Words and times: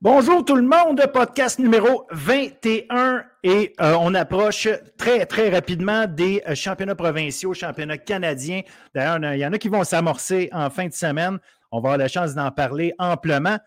Bonjour 0.00 0.44
tout 0.44 0.54
le 0.54 0.62
monde, 0.62 1.02
podcast 1.12 1.58
numéro 1.58 2.06
21 2.12 3.24
et 3.42 3.72
euh, 3.80 3.96
on 3.98 4.14
approche 4.14 4.68
très 4.96 5.26
très 5.26 5.50
rapidement 5.50 6.06
des 6.06 6.40
euh, 6.48 6.54
championnats 6.54 6.94
provinciaux, 6.94 7.52
championnats 7.52 7.98
canadiens. 7.98 8.60
D'ailleurs, 8.94 9.34
il 9.34 9.40
y 9.40 9.44
en 9.44 9.52
a 9.52 9.58
qui 9.58 9.68
vont 9.68 9.82
s'amorcer 9.82 10.50
en 10.52 10.70
fin 10.70 10.86
de 10.86 10.92
semaine. 10.92 11.40
On 11.72 11.80
va 11.80 11.88
avoir 11.88 11.98
la 11.98 12.06
chance 12.06 12.36
d'en 12.36 12.52
parler 12.52 12.94
amplement. 13.00 13.58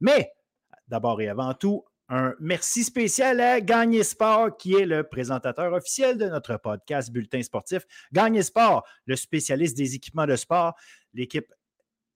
Mais 0.00 0.30
d'abord 0.86 1.20
et 1.20 1.28
avant 1.28 1.54
tout, 1.54 1.84
un 2.08 2.34
merci 2.38 2.84
spécial 2.84 3.40
à 3.40 3.60
Gagné 3.60 4.04
Sport, 4.04 4.56
qui 4.58 4.74
est 4.74 4.86
le 4.86 5.02
présentateur 5.02 5.72
officiel 5.72 6.18
de 6.18 6.26
notre 6.26 6.56
podcast 6.56 7.10
Bulletin 7.10 7.42
sportif. 7.42 7.82
Gagné 8.12 8.44
Sport, 8.44 8.84
le 9.06 9.16
spécialiste 9.16 9.76
des 9.76 9.96
équipements 9.96 10.26
de 10.26 10.36
sport, 10.36 10.74
l'équipe 11.14 11.52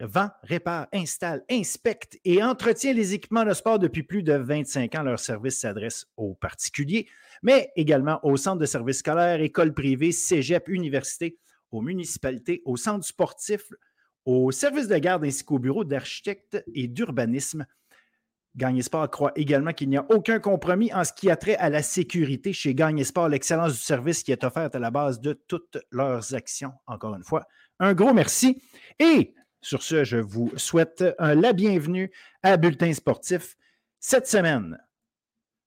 vend, 0.05 0.31
répare, 0.43 0.87
installe, 0.93 1.45
inspecte 1.51 2.19
et 2.25 2.43
entretient 2.43 2.93
les 2.93 3.15
équipements 3.15 3.45
de 3.45 3.53
sport 3.53 3.79
depuis 3.79 4.03
plus 4.03 4.23
de 4.23 4.35
25 4.35 4.95
ans. 4.95 5.03
Leur 5.03 5.19
service 5.19 5.59
s'adresse 5.59 6.07
aux 6.17 6.35
particuliers, 6.35 7.09
mais 7.43 7.73
également 7.77 8.21
aux 8.23 8.37
centres 8.37 8.61
de 8.61 8.67
services 8.67 8.99
scolaires, 8.99 9.41
écoles 9.41 9.75
privées, 9.75 10.13
cégep, 10.13 10.69
universités, 10.69 11.39
aux 11.71 11.81
municipalités, 11.81 12.63
aux 12.65 12.77
centres 12.77 13.07
sportifs, 13.07 13.73
aux 14.25 14.53
services 14.53 14.89
de 14.89 14.97
garde 14.97 15.25
ainsi 15.25 15.45
qu'aux 15.45 15.59
bureaux 15.59 15.85
d'architectes 15.85 16.63
et 16.75 16.89
d'urbanisme. 16.89 17.67
Gagné 18.57 18.83
Sport 18.83 19.11
croit 19.11 19.33
également 19.35 19.73
qu'il 19.73 19.89
n'y 19.89 19.97
a 19.97 20.07
aucun 20.11 20.39
compromis 20.39 20.93
en 20.95 21.03
ce 21.03 21.13
qui 21.13 21.29
a 21.29 21.37
trait 21.37 21.57
à 21.57 21.71
la 21.71 21.83
sécurité 21.83 22.53
chez 22.53 22.73
Gagné 22.73 23.03
Sport, 23.03 23.29
l'excellence 23.29 23.73
du 23.73 23.81
service 23.81 24.23
qui 24.23 24.31
est 24.31 24.45
offerte 24.45 24.77
à 24.77 24.79
la 24.79 24.93
base 24.93 25.21
de 25.21 25.33
toutes 25.33 25.79
leurs 25.91 26.35
actions. 26.35 26.73
Encore 26.87 27.17
une 27.17 27.25
fois, 27.25 27.49
un 27.81 27.95
gros 27.95 28.15
merci. 28.15 28.63
Et 29.01 29.35
sur 29.65 29.83
ce, 29.83 30.05
je 30.05 30.19
vous 30.19 30.53
souhaite 30.57 31.03
la 31.19 31.53
bienvenue 31.55 32.11
à 32.43 32.59
Bulletin 32.59 32.93
sportif 32.93 33.57
cette 33.99 34.27
semaine. 34.27 34.79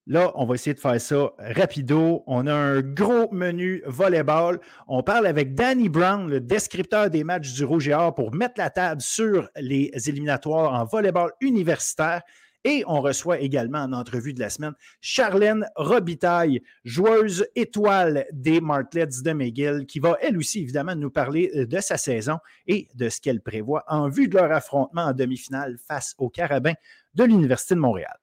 Là, 0.05 0.31
on 0.35 0.45
va 0.45 0.53
essayer 0.53 0.75
de 0.75 0.79
faire 0.79 1.01
ça 1.01 1.33
rapido. 1.39 2.23
On 2.27 2.45
a 2.45 2.53
un 2.53 2.81
gros 2.81 3.29
menu 3.33 3.81
volleyball. 3.87 4.59
On 4.87 5.01
parle 5.01 5.25
avec 5.25 5.55
Danny 5.55 5.89
Brown, 5.89 6.29
le 6.29 6.39
descripteur 6.39 7.09
des 7.09 7.23
matchs 7.23 7.53
du 7.53 7.65
Rouge 7.65 7.89
et 7.89 7.93
Or, 7.93 8.13
pour 8.13 8.33
mettre 8.33 8.53
la 8.57 8.69
table 8.69 9.01
sur 9.01 9.49
les 9.57 9.91
éliminatoires 10.07 10.73
en 10.73 10.85
volleyball 10.85 11.31
universitaire. 11.41 12.21
Et 12.63 12.83
on 12.87 13.01
reçoit 13.01 13.39
également 13.39 13.79
en 13.79 13.93
entrevue 13.93 14.33
de 14.33 14.39
la 14.39 14.49
semaine 14.49 14.73
Charlène 14.99 15.65
Robitaille, 15.75 16.61
joueuse 16.83 17.45
étoile 17.55 18.25
des 18.33 18.61
Martlets 18.61 19.21
de 19.23 19.31
McGill, 19.31 19.85
qui 19.87 19.99
va 19.99 20.17
elle 20.21 20.37
aussi 20.37 20.61
évidemment 20.61 20.95
nous 20.95 21.11
parler 21.11 21.51
euh, 21.55 21.65
de 21.65 21.79
sa 21.79 21.97
saison 21.97 22.39
et 22.65 22.87
de 22.95 23.09
ce 23.09 23.21
qu'elle 23.21 23.41
prévoit 23.41 23.83
en 23.87 24.09
vue 24.09 24.27
de 24.27 24.35
leur 24.35 24.51
affrontement 24.51 25.03
en 25.03 25.13
demi-finale 25.13 25.77
face 25.87 26.15
aux 26.17 26.29
Carabins 26.29 26.75
de 27.13 27.23
l'Université 27.23 27.75
de 27.75 27.79
Montréal. 27.79 28.17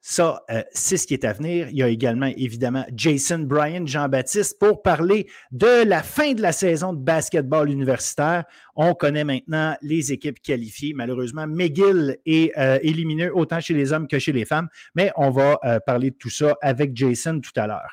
Ça, 0.00 0.42
euh, 0.50 0.62
c'est 0.72 0.96
ce 0.96 1.06
qui 1.06 1.14
est 1.14 1.24
à 1.24 1.32
venir. 1.32 1.68
Il 1.70 1.76
y 1.76 1.82
a 1.82 1.88
également, 1.88 2.30
évidemment, 2.36 2.84
Jason 2.94 3.40
Bryan, 3.40 3.86
Jean-Baptiste, 3.86 4.58
pour 4.58 4.80
parler 4.80 5.28
de 5.50 5.84
la 5.84 6.02
fin 6.02 6.34
de 6.34 6.40
la 6.40 6.52
saison 6.52 6.92
de 6.92 6.98
basketball 6.98 7.68
universitaire. 7.68 8.44
On 8.76 8.94
connaît 8.94 9.24
maintenant 9.24 9.76
les 9.82 10.12
équipes 10.12 10.40
qualifiées. 10.40 10.92
Malheureusement, 10.94 11.46
McGill 11.48 12.16
est 12.26 12.56
euh, 12.56 12.78
éliminé 12.82 13.28
autant 13.28 13.60
chez 13.60 13.74
les 13.74 13.92
hommes 13.92 14.06
que 14.06 14.18
chez 14.18 14.32
les 14.32 14.44
femmes, 14.44 14.68
mais 14.94 15.10
on 15.16 15.30
va 15.30 15.58
euh, 15.64 15.80
parler 15.80 16.10
de 16.10 16.16
tout 16.16 16.30
ça 16.30 16.56
avec 16.62 16.96
Jason 16.96 17.40
tout 17.40 17.58
à 17.60 17.66
l'heure. 17.66 17.92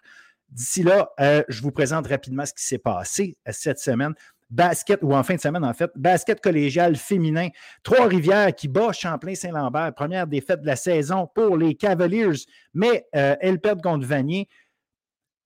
D'ici 0.50 0.84
là, 0.84 1.10
je 1.50 1.62
vous 1.62 1.72
présente 1.72 2.08
rapidement 2.08 2.46
ce 2.46 2.54
qui 2.54 2.64
s'est 2.64 2.78
passé 2.78 3.36
cette 3.50 3.80
semaine 3.80 4.14
basket, 4.50 5.00
ou 5.04 5.14
en 5.14 5.24
fin 5.24 5.36
de 5.36 5.42
semaine, 5.42 5.66
en 5.66 5.74
fait, 5.74 5.92
basket 5.96 6.42
collégial 6.42 6.96
féminin. 6.96 7.50
Trois-Rivières 7.84 8.54
qui 8.54 8.68
bat 8.68 8.92
Champlain-Saint-Lambert. 8.92 9.94
Première 9.96 10.28
défaite 10.28 10.62
de 10.62 10.68
la 10.68 10.76
saison 10.76 11.28
pour 11.34 11.58
les 11.58 11.76
Cavaliers, 11.76 12.46
mais 12.74 13.06
euh, 13.16 13.36
elles 13.42 13.60
perdent 13.60 13.82
contre 13.82 14.06
Vanier. 14.06 14.48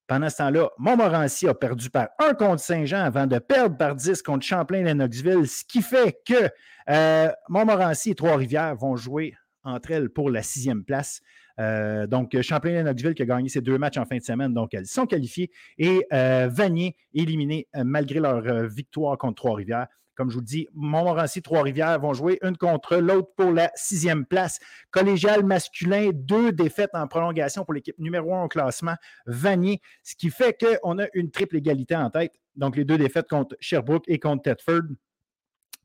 Pendant 0.08 0.30
ce 0.30 0.38
temps-là, 0.38 0.70
Montmorency 0.80 1.48
a 1.48 1.54
perdu 1.54 1.92
par 1.92 2.10
1 2.18 2.34
contre 2.34 2.62
Saint-Jean 2.62 3.04
avant 3.04 3.28
de 3.28 3.38
perdre 3.38 3.78
par 3.78 3.96
10 3.96 4.24
contre 4.24 4.44
Champlain-Lennoxville, 4.44 5.48
ce 5.48 5.64
qui 5.64 5.84
fait 5.84 6.18
que 6.26 6.50
euh, 6.90 7.32
Montmorency 7.48 8.12
et 8.12 8.16
Trois-Rivières 8.16 8.76
vont 8.76 8.96
jouer 8.96 9.36
entre 9.64 9.92
elles 9.92 10.10
pour 10.10 10.32
la 10.32 10.42
sixième 10.42 10.84
place. 10.84 11.22
Euh, 11.60 12.08
donc, 12.08 12.40
Champlain-Lennoxville 12.40 13.14
qui 13.14 13.22
a 13.24 13.26
gagné 13.26 13.50
ses 13.50 13.62
deux 13.62 13.78
matchs 13.78 13.98
en 13.98 14.06
fin 14.06 14.18
de 14.18 14.24
semaine, 14.24 14.54
donc 14.54 14.74
elles 14.74 14.88
sont 14.88 15.06
qualifiées. 15.06 15.52
Et 15.78 16.06
euh, 16.14 16.50
Vanier 16.52 16.96
éliminé 17.14 17.68
euh, 17.76 17.84
malgré 17.84 18.20
leur 18.20 18.68
victoire 18.68 19.18
contre 19.18 19.36
Trois-Rivières. 19.36 19.88
Comme 20.16 20.30
je 20.30 20.36
vous 20.36 20.42
le 20.42 20.46
dis, 20.46 20.68
Montmorency, 20.74 21.42
Trois-Rivières 21.42 21.98
vont 22.00 22.14
jouer 22.14 22.40
une 22.44 22.58
contre 22.58 22.98
l'autre 22.98 23.30
pour 23.38 23.52
la 23.52 23.72
sixième 23.76 24.26
place. 24.26 24.60
Collégial 24.92 25.46
masculin, 25.46 26.12
deux 26.14 26.52
défaites 26.52 26.90
en 26.94 27.08
prolongation 27.08 27.64
pour 27.64 27.74
l'équipe 27.74 27.98
numéro 28.00 28.34
un 28.36 28.44
au 28.44 28.48
classement, 28.50 28.96
Vanier, 29.26 29.82
ce 30.04 30.16
qui 30.16 30.30
fait 30.30 30.58
qu'on 30.60 31.00
a 31.00 31.06
une 31.14 31.32
triple 31.32 31.56
égalité 31.56 31.96
en 31.96 32.10
tête. 32.10 32.34
Donc, 32.56 32.76
les 32.76 32.84
deux 32.84 32.98
défaites 32.98 33.30
contre 33.30 33.56
Sherbrooke 33.62 34.04
et 34.08 34.20
contre 34.20 34.44
Thetford 34.44 34.82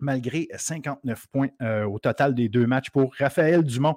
malgré 0.01 0.49
59 0.57 1.27
points 1.29 1.49
au 1.87 2.01
total 2.01 2.35
des 2.35 2.49
deux 2.49 2.67
matchs 2.67 2.91
pour 2.91 3.15
Raphaël 3.17 3.63
Dumont 3.63 3.97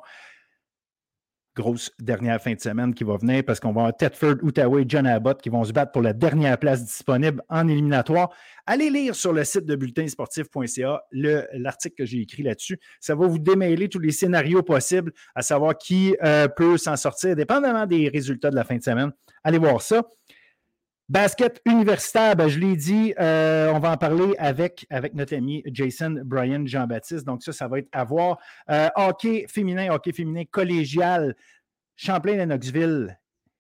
grosse 1.58 1.92
dernière 2.00 2.40
fin 2.40 2.54
de 2.54 2.60
semaine 2.60 2.94
qui 2.94 3.04
va 3.04 3.18
venir 3.18 3.44
parce 3.44 3.60
qu'on 3.60 3.74
va 3.74 3.82
avoir 3.82 3.98
Tedford, 3.98 4.36
Outaouais 4.44 4.86
John 4.88 5.08
Abbott 5.08 5.42
qui 5.42 5.50
vont 5.50 5.64
se 5.64 5.74
battre 5.74 5.92
pour 5.92 6.04
la 6.04 6.14
dernière 6.14 6.60
place 6.60 6.86
disponible 6.86 7.42
en 7.50 7.68
éliminatoire. 7.68 8.30
Allez 8.68 8.92
lire 8.92 9.16
sur 9.16 9.34
le 9.34 9.44
site 9.44 9.66
de 9.66 9.76
bulletinsportif.ca 9.76 11.04
l'article 11.12 11.96
que 11.96 12.06
j'ai 12.06 12.22
écrit 12.22 12.44
là-dessus. 12.44 12.80
Ça 13.00 13.16
va 13.16 13.26
vous 13.26 13.40
démêler 13.40 13.90
tous 13.90 14.00
les 14.00 14.12
scénarios 14.12 14.62
possibles, 14.62 15.12
à 15.34 15.42
savoir 15.42 15.78
qui 15.78 16.16
euh, 16.24 16.48
peut 16.48 16.78
s'en 16.78 16.96
sortir, 16.96 17.36
dépendamment 17.36 17.88
des 17.88 18.08
résultats 18.10 18.52
de 18.52 18.56
la 18.56 18.64
fin 18.64 18.78
de 18.78 18.84
semaine. 18.84 19.12
Allez 19.44 19.58
voir 19.58 19.82
ça. 19.82 20.04
Basket 21.10 21.62
universitaire, 21.66 22.36
ben, 22.36 22.50
je 22.50 22.60
l'ai 22.60 22.76
dit, 22.76 23.14
euh, 23.18 23.72
on 23.74 23.80
va 23.80 23.92
en 23.92 23.98
parler 23.98 24.36
avec, 24.40 24.86
notre 25.14 25.36
ami 25.36 25.64
Jason 25.68 26.22
Brian 26.26 26.66
Jean-Baptiste. 26.66 27.26
Donc, 27.26 27.44
ça, 27.44 27.54
ça 27.54 27.70
va 27.70 27.80
être 27.80 27.88
à 27.94 28.04
voir. 28.04 28.40
Euh, 28.70 28.90
hockey 28.94 29.46
féminin, 29.48 29.90
hockey 29.94 30.12
féminin 30.12 30.44
collégial, 30.52 31.34
Champlain-Lennoxville 31.96 33.18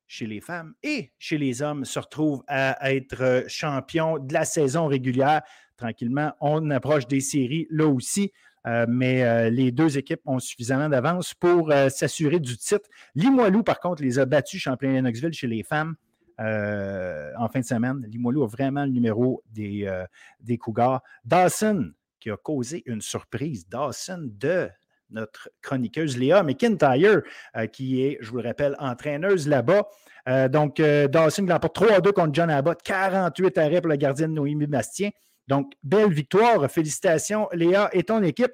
chez 0.08 0.26
les 0.26 0.42
femmes 0.42 0.74
et 0.84 1.12
chez 1.20 1.38
les 1.38 1.62
hommes 1.62 1.86
se 1.86 2.00
retrouve 2.00 2.44
à 2.48 2.94
être 2.94 3.46
champion 3.48 4.20
de 4.20 4.34
la 4.34 4.44
saison 4.44 4.88
régulière. 4.88 5.42
Tranquillement, 5.78 6.34
on 6.42 6.70
approche 6.70 7.08
des 7.08 7.22
séries 7.22 7.68
là 7.70 7.88
aussi. 7.88 8.34
Euh, 8.66 8.86
mais 8.90 9.50
les 9.50 9.72
deux 9.72 9.98
équipes 9.98 10.22
ont 10.26 10.40
suffisamment 10.40 10.90
d'avance 10.90 11.34
pour 11.34 11.72
s'assurer 11.90 12.42
du 12.42 12.58
titre. 12.58 12.90
Limoilou, 13.16 13.64
par 13.64 13.80
contre, 13.80 14.04
les 14.04 14.20
a 14.20 14.26
battus 14.26 14.62
Champlain-Lennoxville 14.62 15.34
chez 15.34 15.48
les 15.48 15.64
femmes. 15.64 15.96
Euh, 16.40 17.32
en 17.38 17.48
fin 17.48 17.62
de 17.62 17.66
semaine. 17.66 18.06
Limoilou 18.08 18.44
a 18.44 18.48
vraiment 18.48 18.86
le 18.86 18.92
numéro 18.92 19.44
des, 19.52 19.86
euh, 19.88 20.06
des 20.40 20.58
Cougars. 20.58 21.02
Dawson, 21.26 21.92
qui 22.20 22.30
a 22.30 22.38
causé 22.38 22.84
une 22.86 23.02
surprise. 23.02 23.68
Dawson 23.68 24.30
de 24.32 24.70
notre 25.10 25.50
chroniqueuse 25.62 26.18
Léa 26.18 26.44
McIntyre, 26.44 27.22
euh, 27.56 27.66
qui 27.68 28.04
est, 28.04 28.18
je 28.22 28.30
vous 28.30 28.38
le 28.38 28.44
rappelle, 28.44 28.76
entraîneuse 28.78 29.48
là-bas. 29.48 29.88
donc, 30.50 30.82
Dawson 30.82 31.44
qui 31.44 31.50
l'emporte 31.50 31.76
3-2 31.76 32.12
contre 32.12 32.34
John 32.34 32.50
Abbott, 32.50 32.84
48 32.84 33.58
arrêts 33.58 33.82
pour 33.82 33.88
la 33.88 33.96
gardienne 33.96 34.34
Noémie 34.34 34.68
Bastien. 34.68 35.10
Donc, 35.48 35.72
belle 35.82 36.12
victoire. 36.12 36.70
Félicitations, 36.70 37.48
Léa 37.54 37.90
et 37.94 38.04
ton 38.04 38.22
équipe. 38.22 38.52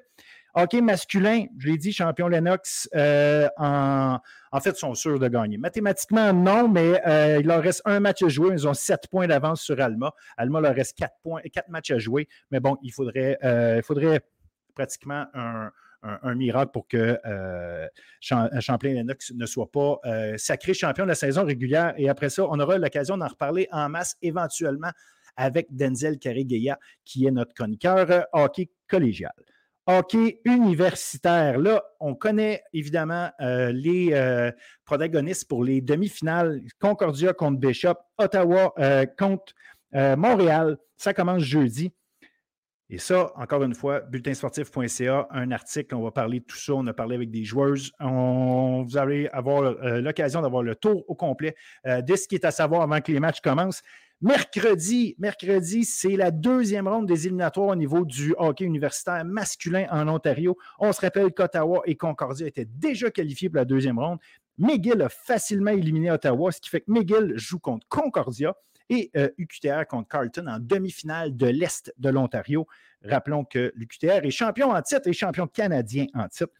Hockey 0.56 0.80
masculin, 0.80 1.46
je 1.58 1.68
l'ai 1.68 1.78
dit, 1.78 1.92
champion 1.92 2.28
Lennox, 2.28 2.88
euh, 2.94 3.48
en, 3.56 4.20
fait, 4.60 4.76
sont 4.76 4.94
sûrs 4.94 5.18
de 5.18 5.26
gagner. 5.26 5.58
Mathématiquement, 5.58 6.32
non, 6.32 6.68
mais 6.68 7.02
euh, 7.08 7.38
il 7.40 7.46
leur 7.46 7.60
reste 7.60 7.82
un 7.84 7.98
match 7.98 8.22
à 8.22 8.28
jouer. 8.28 8.50
Ils 8.52 8.68
ont 8.68 8.74
sept 8.74 9.08
points 9.10 9.26
d'avance 9.26 9.62
sur 9.62 9.80
Alma. 9.80 10.12
Alma 10.36 10.60
leur 10.60 10.74
reste 10.76 10.96
quatre, 10.96 11.16
points, 11.24 11.40
quatre 11.52 11.68
matchs 11.68 11.90
à 11.90 11.98
jouer. 11.98 12.28
Mais 12.52 12.60
bon, 12.60 12.76
il 12.82 12.92
faudrait, 12.92 13.36
euh, 13.42 13.78
il 13.78 13.82
faudrait 13.82 14.20
pratiquement 14.74 15.26
un, 15.34 15.72
miracle 16.34 16.70
pour 16.70 16.86
que 16.86 17.18
Champlain-Lennox 18.20 19.32
ne 19.34 19.46
soit 19.46 19.72
pas 19.72 20.00
sacré 20.36 20.74
champion 20.74 21.04
de 21.04 21.08
la 21.08 21.14
saison 21.14 21.44
régulière. 21.44 21.94
Et 21.96 22.10
après 22.10 22.28
ça, 22.28 22.44
on 22.44 22.60
aura 22.60 22.76
l'occasion 22.76 23.16
d'en 23.16 23.26
reparler 23.26 23.68
en 23.72 23.88
masse 23.88 24.16
éventuellement 24.20 24.90
avec 25.36 25.74
Denzel 25.74 26.18
Carré-Guéa, 26.18 26.78
qui 27.06 27.26
est 27.26 27.30
notre 27.30 27.54
chroniqueur 27.54 28.26
hockey 28.34 28.68
collégial 28.86 29.32
hockey 29.86 30.40
universitaire. 30.44 31.58
Là, 31.58 31.84
on 32.00 32.14
connaît 32.14 32.62
évidemment 32.72 33.30
euh, 33.40 33.72
les 33.72 34.10
euh, 34.12 34.50
protagonistes 34.84 35.48
pour 35.48 35.64
les 35.64 35.80
demi-finales. 35.80 36.62
Concordia 36.80 37.32
contre 37.32 37.58
Bishop, 37.58 37.96
Ottawa 38.18 38.72
euh, 38.78 39.06
contre 39.18 39.54
Montréal. 39.92 40.76
Ça 40.96 41.14
commence 41.14 41.42
jeudi. 41.42 41.92
Et 42.90 42.98
ça, 42.98 43.32
encore 43.36 43.62
une 43.62 43.74
fois, 43.74 44.00
bulletinsportif.ca, 44.00 45.28
un 45.30 45.50
article, 45.52 45.94
on 45.94 46.02
va 46.02 46.10
parler 46.10 46.40
de 46.40 46.44
tout 46.44 46.56
ça. 46.56 46.74
On 46.74 46.86
a 46.88 46.92
parlé 46.92 47.14
avec 47.14 47.30
des 47.30 47.44
joueuses. 47.44 47.92
On, 48.00 48.82
vous 48.82 48.96
allez 48.96 49.28
avoir 49.28 49.62
l'occasion 50.00 50.42
d'avoir 50.42 50.64
le 50.64 50.74
tour 50.74 51.04
au 51.08 51.14
complet 51.14 51.54
de 51.84 52.16
ce 52.16 52.26
qui 52.26 52.34
est 52.34 52.44
à 52.44 52.50
savoir 52.50 52.82
avant 52.82 53.00
que 53.00 53.12
les 53.12 53.20
matchs 53.20 53.40
commencent. 53.40 53.82
Mercredi, 54.24 55.14
mercredi, 55.18 55.84
c'est 55.84 56.16
la 56.16 56.30
deuxième 56.30 56.88
ronde 56.88 57.04
des 57.06 57.26
éliminatoires 57.26 57.68
au 57.68 57.76
niveau 57.76 58.06
du 58.06 58.34
hockey 58.38 58.64
universitaire 58.64 59.22
masculin 59.22 59.86
en 59.90 60.08
Ontario. 60.08 60.56
On 60.78 60.94
se 60.94 61.02
rappelle 61.02 61.30
qu'Ottawa 61.34 61.82
et 61.84 61.94
Concordia 61.94 62.46
étaient 62.46 62.64
déjà 62.64 63.10
qualifiés 63.10 63.50
pour 63.50 63.58
la 63.58 63.66
deuxième 63.66 63.98
ronde. 63.98 64.18
McGill 64.56 65.02
a 65.02 65.10
facilement 65.10 65.72
éliminé 65.72 66.10
Ottawa, 66.10 66.52
ce 66.52 66.62
qui 66.62 66.70
fait 66.70 66.80
que 66.80 66.90
McGill 66.90 67.34
joue 67.36 67.58
contre 67.58 67.86
Concordia 67.86 68.56
et 68.88 69.10
UQTR 69.36 69.80
euh, 69.80 69.84
contre 69.84 70.08
Carlton 70.08 70.46
en 70.48 70.58
demi-finale 70.58 71.36
de 71.36 71.48
l'Est 71.48 71.92
de 71.98 72.08
l'Ontario. 72.08 72.66
Rappelons 73.04 73.44
que 73.44 73.74
l'UQTR 73.76 74.24
est 74.24 74.30
champion 74.30 74.70
en 74.70 74.80
titre 74.80 75.06
et 75.06 75.12
champion 75.12 75.46
canadien 75.46 76.06
en 76.14 76.28
titre. 76.28 76.54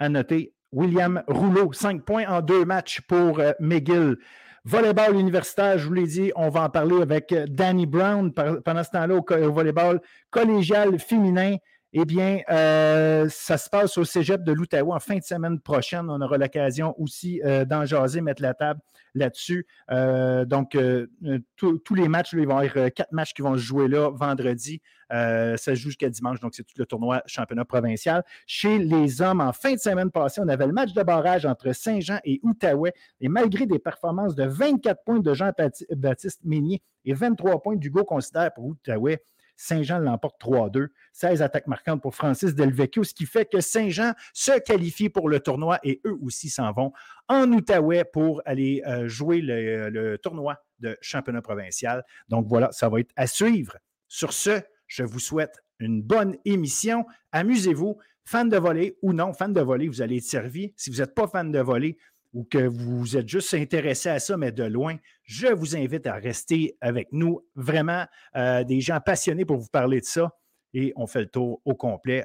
À 0.00 0.08
noter, 0.08 0.52
William 0.72 1.22
Rouleau, 1.28 1.72
5 1.72 2.04
points 2.04 2.26
en 2.26 2.40
deux 2.40 2.64
matchs 2.64 3.02
pour 3.02 3.38
euh, 3.38 3.52
McGill. 3.60 4.16
Volleyball 4.64 5.16
universitaire, 5.16 5.78
je 5.78 5.86
vous 5.86 5.94
l'ai 5.94 6.06
dit, 6.06 6.32
on 6.36 6.48
va 6.48 6.62
en 6.62 6.70
parler 6.70 7.02
avec 7.02 7.32
euh, 7.32 7.46
Danny 7.48 7.84
Brown 7.86 8.32
pendant 8.32 8.84
ce 8.84 8.90
temps-là 8.90 9.16
au, 9.16 9.52
volleyball 9.52 10.00
collégial 10.30 10.98
féminin. 10.98 11.56
Eh 11.92 12.04
bien, 12.04 12.40
euh, 12.48 13.28
ça 13.28 13.58
se 13.58 13.68
passe 13.68 13.98
au 13.98 14.04
cégep 14.04 14.44
de 14.44 14.52
l'Outaouais 14.52 14.94
en 14.94 15.00
fin 15.00 15.16
de 15.16 15.22
semaine 15.22 15.60
prochaine. 15.60 16.08
On 16.08 16.20
aura 16.20 16.38
l'occasion 16.38 16.94
aussi 16.98 17.42
d'en 17.66 17.84
jaser, 17.84 18.22
mettre 18.22 18.40
la 18.40 18.54
table 18.54 18.80
là-dessus. 19.14 19.66
Euh, 19.90 20.44
donc, 20.44 20.74
euh, 20.74 21.06
euh, 21.24 21.38
tous 21.56 21.94
les 21.94 22.08
matchs, 22.08 22.32
il 22.32 22.46
va 22.46 22.64
y 22.64 22.68
avoir 22.68 22.92
quatre 22.92 23.12
matchs 23.12 23.34
qui 23.34 23.42
vont 23.42 23.56
se 23.56 23.62
jouer 23.62 23.88
là 23.88 24.10
vendredi. 24.10 24.80
ça 25.10 25.56
se 25.56 25.74
joue 25.74 25.90
jusqu'à 25.90 26.08
dimanche, 26.08 26.40
donc 26.40 26.54
c'est 26.54 26.62
tout 26.62 26.74
le 26.78 26.86
tournoi 26.86 27.22
championnat 27.26 27.64
provincial. 27.64 28.24
Chez 28.46 28.78
les 28.78 29.20
hommes, 29.20 29.40
en 29.40 29.52
fin 29.52 29.74
de 29.74 29.78
semaine 29.78 30.10
passée, 30.10 30.40
on 30.42 30.48
avait 30.48 30.66
le 30.66 30.72
match 30.72 30.92
de 30.92 31.02
barrage 31.02 31.44
entre 31.44 31.72
Saint-Jean 31.72 32.18
et 32.24 32.40
Outaouais. 32.42 32.94
Et 33.20 33.28
malgré 33.28 33.66
des 33.66 33.78
performances 33.78 34.34
de 34.34 34.44
24 34.44 35.04
points 35.04 35.20
de 35.20 35.34
Jean-Baptiste 35.34 36.40
Meignier 36.44 36.82
et 37.04 37.12
23 37.12 37.60
points 37.60 37.76
d'Hugo 37.76 38.04
Considère 38.04 38.52
pour 38.54 38.64
Outaouais, 38.64 39.22
Saint-Jean 39.56 39.98
l'emporte 39.98 40.40
3-2. 40.40 40.88
16 41.12 41.42
attaques 41.42 41.66
marquantes 41.66 42.02
pour 42.02 42.14
Francis 42.14 42.54
Delvecchio, 42.54 43.04
ce 43.04 43.14
qui 43.14 43.26
fait 43.26 43.46
que 43.46 43.60
Saint-Jean 43.60 44.14
se 44.32 44.58
qualifie 44.60 45.08
pour 45.08 45.28
le 45.28 45.40
tournoi 45.40 45.78
et 45.82 46.00
eux 46.06 46.16
aussi 46.22 46.48
s'en 46.48 46.72
vont 46.72 46.92
en 47.28 47.50
Outaouais 47.52 48.04
pour 48.04 48.42
aller 48.44 48.82
euh, 48.86 49.08
jouer 49.08 49.40
le, 49.40 50.16
tournoi 50.16 50.56
de 50.80 50.96
championnat 51.00 51.42
provincial. 51.42 52.04
Donc 52.28 52.46
voilà, 52.48 52.72
ça 52.72 52.88
va 52.88 53.00
être 53.00 53.12
à 53.16 53.26
suivre. 53.26 53.76
Sur 54.08 54.32
ce, 54.32 54.60
je 54.86 55.04
vous 55.04 55.20
souhaite 55.20 55.62
une 55.78 56.02
bonne 56.02 56.36
émission. 56.44 57.06
Amusez-vous. 57.32 57.98
Fan 58.24 58.48
de 58.48 58.56
volley 58.56 58.96
ou 59.02 59.12
non, 59.12 59.32
fan 59.32 59.52
de 59.52 59.60
volley, 59.60 59.88
vous 59.88 60.00
allez 60.00 60.18
être 60.18 60.22
servi. 60.22 60.72
Si 60.76 60.90
vous 60.90 60.98
n'êtes 60.98 61.12
pas 61.12 61.26
fan 61.26 61.50
de 61.50 61.58
volley, 61.58 61.96
ou 62.32 62.44
que 62.44 62.58
vous 62.58 63.16
êtes 63.16 63.28
juste 63.28 63.54
intéressé 63.54 64.08
à 64.08 64.18
ça, 64.18 64.36
mais 64.36 64.52
de 64.52 64.64
loin, 64.64 64.96
je 65.24 65.48
vous 65.48 65.76
invite 65.76 66.06
à 66.06 66.14
rester 66.14 66.76
avec 66.80 67.08
nous. 67.12 67.40
Vraiment, 67.54 68.06
euh, 68.36 68.64
des 68.64 68.80
gens 68.80 69.00
passionnés 69.00 69.44
pour 69.44 69.58
vous 69.58 69.68
parler 69.68 70.00
de 70.00 70.06
ça. 70.06 70.30
Et 70.74 70.92
on 70.96 71.06
fait 71.06 71.20
le 71.20 71.28
tour 71.28 71.60
au 71.64 71.74
complet. 71.74 72.24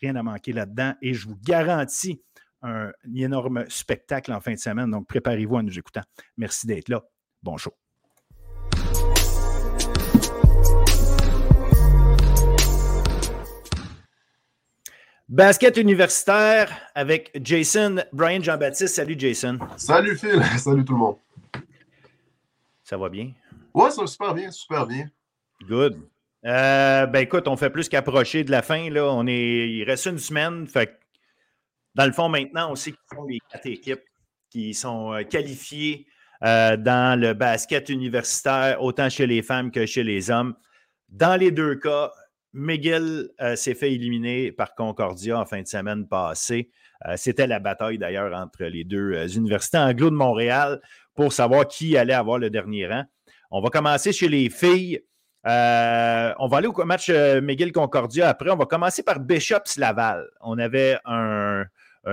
Rien 0.00 0.16
à 0.16 0.22
manquer 0.22 0.52
là-dedans. 0.52 0.94
Et 1.02 1.14
je 1.14 1.28
vous 1.28 1.36
garantis 1.36 2.20
un, 2.62 2.90
énorme 3.14 3.64
spectacle 3.68 4.32
en 4.32 4.40
fin 4.40 4.54
de 4.54 4.58
semaine. 4.58 4.90
Donc, 4.90 5.06
préparez-vous 5.06 5.56
à 5.56 5.62
nous 5.62 5.78
écouter. 5.78 6.00
Merci 6.36 6.66
d'être 6.66 6.88
là. 6.88 7.02
Bon 7.42 7.56
show. 7.56 7.72
Basket 15.30 15.76
universitaire 15.76 16.76
avec 16.92 17.30
Jason, 17.40 18.02
Brian 18.12 18.42
Jean-Baptiste. 18.42 18.96
Salut 18.96 19.14
Jason. 19.16 19.60
Salut 19.76 20.16
Phil, 20.16 20.42
salut 20.58 20.84
tout 20.84 20.94
le 20.94 20.98
monde. 20.98 21.16
Ça 22.82 22.96
va 22.96 23.08
bien? 23.08 23.30
Ouais, 23.72 23.92
ça 23.92 24.00
va 24.00 24.08
super 24.08 24.34
bien, 24.34 24.50
super 24.50 24.84
bien. 24.88 25.08
Good. 25.68 26.00
Euh, 26.44 27.06
ben 27.06 27.20
écoute, 27.20 27.46
on 27.46 27.56
fait 27.56 27.70
plus 27.70 27.88
qu'approcher 27.88 28.42
de 28.42 28.50
la 28.50 28.60
fin. 28.60 28.90
Là. 28.90 29.04
On 29.04 29.24
est, 29.28 29.70
il 29.70 29.84
reste 29.84 30.06
une 30.06 30.18
semaine. 30.18 30.66
Fait 30.66 30.98
dans 31.94 32.06
le 32.06 32.12
fond, 32.12 32.28
maintenant, 32.28 32.72
on 32.72 32.74
sait 32.74 32.90
qu'ils 32.90 33.16
sont 33.16 33.24
les 33.26 33.38
quatre 33.52 33.66
équipes 33.66 34.02
qui 34.50 34.74
sont 34.74 35.12
euh, 35.12 35.22
qualifiées 35.22 36.08
euh, 36.42 36.76
dans 36.76 37.16
le 37.16 37.34
basket 37.34 37.88
universitaire, 37.88 38.82
autant 38.82 39.08
chez 39.08 39.28
les 39.28 39.42
femmes 39.42 39.70
que 39.70 39.86
chez 39.86 40.02
les 40.02 40.28
hommes. 40.28 40.56
Dans 41.08 41.38
les 41.38 41.52
deux 41.52 41.76
cas, 41.76 42.10
McGill 42.52 43.30
euh, 43.40 43.54
s'est 43.56 43.74
fait 43.74 43.92
éliminer 43.92 44.52
par 44.52 44.74
Concordia 44.74 45.38
en 45.38 45.46
fin 45.46 45.62
de 45.62 45.66
semaine 45.66 46.06
passée. 46.06 46.70
Euh, 47.06 47.14
c'était 47.16 47.46
la 47.46 47.60
bataille 47.60 47.98
d'ailleurs 47.98 48.34
entre 48.34 48.64
les 48.64 48.84
deux 48.84 49.14
euh, 49.14 49.28
universités 49.28 49.78
anglo 49.78 50.10
de 50.10 50.16
Montréal 50.16 50.80
pour 51.14 51.32
savoir 51.32 51.66
qui 51.68 51.96
allait 51.96 52.14
avoir 52.14 52.38
le 52.38 52.50
dernier 52.50 52.86
rang. 52.88 53.04
On 53.50 53.60
va 53.60 53.70
commencer 53.70 54.12
chez 54.12 54.28
les 54.28 54.50
filles. 54.50 55.00
on 55.44 55.48
va 56.48 56.56
aller 56.56 56.66
au 56.66 56.84
match 56.84 57.08
McGill-Concordia 57.10 58.28
après. 58.28 58.50
On 58.50 58.56
va 58.56 58.66
commencer 58.66 59.02
par 59.02 59.20
Bishops-Laval. 59.20 60.28
On 60.40 60.58
avait 60.58 60.98
un, 61.04 61.64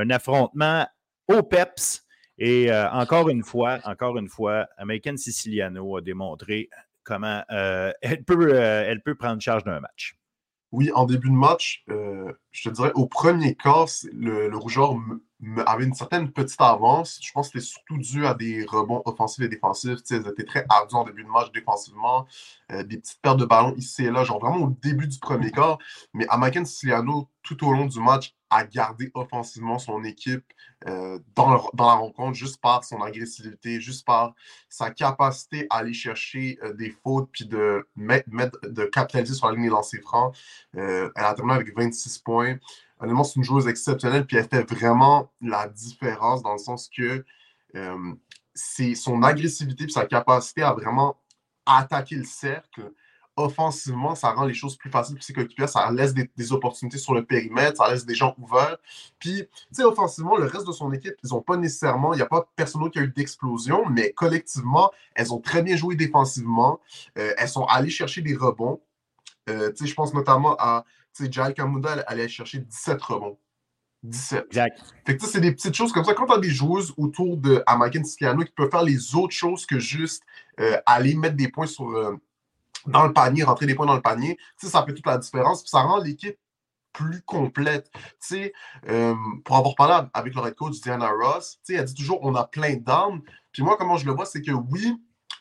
affrontement 0.09 0.87
au 1.27 1.43
PEPS. 1.43 2.03
Et 2.39 2.71
encore 2.73 3.29
une 3.29 3.43
fois, 3.43 3.79
encore 3.83 4.17
une 4.17 4.29
fois, 4.29 4.67
American 4.77 5.15
Siciliano 5.15 5.97
a 5.97 6.01
démontré 6.01 6.69
comment 7.03 7.43
elle, 7.49 8.23
peut, 8.25 8.55
elle 8.55 9.01
peut 9.03 9.15
prendre 9.15 9.39
charge 9.39 9.63
d'un 9.63 9.79
match. 9.79 10.16
Oui, 10.71 10.91
en 10.93 11.05
début 11.05 11.29
de 11.29 11.33
match, 11.33 11.83
euh, 11.89 12.31
je 12.51 12.69
te 12.69 12.73
dirais, 12.73 12.91
au 12.95 13.07
premier 13.07 13.55
quart, 13.55 13.87
le, 14.11 14.49
le 14.49 14.57
rougeur 14.57 14.95
avait 15.65 15.85
une 15.85 15.93
certaine 15.93 16.31
petite 16.31 16.59
avance. 16.61 17.19
Je 17.21 17.31
pense 17.31 17.49
que 17.49 17.59
c'était 17.59 17.71
surtout 17.71 17.97
dû 17.97 18.25
à 18.25 18.33
des 18.33 18.65
rebonds 18.65 19.01
offensifs 19.05 19.43
et 19.43 19.47
défensifs. 19.47 19.99
ils 20.09 20.27
étaient 20.27 20.45
très 20.45 20.65
ardus 20.67 20.95
en 20.95 21.03
début 21.03 21.23
de 21.23 21.29
match 21.29 21.51
défensivement. 21.51 22.25
Euh, 22.71 22.83
des 22.83 22.97
petites 22.97 23.21
pertes 23.21 23.39
de 23.39 23.45
ballon 23.45 23.73
ici 23.75 24.05
et 24.05 24.11
là, 24.11 24.23
genre 24.23 24.39
vraiment 24.39 24.65
au 24.65 24.75
début 24.81 25.07
du 25.07 25.19
premier 25.19 25.51
quart. 25.51 25.77
Mais 26.13 26.25
Amaken 26.29 26.65
Siciliano, 26.65 27.29
tout 27.43 27.65
au 27.65 27.71
long 27.71 27.85
du 27.85 27.99
match, 27.99 28.33
a 28.49 28.65
gardé 28.65 29.11
offensivement 29.13 29.77
son 29.77 30.03
équipe 30.05 30.43
euh, 30.87 31.19
dans, 31.35 31.49
la 31.77 31.93
rencontre 31.93 32.33
juste 32.33 32.61
par 32.61 32.83
son 32.83 33.01
agressivité, 33.01 33.81
juste 33.81 34.05
par 34.05 34.33
sa 34.69 34.89
capacité 34.89 35.67
à 35.69 35.77
aller 35.77 35.93
chercher 35.93 36.57
euh, 36.63 36.73
des 36.73 36.91
fautes 37.03 37.29
puis 37.31 37.45
de, 37.45 37.87
mettre, 37.95 38.27
de 38.63 38.85
capitaliser 38.85 39.33
sur 39.33 39.47
la 39.47 39.53
ligne 39.53 39.63
des 39.63 39.69
lancers 39.69 40.01
francs. 40.01 40.35
elle 40.73 41.11
a 41.15 41.33
terminé 41.33 41.55
avec 41.55 41.75
26 41.75 42.19
points 42.19 42.57
honnêtement, 42.99 43.23
c'est 43.23 43.35
une 43.35 43.44
joueuse 43.44 43.67
exceptionnelle, 43.67 44.25
puis 44.25 44.38
elle 44.38 44.47
fait 44.47 44.63
vraiment 44.63 45.29
la 45.41 45.67
différence 45.67 46.41
dans 46.41 46.53
le 46.53 46.57
sens 46.57 46.89
que 46.89 47.23
euh, 47.75 48.13
c'est 48.54 48.95
son 48.95 49.23
agressivité 49.23 49.85
et 49.85 49.89
sa 49.89 50.06
capacité 50.06 50.63
à 50.63 50.73
vraiment 50.73 51.18
attaquer 51.66 52.16
le 52.16 52.23
cercle. 52.23 52.92
Offensivement, 53.35 54.16
ça 54.16 54.31
rend 54.31 54.45
les 54.45 54.56
choses 54.56 54.77
plus 54.77 54.89
faciles 54.89 55.13
pour 55.13 55.23
ses 55.23 55.31
coéquipiers, 55.31 55.68
ça 55.68 55.92
laisse 55.92 56.16
des, 56.16 56.51
opportunités 56.54 56.97
sur 56.97 57.13
le 57.13 57.23
périmètre, 57.23 57.77
ça 57.77 57.92
laisse 57.92 58.04
des 58.04 58.16
gens 58.16 58.33
ouverts. 58.39 58.77
Puis, 59.19 59.44
tu 59.45 59.66
sais, 59.73 59.83
offensivement, 59.83 60.37
le 60.37 60.45
reste 60.45 60.66
de 60.66 60.71
son 60.71 60.92
équipe, 60.92 61.13
ils 61.23 61.30
n'ont 61.30 61.44
pas 61.44 61.56
nécessairement, 61.56 62.13
il 62.13 62.16
n'y 62.16 62.23
a 62.23 62.27
pas 62.27 62.49
personne 62.56 62.89
qui 62.89 62.97
a 62.97 63.04
eu 63.04 63.09
d'explosion, 63.09 63.85
mais 63.92 64.11
collectivement, 64.13 64.92
elles 65.13 65.31
ont 65.31 65.39
très 65.39 65.61
bien 65.61 65.75
joué 65.75 65.95
défensivement. 65.95 66.80
Euh, 67.19 67.31
elles 67.37 67.49
sont 67.49 67.66
allées 67.66 67.92
chercher 67.92 68.21
des 68.21 68.35
rebonds. 68.35 68.81
Euh, 69.49 69.71
je 69.80 69.94
pense 69.94 70.16
notamment 70.16 70.56
à 70.57 70.83
Jai 71.31 71.54
Kamuda 71.54 71.94
elle 71.94 72.04
allait 72.07 72.28
chercher 72.28 72.59
17 72.59 73.02
rebonds. 73.02 73.38
17. 74.04 74.45
Exact. 74.47 74.80
Fait 75.06 75.18
que 75.18 75.26
c'est 75.26 75.42
des 75.42 75.52
petites 75.52 75.76
choses 75.76 75.92
comme 75.92 76.06
ça. 76.06 76.14
Quand 76.14 76.28
tu 76.28 76.33
as 76.33 76.38
des 76.38 76.50
joueuses 76.50 76.94
autour 76.97 77.38
de 77.38 77.64
Amaken 77.66 78.06
Siciliano 78.06 78.44
qui 78.44 78.52
peuvent 78.52 78.69
faire 78.69 78.83
les 78.83 79.16
autres 79.16 79.33
choses 79.33 79.66
que 79.66 79.80
juste 79.80 80.24
euh, 80.59 80.78
aller 80.86 81.16
mettre 81.16 81.36
des 81.36 81.47
points 81.47 81.68
sur, 81.68 81.90
euh, 81.90 82.16
dans 82.86 83.06
le 83.06 83.14
panier, 83.14 83.44
rentrer 83.44 83.66
des 83.66 83.76
points 83.76 83.86
dans 83.86 83.95
le 83.95 84.02
panier, 84.02 84.38
ça 84.57 84.83
fait 84.86 84.94
toute 84.94 85.06
la 85.06 85.18
différence. 85.18 85.64
Puis 85.64 85.69
ça 85.69 85.81
rend 85.81 85.97
l'équipe 85.97 86.38
plus 86.94 87.21
complète. 87.21 87.92
Euh, 88.88 89.16
pour 89.45 89.57
avoir 89.57 89.76
parlé 89.76 90.07
avec 90.14 90.33
le 90.33 90.47
head 90.47 90.56
coach 90.56 90.80
Diana 90.81 91.09
Ross, 91.09 91.59
elle 91.69 91.86
dit 91.86 91.94
toujours 91.94 92.19
on 92.24 92.36
a 92.36 92.45
plein 92.45 92.76
d'armes. 92.76 93.21
Puis 93.52 93.64
moi, 93.64 93.78
comment 93.78 93.97
je 93.97 94.06
le 94.06 94.14
vois, 94.14 94.26
c'est 94.26 94.42
que 94.42 94.52
oui, 94.52 94.95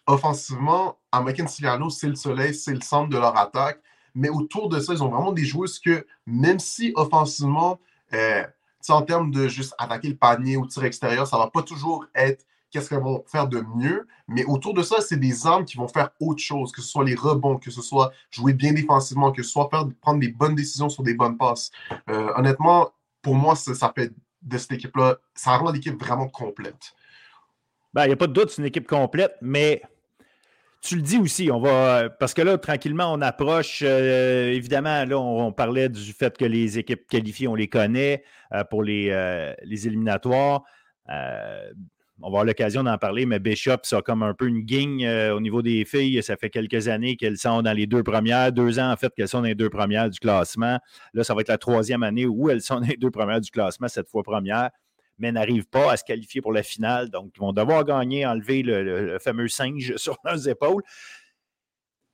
offensivement, 0.06 0.98
Amaken 1.12 1.48
Siciliano, 1.48 1.90
c'est 1.90 2.08
le 2.08 2.14
soleil, 2.14 2.54
c'est 2.54 2.74
le 2.74 2.80
centre 2.80 3.08
de 3.08 3.18
leur 3.18 3.36
attaque. 3.38 3.80
Mais 4.16 4.30
autour 4.30 4.70
de 4.70 4.80
ça, 4.80 4.94
ils 4.94 5.02
ont 5.02 5.10
vraiment 5.10 5.32
des 5.32 5.44
joueuses 5.44 5.78
que, 5.78 6.06
même 6.26 6.58
si 6.58 6.92
offensivement, 6.96 7.78
euh, 8.14 8.42
en 8.88 9.02
termes 9.02 9.30
de 9.30 9.46
juste 9.46 9.74
attaquer 9.78 10.08
le 10.08 10.16
panier 10.16 10.56
ou 10.56 10.66
tir 10.66 10.84
extérieur, 10.84 11.26
ça 11.26 11.36
ne 11.36 11.42
va 11.42 11.50
pas 11.50 11.62
toujours 11.62 12.06
être 12.14 12.44
qu'est-ce 12.70 12.88
qu'elles 12.88 13.02
vont 13.02 13.22
faire 13.26 13.46
de 13.46 13.62
mieux. 13.76 14.06
Mais 14.26 14.44
autour 14.46 14.72
de 14.72 14.82
ça, 14.82 15.00
c'est 15.00 15.18
des 15.18 15.46
armes 15.46 15.64
qui 15.64 15.76
vont 15.76 15.88
faire 15.88 16.10
autre 16.18 16.40
chose, 16.40 16.72
que 16.72 16.80
ce 16.80 16.88
soit 16.88 17.04
les 17.04 17.14
rebonds, 17.14 17.58
que 17.58 17.70
ce 17.70 17.82
soit 17.82 18.10
jouer 18.30 18.54
bien 18.54 18.72
défensivement, 18.72 19.32
que 19.32 19.42
ce 19.42 19.50
soit 19.50 19.68
faire, 19.70 19.84
prendre 20.00 20.20
des 20.20 20.28
bonnes 20.28 20.54
décisions 20.54 20.88
sur 20.88 21.02
des 21.02 21.14
bonnes 21.14 21.36
passes. 21.36 21.70
Euh, 22.08 22.32
honnêtement, 22.36 22.90
pour 23.20 23.34
moi, 23.34 23.54
ça, 23.54 23.74
ça 23.74 23.92
fait 23.94 24.12
de 24.42 24.58
cette 24.58 24.72
équipe-là, 24.72 25.16
ça 25.34 25.56
rend 25.58 25.70
l'équipe 25.72 26.00
vraiment 26.00 26.28
complète. 26.28 26.94
Ben, 27.92 28.04
il 28.04 28.08
n'y 28.08 28.12
a 28.12 28.16
pas 28.16 28.28
de 28.28 28.32
doute, 28.32 28.50
c'est 28.50 28.62
une 28.62 28.66
équipe 28.66 28.86
complète, 28.86 29.34
mais 29.42 29.82
tu 30.82 30.96
le 30.96 31.02
dis 31.02 31.18
aussi, 31.18 31.50
on 31.50 31.60
va 31.60 32.08
parce 32.10 32.34
que 32.34 32.42
là, 32.42 32.58
tranquillement, 32.58 33.12
on 33.12 33.20
approche. 33.20 33.82
Euh, 33.84 34.52
évidemment, 34.52 35.04
là, 35.04 35.18
on, 35.18 35.52
parlait 35.52 35.88
du 35.88 36.12
fait 36.12 36.36
que 36.36 36.44
les 36.44 36.78
équipes 36.78 37.06
qualifiées, 37.08 37.48
on 37.48 37.54
les 37.54 37.68
connaît 37.68 38.22
euh, 38.52 38.64
pour 38.64 38.82
les, 38.82 39.08
euh, 39.10 39.52
les 39.64 39.86
éliminatoires. 39.86 40.62
on 41.08 41.12
va 41.12 42.26
avoir 42.26 42.44
l'occasion 42.44 42.82
d'en 42.84 42.98
parler, 42.98 43.26
mais 43.26 43.38
Bishop, 43.38 43.78
ça 43.82 43.98
a 43.98 44.02
comme 44.02 44.22
un 44.22 44.34
peu 44.34 44.46
une 44.46 44.60
guigne 44.60 45.08
au 45.08 45.40
niveau 45.40 45.62
des 45.62 45.84
filles. 45.84 46.22
Ça 46.22 46.36
fait 46.36 46.50
quelques 46.50 46.88
années 46.88 47.16
qu'elles 47.16 47.38
sont 47.38 47.62
dans 47.62 47.72
les 47.72 47.86
deux 47.86 48.02
premières, 48.02 48.52
deux 48.52 48.78
ans 48.78 48.90
en 48.92 48.96
fait 48.96 49.12
qu'elles 49.14 49.28
sont 49.28 49.40
dans 49.40 49.48
les 49.48 49.54
deux 49.54 49.70
premières 49.70 50.08
du 50.08 50.18
classement. 50.18 50.78
Là, 51.14 51.24
ça 51.24 51.34
va 51.34 51.40
être 51.40 51.48
la 51.48 51.58
troisième 51.58 52.02
année 52.02 52.26
où 52.26 52.48
elles 52.48 52.62
sont 52.62 52.80
dans 52.80 52.86
les 52.86 52.96
deux 52.96 53.10
premières 53.10 53.40
du 53.40 53.50
classement, 53.50 53.88
cette 53.88 54.08
fois 54.08 54.22
première, 54.22 54.70
mais 55.18 55.32
n'arrivent 55.32 55.68
pas 55.68 55.92
à 55.92 55.96
se 55.96 56.04
qualifier 56.04 56.40
pour 56.40 56.52
la 56.52 56.62
finale. 56.62 57.10
Donc, 57.10 57.32
ils 57.36 57.40
vont 57.40 57.52
devoir 57.52 57.84
gagner, 57.84 58.26
enlever 58.26 58.62
le 58.62 59.18
fameux 59.18 59.48
singe 59.48 59.94
sur 59.96 60.16
leurs 60.24 60.48
épaules 60.48 60.82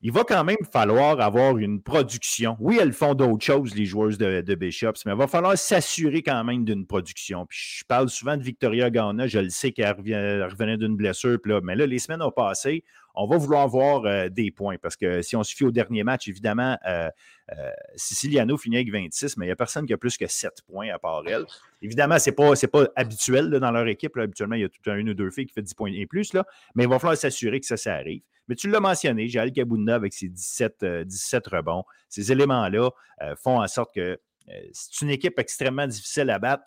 il 0.04 0.10
va 0.10 0.24
quand 0.24 0.42
même 0.42 0.64
falloir 0.72 1.20
avoir 1.20 1.58
une 1.58 1.80
production. 1.80 2.56
Oui, 2.58 2.76
elles 2.80 2.92
font 2.92 3.14
d'autres 3.14 3.44
choses, 3.44 3.76
les 3.76 3.84
joueuses 3.84 4.18
de, 4.18 4.54
Bishops, 4.56 5.06
mais 5.06 5.12
il 5.12 5.18
va 5.18 5.28
falloir 5.28 5.56
s'assurer 5.56 6.22
quand 6.22 6.42
même 6.42 6.64
d'une 6.64 6.86
production. 6.86 7.46
Puis 7.46 7.78
je 7.78 7.84
parle 7.84 8.08
souvent 8.08 8.36
de 8.36 8.42
Victoria 8.42 8.90
Ghana, 8.90 9.28
je 9.28 9.38
le 9.38 9.50
sais 9.50 9.70
qu'elle 9.70 9.94
revenait 9.94 10.76
d'une 10.76 10.96
blessure, 10.96 11.38
mais 11.62 11.76
là, 11.76 11.86
les 11.86 12.00
semaines 12.00 12.22
ont 12.22 12.32
passé. 12.32 12.82
On 13.14 13.26
va 13.26 13.36
vouloir 13.36 13.68
voir 13.68 14.04
euh, 14.04 14.28
des 14.28 14.50
points 14.50 14.76
parce 14.80 14.96
que 14.96 15.20
si 15.22 15.36
on 15.36 15.42
se 15.42 15.54
fie 15.54 15.64
au 15.64 15.70
dernier 15.70 16.02
match, 16.02 16.28
évidemment, 16.28 16.78
euh, 16.86 17.10
euh, 17.56 17.70
Siciliano 17.94 18.56
finit 18.56 18.76
avec 18.76 18.90
26, 18.90 19.36
mais 19.36 19.46
il 19.46 19.48
n'y 19.48 19.52
a 19.52 19.56
personne 19.56 19.86
qui 19.86 19.92
a 19.92 19.98
plus 19.98 20.16
que 20.16 20.26
7 20.26 20.62
points 20.66 20.88
à 20.92 20.98
part 20.98 21.22
elle. 21.26 21.44
Évidemment, 21.82 22.18
ce 22.18 22.30
n'est 22.30 22.68
pas, 22.68 22.88
habituel 22.96 23.50
dans 23.50 23.70
leur 23.70 23.86
équipe. 23.86 24.16
Habituellement, 24.16 24.56
il 24.56 24.62
y 24.62 24.64
a 24.64 24.68
tout 24.68 24.90
un, 24.90 24.96
une 24.96 25.10
ou 25.10 25.14
deux 25.14 25.30
filles 25.30 25.46
qui 25.46 25.52
fait 25.52 25.62
10 25.62 25.74
points 25.74 25.92
et 25.92 26.06
plus, 26.06 26.32
là, 26.32 26.46
mais 26.74 26.84
il 26.84 26.88
va 26.88 26.98
falloir 26.98 27.16
s'assurer 27.16 27.60
que 27.60 27.66
ça, 27.66 27.76
ça 27.76 27.94
arrive. 27.94 28.22
Mais 28.48 28.54
tu 28.54 28.68
l'as 28.68 28.80
mentionné, 28.80 29.28
Jael 29.28 29.52
Kabouna 29.52 29.94
avec 29.94 30.12
ses 30.12 30.28
17, 30.28 30.84
17 31.06 31.46
euh, 31.46 31.56
rebonds. 31.56 31.84
Ces 32.08 32.32
éléments-là 32.32 32.90
font 33.36 33.60
en 33.60 33.68
sorte 33.68 33.94
que 33.94 34.18
c'est 34.72 35.00
une 35.02 35.10
équipe 35.10 35.38
extrêmement 35.38 35.86
difficile 35.86 36.28
à 36.30 36.38
battre. 36.38 36.64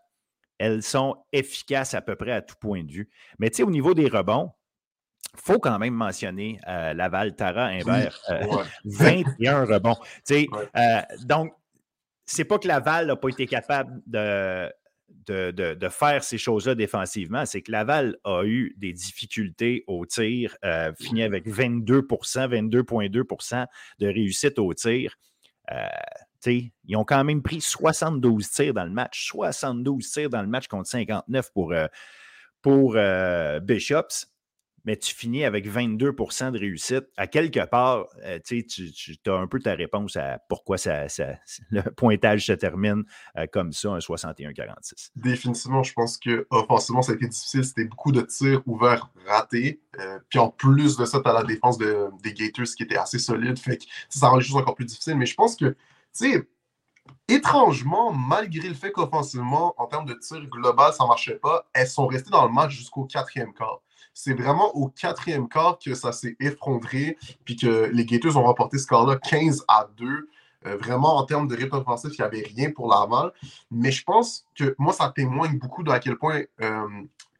Elles 0.57 0.83
sont 0.83 1.17
efficaces 1.33 1.93
à 1.93 2.01
peu 2.01 2.15
près 2.15 2.31
à 2.31 2.41
tout 2.41 2.55
point 2.61 2.83
de 2.83 2.91
vue. 2.91 3.09
Mais 3.39 3.49
tu 3.49 3.57
sais, 3.57 3.63
au 3.63 3.71
niveau 3.71 3.93
des 3.93 4.07
rebonds, 4.07 4.53
faut 5.37 5.59
quand 5.59 5.79
même 5.79 5.93
mentionner 5.93 6.59
Laval, 6.65 7.35
Tara, 7.35 7.65
Imbert. 7.65 8.19
21 8.85 9.65
rebonds. 9.65 9.97
Tu 10.27 10.35
sais, 10.35 10.47
donc, 11.23 11.53
c'est 12.25 12.45
pas 12.45 12.57
que 12.57 12.67
Laval 12.67 13.07
n'a 13.07 13.15
pas 13.15 13.29
été 13.29 13.45
capable 13.45 14.01
de, 14.07 14.71
de, 15.27 15.89
faire 15.89 16.23
ces 16.23 16.37
choses-là 16.37 16.75
défensivement, 16.75 17.45
c'est 17.45 17.61
que 17.61 17.71
Laval 17.71 18.17
a 18.23 18.43
eu 18.43 18.75
des 18.77 18.93
difficultés 18.93 19.83
au 19.87 20.05
tir, 20.05 20.55
euh, 20.63 20.93
fini 20.99 21.23
avec 21.23 21.47
22% 21.47 22.47
22,2% 22.47 23.65
de 23.99 24.07
réussite 24.07 24.59
au 24.59 24.73
tir. 24.73 25.15
Euh, 25.71 25.87
ils 26.47 26.95
ont 26.95 27.05
quand 27.05 27.23
même 27.23 27.41
pris 27.41 27.59
72 27.59 28.51
tirs 28.51 28.73
dans 28.75 28.83
le 28.83 28.91
match, 28.91 29.27
72 29.29 30.11
tirs 30.11 30.29
dans 30.29 30.43
le 30.43 30.47
match 30.47 30.67
contre 30.67 30.87
59 30.87 31.51
pour, 31.53 31.73
euh, 31.73 31.87
pour 32.61 32.97
Bishops 33.63 34.27
mais 34.85 34.95
tu 34.95 35.13
finis 35.13 35.43
avec 35.43 35.67
22% 35.67 36.51
de 36.51 36.59
réussite. 36.59 37.05
À 37.17 37.27
quelque 37.27 37.65
part, 37.65 38.05
euh, 38.23 38.39
tu, 38.45 38.65
as 39.27 39.33
un 39.33 39.47
peu 39.47 39.59
ta 39.59 39.73
réponse 39.73 40.15
à 40.15 40.39
pourquoi 40.47 40.77
ça, 40.77 41.07
le 41.71 41.81
pointage 41.91 42.45
se 42.45 42.53
termine 42.53 43.03
euh, 43.37 43.47
comme 43.51 43.73
ça, 43.73 43.89
un 43.89 43.97
61-46. 43.97 45.11
Définitivement, 45.15 45.83
je 45.83 45.93
pense 45.93 46.17
que 46.17 46.47
offensivement, 46.51 47.01
ça 47.01 47.13
a 47.13 47.15
été 47.15 47.27
difficile. 47.27 47.63
C'était 47.63 47.85
beaucoup 47.85 48.11
de 48.11 48.21
tirs 48.21 48.61
ouverts 48.67 49.09
ratés. 49.27 49.81
Euh, 49.99 50.19
puis 50.29 50.39
en 50.39 50.49
plus 50.49 50.97
de 50.97 51.05
ça, 51.05 51.19
tu 51.19 51.29
as 51.29 51.33
la 51.33 51.43
défense 51.43 51.77
des 51.77 52.33
Gators 52.33 52.65
qui 52.77 52.83
était 52.83 52.97
assez 52.97 53.19
solide. 53.19 53.57
Fait 53.57 53.77
que 53.77 53.83
ça 54.09 54.29
rend 54.29 54.37
les 54.37 54.45
choses 54.45 54.57
encore 54.57 54.75
plus 54.75 54.85
difficiles. 54.85 55.17
Mais 55.17 55.25
je 55.25 55.35
pense 55.35 55.55
que, 55.55 55.65
tu 55.65 55.75
sais, 56.13 56.47
étrangement, 57.27 58.13
malgré 58.13 58.67
le 58.67 58.75
fait 58.75 58.91
qu'offensivement, 58.91 59.73
en 59.77 59.87
termes 59.87 60.05
de 60.05 60.13
tir 60.13 60.45
global, 60.47 60.93
ça 60.93 61.03
ne 61.03 61.07
marchait 61.07 61.35
pas, 61.35 61.67
elles 61.73 61.87
sont 61.87 62.07
restées 62.07 62.29
dans 62.29 62.45
le 62.45 62.53
match 62.53 62.71
jusqu'au 62.71 63.05
quatrième 63.05 63.53
quart. 63.53 63.81
C'est 64.15 64.33
vraiment 64.33 64.73
au 64.75 64.87
quatrième 64.87 65.49
quart 65.49 65.77
que 65.77 65.93
ça 65.93 66.13
s'est 66.13 66.37
effondré, 66.39 67.17
puis 67.43 67.57
que 67.57 67.91
les 67.93 68.05
Gators 68.05 68.37
ont 68.37 68.43
remporté 68.43 68.77
ce 68.77 68.87
quart-là 68.87 69.17
15 69.17 69.65
à 69.67 69.89
2. 69.97 70.29
Euh, 70.65 70.77
vraiment, 70.77 71.17
en 71.17 71.25
termes 71.25 71.49
de 71.49 71.55
rythme 71.55 71.75
offensif, 71.75 72.11
il 72.17 72.21
n'y 72.21 72.25
avait 72.25 72.41
rien 72.41 72.71
pour 72.71 72.89
Laval. 72.89 73.33
Mais 73.69 73.91
je 73.91 74.03
pense 74.03 74.45
que 74.55 74.73
moi, 74.79 74.93
ça 74.93 75.11
témoigne 75.13 75.59
beaucoup 75.59 75.83
de 75.83 75.91
à 75.91 75.99
quel 75.99 76.15
point 76.15 76.41
euh, 76.61 76.87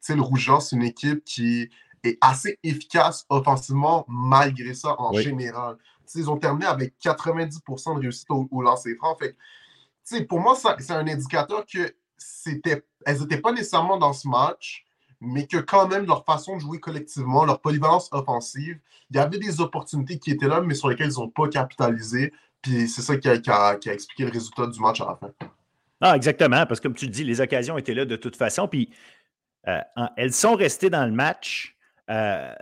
le 0.08 0.20
Rougeant, 0.20 0.60
c'est 0.60 0.76
une 0.76 0.82
équipe 0.82 1.24
qui 1.24 1.70
est 2.04 2.18
assez 2.20 2.58
efficace 2.62 3.24
offensivement 3.30 4.04
malgré 4.06 4.74
ça 4.74 4.94
en 5.00 5.12
général. 5.14 5.76
ils 6.14 6.30
ont 6.30 6.36
terminé 6.36 6.66
avec 6.66 6.94
90% 7.02 7.96
de 7.96 8.00
réussite 8.00 8.30
au, 8.30 8.46
au 8.50 8.62
lancer 8.62 8.94
franc. 8.96 9.16
Fait, 9.16 9.34
pour 10.26 10.40
moi, 10.40 10.56
c'est 10.78 10.92
un 10.92 11.08
indicateur 11.08 11.64
que 11.66 11.94
c'était, 12.16 12.84
elles 13.04 13.20
n'étaient 13.20 13.40
pas 13.40 13.52
nécessairement 13.52 13.96
dans 13.96 14.12
ce 14.12 14.28
match, 14.28 14.85
mais 15.26 15.46
que 15.46 15.58
quand 15.58 15.88
même 15.88 16.06
leur 16.06 16.24
façon 16.24 16.56
de 16.56 16.60
jouer 16.60 16.80
collectivement, 16.80 17.44
leur 17.44 17.60
polyvalence 17.60 18.08
offensive, 18.12 18.78
il 19.10 19.16
y 19.16 19.20
avait 19.20 19.38
des 19.38 19.60
opportunités 19.60 20.18
qui 20.18 20.30
étaient 20.30 20.48
là, 20.48 20.60
mais 20.60 20.74
sur 20.74 20.88
lesquelles 20.88 21.10
ils 21.10 21.20
n'ont 21.20 21.28
pas 21.28 21.48
capitalisé. 21.48 22.32
Puis 22.62 22.88
c'est 22.88 23.02
ça 23.02 23.16
qui 23.16 23.28
a, 23.28 23.78
expliqué 23.92 24.24
le 24.24 24.30
résultat 24.30 24.66
du 24.66 24.80
match 24.80 25.00
à 25.00 25.06
la 25.06 25.16
fin. 25.16 25.30
Ah, 26.00 26.16
exactement, 26.16 26.66
parce 26.66 26.80
que 26.80 26.88
comme 26.88 26.94
tu 26.94 27.08
dis, 27.08 27.24
les 27.24 27.40
occasions 27.40 27.78
étaient 27.78 27.94
là 27.94 28.04
de 28.04 28.16
toute 28.16 28.36
façon. 28.36 28.68
Puis 28.68 28.90
euh, 29.68 29.80
elles 30.16 30.32
sont 30.32 30.54
restées 30.54 30.90
dans 30.90 31.04
le 31.04 31.12
match. 31.12 31.76
Euh, 32.10 32.52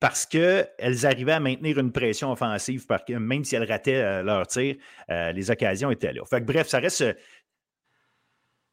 parce 0.00 0.26
qu'elles 0.26 1.06
arrivaient 1.06 1.32
à 1.32 1.38
maintenir 1.38 1.78
une 1.78 1.92
pression 1.92 2.32
offensive, 2.32 2.86
parce 2.86 3.04
que 3.04 3.12
même 3.12 3.44
si 3.44 3.54
elles 3.54 3.70
rataient 3.70 4.02
euh, 4.02 4.22
leur 4.24 4.48
tir, 4.48 4.74
les 5.08 5.48
occasions 5.48 5.92
étaient 5.92 6.12
là. 6.12 6.22
Fait 6.24 6.40
bref, 6.40 6.66
ça 6.66 6.80
reste, 6.80 7.04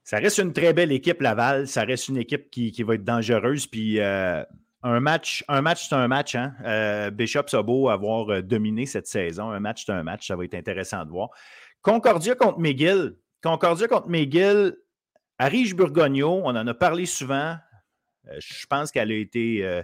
ça 0.09 0.17
reste 0.17 0.39
une 0.39 0.53
très 0.53 0.73
belle 0.73 0.91
équipe, 0.91 1.21
Laval. 1.21 1.67
Ça 1.67 1.83
reste 1.83 2.07
une 2.07 2.17
équipe 2.17 2.49
qui, 2.49 2.71
va 2.81 2.95
être 2.95 3.03
dangereuse. 3.03 3.67
Puis 3.67 3.99
euh, 3.99 4.43
un 4.81 4.99
match, 4.99 5.45
un 5.47 5.61
match, 5.61 5.87
c'est 5.87 5.93
un 5.93 6.07
match. 6.07 6.33
Hein? 6.33 6.55
Euh, 6.65 7.11
Bishop 7.11 7.45
a 7.53 7.61
beau 7.61 7.89
avoir 7.89 8.27
euh, 8.31 8.41
dominé 8.41 8.87
cette 8.87 9.05
saison. 9.05 9.51
Un 9.51 9.59
match, 9.59 9.83
c'est 9.85 9.91
un 9.91 10.01
match. 10.01 10.25
Ça 10.25 10.35
va 10.35 10.45
être 10.45 10.55
intéressant 10.55 11.05
de 11.05 11.11
voir. 11.11 11.29
Concordia 11.83 12.33
contre 12.33 12.57
McGill. 12.57 13.17
Concordia 13.43 13.87
contre 13.87 14.07
McGill. 14.09 14.75
Arige 15.37 15.75
Burgogno, 15.75 16.41
on 16.43 16.55
en 16.55 16.65
a 16.65 16.73
parlé 16.73 17.05
souvent. 17.05 17.57
je 18.39 18.65
pense 18.65 18.91
qu'elle 18.91 19.11
a 19.11 19.15
été 19.15 19.63
euh, 19.63 19.83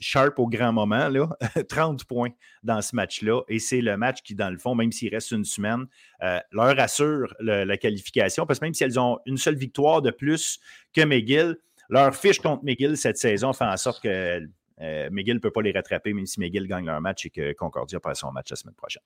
sharp 0.00 0.38
au 0.38 0.48
grand 0.48 0.72
moment, 0.72 1.08
là, 1.08 1.28
30 1.68 2.04
points 2.04 2.30
dans 2.62 2.82
ce 2.82 2.94
match-là. 2.94 3.42
Et 3.48 3.58
c'est 3.58 3.80
le 3.80 3.96
match 3.96 4.22
qui, 4.22 4.34
dans 4.34 4.50
le 4.50 4.58
fond, 4.58 4.74
même 4.74 4.92
s'il 4.92 5.12
reste 5.12 5.30
une 5.30 5.44
semaine, 5.44 5.86
euh, 6.22 6.38
leur 6.52 6.78
assure 6.78 7.34
la 7.40 7.76
qualification. 7.76 8.46
Parce 8.46 8.58
que 8.58 8.64
même 8.64 8.74
si 8.74 8.84
elles 8.84 8.98
ont 8.98 9.18
une 9.26 9.36
seule 9.36 9.56
victoire 9.56 10.02
de 10.02 10.10
plus 10.10 10.60
que 10.94 11.02
McGill, 11.02 11.56
leur 11.88 12.14
fiche 12.14 12.40
contre 12.40 12.64
McGill 12.64 12.96
cette 12.96 13.16
saison 13.16 13.52
fait 13.52 13.64
en 13.64 13.76
sorte 13.76 14.02
que 14.02 14.40
euh, 14.80 15.08
McGill 15.10 15.34
ne 15.34 15.40
peut 15.40 15.52
pas 15.52 15.62
les 15.62 15.72
rattraper, 15.72 16.12
même 16.12 16.26
si 16.26 16.40
McGill 16.40 16.66
gagne 16.66 16.86
leur 16.86 17.00
match 17.00 17.26
et 17.26 17.30
que 17.30 17.52
Concordia 17.52 18.00
passe 18.00 18.20
son 18.20 18.32
match 18.32 18.50
la 18.50 18.56
semaine 18.56 18.74
prochaine. 18.74 19.02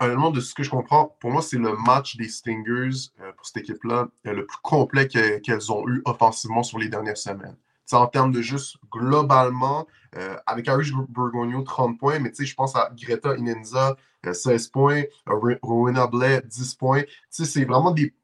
Honnêtement, 0.00 0.30
de 0.30 0.40
ce 0.40 0.54
que 0.54 0.62
je 0.62 0.68
comprends, 0.68 1.16
pour 1.20 1.30
moi, 1.30 1.40
c'est 1.40 1.56
le 1.56 1.74
match 1.86 2.16
des 2.16 2.28
Stingers 2.28 3.08
pour 3.36 3.46
cette 3.46 3.56
équipe-là 3.56 4.08
le 4.24 4.44
plus 4.44 4.58
complet 4.62 5.08
qu'elles 5.08 5.72
ont 5.72 5.88
eu 5.88 6.02
offensivement 6.04 6.62
sur 6.62 6.78
les 6.78 6.88
dernières 6.88 7.16
semaines 7.16 7.56
en 7.92 8.06
termes 8.06 8.32
de 8.32 8.42
juste 8.42 8.76
globalement, 8.90 9.86
euh, 10.16 10.36
avec 10.46 10.66
Irish 10.66 10.92
Burgonio, 11.08 11.62
30 11.62 11.98
points, 11.98 12.18
mais 12.18 12.32
je 12.38 12.54
pense 12.54 12.74
à 12.74 12.90
Greta 12.96 13.36
Inenza, 13.36 13.96
16 14.24 14.46
euh, 14.46 14.70
points, 14.72 15.02
Rowena 15.26 16.06
Blais, 16.06 16.42
10 16.44 16.74
points. 16.74 17.02
C'est 17.30 17.64
vraiment 17.64 17.90
des. 17.90 18.14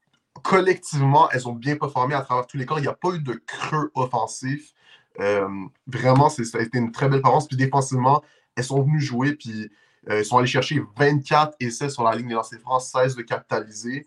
Collectivement, 0.43 1.29
elles 1.31 1.47
ont 1.47 1.53
bien 1.53 1.77
performé 1.77 2.15
à 2.15 2.23
travers 2.23 2.47
tous 2.47 2.57
les 2.57 2.65
corps. 2.65 2.79
Il 2.79 2.83
n'y 2.83 2.89
a 2.89 2.95
pas 2.95 3.11
eu 3.11 3.21
de 3.21 3.35
creux 3.47 3.91
offensif. 3.95 4.73
Euh, 5.21 5.47
vraiment, 5.87 6.31
ça 6.31 6.43
a 6.59 6.63
été 6.63 6.79
une 6.79 6.91
très 6.91 7.09
belle 7.09 7.21
performance. 7.21 7.47
Puis 7.47 7.57
défensivement, 7.57 8.23
elles 8.57 8.65
sont 8.65 8.83
venues 8.83 9.01
jouer, 9.01 9.35
puis 9.35 9.71
elles 10.07 10.25
sont 10.25 10.39
allées 10.39 10.47
chercher 10.47 10.83
24 10.97 11.55
essais 11.61 11.91
sur 11.91 12.03
la 12.03 12.17
ligne 12.17 12.29
des 12.29 12.35
lancers 12.35 12.59
francs, 12.61 12.81
16 12.81 13.15
de 13.15 13.23
capitaliser. 13.23 14.07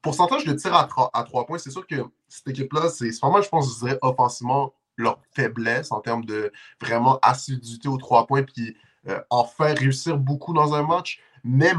Pourcentage 0.00 0.44
de 0.44 0.52
tir 0.52 0.74
à 0.74 0.84
3, 0.84 1.10
à 1.12 1.22
3 1.22 1.46
points, 1.46 1.58
c'est 1.58 1.70
sûr 1.70 1.86
que 1.86 1.96
cette 2.28 2.48
équipe-là, 2.48 2.88
c'est 2.88 3.10
vraiment, 3.20 3.42
je 3.42 3.48
pense, 3.48 3.74
je 3.74 3.84
dirais, 3.84 3.98
offensivement, 4.02 4.72
leur 4.96 5.18
faiblesse 5.34 5.92
en 5.92 6.00
termes 6.00 6.24
de 6.24 6.52
vraiment 6.80 7.18
assiduité 7.22 7.88
aux 7.88 7.96
trois 7.96 8.26
points, 8.26 8.42
puis 8.42 8.76
euh, 9.08 9.20
en 9.30 9.44
faire 9.44 9.76
réussir 9.76 10.16
beaucoup 10.16 10.52
dans 10.52 10.74
un 10.74 10.82
match, 10.82 11.20
mais, 11.44 11.72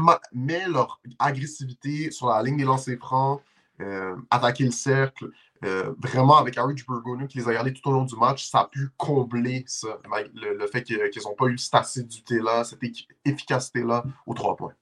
leur 0.68 1.00
agressivité 1.18 2.10
sur 2.10 2.28
la 2.28 2.42
ligne 2.42 2.56
des 2.56 2.64
lancers 2.64 2.98
francs, 2.98 3.40
euh, 3.80 4.14
attaquer 4.30 4.64
le 4.64 4.70
cercle, 4.70 5.30
euh, 5.64 5.94
vraiment 5.98 6.36
avec 6.36 6.58
Harry 6.58 6.74
Burgonia 6.86 7.26
qui 7.26 7.38
les 7.38 7.48
a 7.48 7.54
gardés 7.54 7.72
tout 7.72 7.88
au 7.88 7.92
long 7.92 8.04
du 8.04 8.14
match, 8.16 8.48
ça 8.48 8.60
a 8.60 8.64
pu 8.66 8.90
combler 8.96 9.64
ça, 9.66 9.98
le, 10.34 10.66
fait 10.66 10.82
qu'ils 10.82 10.98
n'ont 11.24 11.34
pas 11.34 11.46
eu 11.46 11.56
cette 11.56 11.74
assiduité-là, 11.74 12.64
cette 12.64 12.80
efficacité-là 13.24 14.04
aux 14.26 14.34
trois 14.34 14.56
points. 14.56 14.74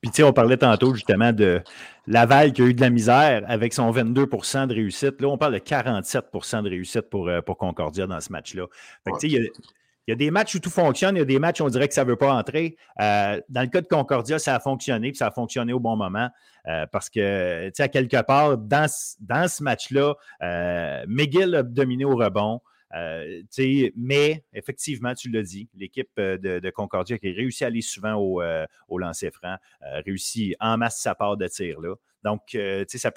Puis, 0.00 0.10
tu 0.10 0.16
sais, 0.16 0.22
on 0.22 0.32
parlait 0.32 0.56
tantôt 0.56 0.94
justement 0.94 1.32
de 1.32 1.62
Laval 2.06 2.52
qui 2.52 2.62
a 2.62 2.66
eu 2.66 2.74
de 2.74 2.80
la 2.80 2.90
misère 2.90 3.42
avec 3.48 3.72
son 3.72 3.90
22% 3.90 4.66
de 4.66 4.74
réussite. 4.74 5.20
Là, 5.20 5.28
on 5.28 5.38
parle 5.38 5.54
de 5.54 5.58
47% 5.58 6.62
de 6.62 6.68
réussite 6.68 7.08
pour, 7.10 7.28
euh, 7.28 7.40
pour 7.40 7.56
Concordia 7.56 8.06
dans 8.06 8.20
ce 8.20 8.30
match-là. 8.30 8.66
Fait 9.04 9.12
tu 9.12 9.18
sais, 9.20 9.28
il 9.28 9.50
y, 10.08 10.12
a, 10.12 10.14
des 10.14 10.30
matchs 10.30 10.54
où 10.54 10.60
tout 10.60 10.70
fonctionne, 10.70 11.16
il 11.16 11.18
y 11.18 11.22
a 11.22 11.26
des 11.26 11.40
matchs 11.40 11.60
où 11.60 11.64
on 11.64 11.68
dirait 11.68 11.88
que 11.88 11.94
ça 11.94 12.04
ne 12.04 12.10
veut 12.10 12.16
pas 12.16 12.32
entrer. 12.32 12.76
Euh, 13.00 13.40
dans 13.48 13.62
le 13.62 13.66
cas 13.66 13.80
de 13.80 13.88
Concordia, 13.88 14.38
ça 14.38 14.54
a 14.54 14.60
fonctionné, 14.60 15.10
puis 15.10 15.16
ça 15.16 15.28
a 15.28 15.30
fonctionné 15.32 15.72
au 15.72 15.80
bon 15.80 15.96
moment. 15.96 16.28
Euh, 16.68 16.86
parce 16.90 17.10
que, 17.10 17.66
tu 17.66 17.72
sais, 17.74 17.82
à 17.82 17.88
quelque 17.88 18.22
part, 18.22 18.58
dans, 18.58 18.88
dans 19.20 19.48
ce 19.48 19.62
match-là, 19.62 20.14
McGill 21.08 21.54
a 21.54 21.62
dominé 21.62 22.04
au 22.04 22.16
rebond. 22.16 22.60
Mais 22.92 24.44
effectivement, 24.52 25.14
tu 25.14 25.30
l'as 25.30 25.42
dit, 25.42 25.68
l'équipe 25.74 26.10
de, 26.16 26.70
Concordia 26.70 27.18
qui 27.18 27.28
a 27.28 27.32
réussi 27.32 27.64
à 27.64 27.68
aller 27.68 27.80
souvent 27.80 28.14
au, 28.14 28.42
au 28.88 28.98
lancer 28.98 29.30
franc, 29.30 29.56
réussit 30.04 30.54
en 30.60 30.76
masse 30.78 31.00
sa 31.00 31.14
part 31.14 31.36
de 31.36 31.46
tir 31.48 31.80
là. 31.80 31.94
Donc, 32.24 32.56
ça 32.88 33.10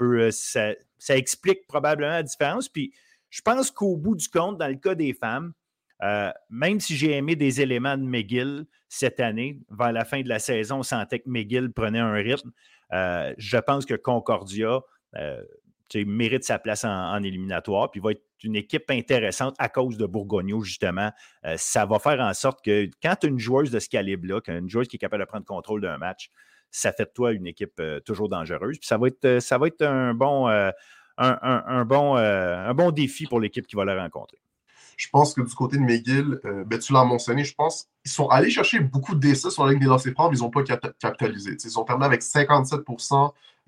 ça, 0.98 1.18
explique 1.18 1.66
probablement 1.68 2.12
la 2.12 2.24
différence. 2.24 2.70
Puis, 2.70 2.94
je 3.30 3.42
pense 3.42 3.72
qu'au 3.72 3.96
bout 3.96 4.16
du 4.16 4.28
compte, 4.28 4.58
dans 4.58 4.68
le 4.68 4.76
cas 4.76 4.96
des 4.96 5.14
femmes, 5.14 5.54
euh, 6.02 6.32
même 6.50 6.80
si 6.80 6.96
j'ai 6.96 7.12
aimé 7.12 7.36
des 7.36 7.62
éléments 7.62 7.98
de 7.98 8.04
McGill 8.04 8.66
cette 8.88 9.20
année, 9.20 9.60
vers 9.70 9.92
la 9.92 10.06
fin 10.06 10.22
de 10.22 10.30
la 10.30 10.40
saison, 10.40 10.80
on 10.80 10.84
sentait 10.84 11.20
que 11.20 11.30
McGill 11.30 11.72
prenait 11.72 12.00
un 12.00 12.14
rythme. 12.14 12.52
Euh, 12.94 13.34
je 13.38 13.58
pense 13.58 13.86
que 13.86 13.96
Concordia 13.96 14.80
euh, 15.16 15.44
mérite 15.98 16.44
sa 16.44 16.60
place 16.60 16.84
en, 16.84 17.22
éliminatoire, 17.24 17.92
puis 17.92 18.00
va 18.00 18.12
être 18.12 18.24
une 18.44 18.56
équipe 18.56 18.90
intéressante 18.90 19.56
à 19.60 19.70
cause 19.70 19.98
de 19.98 20.06
Bourgognot, 20.06 20.62
justement. 20.62 21.12
ça 21.58 21.86
va 21.86 22.00
faire 22.00 22.20
en 22.20 22.34
sorte 22.34 22.64
que 22.64 22.90
quand 23.02 23.16
tu 23.20 23.28
as 23.28 23.30
une 23.30 23.40
joueuse 23.40 23.72
de 23.72 23.80
ce 23.80 23.90
calibre-là, 23.90 24.40
une 24.48 24.70
joueuse 24.70 24.88
qui 24.88 24.96
est 24.96 25.00
capable 25.00 25.24
de 25.24 25.28
prendre 25.28 25.46
contrôle 25.46 25.82
d'un 25.82 25.98
match, 25.98 26.30
ça 26.72 26.94
fait 26.94 27.06
de 27.06 27.12
toi 27.14 27.32
une 27.34 27.48
équipe 27.48 27.82
toujours 28.06 28.30
dangereuse. 28.30 28.78
Puis 28.78 28.88
ça 28.88 28.98
va 28.98 29.08
être, 29.08 29.40
ça 29.40 29.58
va 29.58 29.68
être 29.68 29.82
un 29.82 30.14
bon, 30.14 30.48
un, 31.18 31.86
bon, 31.86 32.16
un 32.16 32.74
bon 32.74 32.92
défi 32.92 33.26
pour 33.26 33.40
l'équipe 33.40 33.68
qui 33.68 33.76
va 33.76 33.84
la 33.84 34.02
rencontrer. 34.02 34.40
Je 35.00 35.08
pense 35.10 35.34
que 35.34 35.40
du 35.40 35.56
côté 35.56 35.78
de 35.78 35.82
McGill, 35.82 36.42
euh, 36.44 36.66
ben, 36.66 36.78
tu 36.78 36.92
l'as 36.92 37.06
mentionné, 37.06 37.46
je 37.46 37.56
pense 37.56 37.88
qu'ils 38.04 38.12
sont 38.12 38.28
allés 38.28 38.50
chercher 38.50 38.82
beaucoup 38.82 39.16
d'essais 39.16 39.50
sur 39.50 39.66
la 39.66 39.72
ligne 39.72 39.80
des 39.80 39.86
lancers 39.86 40.12
francs, 40.12 40.30
mais 40.30 40.38
ils 40.38 40.42
n'ont 40.42 40.50
pas 40.50 40.62
capitalisé. 40.62 41.56
ils 41.64 41.80
ont 41.80 41.86
terminé 41.86 42.06
avec 42.06 42.22
57 42.22 42.82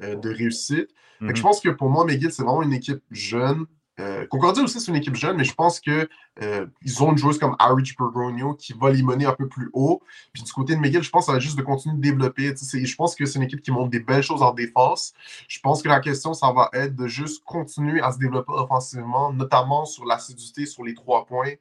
euh, 0.02 0.16
de 0.16 0.30
réussite. 0.30 0.90
Je 1.20 1.28
mm-hmm. 1.28 1.42
pense 1.42 1.60
que 1.62 1.70
pour 1.70 1.90
moi, 1.90 2.06
McGill, 2.06 2.32
c'est 2.32 2.44
vraiment 2.44 2.64
une 2.64 2.74
équipe 2.74 3.04
jeune, 3.12 3.66
euh, 4.02 4.26
Concordia 4.28 4.64
aussi, 4.64 4.80
c'est 4.80 4.90
une 4.90 4.98
équipe 4.98 5.16
jeune, 5.16 5.38
mais 5.38 5.44
je 5.44 5.54
pense 5.54 5.80
qu'ils 5.80 6.08
euh, 6.42 6.66
ont 7.02 7.12
une 7.12 7.18
joueuse 7.18 7.38
comme 7.38 7.56
Harry 7.60 7.84
Pergonio 7.96 8.56
qui 8.56 8.74
va 8.74 8.90
les 8.90 9.04
mener 9.04 9.26
un 9.26 9.34
peu 9.34 9.48
plus 9.48 9.70
haut. 9.74 10.02
Puis 10.34 10.44
du 10.44 10.52
côté 10.52 10.76
de 10.76 10.80
Miguel, 10.80 11.04
je 11.04 11.10
pense 11.10 11.26
que 11.26 11.28
ça 11.28 11.34
va 11.34 11.40
juste 11.40 11.58
de 11.58 11.62
continuer 11.62 11.96
de 11.98 12.02
développer. 12.02 12.54
Je 12.56 12.96
pense 12.96 13.16
que 13.16 13.26
c'est 13.26 13.38
une 13.38 13.44
équipe 13.44 13.62
qui 13.62 13.72
montre 13.72 13.90
des 13.90 14.00
belles 14.00 14.24
choses 14.24 14.42
en 14.42 14.54
défense. 14.54 15.14
Je 15.48 15.60
pense 15.60 15.84
que 15.84 15.90
la 15.90 16.00
question, 16.00 16.34
ça 16.34 16.52
va 16.52 16.70
être 16.74 16.96
de 16.96 17.08
juste 17.08 17.44
continuer 17.44 18.02
à 18.02 18.12
se 18.12 18.18
développer 18.18 18.54
offensivement, 18.54 19.32
notamment 19.34 19.86
sur 19.86 20.06
l'assiduité, 20.06 20.66
sur 20.66 20.84
les 20.84 20.94
trois 20.94 21.26
points. 21.26 21.54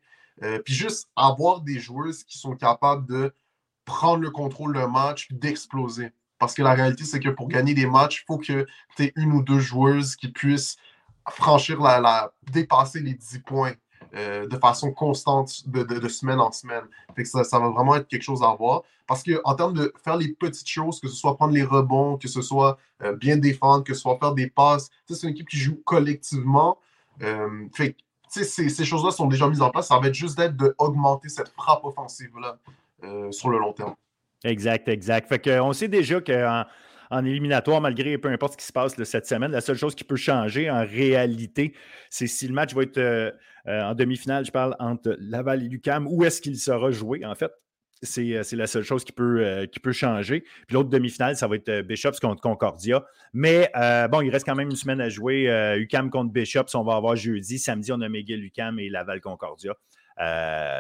Euh, 0.43 0.59
puis 0.61 0.73
juste 0.73 1.11
avoir 1.17 1.61
des 1.61 1.79
joueuses 1.79 2.25
qui 2.25 2.39
sont 2.39 2.57
capables 2.57 3.07
de 3.07 3.35
prendre 3.85 4.23
le 4.23 4.31
contrôle 4.31 4.73
d'un 4.75 4.89
match, 4.89 5.31
d'exploser. 5.31 6.13
Parce 6.41 6.55
que 6.55 6.63
la 6.63 6.73
réalité, 6.73 7.05
c'est 7.05 7.21
que 7.21 7.29
pour 7.29 7.49
gagner 7.49 7.75
des 7.75 7.87
matchs, 7.87 8.23
il 8.23 8.25
faut 8.27 8.39
que 8.39 8.67
tu 8.97 9.03
aies 9.05 9.13
une 9.15 9.33
ou 9.33 9.43
deux 9.43 9.61
joueuses 9.61 10.17
qui 10.17 10.29
puissent 10.29 10.79
franchir 11.29 11.81
la, 11.81 12.33
dépasser 12.51 13.01
les 13.01 13.13
10 13.13 13.41
points 13.41 13.75
euh, 14.15 14.49
de 14.49 14.57
façon 14.57 14.91
constante 14.91 15.69
de, 15.69 16.09
semaine 16.09 16.41
en 16.41 16.51
semaine. 16.51 16.85
ça, 17.25 17.59
va 17.59 17.69
vraiment 17.69 17.95
être 17.95 18.09
quelque 18.09 18.23
chose 18.23 18.43
à 18.43 18.55
voir. 18.55 18.83
Parce 19.07 19.23
qu'en 19.23 19.55
termes 19.55 19.75
de 19.75 19.93
faire 20.03 20.17
les 20.17 20.29
petites 20.29 20.69
choses, 20.69 20.99
que 20.99 21.09
ce 21.09 21.15
soit 21.15 21.37
prendre 21.37 21.53
les 21.53 21.63
rebonds, 21.63 22.17
que 22.17 22.27
ce 22.27 22.41
soit 22.41 22.79
euh, 23.03 23.15
bien 23.15 23.37
défendre, 23.37 23.85
que 23.85 23.93
ce 23.93 24.01
soit 24.01 24.19
faire 24.19 24.33
des 24.33 24.49
passes, 24.49 24.89
c'est 25.07 25.23
une 25.25 25.31
équipe 25.35 25.49
qui 25.49 25.59
joue 25.59 25.79
collectivement. 25.85 26.79
Euh, 27.23 27.69
ces, 28.29 28.47
ces 28.47 28.85
choses-là 28.87 29.11
sont 29.11 29.27
déjà 29.27 29.47
mises 29.47 29.61
en 29.61 29.69
place. 29.69 29.89
Ça 29.89 29.99
va 29.99 30.07
être 30.07 30.15
juste 30.15 30.39
d'être 30.39 30.57
d'augmenter 30.57 31.29
cette 31.29 31.51
frappe 31.51 31.85
offensive-là 31.85 32.59
sur 33.31 33.51
le 33.51 33.59
long 33.59 33.73
terme. 33.73 33.95
Exact, 34.45 34.89
exact. 34.89 35.29
Fait 35.29 35.39
qu'on 35.39 35.73
sait 35.73 35.89
déjà 35.89 36.21
qu'en 36.21 36.65
en 37.11 37.25
éliminatoire, 37.25 37.81
malgré 37.81 38.17
peu 38.19 38.29
importe 38.29 38.53
ce 38.53 38.59
qui 38.59 38.65
se 38.65 38.73
passe 38.73 39.03
cette 39.03 39.27
semaine. 39.27 39.51
La 39.51 39.61
seule 39.61 39.77
chose 39.77 39.95
qui 39.95 40.05
peut 40.05 40.17
changer 40.17 40.71
en 40.71 40.85
réalité, 40.87 41.75
c'est 42.09 42.29
si 42.29 42.47
le 42.47 42.55
match 42.55 42.73
va 42.73 42.83
être 42.83 42.99
euh, 42.99 43.31
euh, 43.67 43.83
en 43.83 43.95
demi-finale, 43.95 44.45
je 44.47 44.53
parle 44.53 44.77
entre 44.79 45.17
Laval 45.19 45.65
et 45.65 45.69
Lucam, 45.69 46.07
où 46.09 46.25
est-ce 46.25 46.41
qu'il 46.41 46.57
sera 46.57 46.91
joué, 46.93 47.25
en 47.25 47.35
fait? 47.35 47.51
C'est 48.03 48.35
euh, 48.35 48.43
la 48.53 48.67
seule 48.67 48.85
chose 48.85 49.05
qui 49.05 49.13
peut, 49.13 49.69
changer. 49.91 50.41
Puis 50.41 50.75
l'autre 50.75 50.89
demi-finale, 50.89 51.37
ça 51.37 51.49
va 51.49 51.57
être 51.57 51.83
Bishops 51.83 52.21
contre 52.21 52.41
Concordia. 52.41 53.05
Mais 53.35 53.71
bon, 54.11 54.23
il 54.23 54.31
reste 54.31 54.47
quand 54.47 54.55
même 54.55 54.71
une 54.71 54.77
semaine 54.77 55.01
à 55.01 55.09
jouer. 55.09 55.47
UCAM 55.79 56.11
contre 56.11 56.33
Bishops, 56.33 56.75
on 56.75 56.83
va 56.83 56.95
avoir 56.95 57.17
jeudi. 57.17 57.59
Samedi, 57.59 57.93
on 57.93 58.01
a 58.01 58.09
McGill, 58.09 58.43
UCAM 58.43 58.79
et 58.79 58.89
Laval 58.89 59.21
Concordia. 59.21 59.75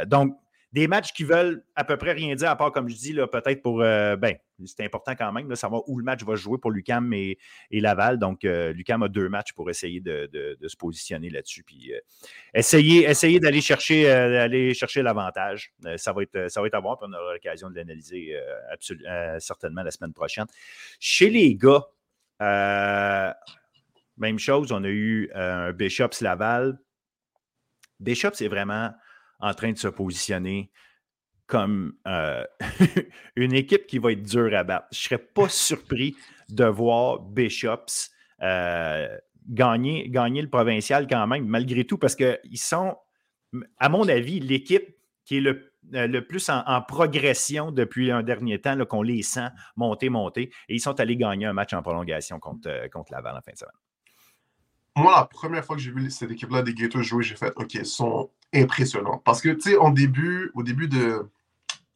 donc, 0.06 0.34
des 0.72 0.86
matchs 0.86 1.12
qui 1.12 1.24
veulent 1.24 1.64
à 1.74 1.82
peu 1.84 1.96
près 1.96 2.12
rien 2.12 2.34
dire, 2.34 2.48
à 2.48 2.56
part, 2.56 2.70
comme 2.70 2.88
je 2.88 2.94
dis, 2.94 3.14
peut-être 3.32 3.60
pour. 3.60 3.82
Euh, 3.82 4.16
ben, 4.16 4.36
c'est 4.66 4.84
important 4.84 5.12
quand 5.16 5.32
même 5.32 5.48
de 5.48 5.54
savoir 5.54 5.88
où 5.88 5.98
le 5.98 6.04
match 6.04 6.22
va 6.22 6.36
jouer 6.36 6.58
pour 6.58 6.70
Lucam 6.70 7.12
et, 7.12 7.38
Laval. 7.72 8.18
Donc, 8.18 8.44
euh, 8.44 8.72
Lucam 8.72 9.02
a 9.02 9.08
deux 9.08 9.28
matchs 9.28 9.52
pour 9.52 9.68
essayer 9.70 10.00
de, 10.00 10.56
se 10.64 10.76
positionner 10.76 11.30
là-dessus. 11.30 11.64
Puis, 11.64 11.92
euh, 11.92 11.98
essayer, 12.54 13.08
essayer 13.08 13.40
d'aller 13.40 13.60
chercher, 13.60 14.04
d'aller 14.04 14.74
chercher 14.74 15.02
l'avantage. 15.02 15.72
ça, 15.96 16.12
va 16.12 16.22
être, 16.22 16.48
ça 16.48 16.60
va 16.60 16.66
être 16.68 16.74
à 16.74 16.80
voir, 16.80 16.98
puis 16.98 17.08
on 17.10 17.12
aura 17.14 17.32
l'occasion 17.32 17.70
de 17.70 17.76
l'analyser 17.76 18.38
certainement 19.38 19.82
la 19.82 19.90
semaine 19.90 20.12
prochaine. 20.12 20.46
Chez 21.00 21.30
les 21.30 21.56
gars, 21.56 21.86
même 24.18 24.38
chose, 24.38 24.70
on 24.70 24.84
a 24.84 24.88
eu 24.88 25.30
un 25.34 25.72
Bishops 25.72 26.20
Laval. 26.20 26.78
Bishops, 27.98 28.34
c'est 28.34 28.48
vraiment 28.48 28.90
en 29.40 29.54
train 29.54 29.72
de 29.72 29.78
se 29.78 29.88
positionner 29.88 30.70
comme 31.50 31.94
euh, 32.06 32.44
une 33.36 33.52
équipe 33.52 33.86
qui 33.86 33.98
va 33.98 34.12
être 34.12 34.22
dure 34.22 34.54
à 34.56 34.62
battre. 34.62 34.86
Je 34.92 34.98
ne 34.98 35.02
serais 35.02 35.18
pas 35.18 35.48
surpris 35.48 36.16
de 36.48 36.64
voir 36.64 37.20
Bishops 37.20 38.10
euh, 38.42 39.08
gagner, 39.48 40.08
le 40.08 40.46
provincial 40.46 41.06
quand 41.08 41.26
même, 41.26 41.44
malgré 41.46 41.84
tout, 41.84 41.98
parce 41.98 42.14
qu'ils 42.14 42.38
sont, 42.54 42.96
à 43.78 43.88
mon 43.88 44.08
avis, 44.08 44.38
l'équipe 44.38 44.96
qui 45.24 45.38
est 45.38 45.40
le, 45.40 45.72
euh, 45.94 46.20
plus 46.20 46.48
en, 46.48 46.82
progression 46.82 47.72
depuis 47.72 48.10
un 48.12 48.22
dernier 48.22 48.60
temps, 48.60 48.84
qu'on 48.86 49.02
les 49.02 49.22
sent 49.22 49.48
monter, 49.76 50.08
monter. 50.08 50.50
Et 50.68 50.76
ils 50.76 50.80
sont 50.80 50.98
allés 51.00 51.16
gagner 51.16 51.46
un 51.46 51.52
match 51.52 51.72
en 51.72 51.82
prolongation 51.82 52.38
contre, 52.38 52.88
contre 52.90 53.12
Laval 53.12 53.36
en 53.36 53.40
fin 53.40 53.52
de 53.52 53.58
semaine 53.58 53.72
moi, 54.96 55.12
la 55.16 55.24
première 55.24 55.64
fois 55.64 55.76
que 55.76 55.82
j'ai 55.82 55.92
vu 55.92 56.10
cette 56.10 56.30
équipe-là 56.30 56.62
des 56.62 56.74
Gators 56.74 57.02
jouer, 57.02 57.22
j'ai 57.22 57.36
fait 57.36 57.52
OK, 57.56 57.74
ils 57.74 57.86
sont 57.86 58.30
impressionnants. 58.52 59.20
Parce 59.24 59.40
que, 59.40 59.50
tu 59.50 59.70
sais, 59.70 59.76
au 59.76 59.90
début, 59.90 60.50
au 60.54 60.62
début 60.62 60.88
de, 60.88 61.28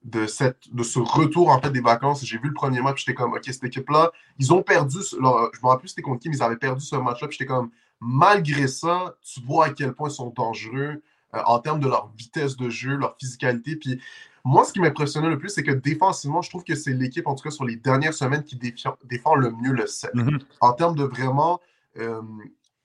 de, 0.05 0.27
cette, 0.27 0.73
de 0.73 0.83
ce 0.83 0.99
retour 0.99 1.49
en 1.49 1.61
fait 1.61 1.71
des 1.71 1.81
vacances, 1.81 2.25
j'ai 2.25 2.39
vu 2.39 2.49
le 2.49 2.55
premier 2.55 2.81
match, 2.81 3.01
j'étais 3.01 3.15
comme 3.15 3.33
OK, 3.33 3.45
cette 3.45 3.65
équipe-là, 3.65 4.13
ils 4.39 4.53
ont 4.53 4.63
perdu. 4.63 4.99
je 5.11 5.17
me 5.17 5.27
rappelle 5.27 5.81
plus 5.81 5.89
c'était 5.89 6.03
contre 6.03 6.21
qui, 6.21 6.29
mais 6.29 6.37
ils 6.37 6.43
avaient 6.43 6.57
perdu 6.57 6.85
ce 6.85 6.97
match-là. 6.97 7.29
Puis 7.29 7.39
j'étais 7.39 7.49
comme 7.49 7.71
malgré 8.01 8.69
ça, 8.69 9.17
tu 9.23 9.41
vois 9.41 9.67
à 9.67 9.71
quel 9.71 9.93
point 9.93 10.09
ils 10.09 10.15
sont 10.15 10.31
dangereux 10.31 11.03
euh, 11.35 11.43
en 11.47 11.59
termes 11.59 11.81
de 11.81 11.89
leur 11.89 12.13
vitesse 12.17 12.57
de 12.57 12.69
jeu, 12.69 12.97
leur 12.97 13.17
physicalité. 13.19 13.77
Puis 13.77 14.01
moi, 14.45 14.65
ce 14.65 14.73
qui 14.73 14.81
m'impressionnait 14.81 15.31
le 15.31 15.39
plus, 15.39 15.49
c'est 15.49 15.63
que 15.63 15.73
défensivement, 15.73 16.43
je 16.43 16.51
trouve 16.51 16.65
que 16.65 16.75
c'est 16.75 16.93
l'équipe, 16.93 17.27
en 17.27 17.35
tout 17.35 17.43
cas 17.43 17.51
sur 17.51 17.65
les 17.65 17.77
dernières 17.77 18.15
semaines, 18.15 18.45
qui 18.45 18.57
défend, 18.57 19.35
le 19.35 19.51
mieux 19.51 19.73
le 19.73 19.87
set. 19.87 20.15
Mm-hmm. 20.15 20.41
En 20.61 20.73
termes 20.75 20.95
de 20.95 21.05
vraiment. 21.05 21.61
Euh, 21.97 22.21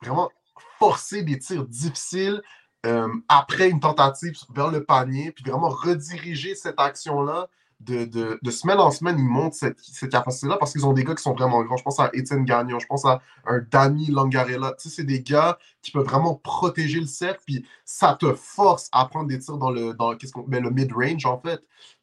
vraiment 0.02 0.30
forcer 0.80 1.24
des 1.24 1.40
tirs 1.40 1.66
difficiles 1.66 2.42
euh, 2.86 3.10
après 3.28 3.70
une 3.70 3.80
tentative 3.80 4.38
vers 4.54 4.72
le 4.72 4.84
panier, 4.86 5.32
puis 5.32 5.44
vraiment 5.44 5.70
rediriger 5.70 6.56
cette 6.56 6.80
action-là. 6.80 7.48
De, 7.82 8.04
de, 8.04 8.52
semaine 8.52 8.78
en 8.80 8.92
semaine, 8.92 9.18
ils 9.18 9.24
montent 9.24 9.54
cette, 9.54 9.80
cette 9.80 10.12
capacité-là 10.12 10.58
parce 10.58 10.74
qu'ils 10.74 10.86
ont 10.86 10.92
des 10.92 11.06
gars 11.06 11.16
qui 11.16 11.24
sont 11.24 11.34
vraiment 11.34 11.64
grands. 11.64 11.78
Je 11.78 11.84
pense 11.84 11.98
à 11.98 12.10
Étienne 12.12 12.44
Gagnon, 12.44 12.78
je 12.78 12.86
pense 12.86 13.06
à 13.06 13.22
un 13.46 13.60
Dani 13.60 14.08
Langarella. 14.08 14.74
Tu 14.74 14.90
sais, 14.90 14.96
c'est 14.98 15.04
des 15.06 15.22
gars 15.22 15.58
qui 15.82 15.92
peuvent 15.92 16.06
vraiment 16.06 16.36
protéger 16.36 17.00
le 17.00 17.06
cercle, 17.06 17.42
puis 17.46 17.66
ça 17.86 18.18
te 18.20 18.34
force 18.34 18.90
à 18.92 19.06
prendre 19.06 19.30
des 19.30 19.40
tirs 19.40 19.58
dans 19.58 19.72
le, 19.72 19.94
dans, 19.94 20.14
qu'est-ce 20.18 20.34
qu'on, 20.34 20.42
ben, 20.42 20.62
le 20.62 20.72
mid-range, 20.72 21.26
en 21.26 21.40
fait, 21.40 21.62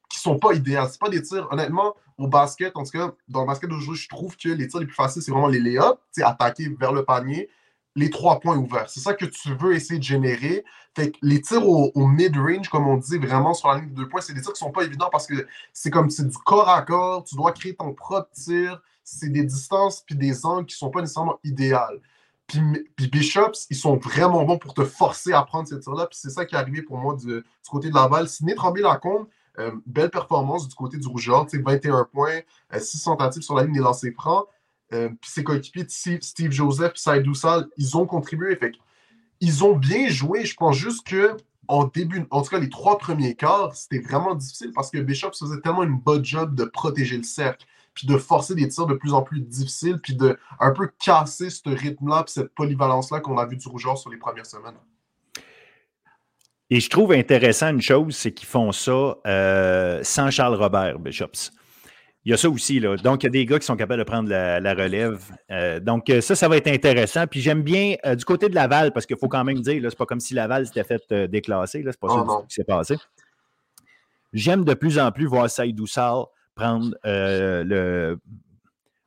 qui 0.09 0.19
sont 0.19 0.39
pas 0.39 0.55
idéaux. 0.55 0.87
C'est 0.91 1.01
pas 1.01 1.11
des 1.11 1.21
tirs, 1.21 1.47
honnêtement, 1.51 1.95
au 2.17 2.27
basket, 2.27 2.75
en 2.75 2.85
tout 2.85 2.93
cas, 2.93 3.13
dans 3.29 3.43
le 3.43 3.47
basket 3.47 3.69
d'aujourd'hui, 3.69 4.03
je 4.03 4.09
trouve 4.09 4.35
que 4.35 4.49
les 4.49 4.69
tirs 4.69 4.81
les 4.81 4.87
plus 4.87 4.95
faciles, 4.95 5.21
c'est 5.21 5.31
vraiment 5.31 5.49
les 5.49 5.61
lay-ups, 5.61 5.99
attaquer 6.23 6.75
vers 6.81 6.93
le 6.93 7.05
panier 7.05 7.51
les 7.97 8.11
trois 8.11 8.39
points 8.41 8.57
ouverts. 8.57 8.89
C'est 8.89 9.01
ça 9.01 9.15
que 9.15 9.25
tu 9.25 9.55
veux 9.55 9.75
essayer 9.75 9.99
de 9.99 10.05
générer. 10.05 10.65
Fait 10.95 11.13
les 11.23 11.41
tirs 11.41 11.67
au, 11.67 12.07
mid-range, 12.07 12.69
comme 12.69 12.87
on 12.87 12.99
dit 12.99 13.19
vraiment 13.19 13.55
sur 13.55 13.69
la 13.69 13.79
ligne 13.79 13.91
de 13.91 13.95
deux 13.95 14.09
points, 14.09 14.21
c'est 14.21 14.35
des 14.35 14.43
tirs 14.43 14.53
qui 14.53 14.63
ne 14.63 14.69
sont 14.69 14.73
pas 14.73 14.85
évidents 14.85 15.09
parce 15.11 15.27
que 15.27 15.47
c'est 15.73 15.91
comme 15.91 16.11
c'est 16.11 16.29
du 16.29 16.37
corps 16.39 16.69
à 16.69 16.83
corps. 16.83 17.25
Tu 17.25 17.35
dois 17.35 17.53
créer 17.53 17.75
ton 17.75 17.93
propre 17.95 18.29
tir. 18.33 18.81
C'est 19.03 19.31
des 19.31 19.45
distances 19.45 20.03
puis 20.07 20.15
des 20.15 20.45
angles 20.45 20.67
qui 20.67 20.75
ne 20.75 20.79
sont 20.79 20.91
pas 20.91 21.01
nécessairement 21.01 21.41
idéales. 21.43 22.01
Puis, 22.47 23.09
Bishops, 23.11 23.67
ils 23.71 23.77
sont 23.77 23.97
vraiment 23.97 24.45
bons 24.45 24.59
pour 24.59 24.73
te 24.75 24.85
forcer 24.85 25.33
à 25.33 25.43
prendre 25.43 25.67
ces 25.67 25.81
tirs-là. 25.81 26.07
Puis 26.07 26.19
c'est 26.21 26.31
ça 26.31 26.45
qui 26.45 26.55
est 26.55 26.59
arrivé 26.59 26.83
pour 26.83 26.99
moi 26.99 27.17
du, 27.17 27.43
côté 27.69 27.89
de 27.89 27.95
la 27.95 28.09
balle. 28.09 28.29
Sidney 28.29 28.55
Tremblay-Lacombe, 28.55 29.27
euh, 29.59 29.73
belle 29.87 30.11
performance 30.11 30.69
du 30.69 30.75
côté 30.75 30.99
du 30.99 31.09
rougeur. 31.09 31.47
21 31.51 32.05
points, 32.05 32.41
6 32.77 33.09
euh, 33.09 33.11
tentatives 33.11 33.43
sur 33.43 33.57
la 33.57 33.65
ligne 33.65 33.75
des 33.75 33.81
lancers 33.81 34.13
francs. 34.13 34.47
Euh, 34.93 35.09
puis 35.21 35.31
ses 35.31 35.43
coéquipiers, 35.43 35.87
Steve 35.89 36.53
Joseph 36.53 36.93
et 36.95 36.99
Saïdou 36.99 37.33
ils 37.77 37.97
ont 37.97 38.07
contribué. 38.07 38.55
Fait 38.57 38.73
ils 39.41 39.65
ont 39.65 39.77
bien 39.77 40.09
joué. 40.09 40.45
Je 40.45 40.55
pense 40.55 40.77
juste 40.77 41.07
que 41.07 41.37
en 41.69 41.85
début, 41.85 42.25
en 42.31 42.43
tout 42.43 42.51
cas 42.51 42.59
les 42.59 42.71
trois 42.71 42.99
premiers 42.99 43.35
quarts, 43.35 43.75
c'était 43.75 43.99
vraiment 43.99 44.35
difficile 44.35 44.71
parce 44.75 44.91
que 44.91 44.99
Bishop 44.99 45.33
faisait 45.33 45.61
tellement 45.61 45.83
une 45.83 45.99
bonne 45.99 46.25
job 46.25 46.55
de 46.55 46.65
protéger 46.65 47.17
le 47.17 47.25
cercle, 47.25 47.67
puis 47.95 48.07
de 48.07 48.17
forcer 48.19 48.55
des 48.55 48.69
tirs 48.69 48.87
de 48.87 48.95
plus 48.95 49.13
en 49.13 49.23
plus 49.23 49.41
difficiles, 49.41 49.99
puis 50.01 50.15
de 50.15 50.39
un 50.61 50.71
peu 50.71 50.89
casser 51.05 51.51
ce 51.51 51.69
rythme-là, 51.69 52.23
puis 52.25 52.35
cette 52.35 52.55
polyvalence-là 52.55 53.21
qu'on 53.21 53.39
a 53.39 53.47
vu 53.47 53.57
du 53.57 53.67
rougeur 53.69 53.99
sur 53.99 54.11
les 54.11 54.19
premières 54.19 54.47
semaines. 54.47 54.77
Et 56.69 56.81
je 56.81 56.91
trouve 56.91 57.13
intéressant 57.13 57.71
une 57.71 57.81
chose, 57.81 58.17
c'est 58.17 58.33
qu'ils 58.33 58.49
font 58.49 58.73
ça 58.73 59.17
euh, 59.27 60.01
sans 60.03 60.31
Charles 60.31 60.57
Robert, 60.57 60.99
Bishops. 60.99 61.53
Il 62.27 62.31
y 62.31 62.35
a 62.35 62.37
ça 62.37 62.51
aussi, 62.51 62.81
là. 62.81 62.97
Donc, 62.97 63.23
il 63.23 63.27
y 63.27 63.29
a 63.29 63.31
des 63.31 63.47
gars 63.47 63.59
qui 63.59 63.65
sont 63.65 63.77
capables 63.77 64.01
de 64.01 64.05
prendre 64.05 64.29
la, 64.29 64.75
relève. 64.75 65.23
Euh, 65.51 65.81
donc, 65.81 66.13
ça, 66.21 66.35
ça 66.35 66.49
va 66.49 66.59
être 66.59 66.67
intéressant. 66.67 67.27
Puis 67.27 67.41
j'aime 67.41 67.63
bien 67.63 67.95
du 68.15 68.25
côté 68.25 68.49
de 68.49 68.55
Laval, 68.55 68.93
parce 68.93 69.07
qu'il 69.07 69.17
faut 69.17 69.29
quand 69.29 69.45
même 69.45 69.61
dire, 69.61 69.81
c'est 69.89 69.97
pas 69.97 70.07
comme 70.07 70.21
si 70.21 70.35
Laval 70.35 70.67
s'était 70.67 70.85
fait 70.85 71.31
déclasser. 71.31 71.85
C'est 71.87 71.99
pas 71.99 72.09
ça 72.09 72.25
qui 72.49 72.55
s'est 72.55 72.65
passé. 72.65 72.97
J'aime 74.33 74.65
de 74.65 74.75
plus 74.75 74.99
en 74.99 75.13
plus 75.13 75.27
voir 75.27 75.49
Saïdou 75.49 75.87
Sal 75.87 76.25
prendre, 76.57 76.97
le, 77.05 78.19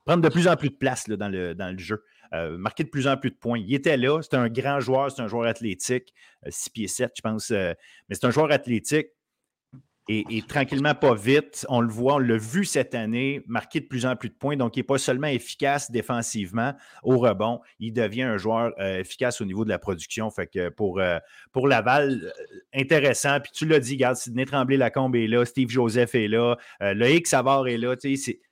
prendre 0.05 0.23
de 0.23 0.29
plus 0.29 0.47
en 0.47 0.55
plus 0.55 0.69
de 0.69 0.75
place 0.75 1.07
dans, 1.07 1.27
le, 1.27 1.53
dans 1.53 1.71
le 1.71 1.77
jeu. 1.77 2.01
Euh, 2.33 2.57
marquer 2.57 2.83
de 2.83 2.89
plus 2.89 3.07
en 3.07 3.17
plus 3.17 3.31
de 3.31 3.35
points. 3.35 3.57
Il 3.57 3.73
était 3.73 3.97
là, 3.97 4.21
c'est 4.21 4.35
un 4.35 4.49
grand 4.49 4.79
joueur, 4.79 5.11
c'est 5.11 5.21
un 5.21 5.27
joueur 5.27 5.47
athlétique, 5.47 6.13
6 6.47 6.69
euh, 6.69 6.71
pieds 6.73 6.87
7, 6.87 7.11
je 7.15 7.21
pense, 7.21 7.49
euh, 7.49 7.73
mais 8.07 8.15
c'est 8.15 8.25
un 8.25 8.29
joueur 8.29 8.51
athlétique. 8.51 9.07
Et, 10.11 10.41
tranquillement, 10.47 10.95
pas 10.95 11.13
vite, 11.13 11.67
on 11.69 11.81
le 11.81 11.87
voit, 11.87 12.15
on 12.15 12.17
l'a 12.17 12.37
vu 12.37 12.65
cette 12.65 12.95
année, 12.95 13.43
marquer 13.45 13.79
de 13.79 13.85
plus 13.85 14.07
en 14.07 14.15
plus 14.15 14.29
de 14.29 14.33
points. 14.33 14.57
Donc, 14.57 14.75
il 14.75 14.79
n'est 14.79 14.83
pas 14.83 14.97
seulement 14.97 15.27
efficace 15.27 15.91
défensivement 15.91 16.73
au 17.03 17.19
rebond, 17.19 17.61
il 17.77 17.93
devient 17.93 18.23
un 18.23 18.37
joueur 18.37 18.73
efficace 18.81 19.39
au 19.39 19.45
niveau 19.45 19.65
de 19.65 19.69
la 19.69 19.77
production. 19.77 20.31
Fait 20.31 20.47
que 20.47 20.69
pour, 20.69 20.99
pour 21.51 21.67
Laval, 21.67 22.33
intéressant. 22.73 23.39
Puis 23.39 23.51
tu 23.53 23.67
l'as 23.67 23.79
dit, 23.79 23.93
regarde, 23.93 24.15
Sidney 24.15 24.45
Tremblay-Lacombe 24.45 25.15
est 25.15 25.27
là, 25.27 25.45
Steve 25.45 25.69
Joseph 25.69 26.15
est 26.15 26.27
là, 26.27 26.55
Loïc 26.81 27.27
Savard 27.27 27.67
est 27.67 27.77
là. 27.77 27.95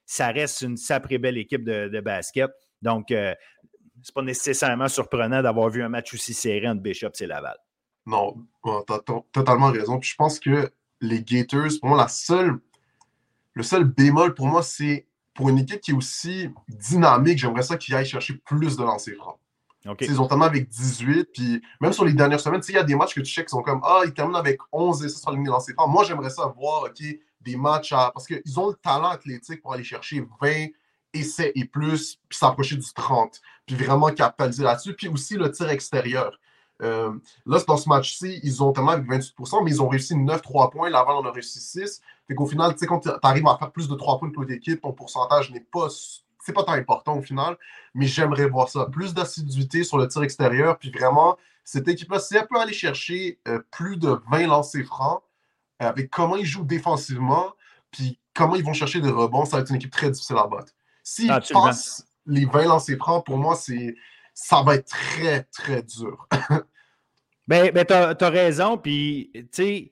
Ça 0.06 0.28
reste 0.28 0.62
une 0.62 0.78
sacrée 0.78 1.18
belle 1.18 1.40
équipe 1.40 1.64
de 1.64 2.00
basket. 2.02 2.52
Donc, 2.84 3.08
c'est 3.10 4.14
pas 4.14 4.22
nécessairement 4.22 4.90
surprenant 4.90 5.42
d'avoir 5.42 5.70
vu 5.70 5.82
un 5.82 5.90
match 5.90 6.14
aussi 6.14 6.36
serré 6.36 6.68
entre 6.68 6.84
Bishop 6.84 7.14
et 7.20 7.26
Laval. 7.26 7.58
Non, 8.06 8.36
tu 8.64 8.94
as 8.94 9.00
totalement 9.34 9.72
raison. 9.72 10.00
Puis 10.00 10.12
je 10.12 10.16
pense 10.16 10.40
que 10.40 10.72
les 11.02 11.22
Gators, 11.22 11.72
pour 11.80 11.90
moi, 11.90 11.98
la 11.98 12.08
seule, 12.08 12.60
le 13.54 13.64
seul 13.64 13.84
bémol 13.84 14.34
pour 14.34 14.48
moi, 14.48 14.64
c'est 14.64 15.08
pour 15.34 15.50
une 15.50 15.60
équipe 15.60 15.82
qui 15.82 15.92
est 15.92 15.96
aussi 15.96 16.50
dynamique, 16.68 17.38
j'aimerais 17.38 17.64
ça 17.64 17.78
qu'ils 17.78 17.96
aillent 17.96 18.06
chercher 18.06 18.36
plus 18.46 18.76
de 18.76 18.84
lancers 18.84 19.16
francs. 19.16 19.38
Ils 20.02 20.20
ont 20.20 20.28
tellement 20.28 20.46
avec 20.46 20.68
18, 20.68 21.30
puis 21.34 21.62
même 21.80 21.94
sur 21.94 22.04
les 22.04 22.14
dernières 22.14 22.40
semaines, 22.40 22.62
il 22.68 22.76
y 22.76 22.78
a 22.78 22.84
des 22.84 22.96
matchs 22.96 23.16
que 23.16 23.22
tu 23.22 23.32
sais 23.32 23.44
qui 23.44 23.50
sont 23.50 23.62
comme 23.62 23.82
Ah, 23.84 24.02
ils 24.06 24.14
terminent 24.14 24.38
avec 24.38 24.60
11 24.72 25.06
et 25.06 25.10
ça 25.10 25.20
sur 25.20 25.32
de 25.32 25.48
lancers 25.48 25.76
francs. 25.76 25.90
Moi, 25.90 26.04
j'aimerais 26.04 26.30
ça 26.30 26.46
voir 26.58 26.84
ok, 26.84 27.02
des 27.42 27.56
matchs 27.56 27.94
à. 27.94 28.12
Parce 28.14 28.28
qu'ils 28.28 28.60
ont 28.60 28.70
le 28.70 28.76
talent 28.76 29.10
athlétique 29.10 29.62
pour 29.62 29.74
aller 29.74 29.84
chercher 29.84 30.26
20, 30.42 30.68
essais 31.14 31.52
et 31.56 31.66
plus, 31.66 32.20
puis 32.28 32.38
s'approcher 32.38 32.76
du 32.76 32.94
30, 32.94 33.40
puis 33.66 33.76
vraiment 33.76 34.08
capitaliser 34.08 34.64
là-dessus. 34.64 34.94
Puis 34.94 35.08
aussi 35.08 35.36
le 35.36 35.52
tir 35.52 35.70
extérieur. 35.70 36.38
Euh, 36.84 37.12
là, 37.46 37.60
dans 37.68 37.78
ce 37.78 37.90
match-ci, 37.90 38.40
ils 38.44 38.64
ont 38.64 38.72
tellement 38.72 38.92
avec 38.92 39.08
28%, 39.08 39.64
mais 39.64 39.72
ils 39.72 39.82
ont 39.82 39.88
réussi 39.88 40.16
9-3 40.16 40.72
points. 40.72 40.90
Laval 40.90 41.16
en 41.16 41.26
a 41.26 41.32
réussi 41.32 41.60
6. 41.60 42.02
Fait 42.28 42.36
qu'au 42.36 42.46
final, 42.46 42.74
tu 42.74 42.80
sais, 42.80 42.86
quand 42.86 43.00
tu 43.00 43.10
arrives 43.24 43.48
à 43.48 43.58
faire 43.58 43.72
plus 43.72 43.88
de 43.88 43.96
3 43.96 44.20
points 44.20 44.30
que 44.30 44.36
l'autre 44.36 44.52
équipe, 44.52 44.82
ton 44.82 44.94
pourcentage 44.94 45.52
n'est 45.52 45.66
pas. 45.72 45.88
C'est 46.44 46.54
pas 46.54 46.64
tant 46.64 46.74
important 46.74 47.18
au 47.18 47.22
final, 47.22 47.58
mais 47.94 48.06
j'aimerais 48.06 48.48
voir 48.48 48.70
ça. 48.70 48.86
Plus 48.86 49.14
d'assiduité 49.14 49.84
sur 49.84 49.98
le 49.98 50.08
tir 50.08 50.24
extérieur, 50.24 50.78
puis 50.78 50.92
vraiment, 50.92 51.38
cette 51.66 51.90
équipe-là, 51.90 52.20
si 52.20 52.38
elle 52.38 52.48
peut 52.48 52.60
aller 52.60 52.74
chercher 52.74 53.40
euh, 53.50 53.60
plus 53.72 53.98
de 53.98 54.18
20 54.32 54.48
lancers 54.48 54.86
francs, 54.86 55.22
avec 55.80 56.10
comment 56.10 56.38
ils 56.38 56.46
jouent 56.46 56.64
défensivement, 56.64 57.54
puis 57.92 58.20
comment 58.34 58.56
ils 58.56 58.64
vont 58.64 58.74
chercher 58.74 59.02
des 59.02 59.10
rebonds, 59.10 59.46
ça 59.46 59.58
va 59.58 59.64
être 59.64 59.70
une 59.70 59.76
équipe 59.76 59.92
très 59.92 60.10
difficile 60.10 60.38
à 60.38 60.48
battre. 60.48 60.72
S'ils 61.04 61.28
passent 61.52 62.06
les 62.26 62.46
20 62.46 62.66
lancers 62.66 62.98
francs, 62.98 63.26
pour 63.26 63.38
moi, 63.38 63.56
c'est 63.56 63.96
ça 64.40 64.62
va 64.62 64.76
être 64.76 64.86
très, 64.86 65.44
très 65.46 65.82
dur. 65.82 66.28
ben, 67.48 67.72
ben 67.72 67.86
tu 67.86 67.94
as, 67.94 68.30
raison. 68.30 68.78
Puis, 68.78 69.32
tu 69.34 69.48
sais, 69.52 69.92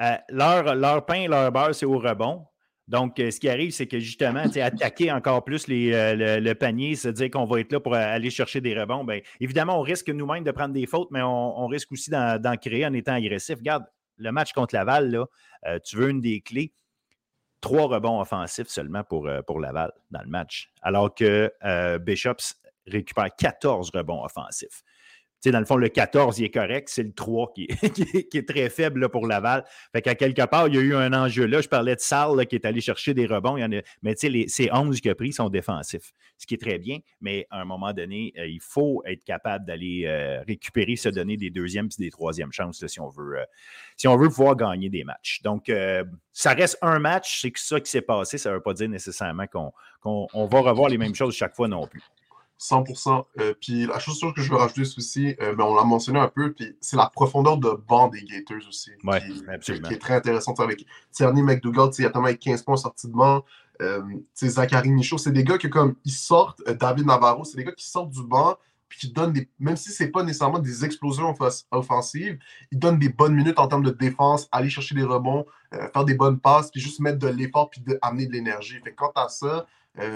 euh, 0.00 0.16
leur, 0.30 0.74
leur, 0.74 1.04
pain, 1.04 1.28
leur 1.28 1.52
beurre, 1.52 1.74
c'est 1.74 1.84
au 1.84 1.98
rebond. 1.98 2.46
Donc, 2.88 3.20
euh, 3.20 3.30
ce 3.30 3.38
qui 3.38 3.48
arrive, 3.48 3.72
c'est 3.72 3.86
que 3.86 3.98
justement, 3.98 4.40
attaquer 4.40 5.12
encore 5.12 5.44
plus 5.44 5.68
les, 5.68 5.92
euh, 5.92 6.40
le, 6.40 6.54
panier, 6.54 6.96
se 6.96 7.08
dire 7.08 7.30
qu'on 7.30 7.44
va 7.44 7.60
être 7.60 7.72
là 7.72 7.78
pour 7.78 7.94
aller 7.94 8.30
chercher 8.30 8.62
des 8.62 8.78
rebonds, 8.78 9.04
bien, 9.04 9.20
évidemment, 9.38 9.78
on 9.78 9.82
risque 9.82 10.08
nous-mêmes 10.08 10.44
de 10.44 10.50
prendre 10.50 10.72
des 10.72 10.86
fautes, 10.86 11.10
mais 11.10 11.20
on, 11.22 11.66
risque 11.66 11.92
aussi 11.92 12.10
d'en 12.10 12.56
créer 12.56 12.86
en 12.86 12.94
étant 12.94 13.12
agressif. 13.12 13.58
Regarde, 13.58 13.84
le 14.16 14.32
match 14.32 14.54
contre 14.54 14.74
Laval, 14.74 15.10
là, 15.10 15.78
tu 15.80 15.96
veux 15.96 16.08
une 16.08 16.22
des 16.22 16.40
clés 16.40 16.72
trois 17.60 17.86
rebonds 17.86 18.20
offensifs 18.20 18.68
seulement 18.68 19.04
pour, 19.04 19.28
pour 19.46 19.60
Laval 19.60 19.92
dans 20.10 20.22
le 20.22 20.28
match, 20.28 20.70
alors 20.82 21.14
que 21.14 21.50
Bishops 21.98 22.63
récupère 22.86 23.28
14 23.36 23.90
rebonds 23.94 24.24
offensifs 24.24 24.82
dans 25.50 25.58
le 25.60 25.64
fond, 25.64 25.76
le 25.76 25.88
14, 25.88 26.38
il 26.38 26.44
est 26.46 26.50
correct. 26.50 26.88
C'est 26.90 27.02
le 27.02 27.12
3 27.12 27.52
qui 27.54 27.68
est, 27.70 28.48
très 28.48 28.68
faible 28.70 29.08
pour 29.08 29.26
Laval. 29.26 29.64
Fait 29.92 30.02
qu'à 30.02 30.14
quelque 30.14 30.44
part, 30.46 30.68
il 30.68 30.74
y 30.74 30.78
a 30.78 30.80
eu 30.80 30.94
un 30.94 31.12
enjeu 31.12 31.46
là. 31.46 31.60
Je 31.60 31.68
parlais 31.68 31.94
de 31.94 32.00
Salle 32.00 32.46
qui 32.46 32.56
est 32.56 32.64
allé 32.64 32.80
chercher 32.80 33.14
des 33.14 33.26
rebonds. 33.26 33.56
Il 33.56 33.60
y 33.60 33.64
en 33.64 33.72
a, 33.72 33.82
mais 34.02 34.14
les, 34.22 34.48
ces 34.48 34.70
11 34.72 35.00
qu'il 35.00 35.10
a 35.10 35.14
pris 35.14 35.32
sont 35.32 35.48
défensifs, 35.48 36.12
ce 36.38 36.46
qui 36.46 36.54
est 36.54 36.60
très 36.60 36.78
bien. 36.78 36.98
Mais 37.20 37.46
à 37.50 37.60
un 37.60 37.64
moment 37.64 37.92
donné, 37.92 38.32
euh, 38.38 38.46
il 38.46 38.60
faut 38.60 39.02
être 39.06 39.24
capable 39.24 39.66
d'aller 39.66 40.04
euh, 40.06 40.42
récupérer, 40.46 40.96
se 40.96 41.08
donner 41.08 41.36
des 41.36 41.50
deuxièmes 41.50 41.88
et 41.98 42.02
des 42.02 42.10
troisièmes 42.10 42.52
chances 42.52 42.84
si, 42.86 43.00
on 43.00 43.08
veut, 43.08 43.38
euh, 43.38 43.44
si 43.96 44.08
on 44.08 44.16
veut 44.16 44.28
pouvoir 44.28 44.56
gagner 44.56 44.88
des 44.88 45.04
matchs. 45.04 45.40
Donc, 45.42 45.70
ça 46.32 46.52
reste 46.52 46.78
un 46.82 46.98
match. 46.98 47.42
C'est 47.42 47.52
ça 47.56 47.80
qui 47.80 47.90
s'est 47.90 48.02
passé. 48.02 48.38
Ça 48.38 48.50
ne 48.50 48.56
veut 48.56 48.62
pas 48.62 48.74
dire 48.74 48.88
nécessairement 48.88 49.46
qu'on 49.46 50.46
va 50.46 50.60
revoir 50.60 50.88
les 50.88 50.98
mêmes 50.98 51.14
choses 51.14 51.34
chaque 51.34 51.54
fois 51.54 51.68
non 51.68 51.86
plus. 51.86 52.02
100%. 52.60 53.24
Euh, 53.40 53.54
puis 53.60 53.86
la 53.86 53.98
chose 53.98 54.20
que 54.34 54.42
je 54.42 54.50
veux 54.50 54.56
rajouter 54.56 54.82
aussi, 54.82 55.36
euh, 55.40 55.54
ben, 55.54 55.64
on 55.64 55.74
l'a 55.74 55.84
mentionné 55.84 56.18
un 56.18 56.28
peu, 56.28 56.52
puis 56.52 56.76
c'est 56.80 56.96
la 56.96 57.10
profondeur 57.10 57.58
de 57.58 57.70
banc 57.70 58.08
des 58.08 58.22
Gators 58.22 58.68
aussi. 58.68 58.90
qui, 59.00 59.44
absolument. 59.48 59.88
qui 59.88 59.94
est 59.94 59.98
très 59.98 60.14
intéressante 60.14 60.60
avec 60.60 60.84
Tierney 61.10 61.42
McDougall, 61.42 61.90
il 61.98 62.02
y 62.02 62.06
a 62.06 62.10
tellement 62.10 62.28
avec 62.28 62.40
15 62.40 62.62
points 62.62 62.76
sortis 62.76 63.08
de 63.08 63.12
banc. 63.12 63.44
Euh, 63.82 64.02
Zachary 64.36 64.90
Michaud, 64.90 65.18
c'est 65.18 65.32
des 65.32 65.44
gars 65.44 65.58
qui, 65.58 65.68
comme, 65.68 65.96
ils 66.04 66.12
sortent, 66.12 66.62
euh, 66.68 66.74
David 66.74 67.06
Navarro, 67.06 67.44
c'est 67.44 67.56
des 67.56 67.64
gars 67.64 67.72
qui 67.72 67.86
sortent 67.86 68.10
du 68.10 68.22
banc, 68.22 68.56
puis 68.88 69.00
qui 69.00 69.12
donnent 69.12 69.32
des, 69.32 69.48
même 69.58 69.76
si 69.76 69.90
c'est 69.90 70.08
pas 70.08 70.22
nécessairement 70.22 70.60
des 70.60 70.84
explosions 70.84 71.34
offensives, 71.72 72.38
ils 72.70 72.78
donnent 72.78 73.00
des 73.00 73.08
bonnes 73.08 73.34
minutes 73.34 73.58
en 73.58 73.66
termes 73.66 73.82
de 73.82 73.90
défense, 73.90 74.48
aller 74.52 74.70
chercher 74.70 74.94
des 74.94 75.02
rebonds, 75.02 75.44
faire 75.92 76.04
des 76.04 76.14
bonnes 76.14 76.38
passes, 76.38 76.70
puis 76.70 76.80
juste 76.80 77.00
mettre 77.00 77.18
de 77.18 77.26
l'effort, 77.26 77.68
puis 77.70 77.82
amener 78.00 78.26
de 78.26 78.32
l'énergie. 78.32 78.78
Fait 78.84 78.94
quant 78.94 79.10
à 79.16 79.28
ça, 79.28 79.66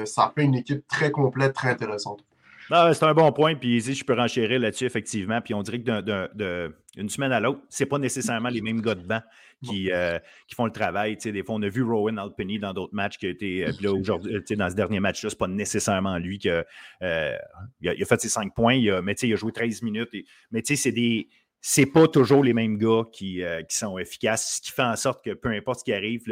ça 0.04 0.32
fait 0.34 0.44
une 0.44 0.54
équipe 0.54 0.86
très 0.88 1.10
complète, 1.10 1.54
très 1.54 1.70
intéressante. 1.70 2.24
Ah, 2.70 2.92
c'est 2.92 3.04
un 3.04 3.14
bon 3.14 3.32
point, 3.32 3.54
puis 3.54 3.80
je 3.80 4.04
peux 4.04 4.14
renchérir 4.14 4.60
là-dessus, 4.60 4.84
effectivement. 4.84 5.40
Puis 5.40 5.54
on 5.54 5.62
dirait 5.62 5.80
que 5.80 6.70
d'une 6.96 7.08
semaine 7.08 7.32
à 7.32 7.40
l'autre, 7.40 7.60
ce 7.70 7.82
n'est 7.82 7.88
pas 7.88 7.98
nécessairement 7.98 8.50
les 8.50 8.60
mêmes 8.60 8.82
gars 8.82 8.94
de 8.94 9.06
banc 9.06 9.22
qui, 9.64 9.90
euh, 9.90 10.18
qui 10.46 10.54
font 10.54 10.66
le 10.66 10.72
travail. 10.72 11.16
des 11.16 11.42
fois, 11.42 11.54
on 11.56 11.62
a 11.62 11.68
vu 11.68 11.82
Rowan 11.82 12.18
Alpini 12.18 12.58
dans 12.58 12.74
d'autres 12.74 12.94
matchs 12.94 13.16
qui 13.16 13.26
a 13.26 13.30
été. 13.30 13.66
Euh, 13.66 13.72
là, 13.80 13.92
aujourd'hui, 13.92 14.40
dans 14.56 14.70
ce 14.70 14.74
dernier 14.74 15.00
match-là, 15.00 15.30
ce 15.30 15.34
n'est 15.34 15.38
pas 15.38 15.48
nécessairement 15.48 16.18
lui 16.18 16.38
qui 16.38 16.50
a, 16.50 16.64
euh, 17.02 17.36
il 17.80 18.02
a, 18.02 18.06
fait 18.06 18.20
ses 18.20 18.28
cinq 18.28 18.54
points, 18.54 18.74
il 18.74 18.90
a, 18.90 19.00
mais 19.00 19.14
il 19.14 19.32
a 19.32 19.36
joué 19.36 19.52
13 19.52 19.82
minutes. 19.82 20.10
Et, 20.12 20.26
mais 20.50 20.62
c'est 20.64 20.92
des 20.92 21.28
c'est 21.60 21.86
pas 21.86 22.06
toujours 22.06 22.44
les 22.44 22.54
mêmes 22.54 22.78
gars 22.78 23.02
qui, 23.12 23.42
euh, 23.42 23.62
qui, 23.62 23.76
sont 23.76 23.98
efficaces, 23.98 24.56
ce 24.56 24.62
qui 24.62 24.70
fait 24.70 24.82
en 24.82 24.96
sorte 24.96 25.24
que 25.24 25.32
peu 25.34 25.48
importe 25.50 25.80
ce 25.80 25.84
qui 25.84 25.92
arrive, 25.92 26.22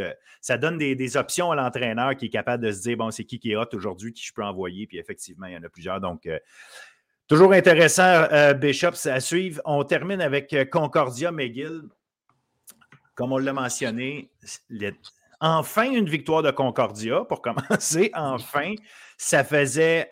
ça 0.40 0.56
donne 0.56 0.78
des, 0.78 1.16
options 1.16 1.50
à 1.50 1.56
l'entraîneur 1.56 2.16
qui 2.16 2.26
est 2.26 2.30
capable 2.30 2.64
de 2.64 2.72
se 2.72 2.82
dire 2.82 2.96
bon, 2.96 3.10
c'est 3.10 3.24
qui 3.24 3.38
qui 3.38 3.52
est 3.52 3.56
hot 3.56 3.66
aujourd'hui, 3.72 4.12
qui 4.12 4.24
je 4.24 4.32
peux 4.32 4.44
envoyer, 4.44 4.86
puis 4.86 4.98
effectivement, 4.98 5.46
il 5.46 5.54
y 5.54 5.56
en 5.56 5.62
a 5.62 5.68
plusieurs. 5.68 6.00
Donc, 6.00 6.26
euh, 6.26 6.38
toujours 7.26 7.52
intéressant, 7.52 8.26
euh, 8.30 8.54
Bishop, 8.54 8.92
à 9.06 9.20
suivre. 9.20 9.60
On 9.64 9.82
termine 9.84 10.20
avec 10.20 10.54
Concordia 10.70 11.32
McGill. 11.32 11.82
Comme 13.14 13.32
on 13.32 13.38
l'a 13.38 13.54
mentionné, 13.54 14.30
enfin 15.40 15.90
une 15.90 16.08
victoire 16.08 16.42
de 16.42 16.50
Concordia 16.50 17.24
pour 17.24 17.40
commencer. 17.42 18.10
Enfin, 18.14 18.74
ça 19.16 19.42
faisait 19.42 20.08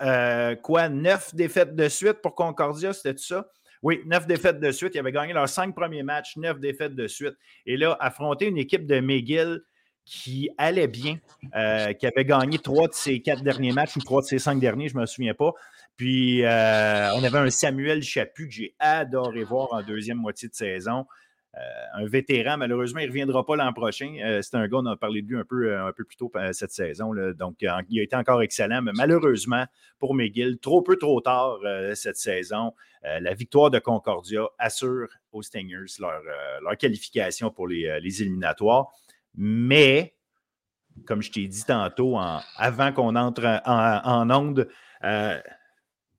quoi, 0.63 0.89
neuf 0.89 1.35
défaites 1.35 1.77
de 1.77 1.89
suite 1.89 2.21
pour 2.23 2.35
Concordia, 2.35 2.93
c'était 2.95 3.19
ça? 3.19 3.47
Oui, 3.85 4.01
neuf 4.07 4.27
défaites 4.27 4.61
de 4.61 4.73
suite. 4.73 4.95
Ils 4.95 4.99
avaient 4.99 5.13
gagné 5.13 5.35
leurs 5.35 5.49
cinq 5.49 5.75
premiers 5.75 6.03
matchs, 6.03 6.39
neuf 6.39 6.59
défaites 6.59 6.95
de 6.95 7.07
suite. 7.07 7.35
Et 7.67 7.77
là, 7.77 7.95
affronter 8.01 8.47
une 8.47 8.57
équipe 8.57 8.87
de 8.87 8.99
McGill 8.99 9.61
qui 10.07 10.49
allait 10.57 10.89
bien, 10.89 11.19
euh, 11.55 11.93
qui 11.93 12.07
avait 12.07 12.25
gagné 12.25 12.59
trois 12.59 12.89
de 12.89 12.95
ses 12.95 13.21
quatre 13.21 13.43
derniers 13.43 13.73
matchs 13.73 13.97
ou 13.97 14.01
trois 14.01 14.23
de 14.23 14.27
ses 14.27 14.39
cinq 14.39 14.59
derniers, 14.59 14.89
je 14.89 14.97
ne 14.97 15.03
me 15.03 15.07
souviens 15.07 15.35
pas. 15.35 15.53
Puis, 15.97 16.45
euh, 16.45 17.15
on 17.15 17.23
avait 17.23 17.39
un 17.39 17.51
Samuel 17.51 18.03
Chaput 18.03 18.49
que 18.49 18.55
j'ai 18.55 18.75
adoré 18.79 19.45
voir 19.45 19.69
en 19.73 19.83
deuxième 19.83 20.17
moitié 20.17 20.49
de 20.49 20.55
saison. 20.55 21.05
Euh, 21.57 22.03
un 22.03 22.07
vétéran, 22.07 22.57
malheureusement, 22.57 23.01
il 23.01 23.05
ne 23.05 23.11
reviendra 23.11 23.47
pas 23.47 23.55
l'an 23.55 23.73
prochain. 23.73 24.17
Euh, 24.25 24.43
c'est 24.43 24.57
un 24.57 24.67
gars, 24.67 24.79
on 24.79 24.87
a 24.87 24.97
parlé 24.97 25.23
de 25.23 25.29
lui 25.29 25.39
un 25.39 25.45
peu, 25.45 25.71
euh, 25.71 25.87
un 25.87 25.93
peu 25.93 26.05
plus 26.05 26.17
tôt 26.17 26.31
cette 26.53 26.73
saison. 26.73 27.15
donc, 27.35 27.57
il 27.61 27.69
a 27.69 28.03
été 28.03 28.17
encore 28.17 28.43
excellent, 28.43 28.83
mais 28.83 28.93
malheureusement, 28.95 29.65
pour 29.99 30.15
McGill, 30.15 30.59
trop 30.59 30.83
peu, 30.83 30.97
trop 30.97 31.21
tard 31.21 31.59
cette 31.95 32.17
saison. 32.17 32.73
la 33.03 33.35
victoire 33.35 33.71
de 33.71 33.79
Concordia 33.79 34.47
assure 34.59 35.09
aux 35.33 35.43
Stingers 35.43 36.01
leur, 36.01 36.77
qualification 36.79 37.51
pour 37.51 37.69
les, 37.69 38.23
éliminatoires. 38.23 38.89
Mais, 39.37 40.15
comme 41.07 41.23
je 41.23 41.31
t'ai 41.31 41.47
dit 41.47 41.65
tantôt, 41.65 42.19
avant 42.57 42.93
qu'on 42.93 43.15
entre 43.15 43.63
en, 43.65 44.29
en 44.31 44.31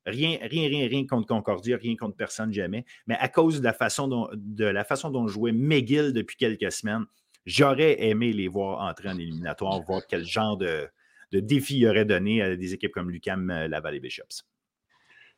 Rien, 0.05 0.37
rien, 0.41 0.67
rien, 0.69 0.87
rien 0.87 1.07
contre 1.07 1.27
Concordia, 1.27 1.77
rien 1.77 1.95
contre 1.95 2.15
personne 2.15 2.53
jamais. 2.53 2.85
Mais 3.07 3.15
à 3.15 3.27
cause 3.27 3.59
de 3.59 3.63
la 3.63 3.73
façon 3.73 4.07
dont, 4.07 4.29
de 4.33 4.65
la 4.65 4.83
façon 4.83 5.09
dont 5.09 5.27
jouait 5.27 5.51
McGill 5.51 6.13
depuis 6.13 6.37
quelques 6.37 6.71
semaines, 6.71 7.05
j'aurais 7.45 8.03
aimé 8.03 8.31
les 8.31 8.47
voir 8.47 8.81
entrer 8.81 9.09
en 9.09 9.17
éliminatoire, 9.17 9.81
voir 9.81 10.03
quel 10.07 10.23
genre 10.23 10.57
de, 10.57 10.87
de 11.31 11.39
défi 11.39 11.79
il 11.79 11.87
aurait 11.87 12.05
donné 12.05 12.41
à 12.41 12.55
des 12.55 12.73
équipes 12.73 12.91
comme 12.91 13.09
Lucam, 13.09 13.49
euh, 13.49 13.67
Laval 13.67 13.95
et 13.95 13.99
Bishops. 13.99 14.45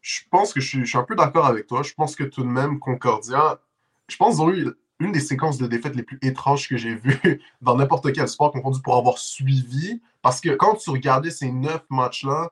Je 0.02 0.22
pense 0.30 0.54
que 0.54 0.62
je 0.62 0.84
suis, 0.86 0.98
un 0.98 1.04
peu 1.04 1.16
d'accord 1.16 1.46
avec 1.46 1.68
toi. 1.68 1.82
Je 1.84 1.94
pense 1.94 2.16
que 2.16 2.24
tout 2.24 2.44
de 2.44 2.48
même, 2.48 2.80
Concordia, 2.80 3.60
je 4.08 4.16
pense 4.16 4.36
qu'ils 4.36 4.44
ont 4.44 4.54
eu 4.54 4.68
une 5.00 5.12
des 5.12 5.20
séquences 5.20 5.58
de 5.58 5.68
défaites 5.68 5.96
les 5.96 6.04
plus 6.04 6.20
étranges 6.22 6.68
que 6.68 6.78
j'ai 6.78 6.96
vues 6.96 7.42
dans 7.62 7.76
n'importe 7.76 8.12
quel 8.14 8.28
sport 8.28 8.52
confondu 8.52 8.82
pour 8.82 8.96
avoir 8.96 9.18
suivi. 9.18 10.02
Parce 10.22 10.40
que 10.42 10.50
quand 10.50 10.76
tu 10.76 10.90
regardais 10.90 11.32
ces 11.32 11.52
neuf 11.52 11.82
matchs-là, 11.90 12.52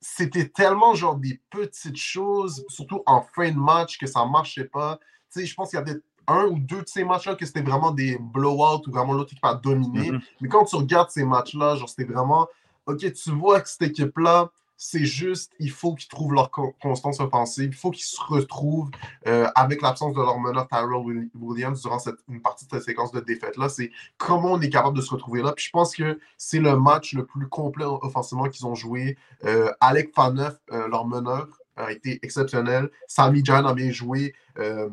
c'était 0.00 0.48
tellement 0.48 0.94
genre 0.94 1.16
des 1.16 1.40
petites 1.50 1.96
choses, 1.96 2.64
surtout 2.68 3.02
en 3.06 3.22
fin 3.22 3.50
de 3.50 3.58
match, 3.58 3.98
que 3.98 4.06
ça 4.06 4.24
ne 4.24 4.30
marchait 4.30 4.64
pas. 4.64 4.98
Tu 5.32 5.40
sais, 5.40 5.46
je 5.46 5.54
pense 5.54 5.70
qu'il 5.70 5.78
y 5.78 5.82
avait 5.82 6.00
un 6.26 6.44
ou 6.44 6.58
deux 6.58 6.82
de 6.82 6.88
ces 6.88 7.04
matchs-là 7.04 7.34
que 7.34 7.46
c'était 7.46 7.62
vraiment 7.62 7.90
des 7.90 8.18
blowouts 8.18 8.82
ou 8.86 8.90
vraiment 8.90 9.14
l'autre 9.14 9.32
équipe 9.32 9.44
a 9.44 9.54
dominé. 9.54 10.10
Mm-hmm. 10.10 10.20
Mais 10.40 10.48
quand 10.48 10.64
tu 10.64 10.76
regardes 10.76 11.10
ces 11.10 11.24
matchs-là, 11.24 11.76
genre 11.76 11.88
c'était 11.88 12.10
vraiment, 12.10 12.46
OK, 12.86 13.12
tu 13.12 13.30
vois 13.32 13.60
que 13.60 13.68
cette 13.68 13.82
équipe-là, 13.82 14.50
c'est 14.80 15.04
juste, 15.04 15.52
il 15.58 15.72
faut 15.72 15.96
qu'ils 15.96 16.08
trouvent 16.08 16.32
leur 16.32 16.52
constance 16.52 17.18
offensive, 17.18 17.70
il 17.72 17.76
faut 17.76 17.90
qu'ils 17.90 18.04
se 18.04 18.20
retrouvent 18.20 18.90
euh, 19.26 19.48
avec 19.56 19.82
l'absence 19.82 20.14
de 20.14 20.20
leur 20.20 20.38
meneur 20.38 20.68
Tyrell 20.68 21.28
Williams 21.34 21.82
durant 21.82 21.98
cette, 21.98 22.18
une 22.28 22.40
partie 22.40 22.64
de 22.64 22.70
cette 22.70 22.84
séquence 22.84 23.10
de 23.10 23.18
défaite-là. 23.18 23.68
C'est 23.68 23.90
comment 24.18 24.52
on 24.52 24.60
est 24.60 24.70
capable 24.70 24.96
de 24.96 25.02
se 25.02 25.10
retrouver 25.10 25.42
là. 25.42 25.52
Puis 25.52 25.64
je 25.66 25.70
pense 25.70 25.96
que 25.96 26.20
c'est 26.36 26.60
le 26.60 26.78
match 26.78 27.12
le 27.12 27.26
plus 27.26 27.48
complet 27.48 27.84
offensivement 27.84 28.48
qu'ils 28.48 28.66
ont 28.66 28.76
joué. 28.76 29.18
Euh, 29.44 29.72
Alec 29.80 30.14
Faneuf, 30.14 30.56
euh, 30.70 30.86
leur 30.86 31.06
meneur, 31.06 31.48
a 31.74 31.90
été 31.90 32.20
exceptionnel. 32.22 32.88
Sammy 33.08 33.44
Jan 33.44 33.64
a 33.64 33.74
bien 33.74 33.90
joué. 33.90 34.32
Euh, 34.58 34.88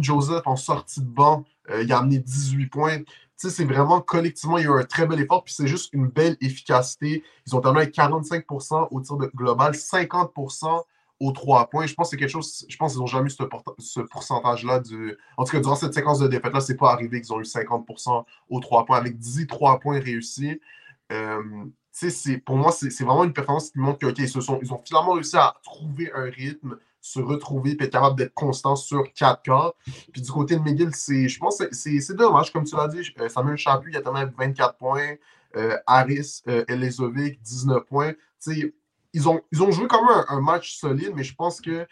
Joseph 0.00 0.42
en 0.46 0.56
sortie 0.56 1.00
de 1.00 1.08
banc, 1.08 1.44
il 1.80 1.92
a 1.92 1.98
amené 1.98 2.18
18 2.20 2.66
points 2.66 2.98
c'est 3.36 3.64
vraiment 3.64 4.00
collectivement, 4.00 4.58
il 4.58 4.64
y 4.64 4.66
a 4.66 4.70
eu 4.70 4.80
un 4.80 4.84
très 4.84 5.06
bel 5.06 5.20
effort, 5.20 5.44
puis 5.44 5.54
c'est 5.54 5.66
juste 5.66 5.92
une 5.92 6.08
belle 6.08 6.36
efficacité. 6.40 7.22
Ils 7.46 7.54
ont 7.54 7.60
terminé 7.60 7.82
avec 7.82 7.94
45% 7.94 8.88
au 8.90 9.00
tir 9.00 9.16
de 9.16 9.30
global, 9.34 9.72
50% 9.72 10.82
aux 11.20 11.32
trois 11.32 11.68
points. 11.68 11.86
Je 11.86 11.94
pense 11.94 12.08
que 12.08 12.10
c'est 12.10 12.16
quelque 12.16 12.30
chose, 12.30 12.66
je 12.68 12.76
pense 12.76 12.92
qu'ils 12.92 13.00
n'ont 13.00 13.06
jamais 13.06 13.26
eu 13.26 13.36
ce, 13.78 14.00
pourcentage-là. 14.00 14.82
En 15.36 15.44
tout 15.44 15.52
cas, 15.52 15.60
durant 15.60 15.76
cette 15.76 15.94
séquence 15.94 16.18
de 16.18 16.28
défaite-là, 16.28 16.60
c'est 16.60 16.76
pas 16.76 16.92
arrivé 16.92 17.20
qu'ils 17.20 17.32
ont 17.32 17.40
eu 17.40 17.44
50% 17.44 18.24
aux 18.50 18.60
trois 18.60 18.84
points 18.84 18.98
avec 18.98 19.18
10 19.18 19.46
trois 19.46 19.80
points 19.80 20.00
réussis. 20.00 20.60
Euh, 21.12 21.42
pour 22.44 22.56
moi, 22.56 22.72
c'est 22.72 23.04
vraiment 23.04 23.24
une 23.24 23.32
performance 23.32 23.70
qui 23.70 23.78
montre 23.78 23.98
qu'ils 23.98 24.24
ils 24.24 24.72
ont 24.72 24.82
finalement 24.84 25.12
réussi 25.12 25.36
à 25.36 25.54
trouver 25.62 26.12
un 26.14 26.24
rythme, 26.24 26.78
se 27.06 27.20
retrouver 27.20 27.72
et 27.72 27.82
être 27.82 27.92
capable 27.92 28.16
d'être 28.16 28.34
constant 28.34 28.76
sur 28.76 29.12
4 29.12 29.42
cas. 29.42 29.72
Puis 30.12 30.22
du 30.22 30.30
côté 30.30 30.56
de 30.56 30.60
McGill, 30.60 30.90
je 30.92 31.38
pense 31.38 31.58
que 31.58 31.68
c'est 31.72 32.16
dommage, 32.16 32.52
comme 32.52 32.64
tu 32.64 32.74
l'as 32.76 32.88
dit. 32.88 33.08
Euh, 33.20 33.28
Samuel 33.28 33.56
Champu, 33.56 33.90
il 33.90 33.96
a 33.96 34.12
même 34.12 34.32
24 34.36 34.76
points. 34.76 35.14
Euh, 35.56 35.76
Harris 35.86 36.42
euh, 36.48 36.64
19 36.68 37.84
points. 37.84 38.12
ils 38.46 39.28
ont, 39.28 39.40
ils 39.52 39.62
ont 39.62 39.70
joué 39.70 39.86
comme 39.86 40.06
un, 40.08 40.26
un, 40.28 40.40
match 40.40 40.76
solide, 40.76 41.12
mais 41.14 41.24
je 41.24 41.34
pense 41.34 41.60
que 41.60 41.86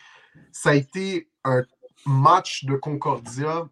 ça 0.53 0.71
a 0.71 0.75
été 0.75 1.31
un 1.45 1.63
match 2.05 2.65
de 2.65 2.75
Concordia 2.75 3.69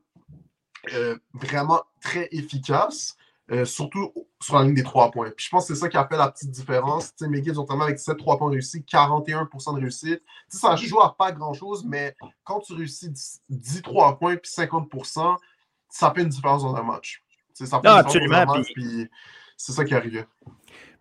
euh, 0.95 1.17
vraiment 1.35 1.83
très 2.01 2.29
efficace. 2.33 3.17
Euh, 3.51 3.65
surtout 3.65 4.13
sur 4.41 4.55
la 4.55 4.63
ligne 4.63 4.75
des 4.75 4.85
trois 4.85 5.11
points. 5.11 5.31
Puis 5.31 5.47
je 5.47 5.51
pense 5.51 5.67
que 5.67 5.75
c'est 5.75 5.81
ça 5.81 5.89
qui 5.89 5.97
a 5.97 6.07
fait 6.07 6.17
la 6.17 6.31
petite 6.31 6.51
différence. 6.51 7.11
sais, 7.17 7.29
McGill 7.29 7.59
ont 7.59 7.65
terminé 7.65 7.87
avec 7.87 7.99
7 7.99 8.17
3 8.17 8.39
points 8.39 8.51
réussis, 8.51 8.81
41% 8.81 9.75
de 9.75 9.81
réussite. 9.81 10.23
sais, 10.49 10.59
ça 10.59 10.77
joue 10.77 11.01
à 11.01 11.17
pas 11.17 11.33
grand-chose, 11.33 11.85
mais 11.85 12.15
quand 12.45 12.61
tu 12.61 12.73
réussis 12.73 13.11
10, 13.49 13.83
3 13.83 14.19
points 14.19 14.37
puis 14.37 14.51
50% 14.51 15.37
ça 15.89 16.13
fait 16.15 16.23
une 16.23 16.29
différence 16.29 16.63
dans 16.63 16.75
un 16.75 16.83
match. 16.83 17.23
ça 17.53 17.81
fait 17.81 17.89
non, 17.89 17.97
absolument. 17.97 18.47
puis 18.75 19.11
c'est 19.57 19.73
ça 19.73 19.85
qui 19.85 19.95
arrivait 19.95 20.27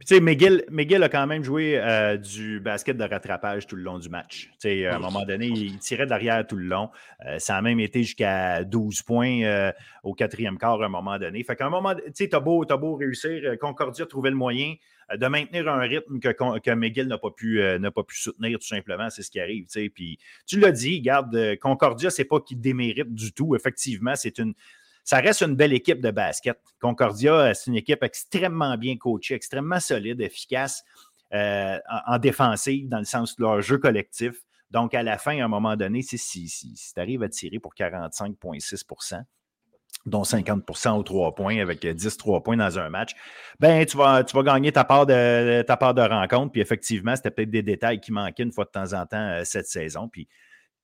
tu 0.06 0.16
sais, 0.16 0.20
McGill, 0.20 1.04
a 1.04 1.10
quand 1.10 1.28
même 1.28 1.44
joué 1.44 1.78
euh, 1.78 2.18
du 2.18 2.60
basket 2.60 2.98
de 2.98 3.04
rattrapage 3.04 3.68
tout 3.68 3.76
le 3.76 3.84
long 3.84 4.00
du 4.00 4.10
match. 4.10 4.50
Tu 4.54 4.58
sais, 4.60 4.86
à 4.88 4.96
un 4.96 5.00
moment 5.00 5.24
donné, 5.26 5.48
il 5.48 5.78
tirait 5.78 6.06
de 6.06 6.10
l'arrière 6.10 6.46
tout 6.48 6.56
le 6.56 6.66
long. 6.66 6.90
Euh, 7.28 7.38
ça 7.38 7.56
a 7.56 7.62
même 7.62 7.80
été 7.80 8.02
jusqu'à 8.02 8.64
12 8.64 9.04
points 9.04 9.44
euh, 9.44 9.72
au 10.04 10.16
quatrième 10.16 10.58
quart 10.58 10.82
à 10.82 10.86
un 10.86 10.90
moment 10.90 11.20
donné. 11.20 11.44
Fait 11.44 11.56
qu'à 11.56 11.68
un 11.68 11.70
moment, 11.70 11.94
tu 11.94 12.02
sais, 12.16 12.30
t'as 12.30 12.40
beau, 12.40 12.66
as 12.68 12.78
beau 12.78 12.96
réussir, 12.96 13.58
Concordia 13.60 14.08
trouvé 14.08 14.32
le 14.32 14.36
moyen 14.36 14.74
de 15.16 15.28
maintenir 15.28 15.68
un 15.68 15.82
rythme 15.82 16.20
que, 16.20 16.30
que 16.60 16.72
McGill 16.72 17.08
n'a 17.08 17.18
pas, 17.20 17.32
pu, 17.32 17.62
pas 17.94 18.04
pu 18.04 18.18
soutenir, 18.18 18.58
tout 18.58 18.68
simplement. 18.68 19.10
C'est 19.12 19.22
ce 19.22 19.30
qui 19.30 19.40
arrive. 19.40 19.66
Tu 19.66 19.72
sais. 19.72 19.90
Puis 19.90 20.18
tu 20.48 20.60
l'as 20.60 20.72
dit, 20.72 21.02
garde, 21.02 21.58
Concordia, 21.62 22.10
c'est 22.10 22.26
pas 22.26 22.40
qu'il 22.40 22.60
démérite 22.60 23.14
du 23.14 23.34
tout. 23.34 23.56
Effectivement, 23.56 24.16
c'est 24.16 24.40
une, 24.40 24.54
ça 25.04 25.18
reste 25.18 25.42
une 25.42 25.56
belle 25.56 25.74
équipe 25.74 26.02
de 26.02 26.12
basket. 26.12 26.58
Concordia, 26.80 27.34
euh, 27.34 27.54
c'est 27.54 27.70
une 27.70 27.76
équipe 27.76 28.04
extrêmement 28.04 28.78
bien 28.78 28.98
coachée, 28.98 29.36
extrêmement 29.36 29.80
solide, 29.80 30.22
efficace 30.22 30.84
euh, 31.34 31.80
en, 32.08 32.18
défensive, 32.18 32.90
dans 32.90 33.00
le 33.00 33.06
sens 33.06 33.36
de 33.36 33.44
leur 33.44 33.62
jeu 33.62 33.78
collectif. 33.78 34.34
Donc, 34.70 34.94
à 34.94 35.04
la 35.04 35.18
fin, 35.18 35.40
à 35.40 35.46
un 35.46 35.48
moment 35.48 35.76
donné, 35.76 36.02
si, 36.02 36.18
tu 36.94 37.00
arrives 37.00 37.24
à 37.24 37.30
tirer 37.30 37.60
pour 37.60 37.74
45,6% 37.76 39.24
dont 40.06 40.24
50% 40.24 40.98
aux 40.98 41.04
trois 41.04 41.36
points, 41.36 41.60
avec 41.60 41.86
10 41.86 42.18
3 42.18 42.42
points 42.42 42.58
dans 42.58 42.80
un 42.80 42.90
match, 42.90 43.12
ben 43.60 43.86
tu 43.86 43.98
vas, 43.98 44.24
tu 44.24 44.36
vas 44.36 44.42
gagner 44.42 44.72
ta 44.72 44.84
part, 44.84 45.06
de, 45.06 45.62
ta 45.62 45.78
part 45.78 45.94
de 45.94 46.02
rencontre. 46.02 46.54
Puis 46.54 46.62
effectivement, 46.62 47.16
c'était 47.16 47.30
peut-être 47.30 47.52
des 47.52 47.62
détails 47.62 48.00
qui 48.00 48.12
manquaient 48.12 48.44
une 48.44 48.52
fois 48.52 48.66
de 48.66 48.72
temps 48.72 48.94
en 48.94 49.06
temps 49.06 49.18
euh, 49.18 49.44
cette 49.44 49.68
saison. 49.68 50.10
Puis 50.10 50.28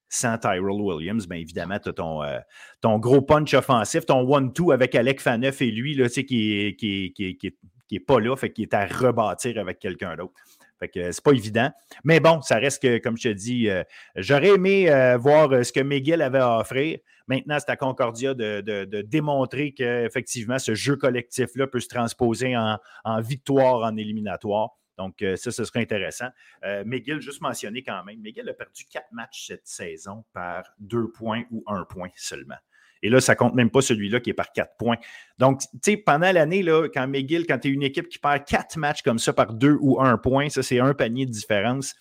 sans 0.10 0.38
Tyrell 0.38 0.62
Williams, 0.62 1.28
bien 1.28 1.40
évidemment, 1.40 1.80
tu 1.80 1.90
as 1.90 1.94
ton, 1.94 2.24
euh, 2.24 2.40
ton, 2.82 2.98
gros 3.00 3.22
punch 3.22 3.54
offensif, 3.54 4.06
ton 4.06 4.20
one-two 4.20 4.72
avec 4.72 4.96
Alec 4.96 5.22
Faneuf 5.22 5.62
et 5.62 5.72
lui, 5.72 5.96
là, 5.96 6.08
qui 6.10 6.76
n'est 6.80 7.52
qui, 7.88 8.00
pas 8.00 8.20
là, 8.20 8.36
fait 8.36 8.52
qu'il 8.52 8.64
est 8.64 8.74
à 8.74 8.86
rebâtir 8.86 9.60
avec 9.60 9.80
quelqu'un 9.80 10.16
d'autre. 10.16 10.34
Fait 10.80 10.90
que 10.90 11.12
c'est 11.12 11.24
pas 11.24 11.32
évident. 11.32 11.72
Mais 12.04 12.20
bon, 12.20 12.42
ça 12.42 12.58
reste 12.58 12.82
que, 12.82 13.00
comme 13.00 13.18
je 13.18 13.30
te 13.30 13.34
dis, 13.34 13.70
euh, 13.70 13.84
j'aurais 14.16 14.50
aimé 14.50 14.92
euh, 14.92 15.18
voir 15.18 15.66
ce 15.66 15.72
que 15.72 15.80
Miguel 15.80 16.22
avait 16.22 16.38
à 16.38 16.60
offrir. 16.60 17.00
Maintenant, 17.28 17.58
c'est 17.60 17.72
à 17.72 17.76
Concordia 17.76 18.34
de 18.34 19.02
démontrer 19.02 19.74
qu'effectivement, 19.74 20.60
ce 20.60 20.76
jeu 20.76 20.96
collectif-là 20.96 21.68
peut 21.68 21.80
se 21.80 21.90
transposer 21.90 22.56
en, 22.56 22.78
en 23.04 23.22
victoire 23.22 23.84
en 23.84 23.98
éliminatoire. 23.98 24.78
Donc, 24.98 25.22
euh, 25.22 25.36
ça, 25.36 25.52
ce 25.52 25.64
serait 25.64 25.82
intéressant. 25.82 26.30
Euh, 26.64 26.84
McGill, 26.86 27.20
juste 27.20 27.42
mentionné 27.42 27.84
quand 27.84 28.04
même, 28.04 28.20
McGill 28.20 28.48
a 28.50 28.54
perdu 28.54 28.86
quatre 28.90 29.12
matchs 29.12 29.48
cette 29.48 29.68
saison 29.68 30.26
par 30.34 30.64
deux 30.80 31.10
points 31.12 31.44
ou 31.52 31.64
un 31.68 31.86
point 31.86 32.10
seulement. 32.16 32.58
Et 33.04 33.10
là, 33.10 33.22
ça 33.22 33.36
compte 33.36 33.54
même 33.54 33.70
pas 33.70 33.82
celui-là 33.82 34.20
qui 34.20 34.32
est 34.32 34.34
par 34.34 34.52
quatre 34.52 34.76
points. 34.78 34.98
Donc, 35.38 35.62
tu 35.62 35.68
sais, 35.84 35.98
pendant 35.98 36.32
l'année, 36.32 36.66
quand 36.94 37.08
McGill, 37.08 37.46
quand 37.46 37.60
tu 37.60 37.70
es 37.70 37.72
une 37.72 37.84
équipe 37.84 38.10
qui 38.10 38.18
perd 38.18 38.46
quatre 38.46 38.78
matchs 38.78 39.04
comme 39.04 39.20
ça 39.20 39.34
par 39.34 39.54
deux 39.54 39.78
ou 39.82 40.02
un 40.02 40.18
point, 40.18 40.50
ça, 40.50 40.64
c'est 40.64 40.80
un 40.80 40.94
panier 40.94 41.26
de 41.26 41.32
différence. 41.32 41.96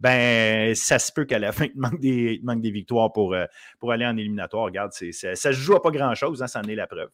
Ben, 0.00 0.74
ça 0.74 0.98
se 0.98 1.12
peut 1.12 1.24
qu'à 1.24 1.38
la 1.38 1.52
fin, 1.52 1.66
il 1.66 1.98
des, 2.00 2.40
manque 2.42 2.60
des 2.60 2.72
victoires 2.72 3.12
pour, 3.12 3.34
euh, 3.34 3.46
pour 3.78 3.92
aller 3.92 4.04
en 4.04 4.16
éliminatoire. 4.16 4.64
Regarde, 4.64 4.92
ça 4.92 5.48
ne 5.48 5.54
joue 5.54 5.76
à 5.76 5.82
pas 5.82 5.92
grand-chose, 5.92 6.42
hein, 6.42 6.48
ça 6.48 6.60
est 6.60 6.74
la 6.74 6.88
preuve. 6.88 7.10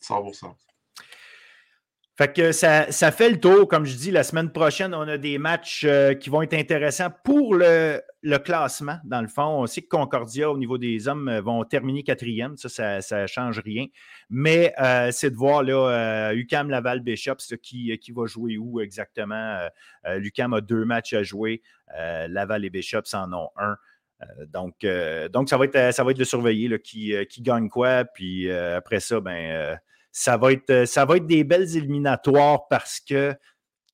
100%. 0.00 0.54
Fait 2.22 2.32
que 2.32 2.52
ça, 2.52 3.10
fait 3.10 3.30
le 3.30 3.40
tour. 3.40 3.66
Comme 3.66 3.84
je 3.84 3.96
dis, 3.96 4.12
la 4.12 4.22
semaine 4.22 4.52
prochaine, 4.52 4.94
on 4.94 5.08
a 5.08 5.18
des 5.18 5.38
matchs 5.38 5.84
euh, 5.84 6.14
qui 6.14 6.30
vont 6.30 6.40
être 6.42 6.54
intéressants 6.54 7.10
pour 7.24 7.56
le, 7.56 8.00
classement. 8.44 8.98
Dans 9.02 9.20
le 9.20 9.26
fond, 9.26 9.62
on 9.62 9.66
sait 9.66 9.82
que 9.82 9.88
Concordia, 9.88 10.48
au 10.48 10.56
niveau 10.56 10.78
des 10.78 11.08
hommes, 11.08 11.28
euh, 11.28 11.40
vont 11.40 11.64
terminer 11.64 12.04
quatrième. 12.04 12.56
Ça, 12.56 13.00
ça 13.00 13.22
ne 13.22 13.26
change 13.26 13.58
rien. 13.58 13.86
Mais 14.30 14.72
euh, 14.80 15.10
c'est 15.10 15.32
de 15.32 15.34
voir 15.34 15.64
là, 15.64 16.32
UCAM 16.32 16.70
Laval 16.70 17.00
Bishops 17.00 17.56
qui, 17.60 17.98
qui 17.98 18.12
va 18.12 18.26
jouer 18.26 18.56
où 18.56 18.80
exactement. 18.80 19.58
L'UCAM 20.06 20.52
a 20.54 20.60
deux 20.60 20.84
matchs 20.84 21.14
à 21.14 21.24
jouer. 21.24 21.60
Laval 22.28 22.64
et 22.64 22.70
Bishops 22.70 23.14
en 23.14 23.32
ont 23.32 23.50
un. 23.56 23.76
donc, 24.46 24.86
donc 25.32 25.48
ça, 25.48 25.56
va 25.56 25.64
être, 25.64 25.92
ça 25.92 26.04
va 26.04 26.12
être 26.12 26.18
de 26.18 26.24
surveiller 26.24 26.78
qui, 26.78 27.14
qui 27.28 27.42
gagne 27.42 27.68
quoi. 27.68 28.04
Puis 28.04 28.48
après 28.48 29.00
ça, 29.00 29.20
ben 29.20 29.76
ça 30.12 30.36
va, 30.36 30.52
être, 30.52 30.70
euh, 30.70 30.86
ça 30.86 31.06
va 31.06 31.16
être 31.16 31.26
des 31.26 31.42
belles 31.42 31.76
éliminatoires 31.76 32.68
parce 32.68 33.00
que 33.00 33.34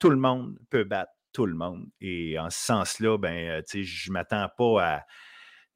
tout 0.01 0.11
le 0.11 0.17
monde 0.17 0.59
peut 0.69 0.85
battre 0.85 1.13
tout 1.33 1.47
le 1.47 1.55
monde. 1.55 1.87
Et 2.01 2.39
en 2.39 2.51
ce 2.51 2.59
sens-là, 2.59 3.17
ben, 3.19 3.35
euh, 3.35 3.63
je 3.73 4.11
ne 4.11 4.13
m'attends 4.13 4.49
pas 4.57 4.83
à. 4.83 5.03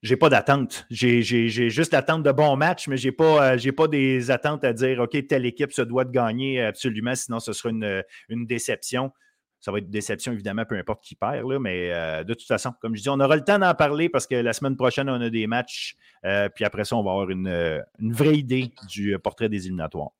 J'ai 0.02 0.16
pas 0.16 0.28
d'attente. 0.28 0.84
J'ai 0.90 1.22
juste 1.22 1.92
l'attente 1.92 2.24
de 2.24 2.32
bons 2.32 2.56
matchs, 2.56 2.88
mais 2.88 2.96
je 2.96 3.06
n'ai 3.06 3.12
pas, 3.12 3.54
euh, 3.54 3.72
pas 3.76 3.86
des 3.86 4.32
attentes 4.32 4.64
à 4.64 4.72
dire 4.72 4.98
OK, 4.98 5.16
telle 5.28 5.46
équipe 5.46 5.72
se 5.72 5.82
doit 5.82 6.04
de 6.04 6.10
gagner 6.10 6.60
absolument, 6.60 7.14
sinon 7.14 7.38
ce 7.38 7.52
sera 7.52 7.70
une, 7.70 8.02
une 8.28 8.44
déception 8.44 9.12
ça 9.60 9.70
va 9.70 9.78
être 9.78 9.84
une 9.84 9.92
déception, 9.92 10.32
évidemment, 10.32 10.64
peu 10.64 10.76
importe 10.76 11.04
qui 11.04 11.14
perd, 11.14 11.48
là, 11.48 11.60
mais 11.60 11.90
de 12.24 12.34
toute 12.34 12.48
façon, 12.48 12.72
comme 12.80 12.96
je 12.96 13.02
dis, 13.02 13.08
on 13.08 13.20
aura 13.20 13.36
le 13.36 13.44
temps 13.44 13.60
d'en 13.60 13.72
parler 13.76 14.08
parce 14.08 14.26
que 14.26 14.34
la 14.34 14.52
semaine 14.52 14.74
prochaine, 14.74 15.08
on 15.08 15.20
a 15.20 15.30
des 15.30 15.46
matchs, 15.46 15.94
puis 16.56 16.64
après 16.64 16.84
ça, 16.84 16.96
on 16.96 17.04
va 17.04 17.12
avoir 17.12 17.30
une, 17.30 17.46
une 18.00 18.12
vraie 18.12 18.36
idée 18.36 18.72
du 18.88 19.16
portrait 19.20 19.48
des 19.48 19.66
éliminatoires. 19.66 20.10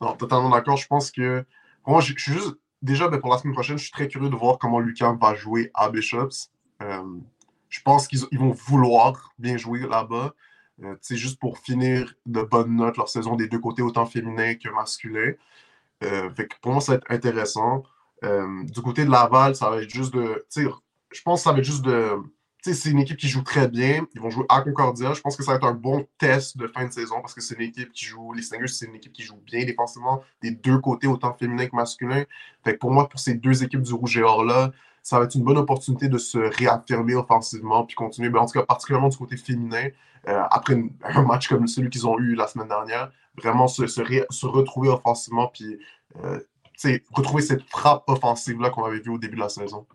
Non, 0.00 0.14
totalement 0.14 0.50
d'accord. 0.50 0.76
Je 0.76 0.86
pense 0.86 1.10
que. 1.10 1.44
Moi, 1.86 2.00
je, 2.00 2.12
suis 2.12 2.32
juste 2.32 2.56
déjà, 2.82 3.08
ben, 3.08 3.18
pour 3.18 3.30
la 3.30 3.38
semaine 3.38 3.54
prochaine, 3.54 3.78
je 3.78 3.84
suis 3.84 3.92
très 3.92 4.08
curieux 4.08 4.28
de 4.28 4.36
voir 4.36 4.58
comment 4.58 4.78
Lucas 4.78 5.16
va 5.20 5.34
jouer 5.34 5.70
à 5.74 5.88
Bishops. 5.88 6.50
je 6.80 7.80
pense 7.82 8.06
qu'ils 8.06 8.38
vont 8.38 8.50
vouloir 8.50 9.32
bien 9.38 9.56
jouer 9.56 9.80
là-bas. 9.80 10.34
c'est 11.00 11.16
juste 11.16 11.40
pour 11.40 11.58
finir 11.58 12.14
de 12.26 12.42
bonnes 12.42 12.76
notes 12.76 12.98
leur 12.98 13.08
saison 13.08 13.36
des 13.36 13.48
deux 13.48 13.58
côtés, 13.58 13.82
autant 13.82 14.04
féminin 14.06 14.54
que 14.54 14.68
masculin. 14.68 15.32
fait 16.02 16.48
que 16.48 16.56
pour 16.60 16.72
moi, 16.72 16.80
ça 16.82 16.92
va 16.92 16.98
être 16.98 17.10
intéressant. 17.10 17.84
du 18.22 18.82
côté 18.82 19.06
de 19.06 19.10
Laval, 19.10 19.56
ça 19.56 19.70
va 19.70 19.82
être 19.82 19.90
juste 19.90 20.12
de. 20.12 20.44
Je 20.54 21.22
pense 21.22 21.40
que 21.40 21.44
ça 21.44 21.52
va 21.52 21.58
être 21.58 21.64
juste 21.64 21.84
de 21.84 22.18
c'est 22.74 22.90
une 22.90 22.98
équipe 22.98 23.16
qui 23.16 23.28
joue 23.28 23.42
très 23.42 23.68
bien. 23.68 24.06
Ils 24.14 24.20
vont 24.20 24.30
jouer 24.30 24.44
à 24.48 24.62
Concordia. 24.62 25.12
Je 25.14 25.20
pense 25.20 25.36
que 25.36 25.42
ça 25.42 25.52
va 25.52 25.56
être 25.56 25.66
un 25.66 25.74
bon 25.74 26.06
test 26.18 26.56
de 26.56 26.66
fin 26.66 26.86
de 26.86 26.92
saison 26.92 27.20
parce 27.20 27.34
que 27.34 27.40
c'est 27.40 27.54
une 27.54 27.62
équipe 27.62 27.92
qui 27.92 28.04
joue. 28.04 28.32
Les 28.32 28.42
Stingers, 28.42 28.68
c'est 28.68 28.86
une 28.86 28.94
équipe 28.94 29.12
qui 29.12 29.22
joue 29.22 29.36
bien 29.44 29.64
défensivement 29.64 30.22
des 30.42 30.50
deux 30.50 30.78
côtés, 30.78 31.06
autant 31.06 31.34
féminin 31.34 31.66
que 31.66 31.76
masculin. 31.76 32.24
Pour 32.80 32.90
moi, 32.90 33.08
pour 33.08 33.20
ces 33.20 33.34
deux 33.34 33.62
équipes 33.62 33.82
du 33.82 33.92
Rouge 33.92 34.18
et 34.18 34.22
Or-là, 34.22 34.72
ça 35.02 35.18
va 35.18 35.24
être 35.24 35.34
une 35.34 35.44
bonne 35.44 35.58
opportunité 35.58 36.08
de 36.08 36.18
se 36.18 36.38
réaffirmer 36.38 37.14
offensivement 37.14 37.84
puis 37.84 37.94
continuer. 37.94 38.28
Ben, 38.28 38.40
en 38.40 38.46
tout 38.46 38.58
cas, 38.58 38.66
particulièrement 38.66 39.08
du 39.08 39.16
côté 39.16 39.36
féminin, 39.36 39.88
euh, 40.26 40.42
après 40.50 40.76
un 41.04 41.22
match 41.22 41.48
comme 41.48 41.66
celui 41.66 41.88
qu'ils 41.88 42.06
ont 42.06 42.18
eu 42.18 42.34
la 42.34 42.46
semaine 42.46 42.68
dernière, 42.68 43.10
vraiment 43.36 43.68
se, 43.68 43.86
se, 43.86 44.46
retrouver 44.46 44.88
offensivement 44.88 45.48
puis 45.48 45.78
euh, 46.22 46.40
retrouver 47.12 47.42
cette 47.42 47.62
frappe 47.62 48.04
offensive-là 48.06 48.70
qu'on 48.70 48.84
avait 48.84 49.00
vue 49.00 49.10
au 49.10 49.18
début 49.18 49.36
de 49.36 49.40
la 49.40 49.48
saison. 49.48 49.86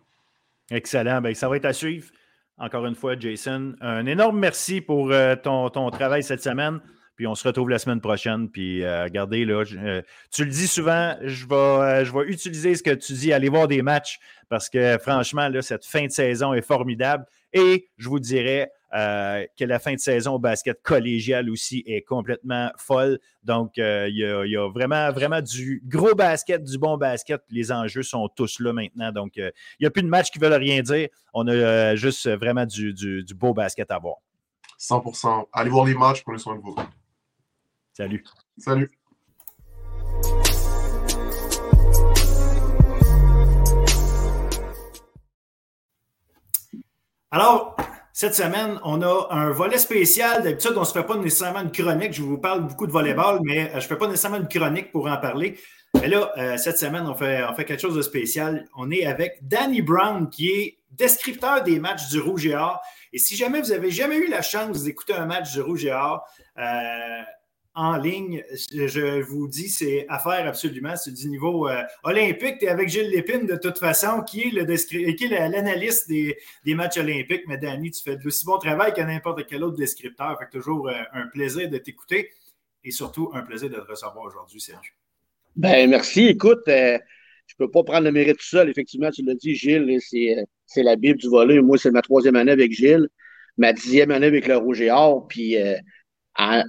Excellent. 0.70 1.20
Ben, 1.20 1.34
ça 1.34 1.48
va 1.48 1.56
être 1.56 1.66
à 1.66 1.72
suivre. 1.72 2.08
Encore 2.56 2.86
une 2.86 2.94
fois, 2.94 3.18
Jason, 3.18 3.74
un 3.80 4.06
énorme 4.06 4.38
merci 4.38 4.80
pour 4.80 5.10
euh, 5.10 5.34
ton, 5.34 5.90
travail 5.90 6.22
cette 6.22 6.42
semaine. 6.42 6.80
Puis 7.16 7.26
on 7.26 7.34
se 7.34 7.46
retrouve 7.46 7.68
la 7.68 7.78
semaine 7.78 8.00
prochaine. 8.00 8.48
Puis 8.48 8.84
euh, 8.84 9.04
regardez, 9.04 9.44
là, 9.44 9.64
euh, 9.76 10.02
tu 10.30 10.44
le 10.44 10.50
dis 10.50 10.66
souvent, 10.66 11.16
je 11.22 11.46
vais, 11.46 12.30
utiliser 12.30 12.74
ce 12.74 12.82
que 12.82 12.90
tu 12.90 13.12
dis, 13.12 13.32
aller 13.32 13.48
voir 13.48 13.68
des 13.68 13.82
matchs 13.82 14.18
parce 14.48 14.68
que 14.68 14.98
franchement, 14.98 15.48
cette 15.60 15.84
fin 15.84 16.06
de 16.06 16.10
saison 16.10 16.54
est 16.54 16.62
formidable. 16.62 17.24
Et 17.52 17.88
je 17.96 18.08
vous 18.08 18.20
dirais, 18.20 18.70
euh, 18.94 19.44
que 19.58 19.64
la 19.64 19.80
fin 19.80 19.94
de 19.94 19.98
saison 19.98 20.34
au 20.34 20.38
basket 20.38 20.80
collégial 20.82 21.50
aussi 21.50 21.82
est 21.84 22.02
complètement 22.02 22.70
folle. 22.76 23.18
Donc, 23.42 23.76
euh, 23.78 24.08
il 24.08 24.18
y, 24.18 24.56
a, 24.56 24.68
vraiment, 24.68 25.10
vraiment 25.10 25.40
du 25.40 25.82
gros 25.84 26.14
basket, 26.14 26.62
du 26.62 26.78
bon 26.78 26.96
basket. 26.96 27.42
Les 27.50 27.72
enjeux 27.72 28.04
sont 28.04 28.28
tous 28.28 28.60
là 28.60 28.72
maintenant. 28.72 29.10
Donc, 29.10 29.36
euh, 29.36 29.50
il 29.80 29.82
n'y 29.82 29.86
a 29.88 29.90
plus 29.90 30.02
de 30.02 30.08
matchs 30.08 30.30
qui 30.30 30.38
veulent 30.38 30.52
rien 30.52 30.80
dire. 30.80 31.08
On 31.32 31.48
a 31.48 31.96
juste 31.96 32.28
vraiment 32.28 32.66
du, 32.66 33.24
beau 33.34 33.52
basket 33.52 33.90
à 33.90 33.98
voir. 33.98 34.16
100% 34.78 35.48
Allez 35.52 35.70
voir 35.70 35.86
les 35.86 35.94
matchs, 35.94 36.22
prenez 36.22 36.38
soin 36.38 36.54
de 36.54 36.60
vous. 36.60 36.76
Salut. 37.92 38.24
Salut. 38.58 38.90
Alors, 47.32 47.76
cette 48.16 48.36
semaine, 48.36 48.78
on 48.84 49.02
a 49.02 49.26
un 49.30 49.50
volet 49.50 49.76
spécial. 49.76 50.44
D'habitude, 50.44 50.70
on 50.76 50.80
ne 50.80 50.84
se 50.84 50.92
fait 50.92 51.02
pas 51.02 51.16
nécessairement 51.16 51.62
une 51.62 51.72
chronique. 51.72 52.12
Je 52.12 52.22
vous 52.22 52.38
parle 52.38 52.60
beaucoup 52.60 52.86
de 52.86 52.92
volleyball, 52.92 53.40
mais 53.42 53.62
euh, 53.62 53.70
je 53.72 53.76
ne 53.78 53.80
fais 53.80 53.96
pas 53.96 54.06
nécessairement 54.06 54.36
une 54.36 54.46
chronique 54.46 54.92
pour 54.92 55.08
en 55.08 55.16
parler. 55.16 55.58
Mais 56.00 56.06
là, 56.06 56.30
euh, 56.38 56.56
cette 56.56 56.78
semaine, 56.78 57.08
on 57.08 57.16
fait, 57.16 57.42
on 57.42 57.52
fait 57.56 57.64
quelque 57.64 57.80
chose 57.80 57.96
de 57.96 58.02
spécial. 58.02 58.68
On 58.76 58.92
est 58.92 59.04
avec 59.04 59.38
Danny 59.42 59.82
Brown, 59.82 60.30
qui 60.30 60.48
est 60.48 60.78
descripteur 60.92 61.64
des 61.64 61.80
matchs 61.80 62.08
du 62.08 62.20
Rouge 62.20 62.46
et 62.46 62.54
Or. 62.54 62.80
Et 63.12 63.18
si 63.18 63.34
jamais 63.34 63.60
vous 63.60 63.72
avez 63.72 63.90
jamais 63.90 64.18
eu 64.18 64.28
la 64.28 64.42
chance 64.42 64.84
d'écouter 64.84 65.14
un 65.14 65.26
match 65.26 65.52
du 65.52 65.60
Rouge 65.60 65.84
et 65.84 65.92
Or, 65.92 66.24
euh, 66.56 67.22
en 67.76 67.96
ligne, 67.96 68.44
je 68.70 69.20
vous 69.20 69.48
dis, 69.48 69.68
c'est 69.68 70.06
à 70.08 70.20
faire 70.20 70.46
absolument. 70.46 70.94
C'est 70.96 71.12
du 71.12 71.28
niveau 71.28 71.68
euh, 71.68 71.82
olympique. 72.04 72.58
Tu 72.60 72.66
es 72.66 72.68
avec 72.68 72.88
Gilles 72.88 73.10
Lépine, 73.10 73.46
de 73.46 73.56
toute 73.56 73.78
façon, 73.78 74.22
qui 74.22 74.42
est, 74.42 74.50
le 74.50 75.50
l'analyste 75.50 76.08
des, 76.08 76.36
matchs 76.74 76.98
olympiques. 76.98 77.42
Mais 77.48 77.58
Danny, 77.58 77.90
tu 77.90 78.00
fais 78.02 78.16
de 78.16 78.26
aussi 78.26 78.44
bon 78.44 78.58
travail 78.58 78.92
que 78.92 79.00
n'importe 79.00 79.46
quel 79.48 79.64
autre 79.64 79.76
descripteur. 79.76 80.38
Fait 80.38 80.56
toujours 80.56 80.88
euh, 80.88 80.92
un 81.12 81.26
plaisir 81.26 81.68
de 81.68 81.78
t'écouter 81.78 82.30
et 82.84 82.92
surtout 82.92 83.30
un 83.34 83.42
plaisir 83.42 83.70
de 83.70 83.76
te 83.76 83.90
recevoir 83.90 84.24
aujourd'hui, 84.24 84.60
Serge. 84.60 84.94
Ben, 85.56 85.90
merci. 85.90 86.26
Écoute, 86.26 86.68
euh, 86.68 86.98
je 87.46 87.54
ne 87.58 87.66
peux 87.66 87.70
pas 87.72 87.82
prendre 87.82 88.04
le 88.04 88.12
mérite 88.12 88.38
tout 88.38 88.46
seul. 88.46 88.68
Effectivement, 88.70 89.10
tu 89.10 89.24
l'as 89.24 89.34
dit, 89.34 89.56
Gilles, 89.56 89.98
c'est 90.00 90.82
la 90.82 90.94
Bible 90.94 91.18
du 91.18 91.28
volet. 91.28 91.60
Moi, 91.60 91.76
c'est 91.76 91.90
ma 91.90 92.02
troisième 92.02 92.36
année 92.36 92.52
avec 92.52 92.70
Gilles, 92.70 93.08
ma 93.58 93.72
dixième 93.72 94.12
année 94.12 94.26
avec 94.26 94.46
le 94.46 94.58
Rouge 94.58 94.80
et 94.80 94.92
Or. 94.92 95.26
Puis 95.26 95.56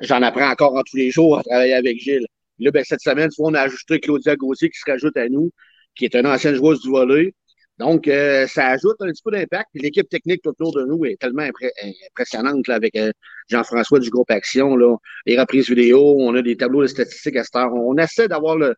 j'en 0.02 0.22
apprends 0.22 0.50
encore 0.50 0.76
en 0.76 0.84
tous 0.84 0.98
les 0.98 1.12
jours 1.12 1.40
à 1.40 1.44
travailler 1.44 1.74
avec 1.74 2.00
Gilles. 2.00 2.26
Là, 2.60 2.72
ben, 2.72 2.84
cette 2.86 3.02
semaine, 3.02 3.30
on 3.40 3.54
a 3.54 3.62
ajouté 3.62 4.00
Claudia 4.00 4.36
Gauthier 4.36 4.70
qui 4.70 4.80
se 4.80 4.90
rajoute 4.90 5.18
à 5.18 5.28
nous, 5.28 5.52
qui 5.96 6.06
est 6.06 6.16
une 6.16 6.28
ancienne 6.28 6.56
joueuse 6.56 6.82
du 6.82 6.90
volet. 6.90 7.34
Donc, 7.78 8.08
euh, 8.08 8.48
ça 8.48 8.68
ajoute 8.68 8.96
un 9.02 9.08
petit 9.08 9.22
peu 9.24 9.32
d'impact. 9.32 9.70
L'équipe 9.74 10.08
technique 10.08 10.46
autour 10.46 10.74
de 10.74 10.86
nous 10.86 11.04
est 11.06 11.20
tellement 11.20 11.44
impressionnante 11.44 12.68
là, 12.70 12.76
avec 12.76 12.96
euh, 12.96 13.12
Jean-François 13.50 14.00
du 14.00 14.10
groupe 14.10 14.32
Action, 14.32 14.78
là, 14.78 14.96
les 15.26 15.38
reprises 15.38 15.68
vidéo, 15.70 16.16
on 16.20 16.34
a 16.36 16.42
des 16.42 16.56
tableaux 16.56 16.84
de 16.84 16.88
statistiques 16.88 17.36
à 17.36 17.44
cette 17.44 17.56
heure. 17.58 17.74
On 17.74 17.98
essaie 17.98 18.30
d'avoir 18.30 18.56
le, 18.56 18.76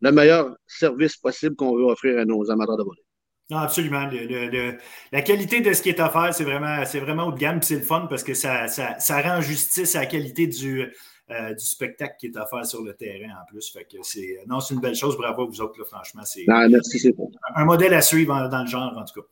le 0.00 0.12
meilleur 0.12 0.56
service 0.66 1.16
possible 1.16 1.54
qu'on 1.56 1.76
veut 1.76 1.84
offrir 1.84 2.18
à 2.18 2.24
nos 2.24 2.50
amateurs 2.50 2.78
de 2.78 2.84
volley. 2.84 3.02
Non, 3.50 3.58
absolument. 3.58 4.08
la 5.12 5.22
qualité 5.22 5.60
de 5.60 5.72
ce 5.72 5.82
qui 5.82 5.88
est 5.88 6.00
offert, 6.00 6.32
c'est 6.32 6.44
vraiment, 6.44 6.84
c'est 6.84 7.00
vraiment 7.00 7.26
haut 7.26 7.32
de 7.32 7.38
gamme. 7.38 7.60
c'est 7.62 7.76
le 7.76 7.82
fun 7.82 8.06
parce 8.08 8.22
que 8.22 8.34
ça, 8.34 8.68
ça, 8.68 9.22
rend 9.22 9.40
justice 9.40 9.96
à 9.96 10.00
la 10.00 10.06
qualité 10.06 10.46
du, 10.46 10.82
euh, 11.30 11.54
du 11.54 11.64
spectacle 11.64 12.14
qui 12.18 12.26
est 12.26 12.36
offert 12.36 12.64
sur 12.64 12.82
le 12.82 12.94
terrain 12.94 13.32
en 13.42 13.46
plus. 13.48 13.70
Fait 13.72 13.84
que 13.84 13.98
c'est, 14.02 14.38
non, 14.46 14.60
c'est 14.60 14.74
une 14.74 14.80
belle 14.80 14.94
chose. 14.94 15.16
Bravo 15.16 15.42
à 15.42 15.46
vous 15.46 15.60
autres, 15.60 15.84
franchement. 15.84 16.22
C'est, 16.24 16.44
un 16.48 17.64
modèle 17.64 17.94
à 17.94 18.02
suivre 18.02 18.48
dans 18.48 18.62
le 18.62 18.68
genre, 18.68 18.96
en 18.96 19.04
tout 19.04 19.20
cas. 19.20 19.26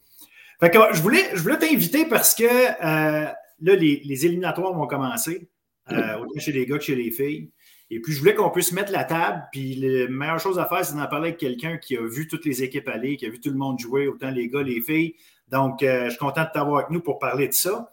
Fait 0.60 0.70
que, 0.70 0.78
je 0.94 1.00
voulais, 1.00 1.24
je 1.34 1.40
voulais 1.40 1.58
t'inviter 1.58 2.04
parce 2.04 2.34
que 2.34 2.44
euh, 2.44 3.26
là, 3.60 3.76
les, 3.76 4.02
les, 4.04 4.26
éliminatoires 4.26 4.74
vont 4.74 4.88
commencer, 4.88 5.48
euh, 5.92 6.18
autant 6.18 6.40
chez 6.40 6.50
les 6.50 6.66
gars 6.66 6.78
que 6.78 6.84
chez 6.84 6.96
les 6.96 7.12
filles. 7.12 7.50
Et 7.90 8.00
puis, 8.00 8.12
je 8.12 8.18
voulais 8.18 8.34
qu'on 8.34 8.50
puisse 8.50 8.72
mettre 8.72 8.92
la 8.92 9.04
table. 9.04 9.46
Puis, 9.50 9.74
la 9.76 10.08
meilleure 10.08 10.40
chose 10.40 10.58
à 10.58 10.66
faire, 10.66 10.84
c'est 10.84 10.94
d'en 10.94 11.06
parler 11.06 11.28
avec 11.28 11.40
quelqu'un 11.40 11.78
qui 11.78 11.96
a 11.96 12.06
vu 12.06 12.28
toutes 12.28 12.44
les 12.44 12.62
équipes 12.62 12.88
aller, 12.88 13.16
qui 13.16 13.26
a 13.26 13.30
vu 13.30 13.40
tout 13.40 13.50
le 13.50 13.56
monde 13.56 13.78
jouer, 13.78 14.06
autant 14.08 14.30
les 14.30 14.48
gars, 14.48 14.62
les 14.62 14.82
filles. 14.82 15.14
Donc, 15.48 15.82
euh, 15.82 16.04
je 16.04 16.10
suis 16.10 16.18
content 16.18 16.44
de 16.44 16.50
t'avoir 16.52 16.80
avec 16.80 16.90
nous 16.90 17.00
pour 17.00 17.18
parler 17.18 17.48
de 17.48 17.54
ça. 17.54 17.90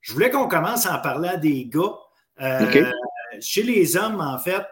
Je 0.00 0.12
voulais 0.14 0.30
qu'on 0.30 0.48
commence 0.48 0.86
en 0.86 0.98
parlant 1.00 1.36
des 1.36 1.66
gars. 1.66 1.94
Euh, 2.40 2.90
chez 3.40 3.62
les 3.62 3.96
hommes, 3.96 4.20
en 4.20 4.38
fait, 4.38 4.64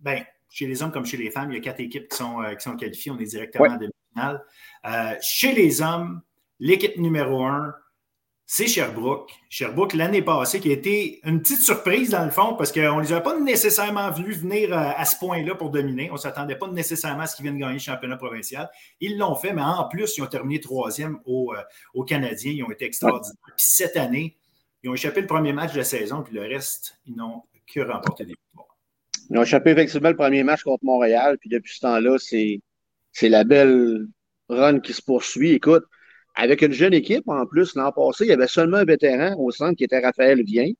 ben, 0.00 0.22
chez 0.50 0.66
les 0.66 0.82
hommes 0.82 0.92
comme 0.92 1.06
chez 1.06 1.16
les 1.16 1.30
femmes, 1.30 1.50
il 1.52 1.54
y 1.54 1.58
a 1.58 1.62
quatre 1.62 1.80
équipes 1.80 2.08
qui 2.08 2.16
sont, 2.16 2.42
euh, 2.42 2.54
qui 2.54 2.62
sont 2.62 2.76
qualifiées. 2.76 3.12
On 3.12 3.18
est 3.18 3.24
directement 3.24 3.74
en 3.74 3.78
demi-finale. 3.78 5.18
chez 5.22 5.52
les 5.52 5.80
hommes, 5.80 6.20
l'équipe 6.58 6.98
numéro 6.98 7.44
un, 7.44 7.74
c'est 8.52 8.66
Sherbrooke. 8.66 9.30
Sherbrooke, 9.48 9.94
l'année 9.94 10.22
passée, 10.22 10.58
qui 10.58 10.70
a 10.70 10.72
été 10.72 11.20
une 11.22 11.40
petite 11.40 11.60
surprise 11.60 12.10
dans 12.10 12.24
le 12.24 12.32
fond, 12.32 12.56
parce 12.56 12.72
qu'on 12.72 12.96
ne 12.96 13.02
les 13.02 13.12
a 13.12 13.20
pas 13.20 13.38
nécessairement 13.38 14.10
vus 14.10 14.32
venir 14.32 14.72
euh, 14.72 14.90
à, 14.96 15.04
ce 15.04 15.16
point-là 15.20 15.54
pour 15.54 15.70
dominer. 15.70 16.10
On 16.10 16.14
ne 16.14 16.18
s'attendait 16.18 16.56
pas 16.56 16.66
nécessairement 16.66 17.22
à 17.22 17.26
ce 17.28 17.36
qu'ils 17.36 17.44
viennent 17.44 17.60
gagner 17.60 17.74
le 17.74 17.78
championnat 17.78 18.16
provincial. 18.16 18.68
Ils 18.98 19.16
l'ont 19.16 19.36
fait, 19.36 19.52
mais 19.52 19.62
en 19.62 19.86
plus, 19.86 20.16
ils 20.16 20.22
ont 20.22 20.26
terminé 20.26 20.58
troisième 20.58 21.20
au, 21.26 21.54
euh, 21.54 21.62
au 21.94 22.02
Canadien. 22.02 22.50
Ils 22.50 22.64
ont 22.64 22.72
été 22.72 22.86
extraordinaires. 22.86 23.36
Puis 23.56 23.66
cette 23.68 23.96
année, 23.96 24.36
ils 24.82 24.90
ont 24.90 24.94
échappé 24.94 25.20
le 25.20 25.28
premier 25.28 25.52
match 25.52 25.72
de 25.72 25.78
la 25.78 25.84
saison, 25.84 26.24
puis 26.24 26.34
le 26.34 26.40
reste, 26.40 26.98
ils 27.06 27.14
n'ont 27.14 27.44
que 27.72 27.78
remporté 27.78 28.24
des 28.24 28.32
victoires. 28.32 28.76
Ils 29.30 29.38
ont 29.38 29.42
échappé 29.44 29.70
effectivement 29.70 30.08
le 30.08 30.16
premier 30.16 30.42
match 30.42 30.64
contre 30.64 30.84
Montréal, 30.84 31.38
puis 31.38 31.50
depuis 31.50 31.72
ce 31.72 31.82
temps-là, 31.82 32.16
c'est 32.18 33.28
la 33.28 33.44
belle 33.44 34.08
run 34.48 34.80
qui 34.80 34.92
se 34.92 35.02
poursuit. 35.02 35.52
Écoute, 35.52 35.84
avec 36.34 36.62
une 36.62 36.72
jeune 36.72 36.94
équipe, 36.94 37.28
en 37.28 37.46
plus, 37.46 37.74
l'an 37.74 37.92
passé, 37.92 38.24
il 38.24 38.28
y 38.28 38.32
avait 38.32 38.46
seulement 38.46 38.78
un 38.78 38.84
vétéran 38.84 39.34
au 39.38 39.50
centre 39.50 39.76
qui 39.76 39.84
était 39.84 40.00
Raphaël 40.00 40.42
Vien, 40.44 40.70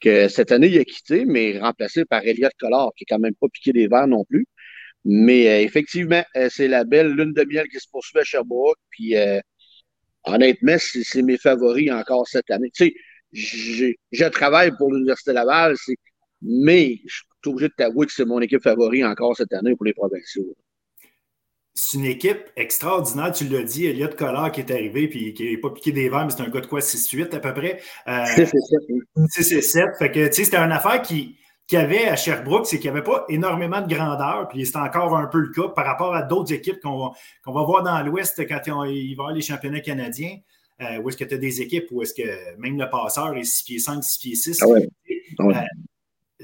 que 0.00 0.28
cette 0.28 0.52
année, 0.52 0.68
il 0.68 0.78
a 0.78 0.84
quitté, 0.84 1.24
mais 1.24 1.58
remplacé 1.58 2.04
par 2.04 2.22
Elliott 2.24 2.52
Collard, 2.58 2.90
qui 2.96 3.04
est 3.04 3.06
quand 3.08 3.18
même 3.20 3.34
pas 3.34 3.48
piqué 3.48 3.72
des 3.72 3.88
verres 3.88 4.08
non 4.08 4.24
plus. 4.24 4.46
Mais 5.04 5.48
euh, 5.48 5.62
effectivement, 5.64 6.22
euh, 6.36 6.48
c'est 6.50 6.68
la 6.68 6.84
belle 6.84 7.12
lune 7.12 7.32
de 7.32 7.44
miel 7.44 7.68
qui 7.68 7.78
se 7.80 7.88
poursuit 7.90 8.18
à 8.18 8.24
Sherbrooke. 8.24 8.78
Puis 8.90 9.16
euh, 9.16 9.40
honnêtement, 10.24 10.76
c'est 10.78 11.22
mes 11.22 11.38
favoris 11.38 11.90
encore 11.92 12.26
cette 12.28 12.50
année. 12.50 12.70
Tu 12.74 12.86
sais, 12.86 13.94
je 14.12 14.28
travaille 14.28 14.72
pour 14.76 14.92
l'Université 14.92 15.32
Laval, 15.32 15.76
mais 16.42 17.00
je 17.06 17.14
suis 17.14 17.24
obligé 17.46 17.68
de 17.68 17.74
t'avouer 17.76 18.06
que 18.06 18.12
c'est 18.12 18.24
mon 18.24 18.40
équipe 18.40 18.62
favorite 18.62 19.04
encore 19.04 19.36
cette 19.36 19.52
année 19.52 19.74
pour 19.76 19.86
les 19.86 19.94
provinciaux 19.94 20.56
c'est 21.74 21.96
une 21.96 22.04
équipe 22.04 22.50
extraordinaire, 22.56 23.32
tu 23.32 23.48
l'as 23.48 23.62
dit, 23.62 23.86
Elliott 23.86 24.14
Collard 24.14 24.52
qui 24.52 24.60
est 24.60 24.70
arrivé, 24.70 25.08
puis 25.08 25.32
qui 25.32 25.50
n'est 25.50 25.56
pas 25.56 25.70
piqué 25.70 25.92
des 25.92 26.08
verres, 26.08 26.26
mais 26.26 26.30
c'est 26.30 26.42
un 26.42 26.48
gars 26.48 26.60
de 26.60 26.66
quoi 26.66 26.80
6-8 26.80 27.34
à 27.34 27.40
peu 27.40 27.54
près? 27.54 27.80
Euh, 28.08 28.24
6-7. 29.16 29.98
Fait 29.98 30.10
que, 30.10 30.26
tu 30.26 30.32
sais, 30.32 30.44
c'était 30.44 30.58
une 30.58 30.72
affaire 30.72 31.00
qui, 31.00 31.36
qui 31.66 31.76
avait 31.76 32.08
à 32.08 32.16
Sherbrooke, 32.16 32.66
c'est 32.66 32.78
qu'il 32.78 32.90
n'y 32.90 32.98
avait 32.98 33.04
pas 33.04 33.24
énormément 33.28 33.80
de 33.80 33.92
grandeur, 33.92 34.48
puis 34.48 34.66
c'est 34.66 34.76
encore 34.76 35.16
un 35.16 35.26
peu 35.26 35.38
le 35.38 35.50
cas 35.50 35.68
par 35.68 35.86
rapport 35.86 36.14
à 36.14 36.22
d'autres 36.22 36.52
équipes 36.52 36.80
qu'on 36.80 37.12
va 37.46 37.62
voir 37.62 37.82
dans 37.82 38.02
l'Ouest 38.02 38.46
quand 38.46 38.60
il 38.66 38.72
va 38.72 38.88
y 38.88 39.12
avoir 39.12 39.32
les 39.32 39.42
championnats 39.42 39.80
canadiens. 39.80 40.36
Euh, 40.80 41.00
où 41.00 41.08
est-ce 41.08 41.16
que 41.16 41.24
tu 41.24 41.34
as 41.34 41.38
des 41.38 41.60
équipes 41.60 41.86
où 41.92 42.02
est-ce 42.02 42.14
que 42.14 42.58
même 42.58 42.76
le 42.76 42.90
passeur 42.90 43.36
est 43.36 43.44
6 43.44 43.64
pieds 43.64 43.78
5, 43.78 44.02
6 44.02 44.18
pieds 44.18 44.34
6. 44.34 44.62
Ah 44.62 44.66
ouais. 44.66 44.88
Ah 45.38 45.64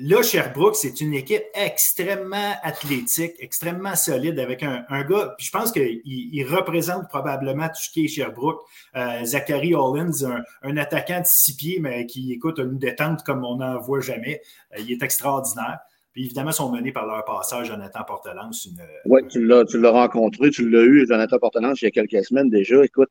là, 0.00 0.22
Sherbrooke, 0.22 0.76
c'est 0.76 1.00
une 1.00 1.14
équipe 1.14 1.42
extrêmement 1.54 2.54
athlétique, 2.62 3.32
extrêmement 3.38 3.94
solide 3.96 4.38
avec 4.38 4.62
un, 4.62 4.84
gars. 5.04 5.34
Puis 5.36 5.46
je 5.46 5.50
pense 5.50 5.72
qu'il 5.72 6.46
représente 6.48 7.08
probablement 7.08 7.68
tout 7.68 7.80
ce 7.80 7.90
qui 7.90 8.04
est 8.04 8.08
Sherbrooke. 8.08 8.60
Euh, 8.96 9.24
Zachary 9.24 9.74
Hollins, 9.74 10.42
un, 10.62 10.76
attaquant 10.76 11.20
de 11.20 11.26
six 11.26 11.56
pieds, 11.56 11.78
mais 11.80 12.06
qui 12.06 12.32
écoute 12.32 12.58
une 12.58 12.78
détente 12.78 13.22
comme 13.24 13.44
on 13.44 13.56
n'en 13.56 13.78
voit 13.80 14.00
jamais. 14.00 14.40
Euh, 14.76 14.80
il 14.80 14.92
est 14.92 15.02
extraordinaire. 15.02 15.78
Puis 16.12 16.24
évidemment, 16.24 16.50
ils 16.50 16.54
sont 16.54 16.72
menés 16.72 16.92
par 16.92 17.06
leur 17.06 17.24
passage, 17.24 17.68
Jonathan 17.68 18.04
Portelance. 18.04 18.66
Une... 18.66 18.82
Oui, 19.04 19.20
tu 19.28 19.44
l'as 19.44 19.90
rencontré, 19.90 20.50
tu 20.50 20.68
l'as 20.68 20.82
eu, 20.82 21.06
Jonathan 21.06 21.38
Portelance, 21.38 21.82
il 21.82 21.86
y 21.86 21.88
a 21.88 21.90
quelques 21.90 22.24
semaines 22.24 22.50
déjà. 22.50 22.84
Écoute, 22.84 23.10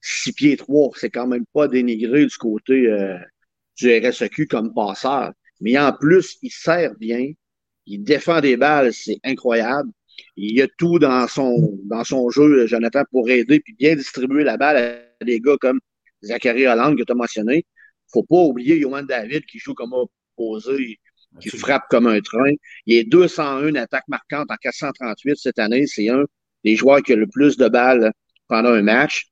six 0.00 0.32
pieds 0.32 0.56
trois, 0.56 0.90
c'est 0.96 1.10
quand 1.10 1.26
même 1.26 1.44
pas 1.52 1.68
dénigré 1.68 2.26
du 2.26 2.36
côté 2.36 2.88
euh, 2.88 3.16
du 3.76 3.96
RSEQ 3.98 4.46
comme 4.46 4.74
passeur. 4.74 5.32
Mais 5.60 5.78
en 5.78 5.92
plus, 5.92 6.36
il 6.42 6.50
sert 6.50 6.94
bien. 6.96 7.32
Il 7.86 8.02
défend 8.02 8.40
des 8.40 8.56
balles, 8.56 8.92
c'est 8.92 9.18
incroyable. 9.24 9.90
Il 10.36 10.56
y 10.56 10.62
a 10.62 10.68
tout 10.78 10.98
dans 10.98 11.26
son, 11.28 11.78
dans 11.84 12.04
son 12.04 12.30
jeu, 12.30 12.66
Jonathan, 12.66 13.02
pour 13.10 13.28
aider 13.28 13.60
puis 13.60 13.74
bien 13.74 13.94
distribuer 13.94 14.44
la 14.44 14.56
balle 14.56 14.76
à 15.20 15.24
des 15.24 15.40
gars 15.40 15.56
comme 15.60 15.80
Zachary 16.22 16.66
Hollande 16.66 16.98
que 16.98 17.04
tu 17.04 17.12
as 17.12 17.14
mentionné. 17.14 17.64
Faut 18.12 18.22
pas 18.22 18.36
oublier 18.36 18.80
Johan 18.80 19.02
David 19.02 19.44
qui 19.46 19.58
joue 19.58 19.74
comme 19.74 19.92
opposé, 19.92 20.98
qui 21.40 21.50
frappe 21.50 21.84
comme 21.90 22.06
un 22.06 22.20
train. 22.20 22.52
Il 22.86 22.96
est 22.96 23.04
201 23.04 23.74
attaques 23.76 24.08
marquantes 24.08 24.50
en 24.50 24.56
438 24.56 25.36
cette 25.36 25.58
année. 25.58 25.86
C'est 25.86 26.08
un 26.08 26.24
des 26.64 26.76
joueurs 26.76 27.02
qui 27.02 27.12
a 27.12 27.16
le 27.16 27.26
plus 27.26 27.56
de 27.56 27.68
balles 27.68 28.12
pendant 28.48 28.70
un 28.70 28.82
match. 28.82 29.26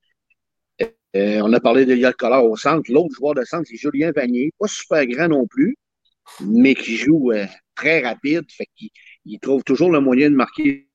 Euh, 1.17 1.41
on 1.43 1.53
a 1.53 1.61
parlé 1.61 1.87
d'Eliot 1.87 2.13
Collard 2.19 2.45
au 2.45 2.57
centre. 2.57 2.91
L'autre 2.91 3.15
joueur 3.15 3.35
de 3.35 3.45
centre, 3.45 3.69
c'est 3.69 3.77
Julien 3.77 4.11
Vanier. 4.15 4.53
Pas 4.59 4.67
super 4.67 5.07
grand 5.07 5.29
non 5.29 5.47
plus, 5.47 5.77
mais 6.41 6.75
qui 6.75 6.97
joue 6.97 7.33
euh, 7.33 7.47
très 7.75 8.03
rapide. 8.03 8.45
Fait 8.51 8.67
qu'il 8.77 8.91
il 9.25 9.39
trouve 9.41 9.65
toujours 9.65 9.91
le 9.91 10.01
moyen 10.01 10.31
de 10.31 10.37
marquer 10.37 10.89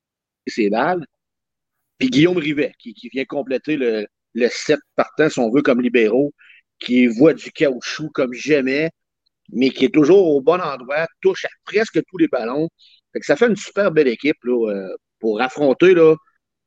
ses 0.47 0.69
balles. 0.69 1.05
Puis 1.97 2.09
Guillaume 2.09 2.37
Rivet, 2.37 2.73
qui, 2.79 2.95
vient 3.11 3.25
compléter 3.25 3.75
le, 3.77 4.07
le 4.33 4.47
set 4.49 4.79
partant, 4.95 5.29
si 5.29 5.39
on 5.39 5.51
veut, 5.51 5.61
comme 5.61 5.81
libéraux, 5.81 6.33
qui 6.79 7.07
voit 7.07 7.33
du 7.33 7.51
caoutchouc 7.51 8.09
comme 8.13 8.33
jamais, 8.33 8.89
mais 9.51 9.69
qui 9.71 9.85
est 9.85 9.93
toujours 9.93 10.27
au 10.27 10.41
bon 10.41 10.61
endroit, 10.61 11.07
touche 11.21 11.45
à 11.45 11.49
presque 11.65 11.99
tous 12.07 12.17
les 12.17 12.27
ballons. 12.27 12.69
Fait 13.13 13.19
que 13.19 13.25
ça 13.25 13.35
fait 13.35 13.47
une 13.47 13.55
super 13.55 13.91
belle 13.91 14.07
équipe 14.07 14.37
là, 14.43 14.71
euh, 14.71 14.95
pour 15.19 15.41
affronter 15.41 15.93
là, 15.93 16.15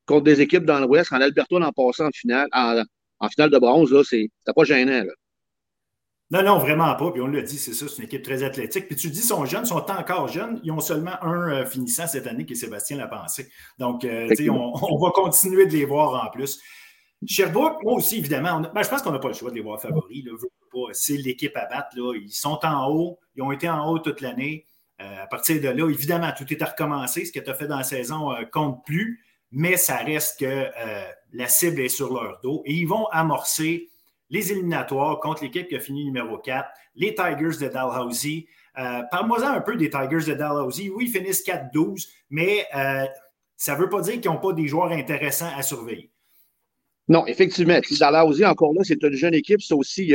contre 0.06 0.24
des 0.24 0.40
équipes 0.40 0.64
dans 0.64 0.80
l'Ouest. 0.80 1.12
En 1.12 1.20
Alberto, 1.20 1.60
en 1.60 1.72
passant 1.72 2.06
en 2.08 2.10
finale, 2.12 2.48
en, 2.52 2.82
en 3.20 3.28
finale 3.28 3.50
de 3.50 3.58
bronze, 3.58 3.92
là, 3.92 4.02
c'était 4.04 4.28
pas 4.54 4.64
gênant. 4.64 5.04
Là. 5.04 5.12
Non, 6.32 6.42
non, 6.42 6.56
vraiment 6.56 6.94
pas. 6.94 7.10
Puis 7.10 7.20
on 7.20 7.26
l'a 7.26 7.42
dit, 7.42 7.58
c'est 7.58 7.74
ça, 7.74 7.86
c'est 7.86 7.98
une 7.98 8.04
équipe 8.04 8.22
très 8.22 8.42
athlétique. 8.42 8.86
Puis 8.86 8.96
tu 8.96 9.10
dis, 9.10 9.18
ils 9.20 9.22
sont 9.22 9.44
jeunes, 9.44 9.64
ils 9.64 9.68
sont 9.68 9.90
encore 9.90 10.28
jeunes. 10.28 10.60
Ils 10.64 10.72
ont 10.72 10.80
seulement 10.80 11.22
un 11.22 11.52
euh, 11.52 11.66
finissant 11.66 12.06
cette 12.06 12.26
année 12.26 12.46
qui 12.46 12.54
est 12.54 12.56
Sébastien 12.56 12.96
Lapensée. 12.96 13.50
Donc, 13.78 14.06
euh, 14.06 14.34
on, 14.48 14.72
on, 14.80 14.98
va 14.98 15.10
continuer 15.10 15.66
de 15.66 15.72
les 15.72 15.84
voir 15.84 16.24
en 16.24 16.30
plus. 16.30 16.58
Sherbrooke, 17.26 17.82
moi 17.82 17.92
aussi, 17.92 18.16
évidemment, 18.16 18.60
ben, 18.60 18.82
je 18.82 18.88
pense 18.88 19.02
qu'on 19.02 19.12
n'a 19.12 19.18
pas 19.18 19.28
le 19.28 19.34
choix 19.34 19.50
de 19.50 19.56
les 19.56 19.60
voir 19.60 19.78
favoris. 19.78 20.24
C'est 20.92 21.18
l'équipe 21.18 21.54
à 21.54 21.66
battre. 21.66 21.94
Là. 21.96 22.14
Ils 22.14 22.32
sont 22.32 22.58
en 22.62 22.88
haut. 22.90 23.18
Ils 23.36 23.42
ont 23.42 23.52
été 23.52 23.68
en 23.68 23.86
haut 23.90 23.98
toute 23.98 24.22
l'année. 24.22 24.64
Euh, 25.02 25.24
à 25.24 25.26
partir 25.26 25.60
de 25.60 25.68
là, 25.68 25.90
évidemment, 25.90 26.32
tout 26.34 26.50
est 26.50 26.62
à 26.62 26.66
recommencer. 26.66 27.26
Ce 27.26 27.32
que 27.32 27.40
tu 27.40 27.50
as 27.50 27.54
fait 27.54 27.66
dans 27.66 27.76
la 27.76 27.84
saison 27.84 28.30
compte 28.50 28.82
plus, 28.86 29.22
mais 29.50 29.76
ça 29.76 29.98
reste 29.98 30.40
que 30.40 30.66
la 31.34 31.48
cible 31.48 31.82
est 31.82 31.90
sur 31.90 32.10
leur 32.10 32.40
dos 32.42 32.62
et 32.64 32.72
ils 32.72 32.88
vont 32.88 33.06
amorcer 33.08 33.90
les 34.32 34.50
éliminatoires 34.50 35.20
contre 35.20 35.44
l'équipe 35.44 35.68
qui 35.68 35.76
a 35.76 35.80
fini 35.80 36.06
numéro 36.06 36.38
4, 36.38 36.68
les 36.96 37.14
Tigers 37.14 37.58
de 37.60 37.68
Dalhousie. 37.68 38.48
Euh, 38.78 39.02
Parle-moi 39.10 39.46
un 39.46 39.60
peu 39.60 39.76
des 39.76 39.90
Tigers 39.90 40.32
de 40.32 40.34
Dalhousie. 40.34 40.90
Oui, 40.90 41.04
ils 41.06 41.12
finissent 41.12 41.46
4-12, 41.46 42.08
mais 42.30 42.66
euh, 42.74 43.06
ça 43.56 43.76
ne 43.76 43.80
veut 43.80 43.90
pas 43.90 44.00
dire 44.00 44.14
qu'ils 44.20 44.30
n'ont 44.30 44.40
pas 44.40 44.54
des 44.54 44.66
joueurs 44.66 44.90
intéressants 44.90 45.50
à 45.54 45.62
surveiller. 45.62 46.10
Non, 47.08 47.26
effectivement. 47.26 47.78
Dalhousie, 48.00 48.46
encore 48.46 48.72
là, 48.72 48.80
c'est 48.84 49.02
une 49.02 49.12
jeune 49.12 49.34
équipe. 49.34 49.60
C'est 49.60 49.74
aussi, 49.74 50.04
il 50.04 50.08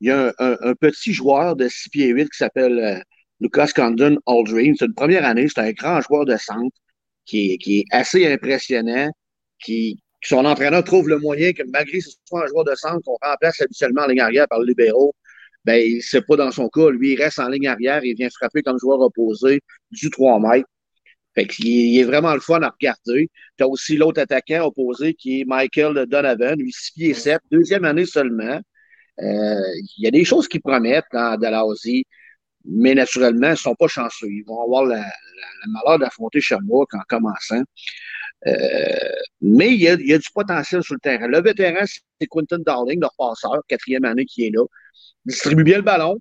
y 0.00 0.10
a, 0.10 0.32
un, 0.38 0.74
petit 0.74 1.12
joueur 1.12 1.54
de 1.54 1.68
6 1.68 1.90
pieds 1.90 2.08
8 2.08 2.28
qui 2.28 2.36
s'appelle 2.36 2.78
euh, 2.80 3.00
Lucas 3.38 3.70
Condon 3.74 4.18
Aldrin. 4.26 4.72
C'est 4.76 4.86
une 4.86 4.94
première 4.94 5.24
année. 5.24 5.46
C'est 5.46 5.60
un 5.60 5.70
grand 5.70 6.00
joueur 6.00 6.24
de 6.24 6.36
centre 6.36 6.76
qui 7.24 7.56
qui 7.58 7.80
est 7.80 7.84
assez 7.92 8.26
impressionnant, 8.26 9.08
qui, 9.60 10.02
son 10.22 10.44
entraîneur 10.44 10.84
trouve 10.84 11.08
le 11.08 11.18
moyen 11.18 11.52
que 11.52 11.62
malgré 11.72 12.00
ce 12.00 12.10
soit 12.26 12.44
un 12.44 12.46
joueur 12.46 12.64
de 12.64 12.74
centre 12.74 13.00
qu'on 13.04 13.18
remplace 13.22 13.60
habituellement 13.60 14.02
en 14.02 14.06
ligne 14.06 14.20
arrière 14.20 14.46
par 14.48 14.60
le 14.60 14.66
libéraux, 14.66 15.14
ben, 15.64 16.00
c'est 16.00 16.26
pas 16.26 16.36
dans 16.36 16.50
son 16.50 16.68
cas. 16.68 16.90
Lui, 16.90 17.12
il 17.12 17.22
reste 17.22 17.38
en 17.38 17.48
ligne 17.48 17.68
arrière 17.68 18.00
et 18.04 18.14
vient 18.14 18.28
frapper 18.30 18.62
comme 18.62 18.78
joueur 18.78 19.00
opposé 19.00 19.60
du 19.90 20.10
3 20.10 20.40
mètres. 20.40 20.68
Fait 21.34 21.46
qu'il 21.46 21.66
il 21.66 21.98
est 22.00 22.04
vraiment 22.04 22.34
le 22.34 22.40
fun 22.40 22.62
à 22.62 22.70
regarder. 22.70 23.30
Tu 23.56 23.64
as 23.64 23.68
aussi 23.68 23.96
l'autre 23.96 24.20
attaquant 24.20 24.66
opposé 24.66 25.14
qui 25.14 25.40
est 25.40 25.44
Michael 25.44 26.06
Donovan, 26.06 26.58
lui 26.58 26.72
6 26.72 26.92
pieds 26.92 27.14
7, 27.14 27.40
deuxième 27.50 27.84
année 27.84 28.06
seulement. 28.06 28.60
Euh, 29.20 29.60
il 29.96 30.04
y 30.04 30.06
a 30.06 30.10
des 30.10 30.24
choses 30.24 30.48
qui 30.48 30.58
promettent 30.58 31.04
dans 31.12 31.38
Dalhousie, 31.38 32.04
mais 32.64 32.94
naturellement, 32.94 33.48
ils 33.48 33.52
ne 33.52 33.56
sont 33.56 33.74
pas 33.74 33.88
chanceux. 33.88 34.28
Ils 34.28 34.44
vont 34.46 34.62
avoir 34.62 34.84
la, 34.84 35.04
malheur 35.68 35.98
d'affronter 35.98 36.40
Sherbrooke 36.40 36.94
en 36.94 37.02
commençant. 37.08 37.62
Euh, 38.46 38.52
mais 39.40 39.72
il 39.72 39.80
y, 39.80 39.88
a, 39.88 39.94
il 39.94 40.08
y, 40.08 40.14
a, 40.14 40.18
du 40.18 40.28
potentiel 40.34 40.82
sur 40.82 40.94
le 40.94 41.00
terrain. 41.00 41.28
Le 41.28 41.40
vétéran, 41.40 41.84
c'est 41.86 42.26
Quentin 42.26 42.58
Darling, 42.58 43.00
leur 43.00 43.14
passeur, 43.16 43.60
quatrième 43.68 44.04
année 44.04 44.24
qui 44.24 44.46
est 44.46 44.50
là. 44.50 44.64
Distribue 45.24 45.64
bien 45.64 45.76
le 45.76 45.82
ballon. 45.82 46.18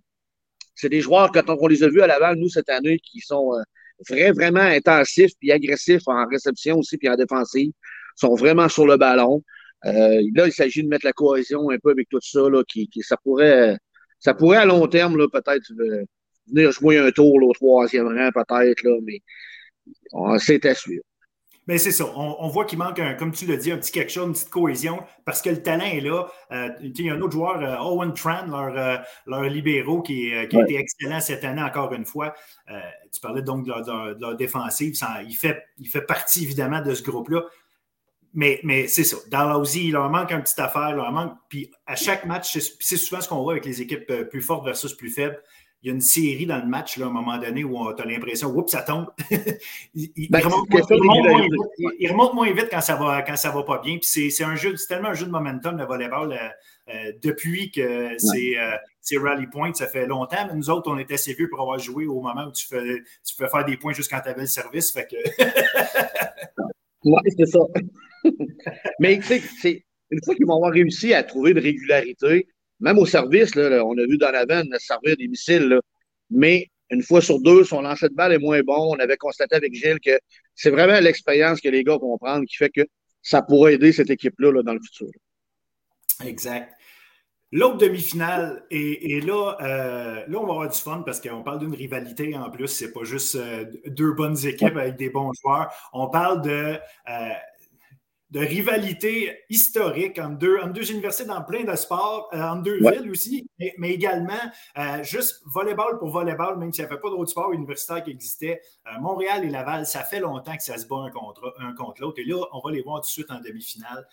C'est 0.76 0.89
des 0.89 1.01
joueurs, 1.01 1.32
quand 1.32 1.49
on 1.49 1.67
les 1.67 1.84
a 1.84 1.89
vus 1.89 2.01
à 2.01 2.07
Laval, 2.07 2.38
nous, 2.38 2.49
cette 2.49 2.69
année, 2.69 2.99
qui 2.99 3.19
sont 3.22 3.53
euh, 3.53 4.32
vraiment 4.34 4.61
intensifs 4.61 5.32
puis 5.39 5.51
agressifs 5.51 6.07
en 6.07 6.26
réception 6.28 6.78
aussi 6.78 6.97
puis 6.97 7.09
en 7.09 7.15
défensive. 7.15 7.72
sont 8.15 8.36
vraiment 8.36 8.69
sur 8.69 8.88
le 8.88 8.97
ballon. 8.97 9.43
Euh, 9.86 10.22
là, 10.36 10.47
il 10.47 10.53
s'agit 10.53 10.84
de 10.84 10.88
mettre 10.88 11.05
la 11.05 11.13
cohésion 11.13 11.69
un 11.72 11.78
peu 11.80 11.91
avec 11.91 12.07
tout 12.09 12.19
ça, 12.22 12.41
là, 12.49 12.63
qui, 12.67 12.88
qui 12.88 13.01
ça 13.01 13.17
pourrait 13.17 13.78
ça 14.22 14.34
pourrait 14.36 14.57
à 14.57 14.65
long 14.65 14.88
terme, 14.88 15.17
peut-être 15.30 15.65
euh, 15.80 16.05
venir 16.47 16.72
jouer 16.72 16.99
un 16.99 17.11
tour 17.11 17.34
au 17.41 17.53
troisième 17.53 18.07
rang, 18.07 18.30
peut-être, 18.32 18.84
là, 18.84 18.97
mais 19.03 19.22
c'est 20.39 20.65
à. 20.65 20.74
Mais 21.68 21.78
c'est 21.78 21.91
ça. 21.91 22.05
On, 22.16 22.47
voit 22.47 22.66
qu'il 22.66 22.80
manque, 22.80 22.99
un, 22.99 23.14
comme 23.14 23.32
tu 23.32 23.45
l'as 23.45 23.55
dit, 23.55 23.72
un 23.72 23.78
petit 23.78 23.91
quelque 23.91 24.12
chose, 24.12 24.26
une 24.26 24.34
petite 24.34 24.49
cohésion, 24.49 25.03
parce 25.26 25.43
que 25.43 25.51
le 25.51 25.62
talent 25.62 25.86
est 25.86 26.01
là. 26.01 26.28
Euh, 26.51 26.70
il 26.82 26.99
y 26.99 27.09
a 27.09 27.14
un 27.14 27.22
autre 27.22 27.34
joueur, 27.34 27.62
euh, 27.62 27.78
Owen 27.78 28.14
Tran, 28.14 28.47
leur, 28.47 28.76
euh, 28.76 28.97
leur 29.28 29.43
libéraux, 29.43 30.01
qui, 30.01 30.32
qui 30.49 30.57
a 30.57 30.64
été 30.64 30.76
excellent 30.78 31.20
cette 31.20 31.43
année, 31.43 31.62
encore 31.62 31.93
une 31.93 32.05
fois. 32.05 32.34
tu 33.14 33.20
parlais 33.22 33.43
donc 33.43 33.66
de 33.66 34.20
leur, 34.20 34.36
défensive. 34.36 34.95
il, 35.28 35.36
fait, 35.36 35.64
il 35.78 35.88
fait 35.88 36.01
partie, 36.01 36.43
évidemment, 36.43 36.82
de 36.82 36.95
ce 36.95 37.03
groupe-là. 37.03 37.43
Mais, 38.34 38.59
mais 38.64 38.88
c'est 38.88 39.03
ça. 39.03 39.18
Dans 39.30 39.45
l'Aussie, 39.53 39.88
il 39.88 39.91
leur 39.91 40.09
manque 40.09 40.32
un 40.32 40.41
petit 40.41 40.59
affaire. 40.59 40.89
Il 40.89 40.95
leur 40.95 41.12
manque. 41.12 41.36
Puis 41.47 41.70
à 41.86 41.95
chaque 41.95 42.26
match, 42.26 42.57
c'est 42.80 42.97
souvent 42.97 43.22
ce 43.22 43.28
qu'on 43.28 43.43
voit 43.43 43.53
avec 43.53 43.66
les 43.66 43.82
équipes 43.82 44.12
plus 44.30 44.41
fortes 44.41 44.66
versus 44.66 44.93
plus 44.93 45.09
faibles 45.09 45.39
il 45.84 45.88
y 45.88 45.89
a 45.89 45.93
une 45.95 46.01
série 46.01 46.45
dans 46.45 46.59
le 46.59 46.67
match, 46.67 46.97
là, 46.97 47.07
à 47.07 47.09
un 47.09 47.11
moment 47.11 47.39
donné, 47.39 47.63
où 47.63 47.75
tu 47.95 48.01
as 48.03 48.05
l'impression, 48.05 48.49
oups, 48.49 48.71
ça 48.71 48.84
tombe. 48.84 49.07
il, 49.95 50.29
ben, 50.29 50.39
remonte 50.41 52.34
moins, 52.36 52.53
vite, 52.53 52.67
quand 52.69 52.82
ça 52.82 52.95
va, 52.95 53.23
quand 53.23 53.36
ça 53.36 53.49
va 53.49 53.63
pas 53.63 53.79
bien. 53.79 53.97
Puis 53.97 54.32
c'est 54.32 54.43
un 54.43 54.55
jeu, 54.55 54.75
c'est 54.77 54.88
tellement 54.88 55.09
un 55.09 55.13
jeu 55.15 55.25
de 55.25 55.32
momentum, 55.32 55.77
le 55.77 55.86
volleyball, 55.86 56.34
euh, 56.34 56.93
euh, 56.93 57.11
depuis 57.23 57.71
que 57.71 57.82
euh, 57.82 58.77
c'est 59.01 59.17
Rally 59.17 59.47
Point, 59.47 59.73
ça 59.73 59.88
fait 59.88 60.05
longtemps. 60.05 60.45
Mais 60.47 60.53
nous 60.53 60.69
autres, 60.69 60.91
on 60.91 60.99
était 60.99 61.15
assez 61.15 61.34
vieux 61.34 61.49
pour 61.49 61.61
avoir 61.61 61.79
joué 61.79 62.05
au 62.05 62.21
moment 62.21 62.45
où 62.45 62.51
tu 62.51 62.67
fais, 62.67 63.01
tu 63.25 63.36
peux 63.36 63.47
faire 63.47 63.65
des 63.65 63.77
points 63.77 63.93
juste 63.93 64.11
quand 64.11 64.21
tu 64.21 64.29
avais 64.29 64.41
le 64.41 64.47
service. 64.47 64.91
Fait 64.91 65.07
que... 65.07 65.15
oui, 67.05 67.21
c'est 67.38 67.47
ça. 67.47 67.59
mais 68.99 69.19
tu 69.19 69.39
sais, 69.39 69.84
une 70.11 70.19
fois 70.23 70.36
qu'ils 70.36 70.45
vont 70.45 70.57
avoir 70.57 70.73
réussi 70.73 71.15
à 71.15 71.23
trouver 71.23 71.51
une 71.51 71.59
régularité, 71.59 72.47
même 72.82 72.97
au 72.97 73.05
service, 73.05 73.55
là, 73.55 73.84
on 73.86 73.97
a 73.97 74.05
vu 74.05 74.17
Donovan 74.17 74.67
servir 74.79 75.15
des 75.15 75.27
missiles, 75.27 75.79
mais 76.29 76.67
une 76.89 77.03
fois 77.03 77.21
sur 77.21 77.39
deux, 77.39 77.63
son 77.63 77.82
lancer 77.82 78.09
de 78.09 78.13
balle 78.13 78.34
est 78.34 78.39
moins 78.39 78.61
bon. 78.61 78.95
On 78.95 78.99
avait 78.99 79.17
constaté 79.17 79.55
avec 79.55 79.73
Gilles 79.73 79.99
que 80.05 80.19
c'est 80.55 80.71
vraiment 80.71 80.99
l'expérience 80.99 81.61
que 81.61 81.69
les 81.69 81.84
gars 81.84 81.97
vont 81.97 82.17
prendre 82.17 82.45
qui 82.45 82.57
fait 82.57 82.69
que 82.69 82.82
ça 83.21 83.41
pourrait 83.41 83.75
aider 83.75 83.93
cette 83.93 84.09
équipe-là 84.09 84.61
dans 84.63 84.73
le 84.73 84.79
futur. 84.82 85.07
Exact. 86.25 86.73
L'autre 87.53 87.77
demi-finale, 87.77 88.63
et, 88.71 89.19
là, 89.21 89.57
euh, 89.59 90.23
là, 90.25 90.39
on 90.39 90.45
va 90.45 90.53
avoir 90.53 90.69
du 90.69 90.79
fun 90.79 91.03
parce 91.05 91.19
qu'on 91.19 91.43
parle 91.43 91.59
d'une 91.59 91.75
rivalité 91.75 92.34
en 92.36 92.49
plus. 92.49 92.67
C'est 92.67 92.93
pas 92.93 93.03
juste 93.03 93.36
euh, 93.36 93.65
deux 93.88 94.13
bonnes 94.13 94.38
équipes 94.45 94.77
avec 94.77 94.95
des 94.95 95.09
bons 95.09 95.32
joueurs. 95.34 95.69
On 95.91 96.09
parle 96.09 96.41
de 96.41 96.49
euh, 96.49 97.29
de 98.32 98.39
rivalité 98.39 99.43
historique 99.49 100.17
entre 100.17 100.38
deux, 100.38 100.57
deux 100.73 100.89
universités 100.89 101.25
dans 101.25 101.43
plein 101.43 101.65
de 101.65 101.75
sports, 101.75 102.29
euh, 102.34 102.41
entre 102.41 102.63
deux 102.63 102.77
villes 102.77 103.11
aussi, 103.11 103.49
mais, 103.77 103.91
également 103.91 104.34
euh, 104.77 105.03
juste 105.03 105.41
volleyball 105.45 105.99
pour 105.99 106.09
volleyball, 106.09 106.57
même 106.57 106.71
s'il 106.71 106.86
n'y 106.86 106.91
avait 106.91 106.99
pas 106.99 107.09
d'autres 107.09 107.29
sports 107.29 107.51
universitaires 107.51 108.01
qui 108.01 108.11
existaient. 108.11 108.61
Euh, 108.88 108.99
Montréal 109.01 109.43
et 109.43 109.49
Laval, 109.49 109.86
ça 109.86 110.03
fait 110.03 110.21
longtemps 110.21 110.55
que 110.55 110.63
ça 110.63 110.77
se 110.77 110.88
bat 110.88 110.95
un 110.95 111.11
contre, 111.11 111.53
un 111.59 111.73
contre 111.73 112.01
l'autre. 112.01 112.19
Et 112.19 112.23
là, 112.23 112.41
on 112.53 112.61
va 112.61 112.71
les 112.71 112.82
voir 112.82 113.01
tout 113.01 113.07
de 113.07 113.11
suite 113.11 113.32
en 113.32 113.41
demi-finale. 113.41 114.07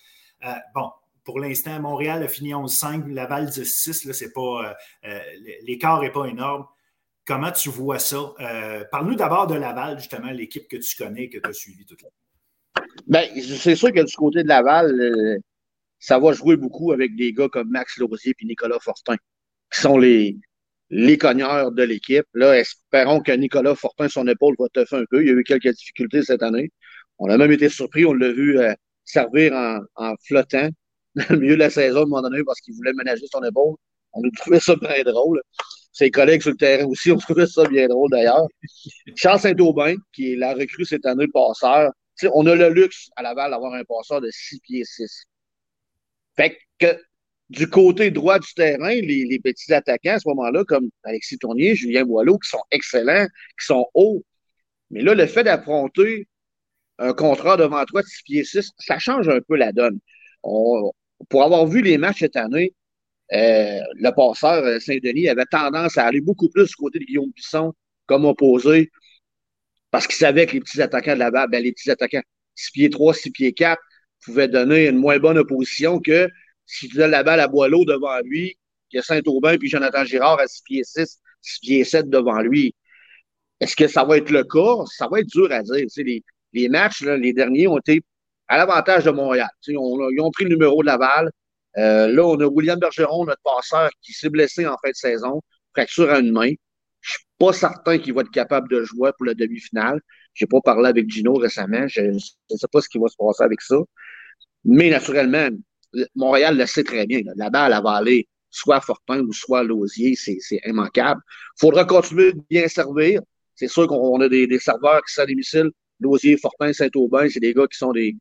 bon, 0.75 0.91
pour 1.23 1.39
l'instant, 1.39 1.79
Montréal 1.79 2.23
a 2.25 2.29
fini 2.29 2.51
11-5, 2.51 3.07
Laval 3.13 3.47
10-6. 3.47 4.75
L'écart 5.63 6.01
n'est 6.01 6.11
pas 6.11 6.25
énorme. 6.25 6.67
comment 7.25 7.53
tu 7.53 7.69
vois 7.69 8.01
ça? 8.01 8.35
Parle-nous 8.91 9.15
d'abord 9.15 9.47
de 9.47 9.55
Laval, 9.55 9.99
justement, 9.99 10.31
l'équipe 10.33 10.67
que 10.67 10.77
tu 10.77 10.97
connais, 10.97 11.29
que 11.29 11.39
tu 11.39 11.49
as 11.49 11.53
suivie 11.53 11.87
toute 11.87 12.03
l'année. 12.03 12.15
Bien, 13.09 13.23
c'est 13.41 13.75
sûr 13.75 13.93
que 13.93 14.05
du 14.05 14.15
côté 14.15 14.43
de 14.43 14.49
Laval, 14.49 15.41
ça 15.99 16.19
va 16.19 16.33
jouer 16.33 16.57
beaucoup 16.57 16.93
avec 16.93 17.17
des 17.17 17.33
gars 17.33 17.49
comme 17.49 17.71
Max 17.71 17.97
Lausier 17.99 18.35
et 18.39 18.47
Nicolas 18.47 18.79
Fortin, 18.81 19.17
qui 19.73 19.81
sont 19.81 19.99
les, 19.99 20.37
les 20.91 21.19
cogneurs 21.19 21.73
de 21.73 21.83
l'équipe. 21.83 22.27
Là, 22.35 22.59
espérons 22.59 23.21
que 23.21 23.33
Nicolas 23.33 23.75
Fortin, 23.75 24.09
son 24.09 24.27
épaule 24.29 24.55
va 24.59 24.67
te 24.73 24.85
faire 24.85 25.01
un 25.01 25.05
peu. 25.11 25.23
Il 25.23 25.29
y 25.29 25.31
a 25.31 25.35
eu 25.35 25.45
quelques 25.45 25.71
difficultés 25.71 26.23
cette 26.23 26.43
année. 26.43 26.71
On 27.19 27.29
a 27.31 27.37
même 27.37 27.53
été 27.53 27.69
surpris, 27.69 28.05
on 28.05 28.13
l'a 28.13 28.31
vu 28.31 28.59
euh, 28.59 28.73
servir 29.05 29.53
en, 29.55 29.81
en, 29.97 30.15
flottant 30.27 30.69
dans 31.17 31.25
le 31.31 31.39
milieu 31.39 31.55
de 31.55 31.61
la 31.61 31.71
saison 31.71 32.01
à 32.01 32.03
un 32.03 32.07
moment 32.07 32.23
donné 32.23 32.45
parce 32.45 32.61
qu'il 32.61 32.75
voulait 32.75 32.93
ménager 32.93 33.25
son 33.31 33.43
épaule. 33.43 33.77
On 34.13 34.23
a 34.23 34.31
trouvé 34.37 34.61
ça 34.61 34.77
bien 34.77 35.03
drôle. 35.03 35.43
Ses 35.93 36.11
collègues 36.11 36.43
sur 36.43 36.53
le 36.53 36.57
terrain 36.57 36.87
aussi 36.87 37.11
ont 37.11 37.17
trouvé 37.19 37.47
ça 37.47 37.65
bien 37.65 37.89
drôle 37.89 38.11
d'ailleurs. 38.11 38.47
Charles 39.17 39.41
Saint-Aubin, 39.41 39.97
qui 40.13 40.33
est 40.33 40.37
la 40.37 40.55
recrue 40.55 40.85
cette 40.85 41.07
année, 41.07 41.27
passeur. 41.29 41.91
On 42.33 42.47
a 42.47 42.55
le 42.55 42.71
luxe 42.71 43.11
à 43.17 43.23
Laval 43.23 43.51
d'avoir 43.51 43.75
un 43.75 43.85
passeur 43.85 44.21
de 44.21 44.31
6 44.31 44.61
pieds 44.61 44.85
6. 44.85 45.25
Fait 46.37 46.59
que 46.79 46.99
du 47.51 47.69
côté 47.69 48.11
droit 48.11 48.39
du 48.39 48.53
terrain, 48.55 48.95
les, 48.95 49.41
petits 49.43 49.73
attaquants 49.73 50.15
à 50.15 50.19
ce 50.19 50.29
moment-là, 50.29 50.65
comme 50.65 50.91
Alexis 51.05 51.39
Tournier, 51.39 51.75
Julien 51.75 52.05
Boileau, 52.05 52.39
qui 52.39 52.49
sont 52.49 52.63
excellents, 52.71 53.27
qui 53.59 53.67
sont 53.67 53.87
hauts. 53.95 54.23
Mais 54.91 55.03
là, 55.03 55.15
le 55.15 55.27
fait 55.27 55.45
d'affronter 55.45 56.29
un 56.99 57.13
contrat 57.15 57.57
devant 57.57 57.85
toi 57.85 58.03
de 58.03 58.07
6 58.07 58.23
pieds 58.25 58.45
6, 58.45 58.71
ça 58.79 58.99
change 58.99 59.29
un 59.29 59.41
peu 59.41 59.57
la 59.57 59.73
donne. 59.73 59.99
pour 60.43 61.43
avoir 61.43 61.67
vu 61.67 61.83
les 61.83 61.99
matchs 61.99 62.21
cette 62.21 62.37
année, 62.37 62.75
euh, 63.33 63.81
le 63.95 64.11
passeur 64.15 64.65
euh, 64.65 64.79
Saint-Denis 64.81 65.29
avait 65.29 65.45
tendance 65.51 65.99
à 65.99 66.07
aller 66.07 66.21
beaucoup 66.21 66.49
plus 66.49 66.67
du 66.69 66.75
côté 66.77 66.99
de 66.99 67.05
Guillaume 67.05 67.31
Bisson 67.37 67.75
comme 68.07 68.25
opposé 68.25 68.91
parce 69.91 70.07
qu'il 70.07 70.17
savait 70.17 70.47
que 70.47 70.53
les 70.53 70.61
petits 70.61 70.83
attaquants 70.83 71.15
de 71.15 71.19
la 71.19 71.31
balle, 71.31 71.49
ben, 71.51 71.63
les 71.63 71.73
petits 71.73 71.91
attaquants 71.91 72.23
6 72.55 72.71
pieds 72.73 72.91
3, 72.91 73.15
6 73.15 73.31
pieds 73.31 73.53
4, 73.53 73.81
pouvait 74.25 74.49
donner 74.49 74.89
une 74.89 74.99
moins 74.99 75.19
bonne 75.19 75.39
opposition 75.39 76.01
que 76.01 76.29
si 76.67 76.89
tu 76.89 76.97
donnes 76.97 77.13
la 77.13 77.23
balle 77.23 77.41
à 77.41 77.49
Boileau 77.49 77.85
devant 77.85 78.19
lui, 78.25 78.59
a 78.95 79.03
Saint-Aubin 79.03 79.59
puis 79.59 79.69
Jonathan 79.69 80.05
Girard 80.05 80.41
à 80.41 80.47
6 80.47 80.63
pieds 80.63 80.85
6, 80.85 81.21
6 81.41 81.61
pieds 81.61 81.85
7 81.85 82.09
devant 82.09 82.41
lui. 82.41 82.75
Est-ce 83.61 83.77
que 83.77 83.89
ça 83.89 84.05
va 84.05 84.19
être 84.19 84.31
le 84.31 84.45
cas? 84.45 84.85
Ça 84.87 85.09
va 85.11 85.21
être 85.21 85.29
dur 85.29 85.51
à 85.51 85.63
dire. 85.63 85.87
les, 85.97 86.23
les 86.53 86.69
matchs, 86.69 87.03
là, 87.03 87.17
les 87.17 87.33
derniers, 87.33 87.67
ont 87.67 87.79
été 87.79 88.03
à 88.49 88.57
l'avantage 88.57 89.05
de 89.05 89.11
Montréal. 89.11 89.49
ils 89.67 89.77
ont 89.79 90.31
pris 90.31 90.45
le 90.45 90.51
numéro 90.51 90.83
de 90.83 90.87
Laval. 90.87 91.31
Euh, 91.77 92.09
là, 92.09 92.25
on 92.25 92.41
a 92.41 92.47
William 92.47 92.79
Bergeron, 92.79 93.27
notre 93.27 93.43
passeur, 93.43 93.91
qui 94.03 94.13
s'est 94.13 94.31
blessé 94.31 94.67
en 94.67 94.77
fin 94.83 94.91
de 94.91 94.95
saison, 94.95 95.43
fracture 95.73 96.11
à 96.11 96.19
une 96.19 96.33
main. 96.33 96.53
Pas 97.39 97.53
certain 97.53 97.99
qu'il 97.99 98.15
va 98.15 98.23
être 98.23 98.31
capable 98.31 98.69
de 98.69 98.83
jouer 98.83 99.11
pour 99.17 99.27
la 99.27 99.35
demi-finale. 99.35 100.01
J'ai 100.35 100.47
pas 100.47 100.61
parlé 100.61 100.89
avec 100.89 101.09
Gino 101.09 101.35
récemment. 101.35 101.87
Je 101.89 102.03
ne 102.03 102.19
sais 102.19 102.67
pas 102.71 102.81
ce 102.81 102.89
qui 102.89 102.99
va 102.99 103.09
se 103.09 103.17
passer 103.17 103.45
avec 103.45 103.61
ça. 103.61 103.77
Mais 104.65 104.91
naturellement, 104.91 105.49
Montréal 106.15 106.59
le 106.59 106.67
sait 106.67 106.85
très 106.85 107.07
bien. 107.07 107.21
La 107.37 107.51
balle, 107.51 107.73
elle 107.77 107.83
va 107.83 107.93
aller 107.93 108.29
soit 108.51 108.81
Fortin 108.81 109.21
ou 109.21 109.33
soit 109.33 109.63
Lausier. 109.63 110.15
C'est 110.17 110.61
immanquable. 110.67 111.21
Il 111.57 111.61
faudra 111.61 111.85
continuer 111.85 112.33
de 112.33 112.41
bien 112.51 112.69
servir. 112.69 113.21
C'est 113.55 113.69
sûr 113.69 113.87
qu'on 113.89 114.21
a 114.21 114.29
des, 114.29 114.59
serveurs 114.59 115.03
qui 115.05 115.13
sont 115.13 115.23
à 115.23 115.27
domicile. 115.27 115.71
Lausier, 116.01 116.37
Fortin, 116.37 116.73
Saint-Aubin, 116.73 117.29
c'est 117.29 117.41
des 117.41 117.55
gars 117.55 117.67
qui 117.67 117.77
sont 117.77 117.93
des, 117.93 118.15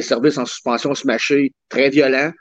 services 0.00 0.38
en 0.38 0.46
suspension 0.46 0.94
smashés, 0.94 1.52
très 1.68 1.90
violents. 1.90 2.32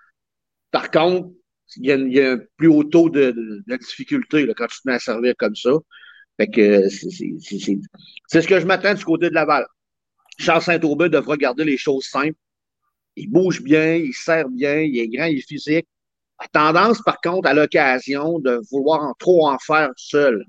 Par 0.72 0.90
contre, 0.90 1.30
il 1.78 1.86
y, 2.12 2.22
a, 2.22 2.32
un 2.32 2.40
plus 2.58 2.68
haut 2.68 2.84
taux 2.84 3.10
de, 3.10 3.36
difficulté 3.80 4.48
quand 4.58 4.68
tu 4.68 4.82
te 4.82 4.88
mets 4.88 4.96
à 4.96 5.00
servir 5.00 5.36
comme 5.38 5.56
ça. 5.56 5.72
Fait 6.40 6.48
que 6.48 6.88
c'est 6.88 8.42
ce 8.42 8.48
que 8.48 8.60
je 8.62 8.66
m'attends 8.66 8.94
du 8.94 9.04
côté 9.04 9.30
de 9.30 9.34
Laval. 9.34 9.66
Charles 10.38 10.62
Saint-Aubin 10.62 11.10
devra 11.10 11.36
garder 11.36 11.66
les 11.66 11.78
choses 11.78 12.06
simples. 12.06 12.38
Il 13.18 13.30
bouge 13.30 13.62
bien, 13.62 13.96
il 13.96 14.14
sert 14.14 14.48
bien, 14.48 14.80
il 14.80 14.98
est 14.98 15.10
grand, 15.10 15.26
il 15.26 15.40
est 15.40 15.48
physique. 15.48 15.86
A 16.38 16.48
tendance, 16.48 17.02
par 17.02 17.20
contre, 17.20 17.50
à 17.50 17.54
l'occasion 17.54 18.40
de 18.40 18.62
vouloir 18.72 19.04
en 19.04 19.14
trop 19.20 19.50
en 19.50 19.58
faire 19.60 19.90
seul. 19.98 20.46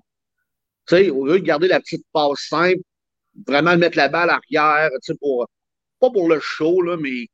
Tu 0.86 0.96
sais, 0.96 1.10
au 1.10 1.26
lieu 1.26 1.40
de 1.40 1.44
garder 1.44 1.66
la 1.66 1.80
petite 1.80 2.06
passe 2.12 2.46
simple, 2.48 2.82
vraiment 3.46 3.76
mettre 3.76 3.96
la 3.96 4.08
balle 4.08 4.30
arrière, 4.30 4.90
tu 5.02 5.12
sais, 5.12 5.14
pour, 5.20 5.48
pas 5.98 6.10
pour 6.10 6.28
le 6.28 6.38
show, 6.38 6.82
là, 6.82 6.96
mais 6.98 7.26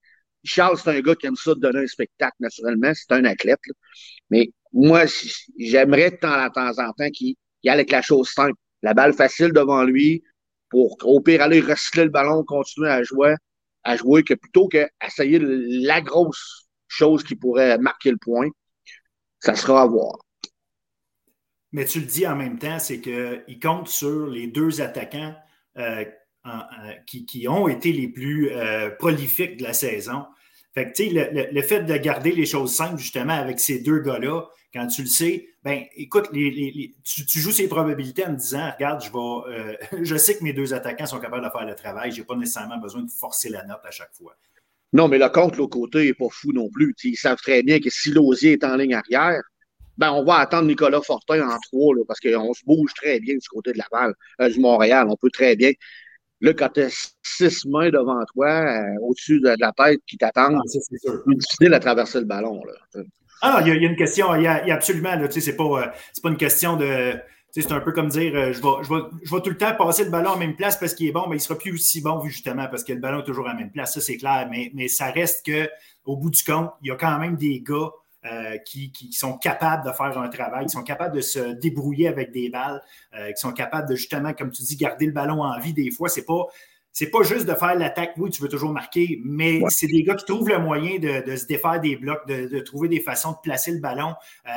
Charles, 0.44 0.78
c'est 0.78 0.96
un 0.96 1.00
gars 1.00 1.14
qui 1.14 1.26
aime 1.26 1.36
ça 1.36 1.54
de 1.54 1.60
donner 1.60 1.80
un 1.80 1.86
spectacle, 1.86 2.36
naturellement. 2.40 2.92
C'est 2.94 3.12
un 3.12 3.24
athlète. 3.26 3.60
Mais 4.30 4.50
moi, 4.72 5.04
j'aimerais 5.58 6.12
de 6.12 6.16
temps 6.16 6.46
en 6.46 6.92
temps 6.92 7.10
qu'il 7.12 7.34
y 7.66 7.68
ait 7.68 7.72
avec 7.72 7.90
la 7.90 8.02
chose 8.02 8.28
simple. 8.28 8.58
La 8.82 8.94
balle 8.94 9.14
facile 9.14 9.52
devant 9.52 9.82
lui 9.84 10.22
pour 10.70 10.96
au 11.04 11.20
pire 11.20 11.42
aller 11.42 11.60
recycler 11.60 12.04
le 12.04 12.10
ballon, 12.10 12.44
continuer 12.44 12.90
à 12.90 13.02
jouer, 13.02 13.34
à 13.84 13.96
jouer 13.96 14.22
que 14.22 14.34
plutôt 14.34 14.68
qu'essayer 14.68 15.38
la 15.40 16.00
grosse 16.00 16.68
chose 16.88 17.22
qui 17.24 17.36
pourrait 17.36 17.78
marquer 17.78 18.10
le 18.10 18.18
point. 18.18 18.48
Ça 19.40 19.54
sera 19.54 19.82
à 19.82 19.86
voir. 19.86 20.18
Mais 21.72 21.84
tu 21.84 22.00
le 22.00 22.06
dis 22.06 22.26
en 22.26 22.36
même 22.36 22.58
temps, 22.58 22.78
c'est 22.78 23.00
qu'il 23.00 23.60
compte 23.60 23.88
sur 23.88 24.26
les 24.26 24.46
deux 24.46 24.80
attaquants 24.80 25.34
euh, 25.78 26.04
qui, 27.06 27.46
ont 27.48 27.68
été 27.68 27.92
les 27.92 28.08
plus 28.08 28.50
euh, 28.50 28.90
prolifiques 28.90 29.58
de 29.58 29.64
la 29.64 29.72
saison. 29.72 30.24
Fait 30.76 30.92
que, 30.92 31.02
le, 31.02 31.52
le, 31.52 31.62
fait 31.62 31.84
de 31.84 31.96
garder 31.96 32.32
les 32.32 32.44
choses 32.44 32.74
simples, 32.74 32.98
justement, 32.98 33.32
avec 33.32 33.58
ces 33.58 33.78
deux 33.78 34.00
gars-là, 34.00 34.42
quand 34.74 34.86
tu 34.88 35.02
le 35.02 35.08
sais, 35.08 35.48
ben, 35.64 35.84
écoute, 35.96 36.28
les, 36.34 36.94
tu, 37.02 37.40
joues 37.40 37.50
ces 37.50 37.66
probabilités 37.66 38.26
en 38.26 38.32
me 38.32 38.36
disant, 38.36 38.70
regarde, 38.76 39.02
je 39.02 39.10
vais, 39.10 39.58
euh, 39.58 39.76
je 40.04 40.16
sais 40.16 40.36
que 40.36 40.44
mes 40.44 40.52
deux 40.52 40.74
attaquants 40.74 41.06
sont 41.06 41.18
capables 41.18 41.46
de 41.46 41.50
faire 41.50 41.64
le 41.64 41.74
travail, 41.74 42.12
je 42.12 42.20
n'ai 42.20 42.26
pas 42.26 42.36
nécessairement 42.36 42.76
besoin 42.76 43.00
de 43.00 43.10
forcer 43.10 43.48
la 43.48 43.64
note 43.64 43.80
à 43.84 43.90
chaque 43.90 44.12
fois. 44.12 44.36
Non, 44.92 45.08
mais 45.08 45.16
le 45.16 45.30
compte, 45.30 45.56
l'autre 45.56 45.78
côté, 45.78 46.04
n'est 46.04 46.12
pas 46.12 46.28
fou 46.30 46.52
non 46.52 46.68
plus. 46.68 46.94
ils 47.04 47.16
savent 47.16 47.38
très 47.38 47.62
bien 47.62 47.80
que 47.80 47.88
si 47.88 48.10
Lausier 48.10 48.52
est 48.52 48.64
en 48.64 48.76
ligne 48.76 48.94
arrière, 48.94 49.40
ben, 49.96 50.12
on 50.12 50.24
va 50.24 50.34
attendre 50.40 50.68
Nicolas 50.68 51.00
Fortin 51.00 51.48
en 51.48 51.58
trois, 51.58 51.94
parce 52.06 52.20
qu'on 52.20 52.52
se 52.52 52.64
bouge 52.66 52.92
très 52.92 53.18
bien 53.18 53.34
du 53.34 53.48
côté 53.48 53.72
de 53.72 53.78
Laval, 53.78 54.12
euh, 54.42 54.50
du 54.50 54.60
Montréal. 54.60 55.06
On 55.08 55.16
peut 55.16 55.30
très 55.30 55.56
bien 55.56 55.72
Là, 56.40 56.52
quand 56.52 56.68
tu 56.68 56.82
as 56.82 57.14
six 57.22 57.64
mains 57.66 57.90
devant 57.90 58.22
toi, 58.34 58.48
euh, 58.48 59.00
au-dessus 59.00 59.40
de, 59.40 59.54
la 59.58 59.72
tête 59.72 60.00
qui 60.06 60.18
t'attendent, 60.18 60.58
ah, 60.58 60.68
c'est 60.68 60.80
difficile 61.26 61.74
à 61.74 61.80
traverser 61.80 62.18
le 62.18 62.26
ballon. 62.26 62.62
Là. 62.64 63.02
Ah, 63.42 63.62
il 63.62 63.68
y, 63.68 63.70
a 63.70 63.88
une 63.88 63.96
question, 63.96 64.34
il 64.34 64.42
y 64.42 64.46
a, 64.46 64.74
absolument, 64.74 65.14
c'est 65.30 65.56
pas, 65.56 65.64
euh, 65.64 65.86
pas 66.22 66.28
une 66.28 66.36
question 66.36 66.76
de. 66.76 67.14
C'est 67.52 67.72
un 67.72 67.80
peu 67.80 67.92
comme 67.92 68.08
dire 68.08 68.34
euh, 68.34 68.52
je, 68.52 68.60
vais, 68.60 68.68
je, 68.82 68.94
vais, 68.94 69.00
je, 69.22 69.34
vais, 69.34 69.40
tout 69.40 69.48
le 69.48 69.56
temps 69.56 69.74
passer 69.76 70.04
le 70.04 70.10
ballon 70.10 70.30
en 70.32 70.36
même 70.36 70.56
place 70.56 70.76
parce 70.76 70.94
qu'il 70.94 71.06
est 71.08 71.12
bon, 71.12 71.26
mais 71.26 71.36
il 71.36 71.38
ne 71.38 71.42
sera 71.42 71.56
plus 71.56 71.72
aussi 71.72 72.02
bon 72.02 72.22
justement 72.22 72.66
parce 72.68 72.84
que 72.84 72.92
le 72.92 73.00
ballon 73.00 73.20
est 73.20 73.24
toujours 73.24 73.46
à 73.48 73.52
la 73.52 73.58
même 73.58 73.70
place. 73.70 73.94
Ça, 73.94 74.02
c'est 74.02 74.18
clair. 74.18 74.46
Mais, 74.50 74.70
mais 74.74 74.88
ça 74.88 75.06
reste 75.10 75.46
qu'au 75.46 76.16
bout 76.16 76.28
du 76.28 76.42
compte, 76.44 76.70
il 76.82 76.88
y 76.88 76.90
a 76.90 76.96
quand 76.96 77.18
même 77.18 77.36
des 77.36 77.60
gars 77.60 77.88
euh, 78.32 78.58
qui, 78.58 78.90
sont 79.12 79.36
capables 79.38 79.86
de 79.86 79.92
faire 79.92 80.18
un 80.18 80.28
travail, 80.28 80.66
qui 80.66 80.72
sont 80.72 80.82
capables 80.82 81.14
de 81.14 81.20
se 81.20 81.52
débrouiller 81.52 82.08
avec 82.08 82.32
des 82.32 82.48
balles, 82.50 82.82
euh, 83.14 83.28
qui 83.32 83.40
sont 83.40 83.52
capables 83.52 83.88
de 83.88 83.94
justement, 83.94 84.32
comme 84.32 84.50
tu 84.50 84.62
dis, 84.62 84.76
garder 84.76 85.06
le 85.06 85.12
ballon 85.12 85.42
en 85.42 85.58
vie 85.60 85.72
des 85.72 85.90
fois. 85.90 86.08
C'est 86.08 86.24
pas. 86.24 86.46
C'est 86.92 87.10
pas 87.10 87.22
juste 87.22 87.44
de 87.44 87.52
faire 87.52 87.74
l'attaque, 87.74 88.14
oui, 88.16 88.30
tu 88.30 88.40
veux 88.40 88.48
toujours 88.48 88.72
marquer, 88.72 89.20
mais 89.22 89.60
c'est 89.68 89.86
des 89.86 90.02
gars 90.02 90.14
qui 90.14 90.24
trouvent 90.24 90.48
le 90.48 90.58
moyen 90.58 90.98
de, 90.98 91.36
se 91.36 91.44
défaire 91.44 91.78
des 91.78 91.94
blocs, 91.94 92.26
de, 92.26 92.58
trouver 92.60 92.88
des 92.88 93.00
façons 93.00 93.32
de 93.32 93.36
placer 93.42 93.70
le 93.70 93.80
ballon 93.80 94.14
euh, 94.46 94.50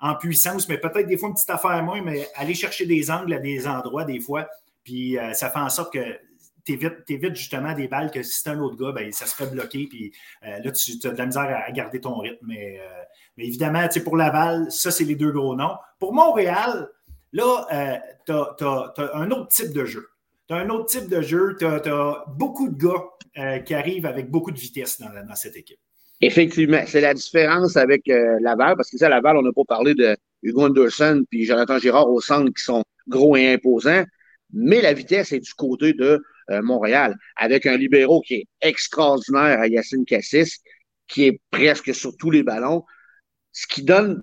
en 0.00 0.14
puissance, 0.14 0.66
mais 0.66 0.78
peut-être 0.78 1.06
des 1.06 1.18
fois 1.18 1.28
une 1.28 1.34
petite 1.34 1.50
affaire 1.50 1.82
moins, 1.82 2.00
mais 2.00 2.26
aller 2.36 2.54
chercher 2.54 2.86
des 2.86 3.10
angles 3.10 3.34
à 3.34 3.38
des 3.38 3.66
endroits 3.66 4.06
des 4.06 4.18
fois. 4.18 4.48
Puis 4.82 5.18
ça 5.34 5.50
fait 5.50 5.58
en 5.58 5.68
sorte 5.68 5.92
que 5.92 6.18
t'évites, 6.64 7.36
justement 7.36 7.74
des 7.74 7.88
balles 7.88 8.10
que 8.10 8.22
si 8.22 8.40
c'est 8.40 8.50
un 8.50 8.60
autre 8.60 8.76
gars, 8.76 8.92
ben, 8.92 9.12
ça 9.12 9.26
serait 9.26 9.50
bloqué. 9.50 9.86
Puis 9.88 10.12
là, 10.42 10.70
tu, 10.70 11.06
as 11.06 11.10
de 11.10 11.18
la 11.18 11.26
misère 11.26 11.64
à, 11.66 11.70
garder 11.72 12.00
ton 12.00 12.18
rythme. 12.18 12.46
Mais 12.46 12.80
mais 13.36 13.46
évidemment, 13.46 13.86
pour 14.04 14.16
Laval, 14.16 14.66
ça, 14.70 14.90
c'est 14.90 15.04
les 15.04 15.16
deux 15.16 15.32
gros 15.32 15.56
noms. 15.56 15.76
Pour 15.98 16.14
Montréal, 16.14 16.88
là, 17.32 17.66
euh, 17.72 17.96
tu 18.26 18.32
as, 18.32 18.94
un 19.14 19.30
autre 19.30 19.48
type 19.48 19.72
de 19.72 19.84
jeu. 19.84 20.08
Tu 20.48 20.54
as 20.54 20.58
un 20.58 20.68
autre 20.70 20.86
type 20.86 21.08
de 21.08 21.20
jeu. 21.20 21.56
Tu 21.58 21.66
as, 21.66 22.24
beaucoup 22.28 22.68
de 22.68 22.76
gars 22.76 23.04
euh, 23.38 23.58
qui 23.58 23.74
arrivent 23.74 24.06
avec 24.06 24.30
beaucoup 24.30 24.52
de 24.52 24.58
vitesse 24.58 25.00
dans, 25.00 25.34
cette 25.34 25.56
équipe. 25.56 25.78
Effectivement, 26.20 26.82
c'est 26.86 27.00
la 27.00 27.12
différence 27.12 27.76
avec 27.76 28.08
euh, 28.08 28.38
Laval, 28.40 28.76
parce 28.76 28.90
que 28.90 28.98
ça, 28.98 29.08
Laval, 29.08 29.36
on 29.36 29.42
n'a 29.42 29.52
pas 29.52 29.64
parlé 29.66 29.94
de 29.94 30.16
Hugo 30.42 30.66
Anderson 30.66 31.24
puis 31.28 31.44
Jonathan 31.44 31.78
Girard 31.78 32.08
au 32.08 32.20
centre 32.20 32.50
qui 32.52 32.62
sont 32.62 32.84
gros 33.08 33.36
et 33.36 33.52
imposants, 33.52 34.04
mais 34.52 34.80
la 34.80 34.92
vitesse 34.92 35.32
est 35.32 35.40
du 35.40 35.52
côté 35.54 35.92
de 35.92 36.22
Montréal, 36.50 37.16
avec 37.36 37.66
un 37.66 37.76
libéraux 37.76 38.20
qui 38.20 38.34
est 38.34 38.46
extraordinaire 38.60 39.60
à 39.60 39.66
Yacine 39.66 40.04
Cassis, 40.04 40.60
qui 41.08 41.24
est 41.24 41.40
presque 41.50 41.94
sur 41.94 42.16
tous 42.16 42.30
les 42.30 42.42
ballons, 42.42 42.84
ce 43.52 43.66
qui 43.66 43.82
donne 43.82 44.22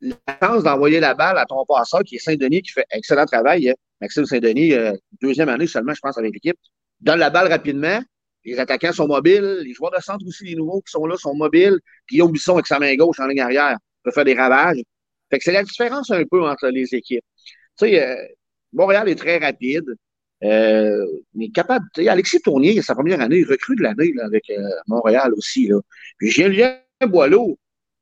la 0.00 0.16
chance 0.42 0.62
d'envoyer 0.62 1.00
la 1.00 1.14
balle 1.14 1.38
à 1.38 1.46
ton 1.46 1.64
passeur 1.64 2.02
qui 2.02 2.16
est 2.16 2.18
Saint-Denis, 2.18 2.62
qui 2.62 2.72
fait 2.72 2.86
excellent 2.90 3.26
travail. 3.26 3.70
Hein. 3.70 3.74
Maxime 4.00 4.26
Saint-Denis, 4.26 4.74
euh, 4.74 4.92
deuxième 5.20 5.48
année 5.48 5.66
seulement, 5.66 5.94
je 5.94 6.00
pense, 6.00 6.18
avec 6.18 6.32
l'équipe. 6.32 6.58
Donne 7.00 7.18
la 7.18 7.30
balle 7.30 7.48
rapidement. 7.48 8.00
Les 8.44 8.58
attaquants 8.58 8.92
sont 8.92 9.06
mobiles. 9.06 9.60
Les 9.64 9.72
joueurs 9.72 9.92
de 9.92 10.00
centre 10.00 10.24
aussi, 10.26 10.44
les 10.44 10.54
nouveaux 10.54 10.80
qui 10.80 10.90
sont 10.90 11.06
là, 11.06 11.16
sont 11.16 11.34
mobiles. 11.34 11.78
Guillaume 12.08 12.32
Bisson 12.32 12.54
avec 12.54 12.66
sa 12.66 12.78
main 12.78 12.94
gauche 12.94 13.18
en 13.20 13.26
ligne 13.26 13.40
arrière 13.40 13.76
peut 14.02 14.12
faire 14.12 14.24
des 14.24 14.34
ravages. 14.34 14.78
Fait 15.30 15.38
que 15.38 15.44
c'est 15.44 15.52
la 15.52 15.64
différence 15.64 16.10
un 16.10 16.22
peu 16.30 16.46
entre 16.46 16.68
les 16.68 16.94
équipes. 16.94 17.24
Tu 17.78 17.86
sais, 17.86 18.02
euh, 18.02 18.16
Montréal 18.72 19.08
est 19.08 19.16
très 19.16 19.38
rapide. 19.38 19.86
Euh, 20.44 21.06
mais 21.34 21.48
capable, 21.48 21.86
Alexis 22.08 22.40
Tournier, 22.40 22.80
sa 22.82 22.94
première 22.94 23.20
année, 23.20 23.38
il 23.38 23.46
recrue 23.46 23.76
de 23.76 23.82
l'année 23.82 24.12
avec 24.22 24.48
euh, 24.50 24.60
Montréal 24.86 25.32
aussi. 25.34 25.68
Là. 25.68 25.80
Puis 26.18 26.30
Julien 26.30 26.78
Boileau, 27.06 27.58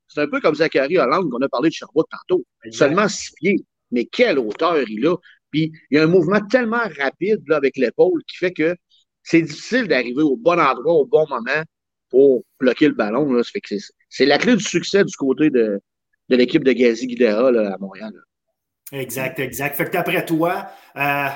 c'est 0.09 0.21
un 0.21 0.29
peu 0.29 0.41
comme 0.41 0.55
Zachary 0.55 0.99
Hollande 0.99 1.31
qu'on 1.31 1.41
a 1.41 1.49
parlé 1.49 1.69
de 1.69 1.75
Sherbrooke 1.75 2.09
tantôt. 2.11 2.45
Seulement 2.71 3.09
six 3.09 3.33
pieds. 3.35 3.65
Mais 3.91 4.05
quelle 4.05 4.39
hauteur 4.39 4.79
il 4.89 5.07
a. 5.07 5.17
Puis 5.51 5.73
il 5.91 5.97
y 5.97 6.01
a 6.01 6.05
un 6.05 6.09
mouvement 6.09 6.41
tellement 6.41 6.83
rapide 6.99 7.43
là, 7.47 7.57
avec 7.57 7.77
l'épaule 7.77 8.23
qui 8.27 8.37
fait 8.37 8.53
que 8.53 8.75
c'est 9.23 9.43
difficile 9.43 9.87
d'arriver 9.87 10.23
au 10.23 10.37
bon 10.37 10.59
endroit, 10.61 10.95
au 10.95 11.07
bon 11.07 11.27
moment 11.29 11.63
pour 12.11 12.45
bloquer 12.61 12.89
le 12.89 12.95
ballon. 12.95 13.33
Là. 13.33 13.43
C'est 14.09 14.27
la 14.27 14.39
clé 14.39 14.57
du 14.57 14.63
succès 14.63 15.05
du 15.05 15.15
côté 15.17 15.51
de, 15.51 15.81
de 16.29 16.37
l'équipe 16.37 16.65
de 16.65 16.73
Gazi 16.73 17.07
Guidera 17.07 17.49
à 17.49 17.79
Montréal. 17.79 18.13
Exact, 18.93 19.39
exact. 19.39 19.77
Fait 19.77 19.87
que 19.87 19.93
d'après 19.93 20.25
toi, 20.25 20.67
euh, 20.97 21.29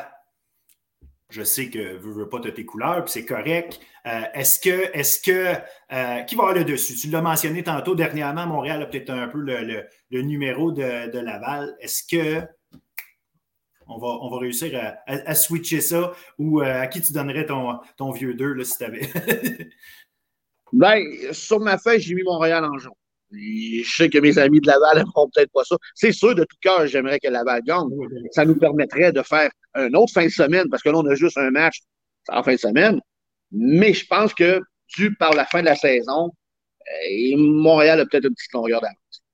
je 1.30 1.42
sais 1.42 1.68
que 1.68 1.96
veux, 1.96 2.12
veux 2.12 2.28
pas 2.28 2.40
tes 2.40 2.64
couleurs, 2.64 3.04
puis 3.04 3.12
c'est 3.12 3.24
correct. 3.24 3.80
Euh, 4.06 4.22
est-ce 4.34 4.58
que, 4.58 4.96
est-ce 4.96 5.20
que, 5.20 5.54
euh, 5.92 6.22
qui 6.22 6.34
va 6.34 6.44
avoir 6.44 6.54
le 6.54 6.64
dessus? 6.64 6.94
Tu 6.94 7.08
l'as 7.08 7.20
mentionné 7.20 7.62
tantôt, 7.62 7.94
dernièrement, 7.94 8.46
Montréal 8.46 8.82
a 8.82 8.86
peut-être 8.86 9.10
un 9.10 9.28
peu 9.28 9.38
le, 9.40 10.22
numéro 10.22 10.72
de, 10.72 11.18
Laval. 11.18 11.76
Est-ce 11.80 12.04
que 12.04 12.46
on 13.90 13.98
va, 13.98 14.08
on 14.08 14.30
va 14.30 14.38
réussir 14.38 14.98
à, 15.06 15.34
switcher 15.34 15.80
ça? 15.80 16.12
Ou 16.38 16.60
à 16.60 16.86
qui 16.86 17.00
tu 17.02 17.12
donnerais 17.12 17.46
ton, 17.46 17.78
ton 17.96 18.10
vieux 18.10 18.34
2 18.34 18.52
là, 18.54 18.64
si 18.64 18.78
tu 18.78 18.84
avais? 18.84 19.08
ben, 20.72 21.02
sur 21.32 21.60
ma 21.60 21.78
feuille, 21.78 22.00
j'ai 22.00 22.14
mis 22.14 22.22
Montréal 22.22 22.64
en 22.64 22.78
jaune. 22.78 22.92
Je 23.30 23.84
sais 23.84 24.08
que 24.08 24.18
mes 24.18 24.38
amis 24.38 24.60
de 24.60 24.66
Laval 24.66 24.98
n'aimeront 24.98 25.28
peut-être 25.34 25.52
pas 25.52 25.64
ça. 25.64 25.76
C'est 25.94 26.12
sûr, 26.12 26.34
de 26.34 26.44
tout 26.44 26.56
cœur, 26.60 26.86
j'aimerais 26.86 27.18
que 27.18 27.28
Laval 27.28 27.62
gagne. 27.62 27.88
Ça 28.32 28.44
nous 28.44 28.56
permettrait 28.56 29.12
de 29.12 29.22
faire 29.22 29.50
un 29.74 29.92
autre 29.94 30.12
fin 30.12 30.24
de 30.24 30.30
semaine, 30.30 30.68
parce 30.70 30.82
que 30.82 30.88
là, 30.88 30.98
on 30.98 31.06
a 31.06 31.14
juste 31.14 31.36
un 31.36 31.50
match 31.50 31.80
en 32.28 32.42
fin 32.42 32.54
de 32.54 32.58
semaine. 32.58 33.00
Mais 33.52 33.92
je 33.92 34.06
pense 34.06 34.34
que, 34.34 34.60
dû 34.96 35.14
par 35.14 35.34
la 35.34 35.44
fin 35.44 35.60
de 35.60 35.66
la 35.66 35.76
saison, 35.76 36.30
euh, 36.88 37.36
Montréal 37.36 38.00
a 38.00 38.06
peut-être 38.06 38.24
une 38.24 38.34
petite 38.34 38.52
longueur 38.52 38.80
d'avance. 38.80 39.24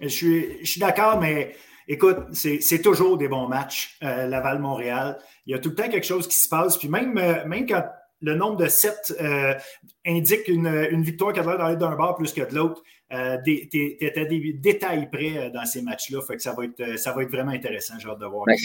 Je 0.00 0.08
suis, 0.08 0.58
je 0.60 0.70
suis 0.70 0.80
d'accord, 0.80 1.20
mais 1.20 1.54
écoute, 1.86 2.18
c'est 2.32 2.82
toujours 2.82 3.16
des 3.16 3.28
bons 3.28 3.48
matchs, 3.48 3.96
euh, 4.02 4.26
Laval-Montréal. 4.26 5.18
Il 5.46 5.52
y 5.52 5.54
a 5.54 5.58
tout 5.58 5.70
le 5.70 5.74
temps 5.74 5.88
quelque 5.88 6.06
chose 6.06 6.26
qui 6.26 6.36
se 6.36 6.48
passe. 6.48 6.76
Puis 6.76 6.88
même, 6.88 7.16
euh, 7.18 7.44
même 7.46 7.66
quand 7.66 7.84
le 8.20 8.34
nombre 8.34 8.56
de 8.56 8.68
sets 8.68 9.12
indique 10.06 10.48
une, 10.48 10.66
une, 10.66 11.02
victoire 11.02 11.32
qui 11.32 11.40
a 11.40 11.42
l'air 11.42 11.58
d'aller 11.58 11.76
d'un 11.76 11.94
bord 11.94 12.16
plus 12.16 12.32
que 12.32 12.40
de 12.40 12.54
l'autre, 12.54 12.82
euh, 13.14 13.38
tu 13.44 13.52
étais 13.52 14.26
des 14.26 14.52
détails 14.54 15.08
près 15.10 15.36
euh, 15.36 15.50
dans 15.50 15.64
ces 15.64 15.82
matchs-là. 15.82 16.20
Fait 16.22 16.36
que 16.36 16.42
ça 16.42 16.52
va, 16.52 16.64
être, 16.64 16.80
euh, 16.80 16.96
ça 16.96 17.12
va 17.12 17.22
être 17.22 17.30
vraiment 17.30 17.52
intéressant, 17.52 17.94
j'ai 17.98 18.08
hâte 18.08 18.18
de 18.18 18.26
voir. 18.26 18.44
Ben, 18.46 18.56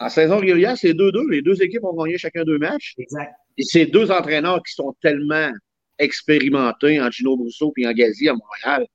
en 0.00 0.08
saison 0.08 0.38
régulière, 0.38 0.76
c'est 0.76 0.94
2-2. 0.94 1.30
Les 1.30 1.42
deux 1.42 1.62
équipes 1.62 1.84
ont 1.84 1.94
gagné 1.94 2.18
chacun 2.18 2.44
deux 2.44 2.58
matchs. 2.58 2.94
Exact. 2.98 3.34
Et 3.58 3.62
c'est 3.64 3.86
deux 3.86 4.10
entraîneurs 4.10 4.62
qui 4.62 4.72
sont 4.72 4.94
tellement 5.02 5.50
expérimentés 5.98 7.00
en 7.00 7.10
Gino 7.10 7.36
Brousseau 7.36 7.72
et 7.76 7.86
en 7.86 7.92
Gazi 7.92 8.28
à 8.28 8.34
Montréal. 8.34 8.86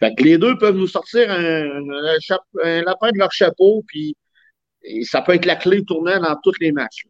Fait 0.00 0.14
que 0.14 0.24
les 0.24 0.38
deux 0.38 0.56
peuvent 0.56 0.76
nous 0.76 0.88
sortir 0.88 1.30
un, 1.30 2.82
lapin 2.82 3.12
de 3.12 3.18
leur 3.18 3.30
chapeau, 3.30 3.84
puis 3.86 4.16
ça 5.02 5.20
peut 5.20 5.34
être 5.34 5.44
la 5.44 5.56
clé 5.56 5.84
tournant 5.84 6.18
dans 6.18 6.36
tous 6.42 6.58
les 6.58 6.72
matchs. 6.72 7.04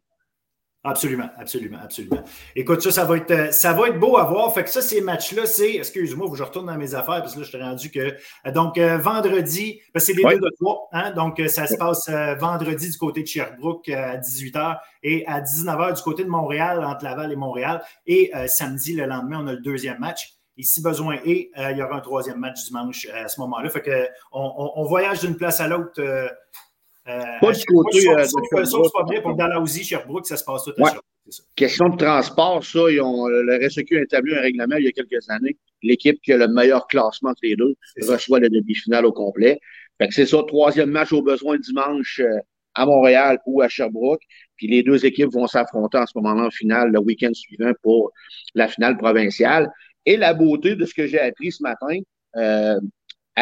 Absolument, 0.83 1.29
absolument, 1.37 1.77
absolument. 1.83 2.23
Écoute, 2.55 2.81
ça, 2.81 2.89
ça 2.89 3.05
va 3.05 3.17
être, 3.17 3.29
euh, 3.29 3.51
ça 3.51 3.71
va 3.73 3.89
être 3.89 3.99
beau 3.99 4.17
à 4.17 4.23
voir. 4.23 4.51
Fait 4.51 4.63
que 4.63 4.69
ça, 4.71 4.81
ces 4.81 4.99
matchs-là, 4.99 5.45
c'est, 5.45 5.75
excuse-moi, 5.75 6.27
je 6.33 6.41
retourne 6.41 6.65
dans 6.65 6.77
mes 6.77 6.95
affaires 6.95 7.21
parce 7.21 7.35
que 7.35 7.41
là, 7.41 7.45
je 7.45 7.51
t'ai 7.51 7.61
rendu 7.61 7.91
que, 7.91 7.99
euh, 8.47 8.51
donc, 8.51 8.79
euh, 8.79 8.97
vendredi, 8.97 9.79
parce 9.93 10.07
que 10.07 10.13
c'est 10.13 10.17
les 10.17 10.23
deux 10.23 10.39
de 10.39 10.51
trois, 10.59 10.89
hein, 10.91 11.11
donc, 11.11 11.39
ça 11.49 11.67
se 11.67 11.75
passe 11.75 12.09
vendredi 12.39 12.89
du 12.89 12.97
côté 12.97 13.21
de 13.21 13.27
Sherbrooke 13.27 13.89
à 13.89 14.17
18h 14.17 14.79
et 15.03 15.23
à 15.27 15.39
19h 15.39 15.93
du 15.93 16.01
côté 16.01 16.23
de 16.23 16.29
Montréal, 16.29 16.83
entre 16.83 17.03
Laval 17.03 17.31
et 17.31 17.35
Montréal. 17.35 17.83
Et 18.07 18.31
samedi, 18.47 18.93
le 18.93 19.05
lendemain, 19.05 19.43
on 19.43 19.47
a 19.47 19.53
le 19.53 19.61
deuxième 19.61 19.99
match. 19.99 20.33
Et 20.57 20.63
si 20.63 20.81
besoin 20.81 21.17
est, 21.25 21.51
il 21.55 21.77
y 21.77 21.83
aura 21.83 21.97
un 21.97 22.01
troisième 22.01 22.37
match 22.37 22.65
dimanche 22.65 23.07
à 23.13 23.27
ce 23.27 23.39
moment-là. 23.41 23.69
Fait 23.69 23.81
que 23.81 24.07
on, 24.31 24.71
on 24.75 24.85
voyage 24.85 25.21
d'une 25.21 25.35
place 25.35 25.59
à 25.59 25.67
l'autre 25.67 25.99
euh, 25.99 26.27
pas 27.39 27.51
du 27.51 27.65
côté. 27.65 28.09
Euh, 28.09 28.65
sauf, 28.65 28.91
pas 28.93 29.03
bien 29.09 29.21
pour 29.21 29.35
Dalhousie, 29.35 29.83
Sherbrooke, 29.83 30.25
ça 30.25 30.37
se 30.37 30.43
passe 30.43 30.63
tout 30.63 30.73
à 30.77 30.81
ouais. 30.81 30.91
Question 31.55 31.89
de 31.89 31.97
transport, 31.97 32.63
ça, 32.63 32.79
ils 32.89 32.99
ont, 32.99 33.27
le 33.27 33.65
RSEQ 33.65 33.97
a 33.97 34.01
établi 34.01 34.35
un 34.35 34.41
règlement 34.41 34.75
il 34.77 34.85
y 34.85 34.87
a 34.87 34.91
quelques 34.91 35.29
années. 35.29 35.57
L'équipe 35.83 36.19
qui 36.21 36.33
a 36.33 36.37
le 36.37 36.47
meilleur 36.47 36.87
classement 36.87 37.29
entre 37.29 37.41
les 37.43 37.55
deux 37.55 37.75
reçoit 38.01 38.39
la 38.39 38.49
demi-finale 38.49 39.05
au 39.05 39.11
complet. 39.11 39.59
Fait 39.99 40.07
que 40.07 40.13
c'est 40.13 40.25
ça, 40.25 40.39
troisième 40.47 40.89
match 40.89 41.13
au 41.13 41.21
besoin 41.21 41.57
dimanche 41.57 42.19
euh, 42.19 42.39
à 42.73 42.85
Montréal 42.85 43.39
ou 43.45 43.61
à 43.61 43.69
Sherbrooke. 43.69 44.21
Puis 44.57 44.67
les 44.67 44.83
deux 44.83 45.05
équipes 45.05 45.31
vont 45.31 45.47
s'affronter 45.47 45.97
en 45.97 46.05
ce 46.05 46.13
moment-là 46.15 46.47
en 46.47 46.51
finale 46.51 46.91
le 46.91 46.99
week-end 46.99 47.33
suivant 47.33 47.71
pour 47.83 48.11
la 48.55 48.67
finale 48.67 48.97
provinciale. 48.97 49.71
Et 50.05 50.17
la 50.17 50.33
beauté 50.33 50.75
de 50.75 50.85
ce 50.85 50.93
que 50.93 51.05
j'ai 51.05 51.19
appris 51.19 51.51
ce 51.51 51.61
matin, 51.61 51.99
euh, 52.37 52.79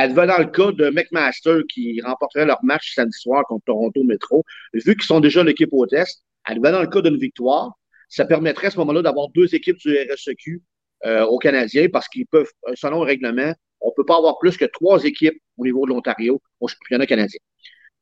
dans 0.08 0.38
le 0.38 0.46
cas 0.46 0.72
de 0.72 0.90
McMaster 0.90 1.62
qui 1.68 2.02
remporterait 2.02 2.46
leur 2.46 2.64
match 2.64 2.94
samedi 2.94 3.18
soir 3.18 3.44
contre 3.48 3.66
Toronto 3.66 4.04
Metro. 4.04 4.44
Vu 4.74 4.96
qu'ils 4.96 5.04
sont 5.04 5.20
déjà 5.20 5.44
l'équipe 5.44 5.70
au 5.72 5.86
test, 5.86 6.24
dans 6.56 6.82
le 6.82 6.88
cas 6.88 7.02
d'une 7.02 7.18
victoire. 7.18 7.74
Ça 8.08 8.26
permettrait 8.26 8.68
à 8.68 8.72
ce 8.72 8.78
moment-là 8.80 9.02
d'avoir 9.02 9.30
deux 9.30 9.54
équipes 9.54 9.78
du 9.78 9.96
RSEQ 9.96 10.62
euh, 11.06 11.26
aux 11.26 11.38
Canadiens 11.38 11.88
parce 11.90 12.08
qu'ils 12.08 12.26
peuvent, 12.26 12.50
selon 12.74 13.02
le 13.02 13.06
règlement, 13.06 13.54
on 13.82 13.90
ne 13.90 13.94
peut 13.96 14.06
pas 14.06 14.18
avoir 14.18 14.40
plus 14.40 14.58
que 14.58 14.66
trois 14.66 15.04
équipes 15.04 15.40
au 15.58 15.64
niveau 15.64 15.86
de 15.86 15.92
l'Ontario 15.92 16.42
au 16.60 16.68
championnat 16.68 17.06
canadien. 17.06 17.40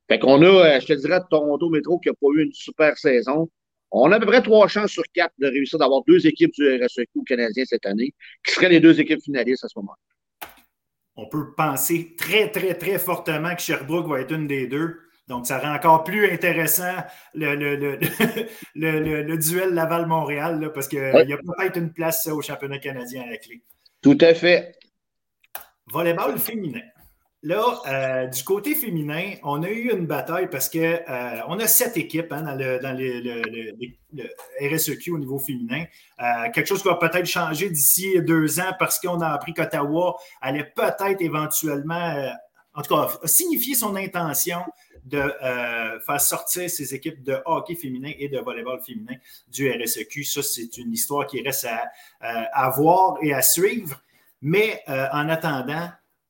Fait 0.08 0.18
qu'on 0.18 0.42
a, 0.42 0.46
euh, 0.46 0.80
je 0.80 0.86
te 0.86 0.92
dirais, 0.94 1.20
Toronto 1.30 1.68
Metro 1.68 1.98
qui 1.98 2.08
n'a 2.08 2.14
pas 2.14 2.28
eu 2.34 2.44
une 2.44 2.52
super 2.52 2.96
saison. 2.96 3.50
On 3.90 4.10
a 4.10 4.16
à 4.16 4.20
peu 4.20 4.26
près 4.26 4.42
trois 4.42 4.66
chances 4.68 4.90
sur 4.90 5.04
quatre 5.12 5.34
de 5.38 5.46
réussir 5.46 5.78
d'avoir 5.78 6.02
deux 6.06 6.26
équipes 6.26 6.52
du 6.52 6.82
RSEQ 6.82 7.24
canadien 7.26 7.64
cette 7.66 7.86
année, 7.86 8.14
qui 8.44 8.52
seraient 8.54 8.68
les 8.70 8.80
deux 8.80 9.00
équipes 9.00 9.22
finalistes 9.22 9.64
à 9.64 9.68
ce 9.68 9.78
moment-là 9.78 10.17
on 11.18 11.26
peut 11.26 11.52
penser 11.52 12.14
très, 12.16 12.48
très, 12.48 12.74
très 12.74 12.96
fortement 13.00 13.52
que 13.56 13.60
Sherbrooke 13.60 14.06
va 14.06 14.20
être 14.20 14.32
une 14.32 14.46
des 14.46 14.68
deux. 14.68 15.00
Donc, 15.26 15.48
ça 15.48 15.58
rend 15.58 15.74
encore 15.74 16.04
plus 16.04 16.30
intéressant 16.30 16.94
le, 17.34 17.56
le, 17.56 19.36
duel 19.36 19.74
Laval-Montréal, 19.74 20.70
parce 20.72 20.86
qu'il 20.86 21.00
y 21.00 21.32
a 21.32 21.36
peut-être 21.36 21.76
une 21.76 21.92
place 21.92 22.28
au 22.28 22.40
championnat 22.40 22.78
canadien 22.78 23.24
à 23.24 23.30
la 23.30 23.36
clé. 23.36 23.60
Tout 24.00 24.16
à 24.20 24.32
fait. 24.32 24.78
Volleyball 25.88 26.38
féminin. 26.38 26.82
Là, 27.44 27.80
euh, 27.86 28.26
du 28.26 28.42
côté 28.42 28.74
féminin, 28.74 29.34
on 29.44 29.62
a 29.62 29.68
eu 29.68 29.92
une 29.92 30.06
bataille 30.06 30.50
parce 30.50 30.68
qu'on 30.68 30.78
euh, 30.78 31.58
a 31.58 31.66
sept 31.68 31.96
équipes 31.96 32.32
hein, 32.32 32.42
dans, 32.42 32.56
le, 32.58 32.80
RSEQ 34.60 35.12
au 35.12 35.18
niveau 35.18 35.38
féminin. 35.38 35.84
Euh, 36.20 36.50
quelque 36.52 36.66
chose 36.66 36.82
qui 36.82 36.88
va 36.88 36.96
peut-être 36.96 37.26
changer 37.26 37.70
d'ici 37.70 38.20
deux 38.22 38.58
ans 38.58 38.72
parce 38.76 38.98
qu'on 38.98 39.20
a 39.20 39.28
appris 39.28 39.54
qu'Ottawa 39.54 40.16
allait 40.40 40.72
peut-être 40.74 41.20
éventuellement, 41.20 42.32
en 42.74 42.82
tout 42.82 42.92
cas, 42.92 43.08
signifier 43.24 43.76
son 43.76 43.94
intention 43.94 44.58
de 45.04 45.22
faire 46.04 46.20
sortir 46.20 46.68
ses 46.68 46.92
équipes 46.92 47.22
de 47.22 47.38
hockey 47.46 47.76
féminin 47.76 48.10
et 48.18 48.28
de 48.28 48.40
volleyball 48.40 48.80
féminin 48.80 49.14
du 49.46 49.70
RSEQ. 49.70 50.24
Ça, 50.24 50.42
c'est 50.42 50.76
une 50.76 50.92
histoire 50.92 51.24
qui 51.28 51.40
reste 51.40 51.68
à 52.20 52.70
voir 52.70 53.18
et 53.22 53.32
à 53.32 53.42
suivre. 53.42 54.02
Mais 54.42 54.82
en 54.88 55.28
attendant, 55.28 55.88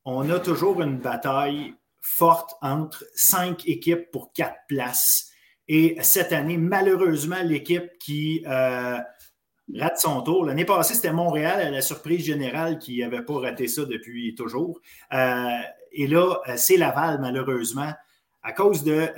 on 0.09 0.29
a 0.29 0.39
toujours 0.39 0.81
une 0.81 0.97
bataille 0.97 1.75
forte 2.01 2.55
entre 2.61 3.05
cinq 3.13 3.67
équipes 3.67 4.11
pour 4.11 4.33
quatre 4.33 4.57
places. 4.67 5.31
Et 5.67 5.97
cette 6.01 6.33
année, 6.33 6.57
malheureusement, 6.57 7.41
l'équipe 7.43 7.91
qui 7.99 8.43
euh, 8.47 8.97
rate 9.75 9.99
son 9.99 10.21
tour, 10.23 10.45
l'année 10.45 10.65
passée, 10.65 10.95
c'était 10.95 11.13
Montréal 11.13 11.61
à 11.61 11.69
la 11.69 11.81
surprise 11.81 12.25
générale 12.25 12.79
qui 12.79 12.99
n'avait 12.99 13.21
pas 13.21 13.39
raté 13.39 13.67
ça 13.67 13.85
depuis 13.85 14.33
toujours. 14.33 14.79
Euh, 15.13 15.47
et 15.91 16.07
là, 16.07 16.39
euh, 16.47 16.53
c'est 16.57 16.77
Laval, 16.77 17.19
malheureusement, 17.21 17.93
à 18.41 18.53
cause 18.53 18.83
de 18.85 19.09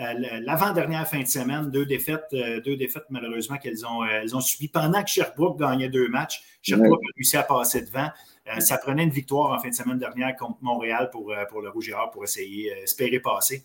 l'avant-dernière 0.43 1.07
fin 1.07 1.21
de 1.21 1.27
semaine, 1.27 1.69
deux 1.69 1.85
défaites, 1.85 2.25
deux 2.65 2.75
défaites 2.75 3.05
malheureusement 3.11 3.57
qu'elles 3.57 3.85
ont, 3.85 4.03
elles 4.03 4.35
ont 4.35 4.41
subi 4.41 4.67
pendant 4.67 5.03
que 5.03 5.09
Sherbrooke 5.11 5.59
gagnait 5.59 5.89
deux 5.89 6.07
matchs. 6.07 6.41
Sherbrooke 6.63 6.99
a 7.03 7.13
réussi 7.15 7.37
à 7.37 7.43
passer 7.43 7.81
devant. 7.81 8.09
Euh, 8.47 8.59
ça 8.59 8.77
prenait 8.77 9.03
une 9.03 9.11
victoire 9.11 9.51
en 9.51 9.59
fin 9.59 9.69
de 9.69 9.73
semaine 9.73 9.99
dernière 9.99 10.35
contre 10.35 10.57
Montréal 10.61 11.09
pour, 11.11 11.31
euh, 11.31 11.45
pour 11.45 11.61
le 11.61 11.69
Rouge 11.69 11.89
et 11.89 11.93
Or 11.93 12.09
pour 12.11 12.23
essayer, 12.23 12.73
euh, 12.73 12.83
espérer 12.83 13.19
passer. 13.19 13.63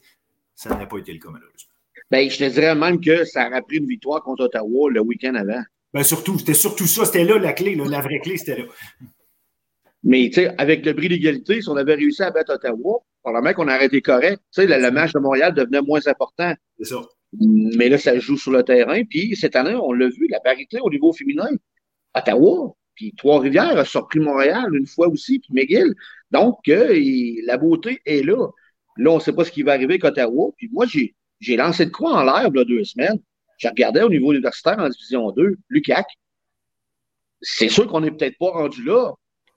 Ça 0.55 0.75
n'a 0.75 0.87
pas 0.87 0.99
été 0.99 1.13
le 1.13 1.19
cas, 1.19 1.31
malheureusement. 1.31 1.73
Ben, 2.11 2.31
je 2.31 2.39
te 2.39 2.45
dirais 2.45 2.75
même 2.75 3.01
que 3.01 3.25
ça 3.25 3.49
aurait 3.49 3.63
pris 3.63 3.79
une 3.79 3.87
victoire 3.87 4.23
contre 4.23 4.45
Ottawa 4.45 4.91
le 4.91 5.01
week-end 5.01 5.35
avant. 5.35 5.63
Ben, 5.93 6.03
surtout, 6.03 6.39
c'était 6.39 6.55
surtout 6.55 6.87
ça. 6.87 7.05
C'était 7.05 7.25
là 7.25 7.39
la 7.39 7.53
clé. 7.53 7.75
la 7.75 8.01
vraie 8.01 8.21
clé, 8.21 8.37
c'était 8.37 8.59
là. 8.59 8.65
Mais 10.05 10.29
tu 10.29 10.35
sais, 10.35 10.55
avec 10.59 10.85
le 10.85 10.93
bris 10.93 11.09
d'égalité, 11.09 11.63
si 11.63 11.69
on 11.69 11.77
avait 11.77 11.95
réussi 11.95 12.23
à 12.23 12.31
battre 12.31 12.55
Ottawa, 12.55 13.01
probablement 13.23 13.55
qu'on 13.55 13.69
aurait 13.69 13.87
été 13.87 14.01
correct. 14.03 14.41
Tu 14.55 14.63
sais, 14.63 14.67
le, 14.67 14.81
le, 14.81 14.91
match 14.91 15.13
de 15.13 15.19
Montréal 15.19 15.53
devenait 15.55 15.83
moins 15.83 16.07
important. 16.07 16.55
C'est 16.79 16.85
ça. 16.85 17.01
Mais 17.33 17.89
là, 17.89 17.99
ça 17.99 18.19
joue 18.19 18.37
sur 18.37 18.53
le 18.53 18.63
terrain. 18.63 19.03
Puis 19.05 19.35
cette 19.37 19.57
année, 19.57 19.75
on 19.75 19.93
l'a 19.93 20.09
vu, 20.09 20.29
la 20.29 20.39
parité 20.41 20.79
au 20.81 20.91
niveau 20.91 21.13
féminin. 21.13 21.49
Ottawa, 22.15 22.75
puis 22.97 23.15
Trois-Rivières 23.17 23.79
a 23.79 23.85
surpris 23.85 24.19
Montréal 24.19 24.75
une 24.75 24.87
fois 24.87 25.09
aussi, 25.09 25.39
puis 25.39 25.53
McGill. 25.53 25.95
Donc, 26.31 26.57
euh, 26.69 26.99
la 27.45 27.57
beauté 27.59 28.01
est 28.05 28.25
là. 28.25 28.49
Là, 28.97 29.11
on 29.11 29.17
ne 29.17 29.21
sait 29.21 29.33
pas 29.33 29.45
ce 29.45 29.53
qui 29.53 29.63
va 29.63 29.73
arriver 29.73 29.95
avec 29.95 30.05
Ottawa. 30.05 30.51
Puis 30.57 30.69
moi, 30.73 30.87
j'ai 30.87 31.57
lancé 31.57 31.87
de 31.87 31.91
quoi 31.91 32.13
en 32.15 32.25
l'air 32.25 32.49
il 32.53 32.57
y 32.57 32.61
a 32.61 32.65
deux 32.65 32.85
semaines. 32.85 33.21
J'ai 33.59 33.69
regardé 33.69 34.01
au 34.03 34.09
niveau 34.09 34.33
universitaire 34.33 34.79
en 34.79 34.89
Division 34.89 35.31
2, 35.31 35.57
Lucac. 35.69 36.07
C'est 37.41 37.69
sûr 37.69 37.87
qu'on 37.87 38.01
n'est 38.01 38.11
peut-être 38.11 38.39
pas 38.39 38.51
rendu 38.51 38.83
là, 38.83 39.13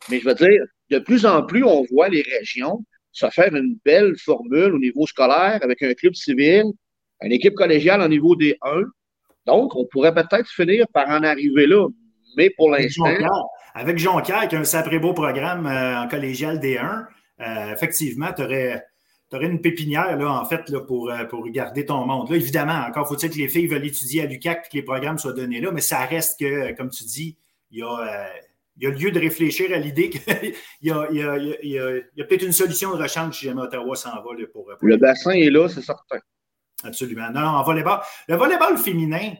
mais 0.09 0.19
je 0.19 0.25
veux 0.25 0.35
dire, 0.35 0.61
de 0.89 0.99
plus 0.99 1.25
en 1.25 1.43
plus, 1.43 1.63
on 1.63 1.83
voit 1.83 2.09
les 2.09 2.21
régions 2.21 2.83
se 3.11 3.29
faire 3.29 3.53
une 3.55 3.77
belle 3.83 4.15
formule 4.17 4.73
au 4.73 4.79
niveau 4.79 5.05
scolaire 5.07 5.59
avec 5.61 5.81
un 5.81 5.93
club 5.93 6.13
civil, 6.13 6.65
une 7.21 7.31
équipe 7.31 7.55
collégiale 7.55 8.01
au 8.01 8.07
niveau 8.07 8.35
des 8.35 8.57
1. 8.61 8.83
Donc, 9.45 9.75
on 9.75 9.85
pourrait 9.85 10.13
peut-être 10.13 10.47
finir 10.47 10.85
par 10.93 11.09
en 11.09 11.23
arriver 11.23 11.65
là. 11.65 11.87
Mais 12.37 12.49
pour 12.49 12.71
l'instant. 12.71 13.05
Avec 13.75 13.97
Jonquière, 13.97 14.47
qui 14.47 14.55
a 14.55 14.59
un 14.59 14.63
sacré 14.63 14.99
beau 14.99 15.13
programme 15.13 15.67
euh, 15.67 16.01
en 16.01 16.07
collégial 16.07 16.59
D1, 16.59 17.05
euh, 17.39 17.73
effectivement, 17.73 18.33
tu 18.35 18.41
aurais, 18.43 18.83
une 19.31 19.61
pépinière, 19.61 20.17
là, 20.17 20.31
en 20.31 20.45
fait, 20.45 20.69
là, 20.69 20.81
pour, 20.81 21.11
euh, 21.11 21.23
pour 21.25 21.47
garder 21.49 21.85
ton 21.85 22.05
monde. 22.05 22.29
Là, 22.29 22.35
évidemment, 22.35 22.83
encore 22.87 23.07
faut-il 23.07 23.29
que 23.29 23.37
les 23.37 23.47
filles 23.47 23.67
veulent 23.67 23.85
étudier 23.85 24.23
à 24.23 24.25
l'UCAC 24.25 24.65
et 24.65 24.69
que 24.69 24.77
les 24.77 24.83
programmes 24.83 25.19
soient 25.19 25.33
donnés 25.33 25.61
là, 25.61 25.71
mais 25.71 25.81
ça 25.81 25.99
reste 25.99 26.39
que, 26.39 26.75
comme 26.75 26.89
tu 26.89 27.03
dis, 27.03 27.37
il 27.71 27.79
y 27.79 27.83
a, 27.83 28.27
il 28.77 28.83
y 28.83 28.87
a 28.87 28.89
lieu 28.89 29.11
de 29.11 29.19
réfléchir 29.19 29.71
à 29.73 29.77
l'idée 29.77 30.09
qu'il 30.09 30.21
y 30.81 30.91
a, 30.91 32.25
peut-être 32.25 32.43
une 32.43 32.51
solution 32.51 32.95
de 32.95 33.01
rechange 33.01 33.37
si 33.37 33.45
jamais 33.45 33.61
Ottawa 33.61 33.95
s'en 33.95 34.09
va. 34.09 34.21
pour, 34.51 34.67
Le 34.81 34.97
bassin 34.97 35.31
est 35.31 35.49
là, 35.49 35.67
c'est 35.69 35.81
certain. 35.81 36.19
Absolument. 36.83 37.29
Non, 37.31 37.41
en 37.41 37.63
volleyball. 37.63 37.99
Le 38.27 38.35
volleyball 38.35 38.77
féminin, 38.77 39.33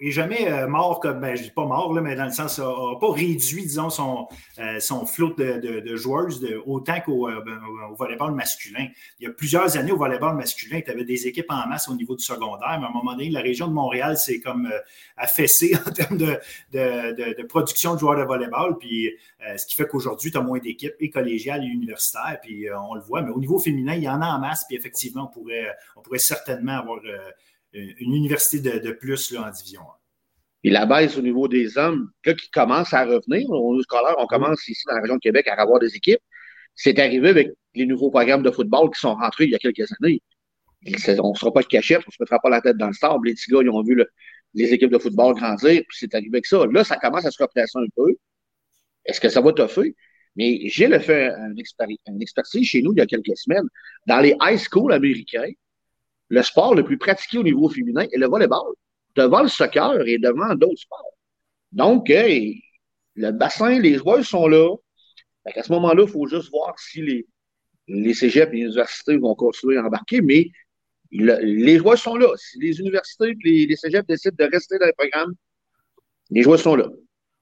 n'est 0.00 0.10
jamais 0.10 0.50
euh, 0.50 0.68
mort 0.68 1.00
comme, 1.00 1.20
ben, 1.20 1.34
dis 1.34 1.50
pas 1.50 1.64
mort, 1.64 1.92
là, 1.92 2.00
mais 2.00 2.14
dans 2.14 2.24
le 2.24 2.30
sens, 2.30 2.58
n'a 2.58 2.98
pas 3.00 3.12
réduit, 3.12 3.62
disons, 3.62 3.90
son, 3.90 4.28
euh, 4.58 5.06
flot 5.06 5.34
de, 5.34 5.80
de, 5.80 5.96
joueuses 5.96 6.46
autant 6.66 7.00
qu'au 7.00 7.28
euh, 7.28 7.42
ben, 7.44 7.60
volleyball 7.96 8.32
masculin. 8.32 8.86
Il 9.20 9.24
y 9.24 9.26
a 9.26 9.32
plusieurs 9.32 9.76
années, 9.76 9.92
au 9.92 9.96
volleyball 9.96 10.36
masculin, 10.36 10.80
tu 10.80 10.90
avais 10.90 11.04
des 11.04 11.26
équipes 11.26 11.50
en 11.50 11.66
masse 11.68 11.88
au 11.88 11.94
niveau 11.94 12.16
du 12.16 12.24
secondaire, 12.24 12.78
mais 12.78 12.86
à 12.86 12.88
un 12.88 12.92
moment 12.92 13.12
donné, 13.12 13.30
la 13.30 13.40
région 13.40 13.66
de 13.68 13.72
Montréal 13.72 14.16
s'est 14.16 14.40
comme 14.40 14.70
affaissée 15.16 15.74
en 15.86 15.90
termes 15.90 16.16
de, 16.16 16.38
de, 16.72 17.42
production 17.42 17.94
de 17.94 18.00
joueurs 18.00 18.18
de 18.18 18.24
volleyball, 18.24 18.78
puis 18.78 19.10
ce 19.56 19.66
qui 19.66 19.74
fait 19.74 19.86
qu'aujourd'hui, 19.86 20.30
tu 20.30 20.38
as 20.38 20.42
moins 20.42 20.58
d'équipes, 20.58 20.94
et 21.00 21.10
collégiales 21.10 21.64
et 21.64 21.66
universitaires, 21.66 22.38
puis 22.42 22.66
on 22.72 22.94
le 22.94 23.00
voit, 23.00 23.22
mais 23.22 23.30
au 23.30 23.40
niveau 23.40 23.58
féminin, 23.58 23.94
il 23.94 24.02
y 24.02 24.08
en 24.08 24.20
a 24.20 24.26
en 24.26 24.38
masse, 24.38 24.64
puis 24.66 24.76
effectivement, 24.76 25.24
on 25.24 25.40
pourrait, 25.40 25.74
on 25.96 26.02
pourrait 26.02 26.18
certainement 26.18 26.78
avoir 26.78 27.00
une 27.72 28.14
université 28.14 28.60
de, 28.60 28.92
plus 28.92 29.30
là, 29.32 29.48
en 29.48 29.50
division 29.50 29.80
1. 29.80 29.84
Et 30.64 30.70
la 30.70 30.86
baisse 30.86 31.16
au 31.16 31.22
niveau 31.22 31.48
des 31.48 31.76
hommes, 31.76 32.10
là, 32.24 32.34
qui 32.34 32.50
commence 32.50 32.92
à 32.92 33.04
revenir, 33.04 33.46
scolaire, 33.82 34.14
on 34.18 34.26
commence 34.26 34.68
ici 34.68 34.82
dans 34.86 34.94
la 34.94 35.00
région 35.00 35.16
de 35.16 35.20
Québec 35.20 35.48
à 35.48 35.60
avoir 35.60 35.80
des 35.80 35.94
équipes. 35.96 36.20
C'est 36.74 36.98
arrivé 36.98 37.30
avec 37.30 37.50
les 37.74 37.86
nouveaux 37.86 38.10
programmes 38.10 38.42
de 38.42 38.50
football 38.50 38.90
qui 38.90 39.00
sont 39.00 39.14
rentrés 39.14 39.44
il 39.44 39.50
y 39.50 39.54
a 39.54 39.58
quelques 39.58 39.90
années. 40.00 40.22
On 41.20 41.30
ne 41.30 41.36
sera 41.36 41.52
pas 41.52 41.62
de 41.62 41.66
cachette, 41.66 41.98
on 42.00 42.08
ne 42.08 42.12
se 42.12 42.16
mettra 42.20 42.38
pas 42.38 42.50
la 42.50 42.60
tête 42.60 42.76
dans 42.76 42.88
le 42.88 42.92
sable. 42.92 43.26
Les 43.26 43.34
petits 43.34 43.50
gars, 43.50 43.60
ils 43.62 43.70
ont 43.70 43.82
vu 43.82 44.02
les 44.54 44.72
équipes 44.72 44.90
de 44.90 44.98
football 44.98 45.34
grandir, 45.34 45.82
puis 45.88 45.98
c'est 45.98 46.14
arrivé 46.14 46.30
avec 46.34 46.46
ça. 46.46 46.64
Là, 46.66 46.84
ça 46.84 46.96
commence 46.96 47.24
à 47.24 47.30
se 47.30 47.42
replacer 47.42 47.78
un 47.78 47.86
peu. 47.96 48.14
Est-ce 49.04 49.20
que 49.20 49.28
ça 49.28 49.40
va 49.40 49.52
toffer? 49.52 49.94
Mais 50.36 50.68
Gilles 50.68 50.94
a 50.94 51.00
fait 51.00 51.28
un, 51.28 51.52
un 51.52 52.20
expertise 52.20 52.66
chez 52.66 52.82
nous 52.82 52.92
il 52.92 52.98
y 52.98 53.00
a 53.00 53.06
quelques 53.06 53.36
semaines. 53.36 53.66
Dans 54.06 54.20
les 54.20 54.34
high 54.40 54.58
schools 54.58 54.92
américains, 54.92 55.50
le 56.32 56.42
sport 56.42 56.74
le 56.74 56.82
plus 56.82 56.96
pratiqué 56.96 57.36
au 57.36 57.42
niveau 57.42 57.68
féminin 57.68 58.06
est 58.10 58.16
le 58.16 58.26
volleyball, 58.26 58.72
devant 59.14 59.42
le 59.42 59.48
soccer 59.48 60.00
et 60.06 60.16
devant 60.18 60.54
d'autres 60.54 60.78
sports. 60.78 61.12
Donc, 61.72 62.06
le 62.08 63.30
bassin, 63.32 63.78
les 63.78 63.96
joueurs 63.96 64.24
sont 64.24 64.48
là. 64.48 64.74
à 65.44 65.62
ce 65.62 65.70
moment-là, 65.72 66.04
il 66.06 66.08
faut 66.08 66.26
juste 66.26 66.50
voir 66.50 66.78
si 66.78 67.02
les, 67.02 67.26
les 67.86 68.14
cégeps 68.14 68.50
et 68.50 68.56
les 68.56 68.62
universités 68.62 69.18
vont 69.18 69.34
continuer 69.34 69.76
à 69.76 69.84
embarquer, 69.84 70.22
mais 70.22 70.48
les 71.10 71.76
joueurs 71.76 71.98
sont 71.98 72.16
là. 72.16 72.28
Si 72.36 72.58
les 72.58 72.80
universités 72.80 73.34
les, 73.44 73.66
les 73.66 74.02
décident 74.08 74.36
de 74.38 74.50
rester 74.50 74.78
dans 74.78 74.86
le 74.86 74.94
programme, 74.96 75.34
les 76.30 76.40
joueurs 76.40 76.60
sont 76.60 76.76
là. 76.76 76.88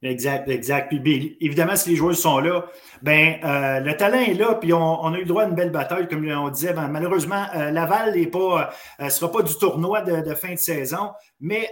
Exact, 0.03 0.49
exact. 0.49 0.89
Puis 0.89 1.37
évidemment, 1.41 1.75
si 1.75 1.91
les 1.91 1.95
joueurs 1.95 2.15
sont 2.15 2.39
là, 2.39 2.65
ben 3.03 3.39
euh, 3.43 3.79
le 3.81 3.95
talent 3.95 4.19
est 4.19 4.33
là, 4.33 4.55
puis 4.55 4.73
on, 4.73 5.05
a 5.05 5.15
eu 5.15 5.21
le 5.21 5.27
droit 5.27 5.43
à 5.43 5.47
une 5.47 5.53
belle 5.53 5.69
bataille, 5.69 6.07
comme 6.07 6.27
on 6.27 6.49
disait. 6.49 6.73
Ben, 6.73 6.87
malheureusement, 6.87 7.45
euh, 7.55 7.69
Laval 7.69 8.17
ne 8.17 8.25
pas, 8.25 8.71
euh, 8.99 9.09
sera 9.09 9.31
pas 9.31 9.43
du 9.43 9.55
tournoi 9.55 10.01
de, 10.01 10.33
fin 10.33 10.53
de 10.53 10.59
saison, 10.59 11.11
mais 11.39 11.71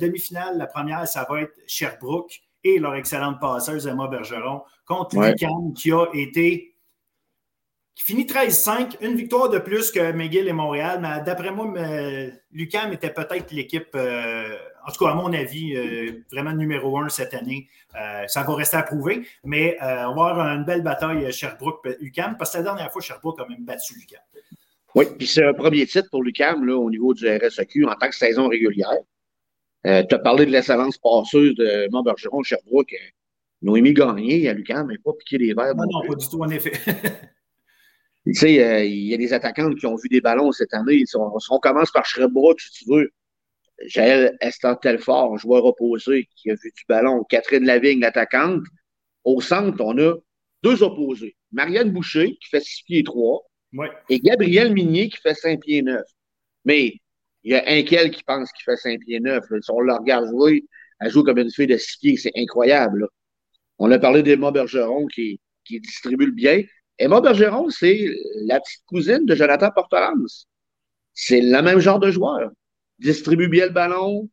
demi-finale, 0.00 0.56
la 0.56 0.66
première, 0.66 1.06
ça 1.08 1.26
va 1.28 1.40
être 1.40 1.54
Sherbrooke 1.66 2.42
et 2.62 2.78
leur 2.78 2.94
excellente 2.94 3.40
passeuse 3.40 3.86
Emma 3.88 4.06
Bergeron 4.06 4.62
contre 4.86 5.16
ouais. 5.16 5.34
qui 5.34 5.92
a 5.92 6.06
été 6.14 6.70
qui 7.96 8.02
finit 8.02 8.24
13-5, 8.24 8.96
une 9.02 9.14
victoire 9.14 9.48
de 9.48 9.58
plus 9.58 9.92
que 9.92 10.10
McGill 10.12 10.48
et 10.48 10.52
Montréal, 10.52 10.98
mais 11.00 11.22
d'après 11.24 11.52
moi, 11.52 11.72
Lucam 12.50 12.92
était 12.92 13.10
peut-être 13.10 13.52
l'équipe 13.52 13.96
en 14.86 14.92
tout 14.92 15.04
cas, 15.04 15.12
à 15.12 15.14
mon 15.14 15.32
avis, 15.32 15.74
euh, 15.74 16.24
vraiment 16.30 16.52
numéro 16.52 16.98
un 16.98 17.08
cette 17.08 17.34
année. 17.34 17.68
Euh, 17.98 18.26
ça 18.26 18.42
va 18.42 18.54
rester 18.54 18.76
à 18.76 18.82
prouver, 18.82 19.26
mais 19.42 19.78
euh, 19.82 20.08
on 20.08 20.14
va 20.14 20.30
avoir 20.30 20.46
une 20.48 20.64
belle 20.64 20.82
bataille 20.82 21.32
Sherbrooke-UCAM, 21.32 22.36
parce 22.36 22.52
que 22.52 22.58
la 22.58 22.64
dernière 22.64 22.92
fois, 22.92 23.00
Sherbrooke 23.00 23.40
a 23.40 23.48
même 23.48 23.64
battu 23.64 23.94
l'UCAM. 23.94 24.20
Oui, 24.94 25.06
puis 25.18 25.26
c'est 25.26 25.44
un 25.44 25.54
premier 25.54 25.86
titre 25.86 26.08
pour 26.10 26.22
l'UCAM 26.22 26.68
au 26.68 26.90
niveau 26.90 27.14
du 27.14 27.26
RSEQ 27.26 27.86
en 27.86 27.94
tant 27.94 28.08
que 28.08 28.14
saison 28.14 28.48
régulière. 28.48 28.98
tu 29.84 29.90
as 29.90 30.18
parlé 30.18 30.46
de 30.46 30.50
l'excellence 30.50 30.98
passeuse 30.98 31.54
de 31.56 31.88
Montbergeron, 31.90 32.42
Sherbrooke. 32.42 32.94
Noémie 33.62 33.94
Gagné 33.94 34.46
à 34.50 34.52
l'UCAM 34.52 34.88
mais 34.88 34.98
pas 34.98 35.12
piqué 35.18 35.38
les 35.38 35.54
verres. 35.54 35.74
Non, 35.74 35.84
non, 35.90 36.06
pas 36.06 36.14
du 36.14 36.28
tout, 36.28 36.42
en 36.42 36.50
effet. 36.50 36.72
tu 38.26 38.34
sais, 38.34 38.86
il 38.86 39.06
y 39.06 39.14
a 39.14 39.16
des 39.16 39.32
attaquantes 39.32 39.76
qui 39.76 39.86
ont 39.86 39.96
vu 39.96 40.08
des 40.10 40.20
ballons 40.20 40.52
cette 40.52 40.74
année. 40.74 41.02
on 41.14 41.58
commence 41.58 41.90
par 41.90 42.04
Sherbrooke, 42.04 42.60
si 42.60 42.84
tu 42.84 42.90
veux. 42.90 43.10
Jaël 43.86 44.36
Estan-Telfort, 44.40 45.38
joueur 45.38 45.64
opposé, 45.64 46.28
qui 46.36 46.50
a 46.50 46.54
vu 46.54 46.72
du 46.76 46.84
ballon. 46.88 47.24
Catherine 47.24 47.64
Lavigne, 47.64 48.00
l'attaquante. 48.00 48.62
Au 49.24 49.40
centre, 49.40 49.82
on 49.82 49.98
a 49.98 50.14
deux 50.62 50.82
opposés. 50.82 51.36
Marianne 51.52 51.90
Boucher, 51.90 52.36
qui 52.40 52.48
fait 52.50 52.60
6 52.60 52.82
pieds 52.84 53.04
3, 53.04 53.42
et 54.08 54.20
Gabriel 54.20 54.72
Minier, 54.72 55.08
qui 55.08 55.18
fait 55.20 55.34
5 55.34 55.60
pieds 55.60 55.82
9. 55.82 56.02
Mais 56.64 56.94
il 57.42 57.52
y 57.52 57.54
a 57.54 57.64
un 57.66 57.82
quel 57.82 58.10
qui 58.10 58.22
pense 58.22 58.52
qu'il 58.52 58.64
fait 58.64 58.76
5 58.76 59.00
pieds 59.00 59.20
9. 59.20 59.44
Si 59.60 59.70
on 59.70 59.80
la 59.80 59.96
regarde 59.96 60.28
jouer, 60.28 60.64
elle 61.00 61.10
joue 61.10 61.24
comme 61.24 61.38
une 61.38 61.50
fille 61.50 61.66
de 61.66 61.76
6 61.76 61.98
pieds, 61.98 62.16
c'est 62.16 62.32
incroyable. 62.36 63.08
On 63.78 63.90
a 63.90 63.98
parlé 63.98 64.22
d'Emma 64.22 64.50
Bergeron 64.52 65.06
qui, 65.06 65.40
qui 65.64 65.80
distribue 65.80 66.26
le 66.26 66.32
bien. 66.32 66.62
Emma 66.98 67.20
Bergeron, 67.20 67.70
c'est 67.70 68.06
la 68.46 68.60
petite 68.60 68.84
cousine 68.86 69.26
de 69.26 69.34
Jonathan 69.34 69.70
Portelance. 69.74 70.46
C'est 71.12 71.40
le 71.40 71.62
même 71.62 71.80
genre 71.80 71.98
de 71.98 72.10
joueur 72.10 72.50
distribue 72.98 73.48
bien 73.48 73.66
le 73.66 73.72
ballon, 73.72 74.28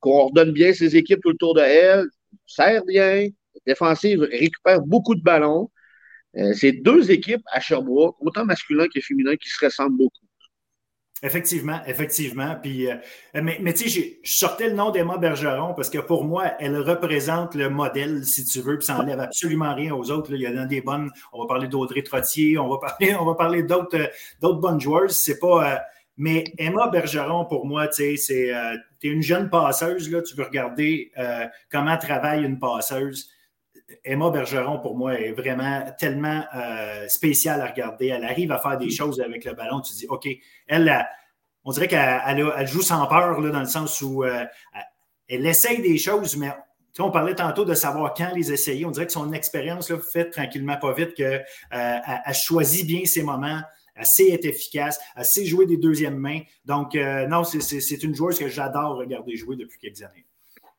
coordonne 0.00 0.52
bien 0.52 0.72
ses 0.72 0.96
équipes 0.96 1.20
tout 1.22 1.30
le 1.30 1.36
tour 1.36 1.54
de 1.54 1.60
elle, 1.60 2.06
sert 2.46 2.84
bien, 2.84 3.28
défensive, 3.66 4.20
récupère 4.20 4.80
beaucoup 4.80 5.14
de 5.14 5.22
ballons. 5.22 5.70
Euh, 6.36 6.52
c'est 6.52 6.72
deux 6.72 7.10
équipes 7.10 7.42
à 7.50 7.60
Sherbrooke, 7.60 8.16
autant 8.20 8.44
masculin 8.44 8.86
que 8.92 9.00
féminin, 9.00 9.36
qui 9.36 9.48
se 9.48 9.64
ressemblent 9.64 9.96
beaucoup. 9.96 10.26
Effectivement, 11.22 11.80
effectivement. 11.86 12.56
Puis, 12.62 12.90
euh, 12.90 12.96
mais, 13.34 13.58
mais 13.62 13.72
tu 13.72 13.88
sais, 13.88 14.18
je 14.22 14.30
sortais 14.30 14.68
le 14.68 14.74
nom 14.74 14.90
d'Emma 14.90 15.16
Bergeron 15.16 15.72
parce 15.72 15.88
que 15.88 15.98
pour 15.98 16.24
moi, 16.24 16.52
elle 16.60 16.76
représente 16.76 17.54
le 17.54 17.70
modèle, 17.70 18.24
si 18.26 18.44
tu 18.44 18.60
veux, 18.60 18.76
puis 18.76 18.86
ça 18.86 18.98
n'enlève 18.98 19.20
absolument 19.20 19.74
rien 19.74 19.94
aux 19.94 20.10
autres. 20.10 20.30
Il 20.34 20.42
y 20.42 20.48
en 20.48 20.58
a 20.58 20.66
des 20.66 20.82
bonnes, 20.82 21.10
on 21.32 21.40
va 21.40 21.46
parler 21.46 21.68
d'Audrey 21.68 22.02
Trottier, 22.02 22.58
on 22.58 22.68
va 22.68 22.76
parler, 22.78 23.16
parler 23.38 23.62
d'autres, 23.62 23.96
euh, 23.96 24.06
d'autres 24.42 24.60
bonnes 24.60 24.80
joueuses. 24.80 25.16
C'est 25.16 25.38
pas, 25.38 25.80
mais 26.16 26.44
Emma 26.56 26.88
Bergeron, 26.88 27.44
pour 27.44 27.66
moi, 27.66 27.88
tu 27.88 27.94
sais, 27.94 28.16
c'est 28.16 28.54
euh, 28.54 28.76
es 29.02 29.08
une 29.08 29.22
jeune 29.22 29.50
passeuse, 29.50 30.10
là, 30.10 30.22
tu 30.22 30.34
veux 30.34 30.44
regarder 30.44 31.12
euh, 31.18 31.46
comment 31.70 31.96
travaille 31.98 32.44
une 32.44 32.58
passeuse. 32.58 33.30
Emma 34.02 34.30
Bergeron, 34.30 34.78
pour 34.80 34.96
moi, 34.96 35.20
est 35.20 35.32
vraiment 35.32 35.84
tellement 35.98 36.42
euh, 36.54 37.06
spéciale 37.08 37.60
à 37.60 37.66
regarder. 37.66 38.06
Elle 38.06 38.24
arrive 38.24 38.50
à 38.50 38.58
faire 38.58 38.78
des 38.78 38.90
choses 38.90 39.20
avec 39.20 39.44
le 39.44 39.52
ballon. 39.52 39.80
Tu 39.82 39.92
dis, 39.92 40.06
OK, 40.08 40.26
elle, 40.66 41.06
on 41.64 41.70
dirait 41.70 41.86
qu'elle 41.86 42.66
joue 42.66 42.82
sans 42.82 43.06
peur, 43.06 43.40
là, 43.40 43.50
dans 43.50 43.60
le 43.60 43.66
sens 43.66 44.00
où 44.00 44.24
elle 44.24 45.46
essaye 45.46 45.82
des 45.82 45.98
choses, 45.98 46.36
mais 46.36 46.50
on 46.98 47.10
parlait 47.10 47.34
tantôt 47.34 47.66
de 47.66 47.74
savoir 47.74 48.14
quand 48.14 48.32
les 48.34 48.50
essayer. 48.50 48.86
On 48.86 48.90
dirait 48.90 49.06
que 49.06 49.12
son 49.12 49.32
expérience 49.32 49.92
fait 50.12 50.30
tranquillement 50.30 50.78
pas 50.78 50.94
vite 50.94 51.14
qu'elle 51.14 51.44
choisit 52.32 52.86
bien 52.86 53.04
ses 53.04 53.22
moments 53.22 53.60
assez 53.96 54.28
être 54.30 54.44
efficace, 54.44 55.00
assez 55.14 55.44
jouer 55.46 55.66
des 55.66 55.76
deuxièmes 55.76 56.18
mains. 56.18 56.40
Donc, 56.64 56.94
euh, 56.94 57.26
non, 57.26 57.44
c'est 57.44 58.02
une 58.02 58.14
joueuse 58.14 58.38
que 58.38 58.48
j'adore 58.48 58.96
regarder 58.96 59.36
jouer 59.36 59.56
depuis 59.56 59.78
quelques 59.78 60.02
années. 60.02 60.26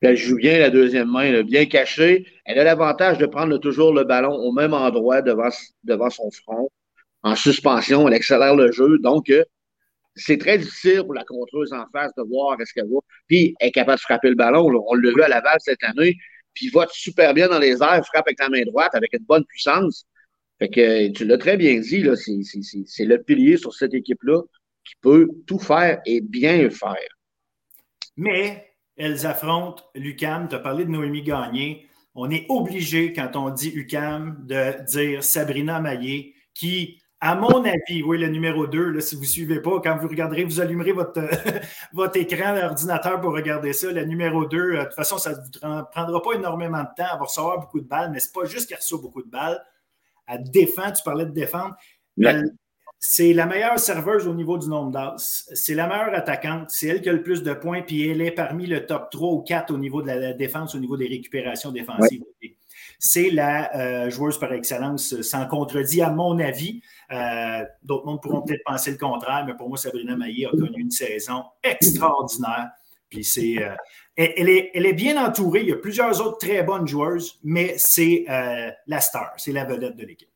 Elle 0.01 0.15
joue 0.15 0.36
bien 0.36 0.59
la 0.59 0.70
deuxième 0.70 1.09
main, 1.09 1.41
bien 1.41 1.65
cachée. 1.65 2.28
Elle 2.45 2.59
a 2.59 2.63
l'avantage 2.63 3.18
de 3.18 3.26
prendre 3.26 3.57
toujours 3.57 3.93
le 3.93 4.03
ballon 4.03 4.34
au 4.34 4.51
même 4.51 4.74
endroit 4.74 5.24
devant, 5.24 5.49
devant 5.84 6.09
son 6.11 6.30
front. 6.30 6.70
En 7.24 7.36
suspension, 7.36 8.07
elle 8.07 8.13
accélère 8.13 8.55
le 8.55 8.72
jeu. 8.72 8.99
Donc, 8.99 9.30
euh, 9.32 9.43
c'est 10.15 10.38
très 10.38 10.59
difficile 10.59 11.03
pour 11.03 11.15
la 11.15 11.24
contreuse 11.24 11.74
en 11.74 11.86
face 11.91 12.11
de 12.15 12.24
voir 12.24 12.59
est-ce 12.61 12.74
qu'elle 12.74 12.88
va. 12.88 12.99
Puis, 13.28 13.55
elle 13.59 13.70
est 13.70 13.72
capable 13.72 13.97
de 13.97 14.01
frapper 14.01 14.30
le 14.30 14.36
ballon. 14.36 14.68
On 14.88 14.93
l'a 14.93 15.11
vu 15.11 15.22
à 15.24 15.28
Laval 15.28 15.57
cette 15.59 15.84
année. 15.84 16.15
Puis, 16.53 16.70
va 16.70 16.86
super 16.91 17.34
bien 17.34 17.47
dans 17.47 17.59
les 17.59 17.82
airs, 17.82 18.05
frappe 18.05 18.28
avec 18.28 18.39
la 18.39 18.49
main 18.49 18.63
droite, 18.65 18.93
avec 18.93 19.13
une 19.13 19.26
bonne 19.26 19.45
puissance. 19.45 20.05
Fait 20.60 20.70
que 20.70 21.10
tu 21.10 21.26
l'as 21.26 21.38
très 21.38 21.58
bien 21.58 21.80
dit, 21.80 22.03
c'est 22.86 23.05
le 23.05 23.22
pilier 23.22 23.58
sur 23.58 23.74
cette 23.74 23.93
équipe-là 23.93 24.41
qui 24.84 24.93
peut 25.01 25.28
tout 25.45 25.60
faire 25.60 26.01
et 26.05 26.22
bien 26.22 26.70
faire. 26.70 26.95
Mais 28.16 28.74
elles 28.95 29.28
affrontent 29.28 29.84
l'UCAM. 29.93 30.47
Tu 30.49 30.55
as 30.55 30.60
parlé 30.60 30.86
de 30.86 30.89
Noémie 30.89 31.22
Gagné. 31.22 31.88
On 32.16 32.32
est 32.32 32.47
obligé, 32.49 33.14
quand 33.14 33.36
on 33.36 33.51
dit 33.51 33.72
UCAM, 33.76 34.43
de 34.47 34.84
dire 34.86 35.24
Sabrina 35.24 35.80
Maillé, 35.80 36.34
qui, 36.55 36.99
à 37.20 37.36
mon 37.36 37.64
avis, 37.64 38.01
oui, 38.01 38.18
le 38.18 38.28
numéro 38.28 38.66
2, 38.66 38.99
si 39.01 39.16
vous 39.16 39.22
ne 39.22 39.28
suivez 39.28 39.62
pas, 39.62 39.80
quand 39.82 39.97
vous 39.97 40.08
regarderez, 40.08 40.43
vous 40.43 40.60
allumerez 40.60 40.93
votre, 40.93 41.22
votre 41.93 42.18
écran 42.18 42.55
d'ordinateur 42.55 43.22
pour 43.22 43.34
regarder 43.34 43.74
ça. 43.74 43.91
Le 43.91 44.03
numéro 44.05 44.45
2, 44.45 44.58
euh, 44.58 44.80
de 44.80 44.84
toute 44.86 44.95
façon, 44.95 45.20
ça 45.20 45.32
ne 45.32 45.36
vous 45.36 45.86
prendra 45.91 46.22
pas 46.24 46.34
énormément 46.34 46.82
de 46.82 46.88
temps. 46.97 47.10
Elle 47.12 47.20
va 47.20 47.26
recevoir 47.26 47.60
beaucoup 47.60 47.80
de 47.80 47.88
balles, 47.88 48.10
mais 48.12 48.20
ce 48.20 48.28
n'est 48.28 48.41
pas 48.41 48.49
juste 48.49 48.68
qu'elle 48.68 48.80
reçoit 48.80 48.99
beaucoup 48.99 49.22
de 49.22 49.30
balles. 49.30 49.64
Elle 50.28 50.43
défend, 50.43 50.91
tu 50.91 51.03
parlais 51.03 51.25
de 51.25 51.32
défendre 51.32 51.75
c'est 52.99 53.34
la 53.34 53.45
meilleure 53.45 53.80
serveuse 53.80 54.28
au 54.28 54.34
niveau 54.34 54.57
du 54.57 54.67
nombre 54.67 54.91
d'as. 54.91 55.15
C'est 55.53 55.75
la 55.75 55.88
meilleure 55.88 56.15
attaquante. 56.15 56.69
C'est 56.69 56.88
elle 56.88 57.01
qui 57.01 57.09
a 57.09 57.13
le 57.13 57.21
plus 57.21 57.43
de 57.43 57.53
points, 57.53 57.84
puis 57.84 58.07
elle 58.09 58.21
est 58.21 58.32
parmi 58.32 58.65
le 58.65 58.86
top 58.86 59.09
3 59.11 59.34
ou 59.34 59.41
4 59.41 59.73
au 59.73 59.78
niveau 59.78 60.01
de 60.01 60.07
la 60.07 60.34
défense, 60.34 60.73
au 60.73 60.80
niveau 60.80 60.97
des 60.97 61.07
récupérations 61.07 61.71
défensives. 61.71 62.23
C'est 62.99 63.30
la 63.30 63.75
euh, 63.75 64.09
joueuse 64.09 64.39
par 64.39 64.51
excellence, 64.53 65.21
sans 65.21 65.45
contredit, 65.45 66.01
à 66.01 66.09
mon 66.09 66.39
avis. 66.39 66.82
Euh, 67.11 67.63
d'autres 67.84 68.05
mondes 68.07 68.21
pourront 68.21 68.41
peut-être 68.41 68.63
penser 68.65 68.91
le 68.91 68.97
contraire, 68.97 69.45
mais 69.45 69.53
pour 69.53 69.69
moi, 69.69 69.78
Sabrina 69.78 70.15
Maillé 70.15 70.47
a 70.47 70.49
connu 70.49 70.82
une 70.82 70.89
saison 70.89 71.43
extraordinaire. 71.63 72.71
Puis 73.09 73.23
c'est, 73.23 73.63
euh, 73.63 73.75
elle, 74.18 74.49
est, 74.49 74.72
elle, 74.74 74.86
est, 74.86 74.93
bien 74.93 75.24
entourée. 75.24 75.61
Il 75.61 75.70
y 75.70 75.72
a 75.72 75.78
plusieurs 75.78 76.20
autres 76.22 76.39
très 76.39 76.63
bonnes 76.63 76.88
joueuses, 76.88 77.39
mais 77.43 77.76
c'est 77.78 78.26
la 78.88 78.99
star, 78.99 79.34
c'est 79.38 79.51
la 79.51 79.63
vedette 79.63 79.95
de 79.95 80.05
l'équipe. 80.05 80.30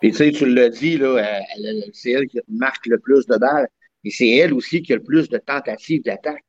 Puis 0.00 0.12
tu 0.12 0.16
sais, 0.16 0.32
tu 0.32 0.46
l'as 0.46 0.70
dit, 0.70 0.96
là, 0.96 1.40
c'est 1.92 2.10
elle 2.10 2.26
qui 2.26 2.40
marque 2.48 2.86
le 2.86 2.98
plus 2.98 3.26
de 3.26 3.36
balles. 3.36 3.68
Et 4.04 4.10
c'est 4.10 4.30
elle 4.30 4.54
aussi 4.54 4.82
qui 4.82 4.92
a 4.92 4.96
le 4.96 5.02
plus 5.02 5.28
de 5.28 5.38
tentatives 5.38 6.02
d'attaque. 6.02 6.44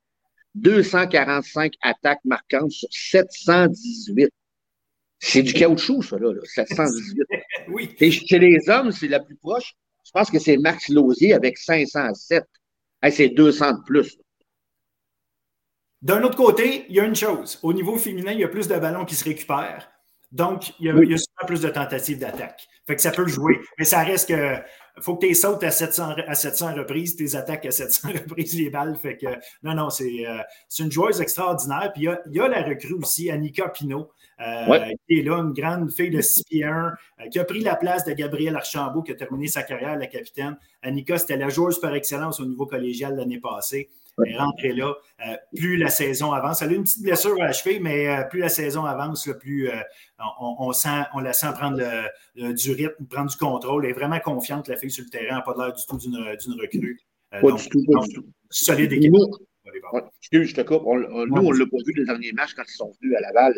245 0.55 1.73
attaques 1.81 2.23
marquantes 2.25 2.71
sur 2.71 2.89
718. 2.89 4.29
C'est 5.19 5.43
du 5.43 5.53
caoutchouc, 5.53 6.01
ça, 6.01 6.17
là, 6.17 6.33
718. 6.43 7.23
oui. 7.69 7.95
Et 7.99 8.11
chez 8.11 8.39
les 8.39 8.69
hommes, 8.69 8.91
c'est 8.91 9.07
la 9.07 9.19
plus 9.19 9.35
proche. 9.35 9.73
Je 10.05 10.11
pense 10.11 10.31
que 10.31 10.39
c'est 10.39 10.57
Max 10.57 10.89
Lausier 10.89 11.33
avec 11.33 11.57
507. 11.57 12.43
c'est 13.11 13.29
200 13.29 13.71
de 13.73 13.83
plus. 13.85 14.17
D'un 16.01 16.23
autre 16.23 16.37
côté, 16.37 16.85
il 16.89 16.95
y 16.95 16.99
a 16.99 17.05
une 17.05 17.15
chose. 17.15 17.59
Au 17.61 17.73
niveau 17.73 17.97
féminin, 17.97 18.31
il 18.31 18.39
y 18.39 18.43
a 18.43 18.47
plus 18.47 18.67
de 18.67 18.75
ballons 18.77 19.05
qui 19.05 19.15
se 19.15 19.23
récupèrent. 19.23 19.89
Donc, 20.31 20.73
il 20.79 20.87
y 20.87 20.89
a, 20.89 20.93
il 20.93 21.11
y 21.11 21.13
a 21.13 21.17
souvent 21.17 21.45
plus 21.45 21.61
de 21.61 21.69
tentatives 21.69 22.17
d'attaque. 22.17 22.67
Fait 22.87 22.95
que 22.95 23.01
ça 23.01 23.11
peut 23.11 23.27
jouer. 23.27 23.59
Mais 23.77 23.85
ça 23.85 24.01
reste 24.01 24.29
que 24.29 24.55
faut 24.99 25.15
que 25.15 25.27
tu 25.27 25.35
sautes 25.35 25.63
à 25.63 25.71
700, 25.71 26.15
à 26.27 26.35
700 26.35 26.75
reprises, 26.75 27.15
tes 27.15 27.35
attaques 27.35 27.65
à 27.65 27.71
700 27.71 28.09
reprises 28.13 28.57
les 28.57 28.69
balles. 28.69 28.95
Fait 28.95 29.17
que 29.17 29.27
non, 29.63 29.73
non, 29.75 29.89
c'est 29.89 30.27
euh, 30.27 30.39
une 30.79 30.91
joueuse 30.91 31.21
extraordinaire. 31.21 31.91
Puis 31.93 32.03
il 32.03 32.05
y 32.05 32.09
a, 32.09 32.21
il 32.25 32.35
y 32.35 32.39
a 32.39 32.47
la 32.47 32.63
recrue 32.63 32.93
aussi, 32.93 33.29
Annika 33.29 33.69
Pinault. 33.69 34.11
Euh, 34.39 34.79
qui 35.07 35.19
est 35.19 35.21
là, 35.21 35.37
une 35.37 35.53
grande 35.53 35.91
fille 35.91 36.09
de 36.09 36.19
6 36.19 36.43
pieds 36.45 36.63
1, 36.63 36.71
euh, 37.19 37.27
qui 37.29 37.37
a 37.37 37.43
pris 37.43 37.59
la 37.59 37.75
place 37.75 38.05
de 38.05 38.13
Gabriel 38.13 38.55
Archambault, 38.55 39.03
qui 39.03 39.11
a 39.11 39.15
terminé 39.15 39.47
sa 39.47 39.61
carrière, 39.61 39.95
la 39.95 40.07
capitaine. 40.07 40.57
Annika, 40.81 41.19
c'était 41.19 41.37
la 41.37 41.49
joueuse 41.49 41.79
par 41.79 41.93
excellence 41.93 42.39
au 42.39 42.45
niveau 42.45 42.65
collégial 42.65 43.15
l'année 43.15 43.39
passée. 43.39 43.91
Elle 44.25 44.33
est 44.33 44.37
rentrée 44.37 44.73
là. 44.73 44.93
Euh, 45.27 45.35
plus 45.55 45.77
la 45.77 45.89
saison 45.89 46.31
avance, 46.31 46.61
elle 46.61 46.69
a 46.69 46.73
une 46.73 46.83
petite 46.83 47.03
blessure 47.03 47.35
à 47.41 47.45
la 47.45 47.53
cheville, 47.53 47.79
mais 47.79 48.07
euh, 48.07 48.23
plus 48.23 48.39
la 48.39 48.49
saison 48.49 48.85
avance, 48.85 49.29
plus 49.39 49.69
euh, 49.69 49.73
on, 50.39 50.71
sent, 50.73 51.03
on 51.13 51.19
la 51.19 51.33
sent 51.33 51.51
prendre 51.53 51.81
du 52.35 52.71
rythme, 52.71 53.05
prendre 53.09 53.29
du 53.29 53.37
contrôle. 53.37 53.85
Elle 53.85 53.91
est 53.91 53.93
vraiment 53.93 54.19
confiante, 54.19 54.67
la 54.67 54.77
fille 54.77 54.91
sur 54.91 55.03
le 55.03 55.09
terrain, 55.09 55.37
n'a 55.37 55.41
pas 55.41 55.55
l'air 55.57 55.73
du 55.73 55.85
tout 55.85 55.97
d'une 55.97 56.59
recrue. 56.59 56.99
pas 57.29 57.39
du 57.39 57.69
tout, 57.69 57.85
pas 57.91 58.05
du 58.05 58.13
tout. 58.13 58.25
Solide 58.49 58.91
équipe. 58.91 59.13
excuse, 60.19 60.49
je 60.49 60.55
te 60.55 60.61
coupe. 60.61 60.83
nous, 60.83 61.37
on 61.37 61.53
ne 61.53 61.57
l'a 61.57 61.65
pas 61.65 61.77
vu 61.85 61.93
les 61.95 62.05
derniers 62.05 62.33
matchs 62.33 62.53
quand 62.53 62.63
ils 62.67 62.75
sont 62.75 62.91
venus 63.01 63.15
à 63.17 63.21
Laval. 63.21 63.53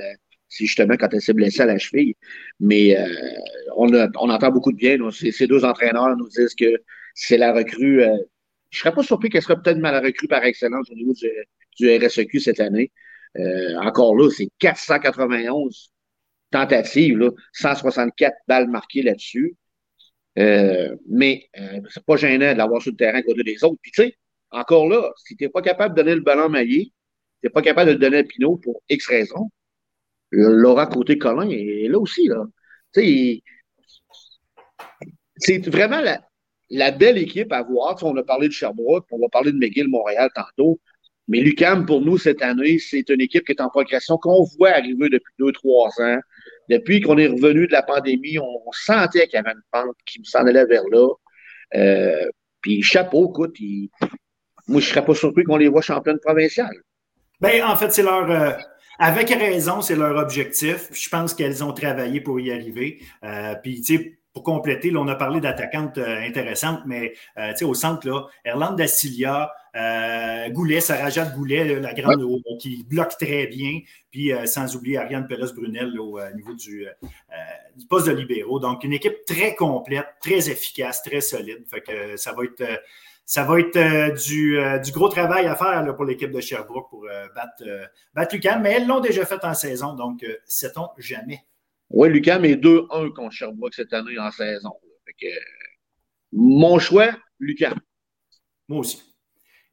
c'est 0.50 0.66
justement 0.66 0.96
quand 0.98 1.10
elle 1.14 1.22
s'est 1.22 1.34
blessée 1.34 1.62
à 1.62 1.66
la 1.66 1.78
cheville. 1.78 2.16
Mais 2.60 2.98
on, 3.76 3.92
on, 3.94 4.30
entend 4.30 4.52
beaucoup 4.52 4.72
de 4.72 4.78
bien. 4.78 4.98
ces, 5.12 5.48
deux 5.48 5.66
entraîneurs 5.66 6.16
nous 6.16 6.30
disent 6.30 6.56
que 6.56 6.76
c'est 7.16 7.38
la 7.38 7.54
recrue 7.54 8.04
je 8.74 8.80
ne 8.80 8.82
serais 8.82 8.96
pas 8.96 9.04
surpris 9.04 9.30
qu'elle 9.30 9.44
serait 9.44 9.62
peut-être 9.62 9.78
mal 9.78 10.04
recrue 10.04 10.28
par 10.28 10.44
excellence 10.44 10.90
au 10.90 10.96
niveau 10.96 11.14
du, 11.14 11.98
RSEQ 11.98 12.40
cette 12.40 12.60
année. 12.60 12.92
Euh, 13.38 13.78
encore 13.78 14.16
là, 14.16 14.30
c'est 14.32 14.50
491 14.58 15.92
tentatives, 16.50 17.18
là, 17.18 17.30
164 17.54 18.36
balles 18.48 18.68
marquées 18.68 19.04
là-dessus. 19.04 19.56
Euh, 20.40 20.96
mais 21.08 21.48
euh, 21.60 21.82
c'est 21.90 22.04
pas 22.04 22.16
gênant 22.16 22.52
de 22.52 22.58
l'avoir 22.58 22.82
sur 22.82 22.92
le 22.92 22.98
terrain 22.98 23.22
côté 23.22 23.44
des 23.44 23.64
autres. 23.64 23.78
Puis 23.80 23.92
tu 23.92 24.04
sais, 24.04 24.18
encore 24.50 24.90
là, 24.90 25.12
si 25.18 25.36
tu 25.36 25.44
n'es 25.44 25.50
pas 25.50 25.62
capable 25.62 25.96
de 25.96 26.02
donner 26.02 26.16
le 26.16 26.22
ballon 26.22 26.50
maillé, 26.50 26.86
tu 26.86 26.92
n'es 27.44 27.50
pas 27.52 27.62
capable 27.62 27.90
de 27.90 27.94
le 27.94 28.00
donner 28.00 28.18
à 28.18 28.24
Pinot 28.24 28.58
pour 28.58 28.82
X 28.90 29.06
raisons, 29.08 29.52
Laura 30.32 30.88
côté 30.88 31.20
Colin 31.20 31.48
est 31.52 31.88
là 31.88 32.00
aussi. 32.00 32.28
Là. 32.28 32.46
C'est 35.38 35.68
vraiment 35.68 36.02
la, 36.02 36.24
la 36.74 36.92
belle 36.92 37.18
équipe 37.18 37.52
à 37.52 37.62
voir. 37.62 37.98
on 38.02 38.18
a 38.18 38.24
parlé 38.24 38.48
de 38.48 38.54
Sherbrooke, 38.54 39.06
on 39.12 39.20
va 39.20 39.30
parler 39.30 39.52
de 39.52 39.58
McGill 39.58 39.88
Montréal 39.88 40.30
tantôt. 40.34 40.80
Mais 41.28 41.40
Lucam, 41.40 41.86
pour 41.86 42.02
nous, 42.02 42.18
cette 42.18 42.42
année, 42.42 42.80
c'est 42.80 43.08
une 43.10 43.22
équipe 43.22 43.46
qui 43.46 43.54
est 43.54 43.62
en 43.62 43.70
progression, 43.70 44.18
qu'on 44.18 44.44
voit 44.58 44.72
arriver 44.72 45.08
depuis 45.10 45.34
deux, 45.40 45.52
trois 45.54 45.90
ans. 46.02 46.18
Depuis 46.70 47.00
qu'on 47.00 47.18
est 47.18 47.28
revenu 47.28 47.68
de 47.68 47.72
la 47.72 47.84
pandémie, 47.84 48.40
on, 48.40 48.72
sentait 48.72 49.28
qu'il 49.28 49.38
y 49.38 49.40
avait 49.40 49.52
une 49.52 49.62
pente 49.72 49.96
qui 50.06 50.20
s'en 50.24 50.46
allait 50.46 50.66
vers 50.66 50.84
là. 50.92 51.08
Euh, 51.76 52.28
puis 52.62 52.82
chapeau, 52.82 53.30
écoute, 53.30 53.56
moi, 54.68 54.82
je 54.82 54.88
ne 54.88 54.92
serais 54.92 55.06
pas 55.06 55.16
surpris 55.16 55.44
qu'on 55.44 55.58
les 55.58 55.70
voit 55.70 55.82
championnes 55.82 56.20
provinciales. 56.20 56.76
Bien, 57.40 57.68
en 57.68 57.76
fait, 57.76 57.92
c'est 57.92 58.04
leur. 58.04 58.30
Euh, 58.30 58.52
avec 59.00 59.30
raison, 59.30 59.82
c'est 59.82 59.96
leur 59.96 60.18
objectif. 60.18 60.90
Je 60.92 61.10
pense 61.10 61.34
qu'elles 61.34 61.64
ont 61.64 61.74
travaillé 61.74 62.22
pour 62.22 62.40
y 62.40 62.52
arriver. 62.52 63.02
Euh, 63.24 63.56
puis, 63.62 63.82
tu 63.82 64.20
pour 64.34 64.44
compléter, 64.44 64.90
là, 64.90 65.00
on 65.00 65.08
a 65.08 65.16
parlé 65.16 65.40
d'attaquantes 65.40 66.00
euh, 66.00 66.22
intéressantes, 66.22 66.82
mais 66.88 67.14
euh, 67.38 67.54
au 67.62 67.76
centre, 67.76 68.08
là, 68.08 68.26
Erland 68.44 68.74
Dacilia, 68.74 69.54
euh, 69.76 70.50
Goulet, 70.50 70.82
Sarah 70.82 71.10
Goulet, 71.36 71.80
la 71.80 71.94
grande 71.94 72.26
qui 72.60 72.84
bloque 72.84 73.16
très 73.18 73.48
bien, 73.48 73.80
puis 74.12 74.32
sans 74.46 74.76
oublier 74.76 74.98
Ariane 74.98 75.28
Perez-Brunel 75.28 76.00
au 76.00 76.20
niveau 76.36 76.54
du, 76.54 76.86
du, 77.76 77.88
poste 77.88 78.08
de 78.08 78.12
libéraux. 78.12 78.60
Donc, 78.60 78.84
une 78.84 78.94
équipe 78.94 79.26
très 79.26 79.56
complète, 79.56 80.06
très 80.22 80.50
efficace, 80.50 81.02
très 81.02 81.22
solide. 81.22 81.64
Fait 81.68 81.82
que 81.82 82.18
ça 82.18 82.34
va 82.34 82.44
être 82.44 82.64
ça 83.26 83.46
va 83.46 83.60
être 83.60 84.14
du, 84.28 84.60
du, 84.84 84.92
gros 84.92 85.10
travail 85.10 85.48
à 85.48 85.56
faire 85.56 85.84
là, 85.84 85.94
pour 85.94 86.06
l'équipe 86.06 86.32
de 86.32 86.40
Sherbrooke 86.42 86.90
pour 86.90 87.08
battre, 87.36 87.64
battre 88.14 88.36
mais 88.62 88.74
elles 88.74 88.86
l'ont 88.86 89.00
déjà 89.00 89.26
fait 89.26 89.44
en 89.44 89.56
saison, 89.56 89.94
donc 89.94 90.24
sait-on 90.46 90.90
jamais. 91.00 91.44
Oui, 91.94 92.10
Lucam 92.10 92.44
est 92.44 92.56
2-1 92.56 93.14
contre 93.14 93.32
Sherbrooke 93.32 93.76
cette 93.76 93.94
année 93.94 94.18
en 94.18 94.32
saison. 94.32 94.72
mon 96.32 96.80
choix, 96.80 97.16
Lucam. 97.40 97.80
Moi 98.68 98.80
aussi. 98.80 99.04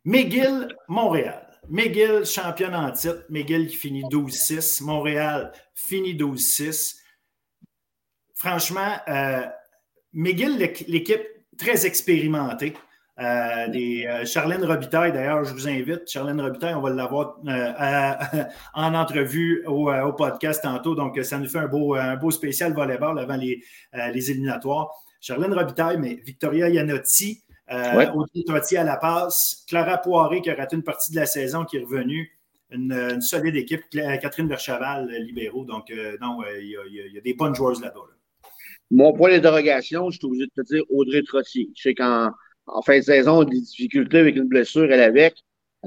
McGill, 0.04 0.68
Montréal. 0.86 1.46
McGill, 1.70 2.26
championne 2.26 2.74
en 2.74 2.92
titre. 2.92 3.24
McGill 3.30 3.68
qui 3.68 3.76
finit 3.76 4.02
12-6. 4.02 4.82
Montréal 4.84 5.50
finit 5.74 6.14
12-6. 6.14 6.98
Franchement, 8.34 8.98
euh, 9.08 9.46
McGill, 10.12 10.58
l'équipe 10.58 11.22
très 11.56 11.86
expérimentée. 11.86 12.74
Euh, 13.20 13.68
des, 13.68 14.06
euh, 14.06 14.24
Charlène 14.24 14.64
Robitaille, 14.64 15.12
d'ailleurs, 15.12 15.44
je 15.44 15.52
vous 15.52 15.68
invite. 15.68 16.08
Charlène 16.08 16.40
Robitaille, 16.40 16.74
on 16.74 16.80
va 16.80 16.90
l'avoir 16.90 17.36
euh, 17.46 18.12
en 18.74 18.94
entrevue 18.94 19.62
au, 19.66 20.12
podcast 20.14 20.62
tantôt. 20.62 20.94
Donc, 20.94 21.18
ça 21.22 21.38
nous 21.38 21.48
fait 21.48 21.58
un 21.58 21.68
beau, 21.68 21.94
un 21.94 22.16
beau 22.16 22.30
spécial 22.30 22.72
volleyball 22.72 23.18
avant 23.18 23.36
les, 23.36 23.62
les 23.92 24.30
éliminatoires. 24.30 24.90
Charlène 25.20 25.52
Robitaille, 25.52 25.98
mais 25.98 26.14
Victoria 26.24 26.70
Yanotti, 26.70 27.42
Audrey 27.70 28.42
Trottier 28.46 28.78
à 28.78 28.84
la 28.84 28.96
passe, 28.96 29.64
Clara 29.68 29.98
Poiré 29.98 30.40
qui 30.40 30.48
a 30.48 30.54
raté 30.54 30.76
une 30.76 30.82
partie 30.82 31.12
de 31.12 31.16
la 31.16 31.26
saison 31.26 31.64
qui 31.64 31.76
est 31.76 31.84
revenue. 31.84 32.30
Une, 32.72 33.20
solide 33.20 33.56
équipe, 33.56 33.82
Catherine 33.90 34.48
Verchaval, 34.48 35.08
libéraux. 35.26 35.64
Donc, 35.64 35.92
non, 36.22 36.38
il 36.58 36.70
y, 36.90 37.18
a 37.18 37.20
des 37.20 37.34
bonnes 37.34 37.54
joueuses 37.54 37.82
là-bas. 37.82 38.00
Mon 38.90 39.12
point 39.12 39.30
d'interrogation, 39.30 40.08
je 40.10 40.18
suis 40.18 40.26
obligé 40.26 40.46
de 40.46 40.62
te 40.62 40.66
dire 40.72 40.82
Audrey 40.88 41.22
Trottier. 41.22 41.68
Je 41.76 41.82
sais 41.82 41.94
qu'en 41.94 42.30
en 42.72 42.82
fin 42.82 42.98
de 42.98 43.04
saison, 43.04 43.44
des 43.44 43.60
difficultés 43.60 44.18
avec 44.18 44.36
une 44.36 44.48
blessure, 44.48 44.90
elle 44.90 45.02
avec. 45.02 45.34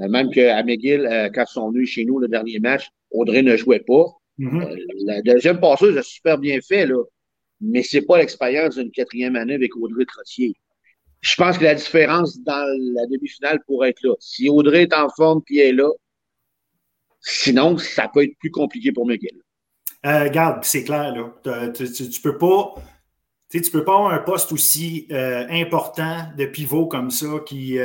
Euh, 0.00 0.08
même 0.08 0.30
qu'à 0.30 0.62
McGill, 0.62 1.06
euh, 1.06 1.30
quand 1.32 1.44
ils 1.48 1.52
sont 1.52 1.70
venus 1.70 1.90
chez 1.90 2.04
nous 2.04 2.18
le 2.18 2.28
dernier 2.28 2.58
match, 2.58 2.88
Audrey 3.10 3.42
ne 3.42 3.56
jouait 3.56 3.84
pas. 3.86 4.06
Mm-hmm. 4.38 4.62
Euh, 4.62 4.76
la 5.04 5.22
deuxième 5.22 5.60
passeuse 5.60 5.96
a 5.96 6.02
super 6.02 6.38
bien 6.38 6.60
fait, 6.60 6.86
là. 6.86 7.02
Mais 7.60 7.82
c'est 7.82 8.02
pas 8.02 8.18
l'expérience 8.18 8.76
d'une 8.76 8.90
quatrième 8.90 9.36
année 9.36 9.54
avec 9.54 9.76
Audrey 9.76 10.04
Trottier. 10.04 10.54
Je 11.20 11.34
pense 11.36 11.56
que 11.56 11.64
la 11.64 11.74
différence 11.74 12.38
dans 12.40 12.66
la 12.94 13.06
demi-finale 13.06 13.60
pourrait 13.66 13.90
être 13.90 14.02
là. 14.02 14.14
Si 14.18 14.48
Audrey 14.48 14.82
est 14.82 14.94
en 14.94 15.08
forme 15.08 15.40
puis 15.42 15.58
elle 15.58 15.68
est 15.68 15.72
là, 15.72 15.90
sinon, 17.20 17.78
ça 17.78 18.10
peut 18.12 18.24
être 18.24 18.36
plus 18.38 18.50
compliqué 18.50 18.92
pour 18.92 19.06
McGill. 19.06 19.40
Euh, 20.04 20.28
garde, 20.28 20.62
c'est 20.64 20.84
clair, 20.84 21.14
là. 21.14 21.70
Tu, 21.72 21.90
tu, 21.90 22.20
peux 22.20 22.36
pas 22.36 22.74
tu 23.60 23.68
ne 23.68 23.72
peux 23.72 23.84
pas 23.84 23.94
avoir 23.94 24.12
un 24.12 24.18
poste 24.18 24.52
aussi 24.52 25.06
important 25.10 26.28
de 26.36 26.46
pivot 26.46 26.86
comme 26.86 27.10
ça 27.10 27.26
qui 27.46 27.78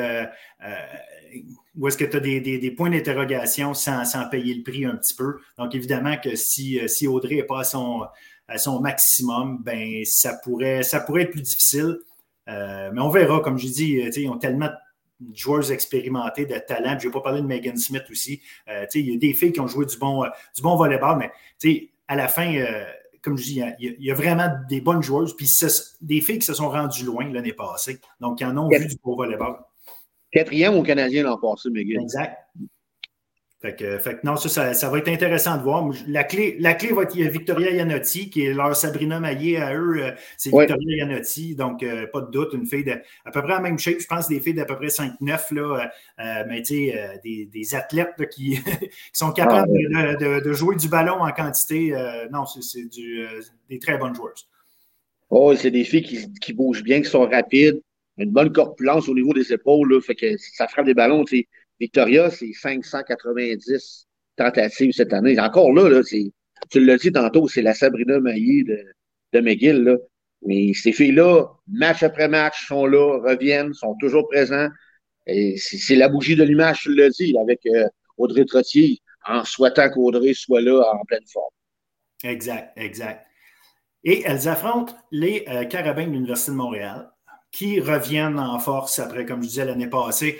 où 1.75 1.87
est-ce 1.87 1.97
que 1.97 2.05
tu 2.05 2.17
as 2.17 2.19
des, 2.19 2.71
points 2.71 2.89
d'interrogation 2.89 3.73
sans, 3.73 4.03
payer 4.29 4.53
le 4.53 4.63
prix 4.63 4.85
un 4.85 4.95
petit 4.95 5.13
peu. 5.13 5.37
Donc, 5.57 5.75
évidemment 5.75 6.17
que 6.17 6.35
si, 6.35 6.79
si 6.87 7.07
Audrey 7.07 7.35
n'est 7.35 7.43
pas 7.43 7.59
à 7.59 7.63
son, 7.63 8.05
à 8.47 8.57
son 8.57 8.81
maximum, 8.81 9.61
ben, 9.63 10.03
ça, 10.05 10.39
pourrait, 10.43 10.83
ça 10.83 10.99
pourrait 10.99 11.23
être 11.23 11.31
plus 11.31 11.41
difficile. 11.41 11.99
mais 12.47 12.99
on 12.99 13.09
verra, 13.09 13.39
comme 13.39 13.57
je 13.57 13.67
dis, 13.67 14.01
ils 14.15 14.29
ont 14.29 14.37
tellement 14.37 14.69
joueurs 15.33 15.71
expérimentés 15.71 16.45
de 16.45 16.57
talent. 16.59 16.97
Je 16.99 17.07
ne 17.07 17.11
vais 17.11 17.11
pas 17.11 17.21
parler 17.21 17.41
de 17.41 17.47
Megan 17.47 17.77
Smith 17.77 18.03
aussi. 18.09 18.41
Euh, 18.67 18.85
il 18.95 19.11
y 19.11 19.15
a 19.15 19.17
des 19.17 19.33
filles 19.33 19.51
qui 19.51 19.59
ont 19.59 19.67
joué 19.67 19.85
du 19.85 19.97
bon, 19.97 20.23
euh, 20.23 20.29
du 20.55 20.61
bon 20.61 20.75
volleyball, 20.75 21.17
mais 21.17 21.89
à 22.07 22.15
la 22.15 22.27
fin, 22.27 22.53
euh, 22.55 22.85
comme 23.21 23.37
je 23.37 23.43
dis, 23.43 23.61
il 23.79 23.95
y, 23.99 24.11
a, 24.11 24.15
vraiment 24.15 24.49
des 24.69 24.81
bonnes 24.81 25.01
joueuses. 25.01 25.35
Puis 25.35 25.49
des 26.01 26.21
filles 26.21 26.39
qui 26.39 26.45
se 26.45 26.53
sont 26.53 26.69
rendues 26.69 27.05
loin 27.05 27.31
l'année 27.31 27.53
passée. 27.53 27.99
Donc, 28.19 28.41
ils 28.41 28.45
en 28.45 28.57
ont 28.57 28.69
vu 28.69 28.87
du 28.87 28.95
bon 29.03 29.15
volleyball. 29.15 29.57
Quatrième 30.31 30.75
au 30.75 30.83
Canadien 30.83 31.23
l'an 31.23 31.37
passé, 31.37 31.69
Megan. 31.69 32.03
Exact. 32.03 32.37
Fait 33.61 33.75
que, 33.75 34.25
non, 34.25 34.37
ça, 34.37 34.73
ça, 34.73 34.89
va 34.89 34.99
être 34.99 35.09
intéressant 35.09 35.57
de 35.57 35.63
voir. 35.63 35.85
La 36.07 36.23
clé, 36.23 36.55
la 36.61 36.75
clé 36.75 36.93
va 36.93 37.03
être 37.03 37.13
Victoria 37.13 37.71
Yanotti, 37.71 38.29
qui 38.29 38.45
est 38.45 38.53
leur 38.53 38.73
Sabrina 38.73 39.19
Maillé 39.19 39.57
à 39.57 39.75
eux. 39.75 40.01
Euh, 40.01 40.11
c'est 40.37 40.49
Victoria 40.49 40.97
Yanotti, 40.99 41.55
donc 41.55 41.83
euh, 41.83 42.07
pas 42.07 42.21
de 42.21 42.31
doute, 42.31 42.53
une 42.53 42.65
fille 42.65 42.85
de, 42.85 42.93
à 43.25 43.31
peu 43.31 43.41
près 43.41 43.51
la 43.51 43.59
même 43.59 43.77
shape. 43.77 43.99
Je 43.99 44.07
pense 44.07 44.29
des 44.29 44.39
filles 44.39 44.53
d'à 44.53 44.63
peu 44.63 44.77
près 44.77 44.87
5-9, 44.87 45.53
là, 45.55 45.91
euh, 46.19 46.43
mais 46.47 46.61
tu 46.61 46.89
sais, 46.89 47.19
des, 47.21 47.75
athlètes 47.75 48.29
qui, 48.31 48.59
sont 49.11 49.33
capables 49.33 49.69
ah, 49.93 50.15
de, 50.15 50.53
jouer 50.53 50.77
du 50.77 50.87
ballon 50.87 51.19
en 51.19 51.31
quantité. 51.31 51.93
non, 52.31 52.45
c'est 52.45 52.87
des 53.69 53.79
très 53.79 53.97
bonnes 53.97 54.15
joueuses. 54.15 54.47
Oh, 55.29 55.53
c'est 55.53 55.71
des 55.71 55.83
filles 55.83 56.03
qui, 56.03 56.33
qui, 56.39 56.53
bougent 56.53 56.81
bien, 56.81 57.01
qui 57.01 57.09
sont 57.09 57.27
rapides, 57.27 57.81
une 58.17 58.31
bonne 58.31 58.53
corpulence 58.53 59.09
au 59.09 59.13
niveau 59.13 59.33
des 59.33 59.51
épaules, 59.51 59.91
là, 59.91 59.99
fait 59.99 60.15
que 60.15 60.37
ça 60.37 60.69
frappe 60.69 60.85
des 60.85 60.93
ballons. 60.93 61.25
tu 61.25 61.39
sais 61.39 61.47
Victoria, 61.79 62.29
c'est 62.29 62.51
590 62.53 64.07
tentatives 64.35 64.91
cette 64.93 65.13
année. 65.13 65.39
Encore 65.39 65.71
là, 65.73 65.89
là 65.89 66.01
tu 66.69 66.85
l'as 66.85 66.97
dit 66.97 67.11
tantôt, 67.11 67.47
c'est 67.47 67.61
la 67.61 67.73
Sabrina 67.73 68.19
Maillé 68.19 68.63
de, 68.63 69.39
McGill. 69.39 69.83
Là. 69.83 69.95
Mais 70.45 70.73
ces 70.73 70.91
filles-là, 70.91 71.45
match 71.67 72.03
après 72.03 72.27
match, 72.27 72.67
sont 72.67 72.85
là, 72.85 73.19
reviennent, 73.19 73.73
sont 73.73 73.95
toujours 73.99 74.27
présents. 74.27 74.69
C'est 75.25 75.95
la 75.95 76.09
bougie 76.09 76.35
de 76.35 76.43
l'image, 76.43 76.81
tu 76.81 76.95
l'as 76.95 77.09
dit, 77.09 77.35
avec 77.37 77.65
euh, 77.67 77.87
Audrey 78.17 78.45
Trottier, 78.45 78.99
en 79.27 79.43
souhaitant 79.43 79.89
qu'Audrey 79.89 80.33
soit 80.33 80.61
là 80.61 80.81
en 80.93 81.05
pleine 81.05 81.25
forme. 81.31 81.51
Exact, 82.23 82.71
exact. 82.75 83.25
Et 84.03 84.23
elles 84.25 84.47
affrontent 84.47 84.95
les 85.11 85.45
euh, 85.49 85.65
Carabins 85.65 86.07
de 86.07 86.11
l'Université 86.11 86.51
de 86.51 86.57
Montréal, 86.57 87.11
qui 87.51 87.79
reviennent 87.79 88.39
en 88.39 88.59
force 88.59 88.97
après, 88.99 89.25
comme 89.25 89.43
je 89.43 89.47
disais 89.49 89.65
l'année 89.65 89.89
passée, 89.89 90.39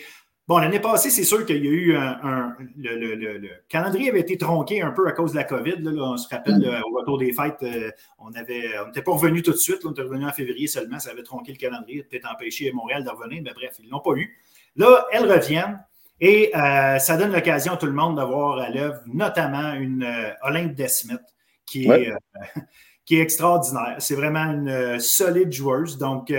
Bon, 0.50 0.58
l'année 0.58 0.80
passée, 0.80 1.12
c'est 1.12 1.26
sûr 1.26 1.46
qu'il 1.46 1.64
y 1.64 1.68
a 1.68 1.72
eu 1.72 1.96
un. 1.96 2.56
le, 2.76 3.50
calendrier 3.70 4.10
avait 4.10 4.22
été 4.22 4.36
tronqué 4.36 4.82
un 4.82 4.90
peu 4.90 5.08
à 5.08 5.12
cause 5.12 5.34
de 5.34 5.36
la 5.36 5.44
COVID. 5.44 5.76
on 5.86 6.18
se 6.18 6.28
rappelle, 6.28 6.58
mm. 6.58 6.82
au 6.90 6.98
retour 6.98 7.20
des 7.20 7.32
fêtes, 7.34 7.62
euh, 7.62 7.92
on 8.18 8.32
n'était 8.32 9.04
pas 9.04 9.12
revenu 9.12 9.44
tout 9.44 9.52
de 9.52 9.58
suite. 9.58 9.86
on 9.86 9.92
était 9.92 10.02
revenu 10.02 10.26
en 10.26 10.32
février 10.32 10.66
seulement. 10.66 10.98
Ça 10.98 11.12
avait 11.12 11.22
tronqué 11.22 11.52
le 11.52 11.60
calendrier, 11.60 12.02
peut-être 12.02 12.28
empêché 12.34 12.72
Montréal 12.72 13.04
de 13.04 13.12
revenir, 13.12 13.44
mais 13.44 13.54
bref, 13.54 13.76
ils 13.78 13.86
ne 13.86 13.92
l'ont 13.92 14.00
pas 14.00 14.14
eu. 14.16 14.40
Là, 14.76 15.06
elles 15.12 15.32
reviennent 15.32 15.86
et 16.20 16.50
euh, 16.58 16.98
ça 16.98 17.16
donne 17.16 17.32
l'occasion 17.32 17.74
à 17.74 17.78
tout 17.78 17.86
le 17.86 17.92
monde 17.92 18.16
d'avoir 18.16 18.58
à 18.58 18.72
l'œuvre, 18.72 19.02
notamment 19.06 19.74
une 19.74 20.04
euh, 20.04 20.32
Olympe 20.42 20.74
Desmet, 20.74 21.20
qui 21.68 21.88
est. 21.92 22.12
qui 23.06 23.18
est 23.18 23.22
extraordinaire. 23.22 23.96
C'est 23.98 24.14
vraiment 24.14 24.46
une 24.46 25.00
solide 25.00 25.52
joueuse. 25.52 25.98
Donc, 25.98 26.32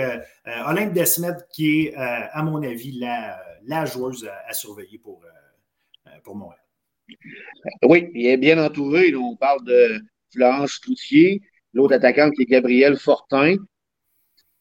Olympe 0.65 0.93
Desmet, 0.93 1.35
qui 1.51 1.87
est, 1.87 1.95
à 1.95 2.41
mon 2.43 2.63
avis, 2.63 2.97
la, 2.97 3.37
la 3.65 3.85
joueuse 3.85 4.29
à, 4.47 4.53
surveiller 4.53 4.97
pour, 4.97 5.23
euh, 5.23 6.09
euh, 6.09 6.19
pour 6.23 6.35
Montréal. 6.35 6.59
Oui, 7.83 8.09
il 8.13 8.27
est 8.27 8.37
bien 8.37 8.63
entouré. 8.63 9.13
on 9.15 9.35
parle 9.35 9.63
de 9.65 9.99
Florence 10.33 10.79
Cloutier, 10.79 11.41
l'autre 11.73 11.95
attaquante 11.95 12.33
qui 12.35 12.43
est 12.43 12.45
Gabrielle 12.45 12.97
Fortin. 12.97 13.55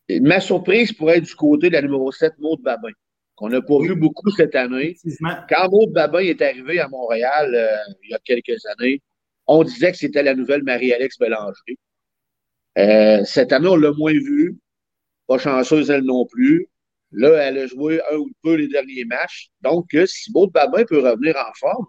Ma 0.09 0.40
surprise 0.40 0.92
pourrait 0.92 1.18
être 1.18 1.26
du 1.26 1.34
côté 1.36 1.68
de 1.68 1.74
la 1.74 1.82
numéro 1.82 2.11
7, 2.11 2.32
Maude 2.38 2.62
Babin, 2.62 2.90
qu'on 3.36 3.48
n'a 3.48 3.62
pas 3.62 3.80
vu 3.80 3.94
beaucoup 3.94 4.30
cette 4.32 4.57
année. 4.57 4.96
Quand 5.48 5.70
Maude 5.70 5.92
Babin 5.92 6.20
est 6.20 6.42
arrivé 6.42 6.80
à 6.80 6.88
Montréal 6.88 7.55
euh, 7.55 7.76
il 8.03 8.11
y 8.11 8.14
a 8.14 8.18
quelques 8.24 8.66
années, 8.66 9.01
on 9.46 9.62
disait 9.62 9.92
que 9.92 9.98
c'était 9.98 10.24
la 10.24 10.34
nouvelle 10.34 10.64
Marie-Alex 10.64 11.18
Bélanger. 11.18 11.78
cette 13.24 13.53
année, 13.53 13.68
on 13.68 13.76
l'a 13.76 13.92
moins 13.92 14.12
vue. 14.12 14.59
Pas 15.28 15.38
chanceuse, 15.38 15.90
elle 15.90 16.03
non 16.03 16.26
plus. 16.26 16.68
Là, 17.13 17.37
elle 17.43 17.59
a 17.59 17.67
joué 17.67 18.01
un 18.13 18.17
ou 18.17 18.31
deux 18.45 18.55
les 18.55 18.69
derniers 18.69 19.05
matchs. 19.05 19.51
Donc, 19.63 19.95
euh, 19.95 20.07
si 20.07 20.31
Maud 20.33 20.53
Babin 20.53 20.85
peut 20.85 21.01
revenir 21.01 21.37
en 21.37 21.53
forme, 21.59 21.87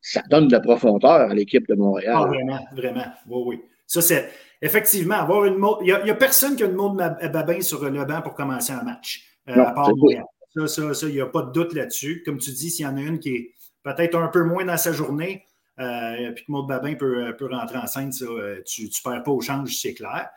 ça 0.00 0.22
donne 0.30 0.48
de 0.48 0.52
la 0.52 0.60
profondeur 0.60 1.12
à 1.12 1.34
l'équipe 1.34 1.66
de 1.66 1.74
Montréal. 1.74 2.16
Ah, 2.16 2.26
vraiment, 2.26 2.66
vraiment. 2.74 3.06
Oui, 3.28 3.42
oui. 3.46 3.62
Ça, 3.86 4.02
c'est 4.02 4.30
effectivement 4.60 5.16
avoir 5.16 5.44
une 5.46 5.62
Il 5.80 5.86
n'y 6.04 6.10
a, 6.10 6.14
personne 6.14 6.56
qui 6.56 6.62
a 6.62 6.66
une 6.66 6.74
Maud 6.74 6.96
Babin 6.96 7.60
sur 7.60 7.88
le 7.88 8.04
banc 8.04 8.22
pour 8.22 8.34
commencer 8.34 8.72
un 8.72 8.82
match, 8.82 9.24
euh, 9.48 9.62
à 9.62 9.72
part 9.72 9.94
Montréal. 9.94 10.24
Ça, 10.54 10.66
ça, 10.66 10.94
ça, 10.94 11.06
il 11.06 11.14
n'y 11.14 11.20
a 11.20 11.26
pas 11.26 11.42
de 11.42 11.52
doute 11.52 11.74
là-dessus. 11.74 12.22
Comme 12.24 12.38
tu 12.38 12.50
dis, 12.50 12.70
s'il 12.70 12.84
y 12.84 12.88
en 12.88 12.96
a 12.96 13.00
une 13.00 13.18
qui 13.18 13.30
est 13.30 13.54
peut-être 13.82 14.16
un 14.16 14.28
peu 14.28 14.42
moins 14.44 14.64
dans 14.64 14.76
sa 14.76 14.92
journée, 14.92 15.44
euh, 15.78 16.32
puis 16.32 16.44
que 16.44 16.52
Maud 16.52 16.66
Babin 16.66 16.94
peut, 16.94 17.34
peut 17.36 17.46
rentrer 17.46 17.78
en 17.78 17.86
scène, 17.86 18.12
ça, 18.12 18.26
tu 18.66 18.84
ne 18.84 19.02
perds 19.02 19.22
pas 19.22 19.30
au 19.30 19.40
change, 19.40 19.74
c'est 19.74 19.94
clair 19.94 20.28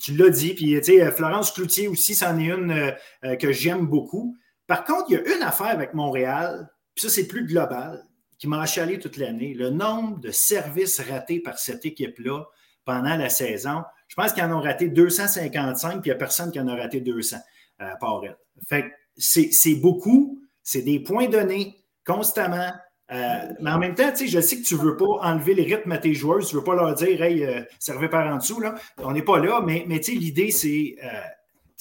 tu 0.00 0.14
l'as 0.16 0.30
dit, 0.30 0.54
puis 0.54 0.74
tu 0.80 0.98
sais, 0.98 1.10
Florence 1.10 1.52
Cloutier 1.52 1.88
aussi, 1.88 2.14
c'en 2.14 2.38
est 2.38 2.46
une 2.46 2.70
euh, 2.70 2.92
euh, 3.24 3.36
que 3.36 3.52
j'aime 3.52 3.86
beaucoup. 3.86 4.36
Par 4.66 4.84
contre, 4.84 5.06
il 5.08 5.14
y 5.14 5.16
a 5.16 5.36
une 5.36 5.42
affaire 5.42 5.68
avec 5.68 5.94
Montréal, 5.94 6.68
puis 6.94 7.02
ça, 7.02 7.08
c'est 7.08 7.26
plus 7.26 7.46
global, 7.46 8.04
qui 8.38 8.48
m'a 8.48 8.60
achalé 8.60 8.98
toute 8.98 9.16
l'année. 9.16 9.54
Le 9.54 9.70
nombre 9.70 10.18
de 10.20 10.30
services 10.30 11.00
ratés 11.00 11.40
par 11.40 11.58
cette 11.58 11.84
équipe-là 11.84 12.44
pendant 12.84 13.16
la 13.16 13.28
saison, 13.28 13.82
je 14.08 14.14
pense 14.14 14.32
qu'ils 14.32 14.44
en 14.44 14.56
ont 14.56 14.60
raté 14.60 14.88
255, 14.88 16.00
puis 16.00 16.10
il 16.10 16.12
n'y 16.12 16.12
a 16.12 16.18
personne 16.18 16.50
qui 16.50 16.60
en 16.60 16.68
a 16.68 16.74
raté 16.74 17.00
200 17.00 17.36
euh, 17.80 17.90
par 18.00 18.22
Fait 18.68 18.92
c'est 19.18 19.74
beaucoup, 19.76 20.42
c'est 20.62 20.82
des 20.82 21.00
points 21.00 21.28
donnés 21.28 21.82
constamment. 22.04 22.70
Euh, 23.12 23.52
mais 23.60 23.70
en 23.70 23.78
même 23.78 23.94
temps, 23.94 24.12
je 24.14 24.40
sais 24.40 24.56
que 24.58 24.66
tu 24.66 24.74
ne 24.74 24.80
veux 24.80 24.96
pas 24.96 25.04
enlever 25.04 25.54
les 25.54 25.62
rythmes 25.62 25.92
à 25.92 25.98
tes 25.98 26.12
joueurs, 26.12 26.44
tu 26.44 26.54
ne 26.54 26.60
veux 26.60 26.64
pas 26.64 26.74
leur 26.74 26.92
dire 26.94 27.22
Hey, 27.22 27.44
euh, 27.44 27.62
servez 27.78 28.08
par 28.08 28.26
en 28.26 28.38
dessous. 28.38 28.60
Là. 28.60 28.74
On 28.98 29.12
n'est 29.12 29.22
pas 29.22 29.38
là, 29.38 29.62
mais, 29.64 29.84
mais 29.86 29.98
l'idée, 29.98 30.50
c'est 30.50 30.96
euh, 31.04 31.20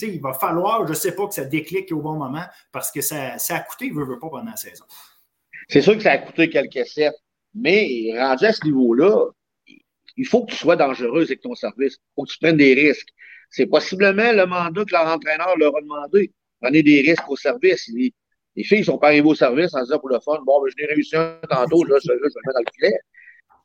il 0.01 0.21
va 0.21 0.33
falloir, 0.33 0.85
je 0.85 0.91
ne 0.91 0.95
sais 0.95 1.15
pas, 1.15 1.27
que 1.27 1.33
ça 1.33 1.45
déclique 1.45 1.91
au 1.91 2.01
bon 2.01 2.15
moment 2.15 2.43
parce 2.71 2.91
que 2.91 3.01
ça, 3.01 3.37
ça 3.37 3.55
a 3.55 3.59
coûté, 3.61 3.89
veut, 3.89 4.05
veut 4.05 4.19
pas 4.19 4.29
pendant 4.29 4.51
la 4.51 4.57
saison. 4.57 4.85
C'est 5.67 5.81
sûr 5.81 5.95
que 5.95 6.03
ça 6.03 6.11
a 6.11 6.17
coûté 6.19 6.49
quelques 6.49 6.85
sets, 6.85 7.11
mais 7.53 8.11
rendu 8.19 8.45
à 8.45 8.53
ce 8.53 8.63
niveau-là, 8.65 9.29
il 10.17 10.27
faut 10.27 10.45
que 10.45 10.51
tu 10.51 10.57
sois 10.57 10.75
dangereux 10.75 11.23
avec 11.23 11.41
ton 11.41 11.55
service. 11.55 11.95
Il 11.95 12.13
faut 12.15 12.23
que 12.23 12.31
tu 12.31 12.37
prennes 12.39 12.57
des 12.57 12.73
risques. 12.73 13.09
C'est 13.49 13.65
possiblement 13.65 14.31
le 14.31 14.45
mandat 14.45 14.85
que 14.85 14.91
leur 14.91 15.07
entraîneur 15.07 15.57
leur 15.57 15.75
a 15.75 15.81
demandé. 15.81 16.31
Prenez 16.61 16.83
des 16.83 17.01
risques 17.01 17.29
au 17.29 17.35
service. 17.35 17.89
Les 18.55 18.63
filles 18.63 18.83
sont 18.85 18.97
pas 18.97 19.07
arrivées 19.07 19.27
au 19.27 19.35
service 19.35 19.73
en 19.73 19.81
disant 19.81 19.99
pour 19.99 20.09
le 20.09 20.19
fun, 20.19 20.39
bon, 20.45 20.61
ben, 20.61 20.71
je 20.75 20.81
n'ai 20.81 20.93
réussi 20.93 21.15
un 21.15 21.37
tantôt, 21.49 21.83
là, 21.83 21.97
je, 22.01 22.07
je, 22.07 22.13
vais 22.13 22.19
le 22.19 22.23
mettre 22.23 22.53
dans 22.53 22.59
le 22.59 22.73
filet. 22.73 22.97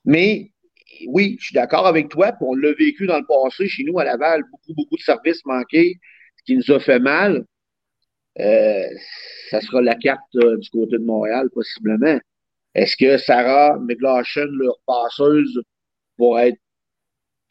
Mais 0.04 0.50
oui, 1.06 1.36
je 1.38 1.46
suis 1.46 1.54
d'accord 1.54 1.86
avec 1.86 2.08
toi, 2.08 2.32
puis 2.32 2.46
on 2.48 2.54
l'a 2.54 2.72
vécu 2.72 3.06
dans 3.06 3.18
le 3.18 3.26
passé 3.26 3.68
chez 3.68 3.84
nous 3.84 3.98
à 3.98 4.04
Laval, 4.04 4.42
beaucoup, 4.50 4.74
beaucoup 4.74 4.96
de 4.96 5.02
services 5.02 5.44
manqués, 5.44 5.98
ce 6.38 6.42
qui 6.44 6.56
nous 6.56 6.74
a 6.74 6.80
fait 6.80 6.98
mal. 6.98 7.44
Euh, 8.38 8.86
ça 9.50 9.60
sera 9.60 9.82
la 9.82 9.94
carte 9.96 10.20
euh, 10.36 10.56
du 10.56 10.70
côté 10.70 10.98
de 10.98 11.04
Montréal, 11.04 11.48
possiblement. 11.52 12.18
Est-ce 12.74 12.96
que 12.96 13.18
Sarah 13.18 13.78
McLaughlin, 13.78 14.46
leur 14.52 14.78
passeuse, 14.86 15.60
pour 16.16 16.38
être 16.38 16.58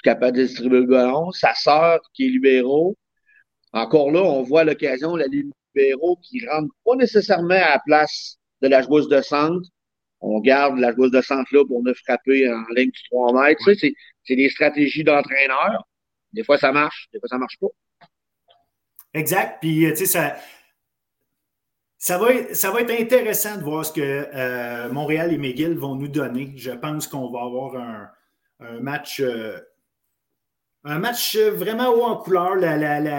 capable 0.03 0.37
de 0.37 0.43
distribuer 0.43 0.79
le 0.79 0.85
ballon? 0.85 1.31
Sa 1.31 1.53
sœur, 1.53 1.99
qui 2.13 2.27
est 2.27 2.29
libéraux. 2.29 2.95
Encore 3.73 4.11
là, 4.11 4.21
on 4.23 4.41
voit 4.43 4.63
l'occasion, 4.63 5.15
la 5.15 5.27
ligne 5.75 6.15
qui 6.23 6.45
rentrent 6.47 6.73
pas 6.85 6.95
nécessairement 6.95 7.55
à 7.55 7.71
la 7.71 7.81
place 7.85 8.37
de 8.61 8.67
la 8.67 8.81
joueuse 8.81 9.07
de 9.07 9.21
centre. 9.21 9.67
On 10.21 10.39
garde 10.39 10.77
la 10.79 10.93
joueuse 10.93 11.11
de 11.11 11.21
centre 11.21 11.47
là 11.53 11.65
pour 11.65 11.83
ne 11.83 11.93
frapper 11.93 12.51
en 12.51 12.63
ligne 12.75 12.91
du 12.91 13.03
3 13.11 13.45
mètres. 13.45 13.61
c'est 13.75 14.35
des 14.35 14.49
stratégies 14.49 15.03
d'entraîneur. 15.03 15.87
Des 16.33 16.43
fois, 16.43 16.57
ça 16.57 16.71
marche, 16.71 17.07
des 17.13 17.19
fois, 17.19 17.29
ça 17.29 17.37
marche 17.37 17.57
pas. 17.59 17.67
Exact. 19.13 19.57
Puis, 19.61 19.85
euh, 19.85 19.91
tu 19.91 19.97
sais, 19.97 20.05
ça, 20.05 20.35
ça, 21.97 22.17
va 22.17 22.33
être, 22.33 22.55
ça 22.55 22.71
va 22.71 22.81
être 22.81 22.91
intéressant 22.91 23.57
de 23.57 23.63
voir 23.63 23.85
ce 23.85 23.93
que 23.93 24.01
euh, 24.01 24.91
Montréal 24.91 25.33
et 25.33 25.37
McGill 25.37 25.77
vont 25.77 25.95
nous 25.95 26.07
donner. 26.07 26.53
Je 26.55 26.71
pense 26.71 27.07
qu'on 27.07 27.31
va 27.31 27.41
avoir 27.41 27.75
un, 27.75 28.11
match 28.81 29.21
euh, 29.21 29.57
un 30.89 30.99
match 30.99 31.37
vraiment 31.37 31.89
haut 31.89 32.03
en 32.03 32.17
couleur. 32.17 32.55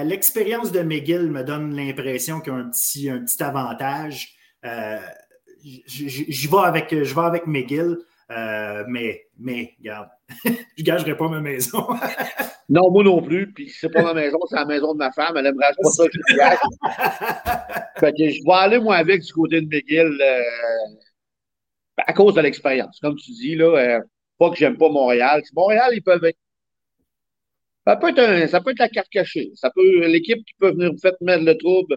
L'expérience 0.04 0.72
de 0.72 0.80
McGill 0.80 1.30
me 1.30 1.42
donne 1.42 1.74
l'impression 1.74 2.40
qu'il 2.40 2.52
y 2.52 2.56
a 2.56 2.58
un 2.58 2.70
petit, 2.70 3.10
un 3.10 3.24
petit 3.24 3.42
avantage. 3.42 4.34
Euh, 4.64 4.98
J'y 5.62 6.46
vais 6.46 6.58
avec, 6.64 6.90
je 6.90 7.14
vais 7.14 7.20
avec 7.20 7.46
McGill. 7.46 7.98
Euh, 8.30 8.84
mais, 8.86 9.26
mais, 9.38 9.74
regarde, 9.78 10.08
je 10.44 10.50
ne 10.50 10.84
gagerai 10.84 11.16
pas 11.16 11.28
ma 11.28 11.40
maison. 11.40 11.84
non, 12.68 12.90
moi 12.90 13.02
non 13.02 13.20
plus. 13.20 13.52
Puis 13.52 13.68
c'est 13.68 13.90
pas 13.90 14.02
ma 14.02 14.14
maison, 14.14 14.38
c'est 14.48 14.56
la 14.56 14.64
maison 14.64 14.92
de 14.92 14.98
ma 14.98 15.10
femme. 15.12 15.36
Elle 15.36 15.46
aimerait 15.46 15.72
pas 15.82 15.90
ça 15.90 16.04
que 16.06 16.12
je 16.28 16.36
gage. 16.36 16.58
fait 18.00 18.12
que 18.12 18.30
je 18.30 18.44
vais 18.44 18.52
aller, 18.52 18.78
moi, 18.78 18.96
avec 18.96 19.22
du 19.22 19.32
côté 19.32 19.60
de 19.60 19.66
McGill 19.66 20.18
euh, 20.20 20.42
à 21.98 22.12
cause 22.12 22.34
de 22.34 22.40
l'expérience. 22.40 23.00
Comme 23.00 23.16
tu 23.16 23.32
dis, 23.32 23.56
là, 23.56 23.76
euh, 23.76 24.00
pas 24.38 24.50
que 24.50 24.56
j'aime 24.56 24.78
pas 24.78 24.88
Montréal. 24.88 25.42
Montréal, 25.54 25.90
ils 25.92 26.02
peuvent 26.02 26.24
être. 26.24 26.38
Ça 27.90 27.96
peut 27.96 28.10
être, 28.16 28.48
ça 28.48 28.60
peut 28.60 28.70
être 28.70 28.78
la 28.78 28.88
carte 28.88 29.08
cachée. 29.08 29.50
Ça 29.56 29.68
peut, 29.74 30.06
l'équipe 30.06 30.44
qui 30.44 30.54
peut 30.60 30.70
venir 30.70 30.92
vous 30.92 30.98
faire 30.98 31.14
mettre 31.20 31.42
le 31.42 31.58
trouble 31.58 31.96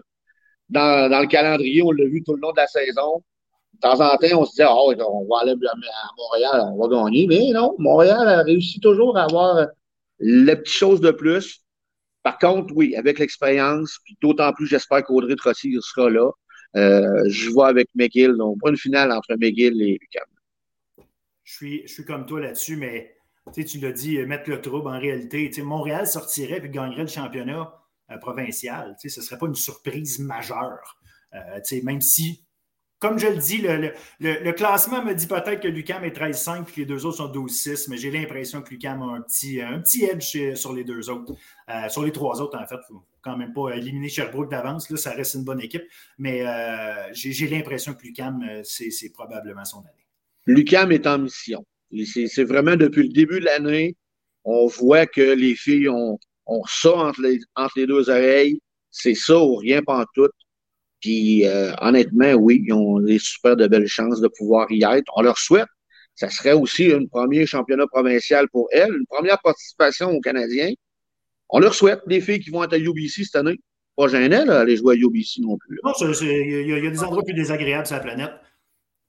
dans, 0.68 1.08
le 1.08 1.28
calendrier, 1.28 1.82
on 1.82 1.92
l'a 1.92 2.06
vu 2.06 2.20
tout 2.24 2.34
le 2.34 2.40
long 2.40 2.50
de 2.50 2.56
la 2.56 2.66
saison 2.66 3.22
de 3.74 3.78
temps 3.78 4.00
en 4.00 4.16
temps, 4.16 4.40
on 4.40 4.44
se 4.44 4.54
dit, 4.56 4.62
ah, 4.62 4.74
oh, 4.74 4.92
on 4.92 5.26
va 5.28 5.42
aller 5.42 5.52
à 5.52 5.74
Montréal, 6.16 6.72
on 6.72 6.88
va 6.88 7.04
gagner. 7.04 7.28
Mais 7.28 7.52
non, 7.52 7.76
Montréal 7.78 8.26
a 8.26 8.42
réussi 8.42 8.80
toujours 8.80 9.16
à 9.16 9.24
avoir 9.24 9.68
les 10.18 10.56
petites 10.56 10.74
choses 10.74 11.00
de 11.00 11.12
plus. 11.12 11.60
Par 12.24 12.38
contre, 12.38 12.74
oui, 12.74 12.96
avec 12.96 13.20
l'expérience, 13.20 13.98
puis 14.04 14.16
d'autant 14.20 14.52
plus, 14.52 14.66
j'espère 14.66 15.04
qu'Audrey 15.04 15.36
Trotty 15.36 15.76
sera 15.80 16.10
là. 16.10 16.28
Euh, 16.74 17.22
je 17.28 17.50
vois 17.50 17.68
avec 17.68 17.88
McGill, 17.94 18.32
donc 18.36 18.60
pas 18.60 18.70
une 18.70 18.76
finale 18.76 19.12
entre 19.12 19.36
McGill 19.36 19.80
et 19.80 19.98
Lucam. 20.00 20.26
Je 21.44 21.52
suis, 21.52 21.82
je 21.86 21.92
suis 21.92 22.04
comme 22.04 22.26
toi 22.26 22.40
là-dessus, 22.40 22.76
mais 22.76 23.14
tu 23.52 23.78
l'as 23.78 23.92
dit, 23.92 24.18
mettre 24.24 24.48
le 24.50 24.60
trouble 24.60 24.88
en 24.88 24.98
réalité. 24.98 25.50
Montréal 25.62 26.06
sortirait 26.06 26.62
et 26.64 26.68
gagnerait 26.68 27.02
le 27.02 27.08
championnat 27.08 27.72
euh, 28.10 28.18
provincial. 28.18 28.96
Ce 28.98 29.20
ne 29.20 29.24
serait 29.24 29.38
pas 29.38 29.46
une 29.46 29.54
surprise 29.54 30.18
majeure. 30.18 30.98
Euh, 31.34 31.60
même 31.82 32.00
si 32.00 32.44
comme 33.04 33.18
je 33.18 33.26
le 33.26 33.36
dis, 33.36 33.58
le, 33.58 34.52
classement 34.52 35.04
me 35.04 35.12
dit 35.12 35.26
peut-être 35.26 35.60
que 35.60 35.68
Lucam 35.68 36.02
est 36.04 36.16
13-5 36.16 36.62
et 36.62 36.64
que 36.64 36.80
les 36.80 36.86
deux 36.86 37.04
autres 37.04 37.18
sont 37.18 37.30
12-6, 37.30 37.90
mais 37.90 37.98
j'ai 37.98 38.10
l'impression 38.10 38.62
que 38.62 38.70
Lucam 38.70 39.02
a 39.02 39.16
un 39.16 39.20
petit, 39.20 39.60
un 39.60 39.78
petit 39.80 40.04
edge 40.04 40.54
sur 40.54 40.72
les 40.72 40.84
deux 40.84 41.10
autres. 41.10 41.34
Euh, 41.68 41.88
sur 41.90 42.02
les 42.02 42.12
trois 42.12 42.40
autres, 42.40 42.58
en 42.58 42.66
fait, 42.66 42.76
il 42.88 42.94
ne 42.94 42.98
faut 43.00 43.06
quand 43.20 43.36
même 43.36 43.52
pas 43.52 43.72
éliminer 43.76 44.08
Sherbrooke 44.08 44.50
d'avance. 44.50 44.88
Là, 44.88 44.96
ça 44.96 45.10
reste 45.10 45.34
une 45.34 45.44
bonne 45.44 45.60
équipe. 45.60 45.84
Mais 46.16 46.46
euh, 46.46 47.12
j'ai 47.12 47.46
l'impression 47.46 47.92
que 47.92 48.02
Lucam, 48.04 48.42
euh, 48.42 48.62
c'est 48.64 49.12
probablement 49.12 49.66
son 49.66 49.80
année. 49.80 50.06
Lucam 50.46 50.90
est 50.90 51.06
en 51.06 51.18
mission. 51.18 51.62
C'est 52.04 52.44
vraiment 52.44 52.76
depuis 52.76 53.04
le 53.04 53.12
début 53.12 53.40
de 53.40 53.44
l'année, 53.44 53.96
on 54.44 54.66
voit 54.66 55.06
que 55.06 55.20
les 55.20 55.54
filles 55.54 55.88
ont, 55.88 56.18
ça 56.66 56.92
entre 56.94 57.22
les, 57.22 57.38
les 57.76 57.86
deux 57.86 58.10
oreilles. 58.10 58.60
C'est 58.90 59.14
ça 59.14 59.38
ou 59.38 59.56
rien 59.56 59.80
tout. 60.14 60.28
Puis 61.00 61.46
euh, 61.46 61.72
honnêtement, 61.80 62.32
oui, 62.32 62.62
ils 62.66 62.72
ont 62.72 63.00
des 63.00 63.18
super 63.18 63.56
de 63.56 63.66
belles 63.66 63.88
chances 63.88 64.20
de 64.20 64.28
pouvoir 64.28 64.70
y 64.70 64.84
être. 64.84 65.10
On 65.16 65.22
leur 65.22 65.38
souhaite. 65.38 65.68
Ça 66.14 66.30
serait 66.30 66.52
aussi 66.52 66.92
un 66.92 67.06
premier 67.06 67.44
championnat 67.44 67.86
provincial 67.88 68.48
pour 68.50 68.68
elles, 68.70 68.94
une 68.94 69.06
première 69.06 69.38
participation 69.42 70.10
aux 70.10 70.20
Canadiens. 70.20 70.72
On 71.48 71.58
leur 71.58 71.74
souhaite 71.74 72.00
des 72.06 72.20
filles 72.20 72.40
qui 72.40 72.50
vont 72.50 72.62
être 72.64 72.74
à 72.74 72.78
UBC 72.78 73.24
cette 73.24 73.36
année. 73.36 73.58
Pas 73.96 74.08
gênant, 74.08 74.44
là, 74.44 74.60
aller 74.60 74.76
jouer 74.76 74.94
à 74.94 74.98
UBC 74.98 75.40
non 75.40 75.56
plus. 75.58 75.78
Non, 75.84 75.92
il 76.00 76.68
y, 76.68 76.72
a 76.72 76.90
des 76.90 77.02
endroits 77.02 77.22
plus 77.22 77.34
désagréables 77.34 77.86
sur 77.86 77.96
la 77.96 78.02
planète. 78.02 78.32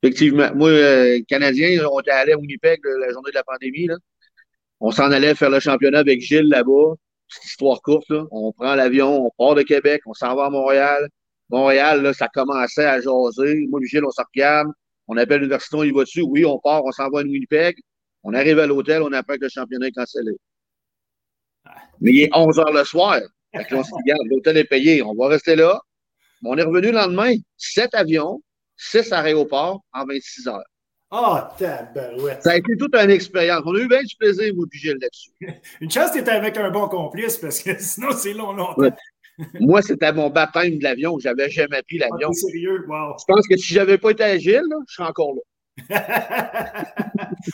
Effectivement. 0.05 0.53
Moi, 0.53 0.69
euh, 0.69 1.19
Canadiens, 1.27 1.83
on 1.91 1.99
était 1.99 2.11
allés 2.11 2.33
à 2.33 2.37
Winnipeg 2.37 2.79
la 2.99 3.11
journée 3.11 3.31
de 3.31 3.35
la 3.35 3.43
pandémie. 3.43 3.87
Là. 3.87 3.95
On 4.79 4.91
s'en 4.91 5.11
allait 5.11 5.33
faire 5.33 5.49
le 5.49 5.59
championnat 5.59 5.99
avec 5.99 6.21
Gilles 6.21 6.47
là-bas. 6.47 6.93
Petite 7.27 7.45
histoire 7.45 7.81
courte. 7.81 8.07
Là. 8.09 8.23
On 8.29 8.51
prend 8.51 8.75
l'avion, 8.75 9.25
on 9.25 9.31
part 9.35 9.55
de 9.55 9.63
Québec, 9.63 10.03
on 10.05 10.13
s'en 10.13 10.35
va 10.35 10.45
à 10.45 10.49
Montréal. 10.51 11.09
Montréal, 11.49 12.03
là, 12.03 12.13
ça 12.13 12.27
commençait 12.27 12.85
à 12.85 13.01
jaser. 13.01 13.65
Moi, 13.67 13.79
Michel, 13.79 14.05
on 14.05 14.11
se 14.11 14.21
regarde. 14.21 14.67
On 15.07 15.17
appelle 15.17 15.39
l'université, 15.39 15.75
on 15.75 15.83
y 15.83 15.91
va 15.91 16.03
dessus. 16.03 16.21
Oui, 16.21 16.45
on 16.45 16.59
part, 16.59 16.85
on 16.85 16.91
s'en 16.91 17.09
va 17.09 17.21
à 17.21 17.23
Winnipeg. 17.23 17.75
On 18.23 18.35
arrive 18.35 18.59
à 18.59 18.67
l'hôtel, 18.67 19.01
on 19.01 19.11
apprend 19.11 19.35
que 19.37 19.43
le 19.43 19.49
championnat 19.49 19.87
est 19.87 19.91
cancellé. 19.91 20.33
Mais 21.99 22.11
il 22.11 22.21
est 22.21 22.29
11 22.31 22.59
heures 22.59 22.73
le 22.73 22.83
soir. 22.83 23.21
Fait 23.55 23.65
l'hôtel 23.71 24.57
est 24.57 24.65
payé. 24.65 25.01
On 25.01 25.15
va 25.15 25.29
rester 25.29 25.55
là. 25.55 25.79
on 26.43 26.55
est 26.57 26.63
revenu 26.63 26.87
le 26.87 26.93
lendemain. 26.93 27.33
Sept 27.57 27.95
avions, 27.95 28.41
six 28.77 29.11
aéroports 29.11 29.83
en 29.93 30.05
26 30.05 30.47
heures. 30.47 30.63
Ah, 31.11 31.49
oh, 31.51 31.57
tabarouette. 31.57 32.41
Ça 32.41 32.51
a 32.51 32.57
été 32.57 32.75
toute 32.77 32.95
une 32.95 33.11
expérience. 33.11 33.61
On 33.65 33.75
a 33.75 33.79
eu 33.79 33.87
bien 33.87 34.01
du 34.01 34.15
plaisir, 34.15 34.53
moi, 34.55 34.65
puis 34.69 34.79
Gilles, 34.79 34.97
là-dessus. 34.99 35.31
Une 35.81 35.91
chance 35.91 36.09
que 36.09 36.15
tu 36.15 36.19
étais 36.21 36.31
avec 36.31 36.57
un 36.57 36.71
bon 36.71 36.87
complice 36.89 37.37
parce 37.37 37.61
que 37.61 37.71
sinon, 37.79 38.11
c'est 38.11 38.33
long, 38.33 38.53
longtemps. 38.53 38.95
Moi, 39.59 39.81
c'était 39.81 40.11
mon 40.13 40.29
baptême 40.29 40.77
de 40.77 40.83
l'avion. 40.83 41.17
Je 41.19 41.29
n'avais 41.29 41.49
jamais 41.49 41.81
pris 41.83 41.99
l'avion. 41.99 42.29
Ah, 42.29 42.33
sérieux? 42.33 42.85
Wow. 42.87 43.15
Je 43.19 43.25
pense 43.27 43.47
que 43.47 43.57
si 43.57 43.73
je 43.73 43.79
n'avais 43.79 43.97
pas 43.97 44.11
été 44.11 44.23
agile, 44.23 44.63
je 44.87 44.93
serais 44.93 45.07
encore 45.07 45.33
là. 45.35 45.41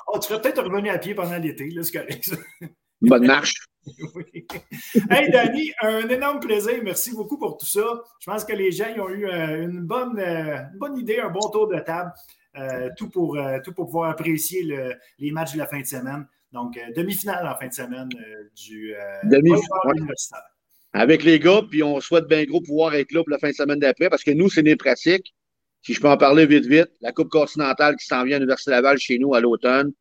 oh, 0.08 0.20
tu 0.20 0.28
serais 0.28 0.42
peut-être 0.42 0.64
revenu 0.64 0.90
à 0.90 0.98
pied 1.00 1.16
pendant 1.16 1.38
l'été, 1.38 1.70
c'est 1.82 1.92
correct. 1.92 2.32
Bonne 3.02 3.26
marche. 3.26 3.54
oui. 4.16 4.46
Hey, 5.10 5.32
Danny, 5.32 5.72
un 5.82 6.08
énorme 6.08 6.40
plaisir. 6.40 6.80
Merci 6.84 7.12
beaucoup 7.16 7.38
pour 7.38 7.58
tout 7.58 7.66
ça. 7.66 8.04
Je 8.20 8.30
pense 8.30 8.46
que 8.46 8.54
les 8.54 8.72
gens 8.72 8.94
ont 8.98 9.10
eu 9.10 9.26
euh, 9.28 9.64
une, 9.64 9.82
bonne, 9.82 10.20
euh, 10.20 10.58
bonne 10.78 10.98
idée, 10.98 11.20
un 11.20 11.30
bon 11.30 11.50
tour 11.50 11.68
de 11.68 11.80
table. 11.80 12.12
Euh, 12.58 12.90
tout, 12.98 13.10
pour, 13.10 13.40
tout 13.64 13.72
pour 13.72 13.86
pouvoir 13.86 14.10
apprécier 14.10 14.68
les 15.18 15.32
matchs 15.32 15.54
de 15.54 15.58
la 15.58 15.68
fin 15.68 15.80
de 15.80 15.86
semaine. 15.86 16.28
Donc, 16.52 16.78
demi-finale 16.98 17.48
en 17.48 17.58
fin 17.58 17.70
de 17.70 17.74
semaine 17.74 18.10
du 18.54 18.94
demi-finale 19.24 20.06
avec 20.94 21.24
les 21.24 21.40
gars, 21.40 21.62
puis 21.70 21.84
on 21.84 22.00
souhaite 22.02 22.28
bien 22.28 22.44
gros 22.44 22.62
pouvoir 22.62 22.94
être 22.96 23.12
là 23.12 23.22
pour 23.24 23.30
la 23.30 23.40
fin 23.40 23.50
de 23.50 23.56
semaine 23.56 23.80
d'après, 23.80 24.10
parce 24.10 24.24
que 24.24 24.32
nous, 24.32 24.50
c'est 24.50 24.64
des 24.64 24.76
pratiques. 24.76 25.34
Si 25.82 25.94
je 25.94 26.02
peux 26.02 26.10
en 26.10 26.18
parler 26.18 26.46
vite, 26.46 26.66
vite, 26.66 26.92
la 27.02 27.12
Coupe 27.12 27.30
continentale 27.30 27.96
qui 27.96 28.06
s'en 28.06 28.24
vient 28.24 28.36
à 28.36 28.40
l'Université 28.40 28.72
Laval 28.72 28.98
chez 29.00 29.18
nous 29.18 29.34
à 29.34 29.40
l'automne, 29.40 29.94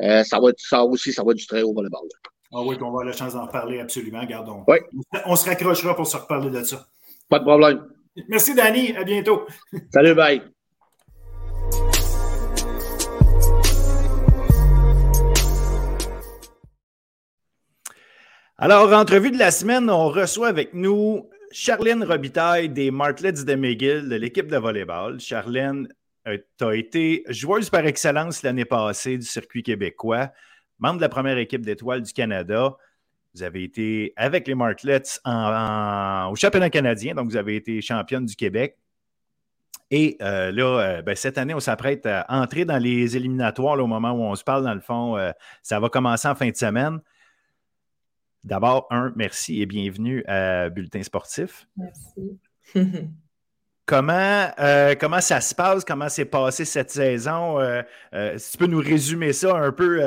euh, 0.00 0.24
ça 0.24 0.40
va 0.40 0.50
être 0.50 0.58
ça 0.58 0.84
aussi, 0.84 1.12
ça 1.12 1.22
va 1.22 1.32
être 1.32 1.38
du 1.38 1.46
très 1.46 1.62
haut 1.62 1.74
volleyball. 1.74 2.02
Ah 2.50 2.62
oui, 2.62 2.76
on 2.80 2.84
va 2.84 2.86
avoir 2.86 3.04
la 3.04 3.12
chance 3.12 3.34
d'en 3.34 3.44
reparler 3.44 3.78
absolument. 3.78 4.24
Gardons. 4.24 4.64
Oui. 4.66 4.78
On 5.26 5.36
se 5.36 5.46
raccrochera 5.46 5.94
pour 5.94 6.06
se 6.06 6.16
reparler 6.16 6.48
de 6.48 6.64
ça. 6.64 6.86
Pas 7.28 7.40
de 7.40 7.44
problème. 7.44 7.86
Merci, 8.26 8.54
Danny. 8.54 8.96
À 8.96 9.04
bientôt. 9.04 9.46
Salut, 9.92 10.14
bye. 10.14 10.42
Alors, 18.56 18.92
entrevue 18.94 19.30
de 19.30 19.38
la 19.38 19.50
semaine, 19.50 19.90
on 19.90 20.08
reçoit 20.08 20.48
avec 20.48 20.72
nous 20.72 21.28
Charlène 21.52 22.02
Robitaille 22.02 22.70
des 22.70 22.90
Martlets 22.90 23.44
de 23.44 23.54
McGill, 23.54 24.08
de 24.08 24.16
l'équipe 24.16 24.48
de 24.48 24.56
volleyball. 24.56 25.20
Charlène, 25.20 25.86
euh, 26.26 26.38
tu 26.58 26.64
as 26.64 26.74
été 26.74 27.24
joueuse 27.28 27.68
par 27.68 27.84
excellence 27.84 28.42
l'année 28.42 28.64
passée 28.64 29.18
du 29.18 29.26
circuit 29.26 29.62
québécois, 29.62 30.30
membre 30.78 30.96
de 30.96 31.02
la 31.02 31.08
première 31.08 31.38
équipe 31.38 31.64
d'étoiles 31.64 32.02
du 32.02 32.12
Canada. 32.12 32.76
Vous 33.34 33.42
avez 33.42 33.62
été 33.62 34.12
avec 34.16 34.46
les 34.46 34.54
Martlets 34.54 35.20
au 35.24 36.34
championnat 36.36 36.70
canadien, 36.70 37.14
donc 37.14 37.28
vous 37.28 37.36
avez 37.36 37.56
été 37.56 37.80
championne 37.80 38.26
du 38.26 38.36
Québec. 38.36 38.76
Et 39.90 40.18
euh, 40.20 40.52
là, 40.52 40.80
euh, 40.80 41.02
ben, 41.02 41.16
cette 41.16 41.38
année, 41.38 41.54
on 41.54 41.60
s'apprête 41.60 42.04
à 42.04 42.26
entrer 42.28 42.64
dans 42.64 42.76
les 42.76 43.16
éliminatoires 43.16 43.78
au 43.78 43.86
moment 43.86 44.12
où 44.12 44.22
on 44.22 44.34
se 44.34 44.44
parle. 44.44 44.64
Dans 44.64 44.74
le 44.74 44.80
fond, 44.80 45.16
ça 45.62 45.80
va 45.80 45.88
commencer 45.88 46.28
en 46.28 46.34
fin 46.34 46.50
de 46.50 46.56
semaine. 46.56 47.00
D'abord, 48.44 48.86
un, 48.90 49.12
merci 49.16 49.62
et 49.62 49.66
bienvenue 49.66 50.24
à 50.26 50.68
Bulletin 50.70 51.02
Sportif. 51.02 51.66
Merci. 51.76 52.38
comment, 53.88 54.50
euh, 54.58 54.94
comment 55.00 55.20
ça 55.20 55.40
se 55.40 55.54
passe? 55.54 55.82
Comment 55.82 56.10
s'est 56.10 56.26
passé 56.26 56.66
cette 56.66 56.90
saison? 56.90 57.58
Euh, 57.58 57.82
euh, 58.12 58.36
si 58.36 58.52
tu 58.52 58.58
peux 58.58 58.66
nous 58.66 58.80
résumer 58.80 59.32
ça 59.32 59.56
un 59.56 59.72
peu 59.72 60.00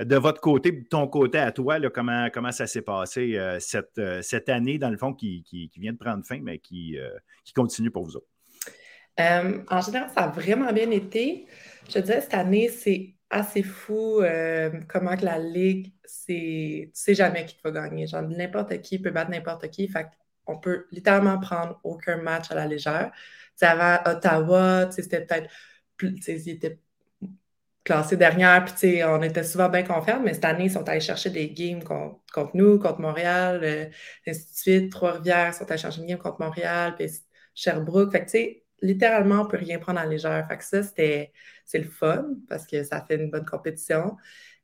de 0.00 0.16
votre 0.16 0.40
côté, 0.40 0.72
de 0.72 0.84
ton 0.84 1.06
côté 1.06 1.38
à 1.38 1.52
toi, 1.52 1.78
comment, 1.90 2.28
comment 2.34 2.50
ça 2.50 2.66
s'est 2.66 2.82
passé 2.82 3.38
cette, 3.60 4.00
cette 4.22 4.48
année, 4.48 4.78
dans 4.78 4.90
le 4.90 4.98
fond, 4.98 5.14
qui, 5.14 5.44
qui, 5.44 5.70
vient 5.76 5.92
de 5.92 5.98
prendre 5.98 6.24
fin, 6.26 6.40
mais 6.42 6.58
qui, 6.58 6.98
qui 7.44 7.52
continue 7.54 7.90
pour 7.90 8.04
vous 8.04 8.16
autres? 8.16 8.26
en 9.18 9.80
général, 9.82 10.10
ça 10.14 10.24
a 10.24 10.28
vraiment 10.28 10.72
bien 10.72 10.90
été. 10.90 11.46
Je 11.86 11.94
te 11.94 11.98
disais, 12.00 12.22
cette 12.22 12.34
année, 12.34 12.68
c'est 12.68 13.14
assez 13.28 13.62
fou 13.62 14.22
comment 14.88 15.16
que 15.16 15.24
la 15.24 15.38
ligue, 15.38 15.92
c'est, 16.04 16.90
tu 16.92 17.00
sais 17.00 17.14
jamais 17.14 17.44
qui 17.44 17.56
va 17.62 17.70
gagner. 17.70 18.08
Genre, 18.08 18.22
n'importe 18.22 18.80
qui 18.80 18.98
peut 18.98 19.10
battre 19.10 19.30
n'importe 19.30 19.68
qui. 19.70 19.86
Fait 19.86 20.06
on 20.50 20.58
peut 20.58 20.86
littéralement 20.92 21.38
prendre 21.38 21.80
aucun 21.84 22.16
match 22.18 22.50
à 22.50 22.54
la 22.54 22.66
légère. 22.66 23.12
avant 23.60 23.98
Ottawa, 24.06 24.90
c'était 24.90 25.24
peut-être 25.24 25.50
plus, 25.96 26.16
ils 26.28 26.50
étaient 26.50 26.78
classés 27.84 28.16
dernière, 28.16 28.64
puis 28.64 29.02
on 29.04 29.22
était 29.22 29.42
souvent 29.44 29.68
bien 29.68 29.82
confiants, 29.82 30.20
mais 30.22 30.34
cette 30.34 30.44
année, 30.44 30.64
ils 30.66 30.70
sont 30.70 30.88
allés 30.88 31.00
chercher 31.00 31.30
des 31.30 31.50
games 31.50 31.82
contre, 31.82 32.50
nous, 32.54 32.78
contre 32.78 33.00
Montréal, 33.00 33.60
euh. 33.64 34.88
Trois-Rivières 34.90 35.54
sont 35.54 35.70
allés 35.70 35.78
chercher 35.80 36.00
une 36.00 36.06
game 36.06 36.18
contre 36.18 36.40
Montréal, 36.40 36.94
puis 36.96 37.10
Sherbrooke. 37.54 38.12
Fait 38.12 38.62
littéralement, 38.82 39.42
on 39.42 39.46
peut 39.46 39.56
rien 39.56 39.78
prendre 39.78 40.00
à 40.00 40.06
légère. 40.06 40.46
Fait 40.48 40.58
que 40.58 40.64
ça, 40.64 40.82
c'était, 40.82 41.32
c'est 41.64 41.78
le 41.78 41.88
fun 41.88 42.26
parce 42.48 42.66
que 42.66 42.82
ça 42.84 43.04
fait 43.06 43.16
une 43.16 43.30
bonne 43.30 43.44
compétition. 43.44 44.16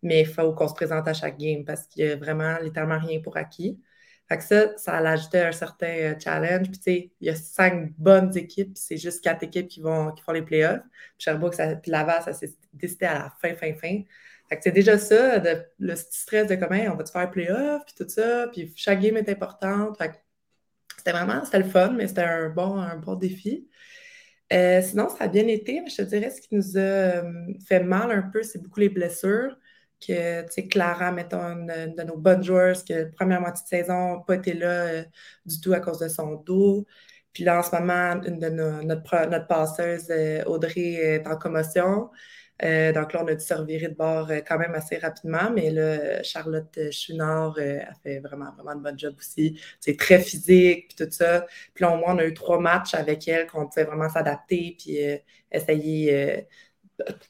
Mais 0.02 0.20
il 0.20 0.26
faut 0.26 0.52
qu'on 0.52 0.68
se 0.68 0.74
présente 0.74 1.08
à 1.08 1.14
chaque 1.14 1.38
game 1.38 1.64
parce 1.64 1.86
qu'il 1.86 2.06
n'y 2.06 2.12
a 2.12 2.16
vraiment 2.16 2.58
littéralement 2.58 2.98
rien 2.98 3.20
pour 3.20 3.36
acquis. 3.36 3.80
Fait 4.28 4.38
que 4.38 4.44
ça, 4.44 4.76
ça 4.76 4.96
ajouté 4.96 5.38
un 5.40 5.52
certain 5.52 5.86
euh, 5.86 6.14
challenge. 6.18 6.68
Puis, 6.68 6.78
tu 6.78 6.82
sais, 6.82 7.12
il 7.20 7.26
y 7.28 7.30
a 7.30 7.36
cinq 7.36 7.92
bonnes 7.96 8.36
équipes, 8.36 8.76
c'est 8.76 8.96
juste 8.96 9.22
quatre 9.22 9.44
équipes 9.44 9.68
qui, 9.68 9.80
vont, 9.80 10.10
qui 10.12 10.22
font 10.22 10.32
les 10.32 10.42
playoffs. 10.42 10.82
Puis, 10.82 11.24
Sherbrooke, 11.24 11.54
ça, 11.54 11.76
puis 11.76 11.90
Laval, 11.90 12.22
ça 12.22 12.32
s'est 12.32 12.54
décidé 12.72 13.06
à 13.06 13.14
la 13.14 13.34
fin, 13.40 13.54
fin, 13.54 13.72
fin. 13.74 14.02
Fait 14.48 14.56
que 14.56 14.62
c'est 14.62 14.72
déjà 14.72 14.98
ça, 14.98 15.42
le 15.78 15.94
stress 15.96 16.48
de 16.48 16.56
comment 16.56 16.76
on 16.92 16.96
va 16.96 17.04
te 17.04 17.10
faire 17.10 17.30
playoff, 17.30 17.84
puis 17.84 17.94
tout 17.96 18.08
ça. 18.08 18.48
Puis, 18.52 18.72
chaque 18.76 19.00
game 19.00 19.16
est 19.16 19.28
importante. 19.28 19.96
Fait 19.98 20.08
que 20.08 20.14
c'était 20.98 21.12
vraiment, 21.12 21.44
c'était 21.44 21.58
le 21.60 21.68
fun, 21.68 21.90
mais 21.90 22.08
c'était 22.08 22.22
un 22.22 22.48
bon, 22.48 22.78
un 22.78 22.96
bon 22.96 23.14
défi. 23.14 23.68
Euh, 24.52 24.80
sinon, 24.82 25.08
ça 25.08 25.24
a 25.24 25.28
bien 25.28 25.46
été, 25.46 25.80
mais 25.80 25.90
je 25.90 25.96
te 25.96 26.02
dirais, 26.02 26.30
ce 26.30 26.40
qui 26.40 26.54
nous 26.54 26.76
a 26.76 26.80
euh, 26.80 27.32
fait 27.66 27.82
mal 27.82 28.10
un 28.10 28.22
peu, 28.22 28.42
c'est 28.42 28.60
beaucoup 28.60 28.80
les 28.80 28.88
blessures 28.88 29.56
que, 30.00 30.60
Clara, 30.68 31.12
mettons, 31.12 31.40
une, 31.40 31.94
de 31.96 32.02
nos 32.02 32.16
bonnes 32.16 32.42
joueurs, 32.42 32.76
qui, 32.84 32.92
la 32.92 33.06
première 33.06 33.40
moitié 33.40 33.62
de 33.64 33.68
saison, 33.68 34.20
pas 34.26 34.36
été 34.36 34.54
là 34.54 34.68
euh, 34.68 35.04
du 35.44 35.60
tout 35.60 35.72
à 35.72 35.80
cause 35.80 35.98
de 35.98 36.08
son 36.08 36.34
dos. 36.36 36.86
Puis 37.32 37.44
là, 37.44 37.58
en 37.58 37.62
ce 37.62 37.74
moment, 37.76 38.22
une 38.24 38.38
de 38.38 38.48
nos, 38.48 38.82
notre, 38.82 39.28
notre 39.28 39.46
passeuse, 39.46 40.06
euh, 40.10 40.42
Audrey, 40.44 40.94
est 40.94 41.26
en 41.26 41.36
commotion. 41.36 42.10
Euh, 42.62 42.90
donc 42.92 43.12
là, 43.12 43.22
on 43.22 43.26
a 43.26 43.34
dû 43.34 43.44
se 43.44 43.52
revirer 43.52 43.88
de 43.88 43.94
bord 43.94 44.30
quand 44.48 44.58
même 44.58 44.74
assez 44.74 44.96
rapidement, 44.96 45.50
mais 45.54 45.68
là, 45.70 46.22
Charlotte 46.22 46.90
Chouinard 46.90 47.58
a 47.58 47.94
fait 48.02 48.20
vraiment, 48.20 48.50
vraiment 48.56 48.74
de 48.74 48.82
bon 48.82 48.98
job 48.98 49.14
aussi. 49.18 49.60
C'est 49.78 49.98
très 49.98 50.18
physique, 50.20 50.88
puis 50.88 51.06
tout 51.06 51.12
ça. 51.12 51.44
Puis 51.74 51.84
là, 51.84 51.92
au 51.92 51.98
moins, 51.98 52.14
on 52.14 52.18
a 52.18 52.24
eu 52.24 52.32
trois 52.32 52.58
matchs 52.58 52.94
avec 52.94 53.28
elle 53.28 53.46
qu'on 53.46 53.66
pouvait 53.68 53.84
vraiment 53.84 54.08
s'adapter, 54.08 54.74
puis 54.78 54.98
essayer 55.52 56.46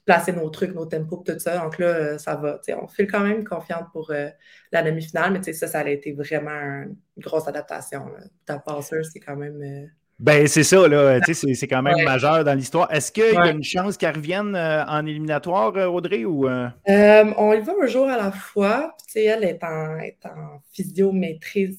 placer 0.04 0.32
nos 0.32 0.48
trucs, 0.50 0.74
nos 0.74 0.86
tempos, 0.86 1.22
tout 1.26 1.38
ça. 1.38 1.58
Donc 1.58 1.78
là, 1.78 1.86
euh, 1.86 2.18
ça 2.18 2.36
va. 2.36 2.60
On 2.80 2.86
file 2.86 3.06
quand 3.06 3.20
même 3.20 3.44
confiante 3.44 3.86
pour 3.92 4.10
euh, 4.10 4.28
la 4.72 4.82
demi-finale, 4.82 5.32
mais 5.32 5.52
ça, 5.52 5.66
ça 5.66 5.80
a 5.80 5.88
été 5.88 6.12
vraiment 6.12 6.50
une 6.50 6.96
grosse 7.18 7.48
adaptation. 7.48 8.06
Ta 8.44 8.58
passeuse, 8.58 9.10
c'est 9.12 9.20
quand 9.20 9.36
même. 9.36 9.60
Euh, 9.62 9.86
ben, 10.18 10.46
c'est 10.46 10.62
ça, 10.62 10.88
là. 10.88 11.20
C'est 11.32 11.68
quand 11.68 11.82
même 11.82 12.02
majeur 12.02 12.42
dans 12.42 12.54
l'histoire. 12.54 12.90
Est-ce 12.90 13.12
qu'il 13.12 13.34
y 13.34 13.36
a 13.36 13.50
une 13.50 13.62
chance 13.62 13.98
qu'elle 13.98 14.16
revienne 14.16 14.56
en 14.56 15.04
éliminatoire, 15.04 15.76
Audrey? 15.92 16.24
Ou, 16.24 16.48
on 16.48 17.52
y 17.52 17.60
va 17.60 17.72
un 17.82 17.86
jour 17.86 18.08
à 18.08 18.16
la 18.16 18.32
fois. 18.32 18.96
Puis, 19.12 19.24
elle 19.26 19.44
est 19.44 19.62
en, 19.62 19.98
est 19.98 20.24
en 20.24 20.62
physiométrie. 20.72 21.76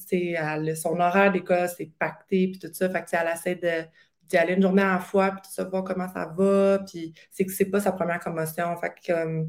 son 0.76 1.00
horaire 1.00 1.32
d'école, 1.32 1.68
c'est 1.76 1.90
pacté, 1.98 2.52
puis 2.52 2.60
tout 2.60 2.72
ça. 2.72 2.88
Fait 2.88 3.00
que, 3.00 3.06
elle 3.12 3.32
essaie 3.34 3.56
de 3.56 3.88
d'y 4.28 4.36
aller 4.36 4.54
une 4.54 4.62
journée 4.62 4.82
à 4.82 4.94
la 4.94 4.98
fois, 5.00 5.32
puis 5.32 5.50
de 5.56 5.70
voir 5.70 5.84
comment 5.84 6.08
ça 6.12 6.26
va, 6.36 6.80
puis 6.80 7.14
c'est 7.30 7.44
que 7.46 7.52
c'est 7.52 7.66
pas 7.66 7.80
sa 7.80 7.92
première 7.92 8.20
commotion. 8.20 8.76
Fait 8.76 8.92
que, 9.04 9.46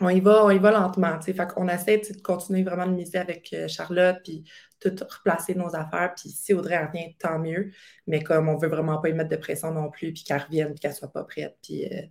on 0.00 0.08
y 0.08 0.20
va, 0.20 0.44
on 0.44 0.50
y 0.50 0.58
va 0.58 0.72
lentement, 0.72 1.18
tu 1.18 1.32
Fait 1.32 1.48
essaie 1.72 1.98
de 1.98 2.20
continuer 2.22 2.62
vraiment 2.62 2.86
de 2.86 2.92
miser 2.92 3.18
avec 3.18 3.52
euh, 3.52 3.68
Charlotte, 3.68 4.18
puis 4.24 4.44
tout 4.80 4.94
replacer 5.08 5.54
nos 5.54 5.74
affaires, 5.76 6.12
puis 6.16 6.28
si 6.30 6.54
Audrey 6.54 6.76
revient, 6.84 7.16
tant 7.18 7.38
mieux. 7.38 7.70
Mais 8.06 8.22
comme 8.22 8.48
on 8.48 8.56
veut 8.56 8.68
vraiment 8.68 9.00
pas 9.00 9.08
y 9.10 9.12
mettre 9.12 9.30
de 9.30 9.36
pression 9.36 9.70
non 9.72 9.90
plus, 9.90 10.12
puis 10.12 10.24
qu'elle 10.24 10.42
revienne, 10.42 10.70
puis 10.70 10.80
qu'elle 10.80 10.94
soit 10.94 11.12
pas 11.12 11.24
prête, 11.24 11.56
puis, 11.62 11.86
euh, 11.86 12.02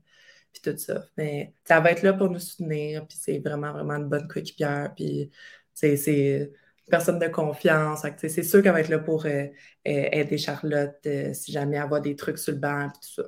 puis 0.53 0.61
tout 0.63 0.77
ça. 0.77 1.03
Mais 1.17 1.53
ça 1.65 1.79
va 1.79 1.91
être 1.91 2.03
là 2.03 2.13
pour 2.13 2.29
nous 2.29 2.39
soutenir, 2.39 3.05
puis 3.07 3.17
c'est 3.19 3.39
vraiment, 3.39 3.73
vraiment 3.73 3.95
une 3.95 4.09
bonne 4.09 4.27
coéquipière, 4.27 4.93
puis 4.95 5.31
c'est 5.73 6.51
personne 6.89 7.19
de 7.19 7.27
confiance. 7.27 8.05
C'est 8.17 8.43
sûr 8.43 8.61
qu'elle 8.61 8.73
va 8.73 8.81
être 8.81 8.89
là 8.89 8.99
pour 8.99 9.25
euh, 9.25 9.29
euh, 9.29 9.47
aider 9.85 10.37
Charlotte 10.37 10.99
euh, 11.05 11.33
si 11.33 11.51
jamais 11.51 11.77
elle 11.77 11.87
voit 11.87 12.01
des 12.01 12.15
trucs 12.15 12.37
sur 12.37 12.53
le 12.53 12.59
banc 12.59 12.87
et 12.87 12.89
tout 12.89 13.21
ça. 13.21 13.23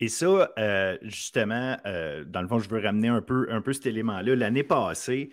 Et 0.00 0.08
ça, 0.08 0.50
justement, 1.02 1.76
dans 2.26 2.42
le 2.42 2.48
fond, 2.48 2.58
je 2.58 2.68
veux 2.68 2.80
ramener 2.80 3.08
un 3.08 3.22
peu, 3.22 3.46
un 3.50 3.62
peu 3.62 3.72
cet 3.72 3.86
élément-là. 3.86 4.34
L'année 4.34 4.64
passée, 4.64 5.30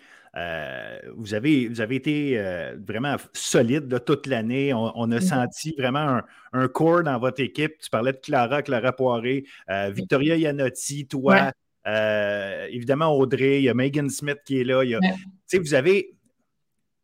vous, 1.14 1.34
avez, 1.34 1.68
vous 1.68 1.80
avez 1.80 1.96
été 1.96 2.72
vraiment 2.78 3.16
solide 3.34 4.02
toute 4.06 4.26
l'année. 4.28 4.72
On, 4.72 5.10
a 5.10 5.18
mm-hmm. 5.18 5.20
senti 5.20 5.74
vraiment 5.76 5.98
un, 5.98 6.24
un, 6.52 6.68
corps 6.68 7.02
dans 7.02 7.18
votre 7.18 7.42
équipe. 7.42 7.76
Tu 7.80 7.90
parlais 7.90 8.12
de 8.12 8.18
Clara, 8.18 8.62
Clara 8.62 8.92
Poiré, 8.92 9.44
Victoria 9.90 10.36
Yanotti, 10.36 11.06
toi. 11.06 11.52
évidemment, 11.84 13.14
Audrey, 13.14 13.58
il 13.58 13.64
y 13.64 13.68
a 13.68 13.74
Megan 13.74 14.08
Smith 14.08 14.38
qui 14.46 14.60
est 14.60 14.64
là. 14.64 14.82
Vous 15.52 15.74
avez 15.74 16.14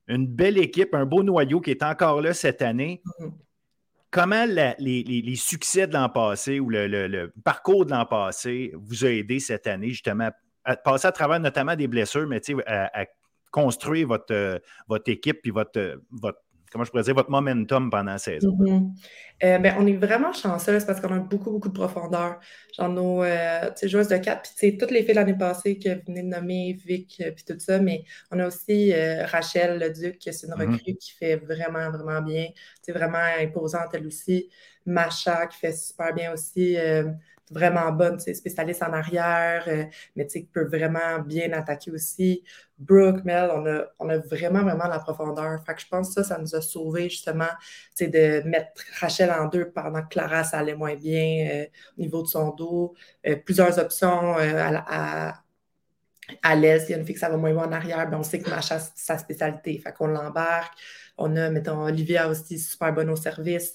une 0.08 0.26
belle 0.26 0.58
équipe, 0.58 0.94
un 0.94 1.06
beau 1.06 1.22
noyau 1.22 1.60
qui 1.60 1.70
est 1.70 1.82
encore 1.82 2.20
là 2.20 2.34
cette 2.34 2.62
année. 2.62 3.02
Mm-hmm. 3.04 3.32
Comment 4.10 4.46
les, 4.78 5.36
succès 5.36 5.86
de 5.86 5.92
l'an 5.92 6.08
passé 6.08 6.60
ou 6.60 6.70
le, 6.70 7.30
parcours 7.44 7.84
de 7.84 7.90
l'an 7.90 8.06
passé 8.06 8.72
vous 8.74 9.04
a 9.04 9.10
aidé 9.10 9.38
cette 9.38 9.66
année 9.66 9.90
justement 9.90 10.30
à 10.64 10.76
passer 10.76 11.06
à 11.08 11.12
travers 11.12 11.40
notamment 11.40 11.76
des 11.76 11.88
blessures, 11.88 12.26
mais 12.26 12.40
à, 12.66 13.02
à 13.02 13.04
construire 13.50 14.08
votre, 14.08 14.60
votre 14.86 15.10
équipe 15.10 15.40
et 15.46 15.50
votre, 15.50 16.00
votre 16.10 16.40
comment 16.70 16.84
je 16.84 16.90
pourrais 16.90 17.02
dire, 17.02 17.14
votre 17.14 17.30
momentum 17.30 17.90
pendant 17.90 18.12
la 18.12 18.18
saison? 18.18 18.56
Mm-hmm. 18.58 18.90
Euh, 19.44 19.58
ben, 19.58 19.76
on 19.78 19.86
est 19.86 19.96
vraiment 19.96 20.32
chanceuse 20.32 20.84
parce 20.84 21.00
qu'on 21.00 21.14
a 21.14 21.18
beaucoup, 21.18 21.50
beaucoup 21.50 21.68
de 21.68 21.74
profondeur. 21.74 22.40
Genre 22.76 22.88
nos 22.88 23.22
euh, 23.22 23.70
joueuses 23.84 24.08
de 24.08 24.16
4, 24.16 24.54
puis 24.56 24.76
toutes 24.76 24.90
les 24.90 25.02
filles 25.02 25.14
l'année 25.14 25.36
passée 25.36 25.78
que 25.78 25.94
vous 25.94 26.02
venez 26.08 26.22
de 26.22 26.28
nommer, 26.28 26.78
Vic, 26.84 27.22
euh, 27.24 27.30
puis 27.30 27.44
tout 27.44 27.58
ça, 27.58 27.78
mais 27.78 28.04
on 28.30 28.38
a 28.38 28.46
aussi 28.46 28.92
euh, 28.92 29.24
Rachel 29.26 29.78
Leduc, 29.78 30.18
qui 30.18 30.28
est 30.28 30.42
une 30.42 30.50
mm-hmm. 30.50 30.72
recrue 30.72 30.94
qui 30.96 31.12
fait 31.12 31.36
vraiment, 31.36 31.90
vraiment 31.90 32.20
bien. 32.22 32.48
C'est 32.82 32.92
vraiment 32.92 33.18
imposante 33.38 33.90
elle 33.92 34.06
aussi. 34.06 34.48
Macha 34.86 35.46
qui 35.46 35.58
fait 35.58 35.72
super 35.72 36.14
bien 36.14 36.32
aussi 36.32 36.76
vraiment 37.50 37.90
bonne, 37.92 38.18
spécialiste 38.18 38.82
en 38.82 38.92
arrière, 38.92 39.64
euh, 39.68 39.84
mais 40.16 40.26
qui 40.26 40.44
peut 40.44 40.66
vraiment 40.66 41.18
bien 41.20 41.52
attaquer 41.52 41.90
aussi. 41.90 42.44
Brooke, 42.78 43.24
Mel, 43.24 43.50
on 43.52 43.66
a, 43.66 43.86
on 43.98 44.08
a 44.08 44.18
vraiment, 44.18 44.62
vraiment 44.62 44.86
la 44.86 44.98
profondeur. 45.00 45.62
Fait 45.64 45.74
je 45.78 45.86
pense 45.88 46.08
que 46.08 46.22
ça, 46.22 46.24
ça 46.24 46.38
nous 46.38 46.54
a 46.54 46.60
sauvé 46.60 47.08
justement 47.08 47.48
de 48.00 48.46
mettre 48.48 48.82
Rachel 49.00 49.30
en 49.30 49.46
deux 49.46 49.70
pendant 49.70 50.02
que 50.02 50.08
Clara, 50.08 50.44
ça 50.44 50.58
allait 50.58 50.76
moins 50.76 50.94
bien 50.94 51.48
euh, 51.50 51.66
au 51.96 52.02
niveau 52.02 52.22
de 52.22 52.28
son 52.28 52.50
dos. 52.54 52.94
Euh, 53.26 53.36
plusieurs 53.36 53.78
options 53.78 54.36
à, 54.36 55.34
à, 56.42 56.54
l'aise. 56.56 56.86
Il 56.88 56.92
y 56.92 56.94
a 56.94 56.98
une 56.98 57.04
fille 57.04 57.14
que 57.14 57.20
ça 57.20 57.28
va 57.28 57.36
moins 57.36 57.52
bien 57.52 57.64
en 57.64 57.72
arrière, 57.72 58.08
ben 58.08 58.18
on 58.18 58.22
sait 58.22 58.38
que 58.40 58.48
Macha, 58.50 58.78
c'est 58.78 58.92
sa 58.94 59.18
spécialité. 59.18 59.78
Fait 59.78 59.92
qu'on 59.92 60.06
l'embarque. 60.08 60.74
On 61.16 61.34
a, 61.36 61.50
mettons, 61.50 61.82
Olivia 61.82 62.28
aussi, 62.28 62.58
super 62.60 62.92
bonne 62.92 63.10
au 63.10 63.16
service, 63.16 63.74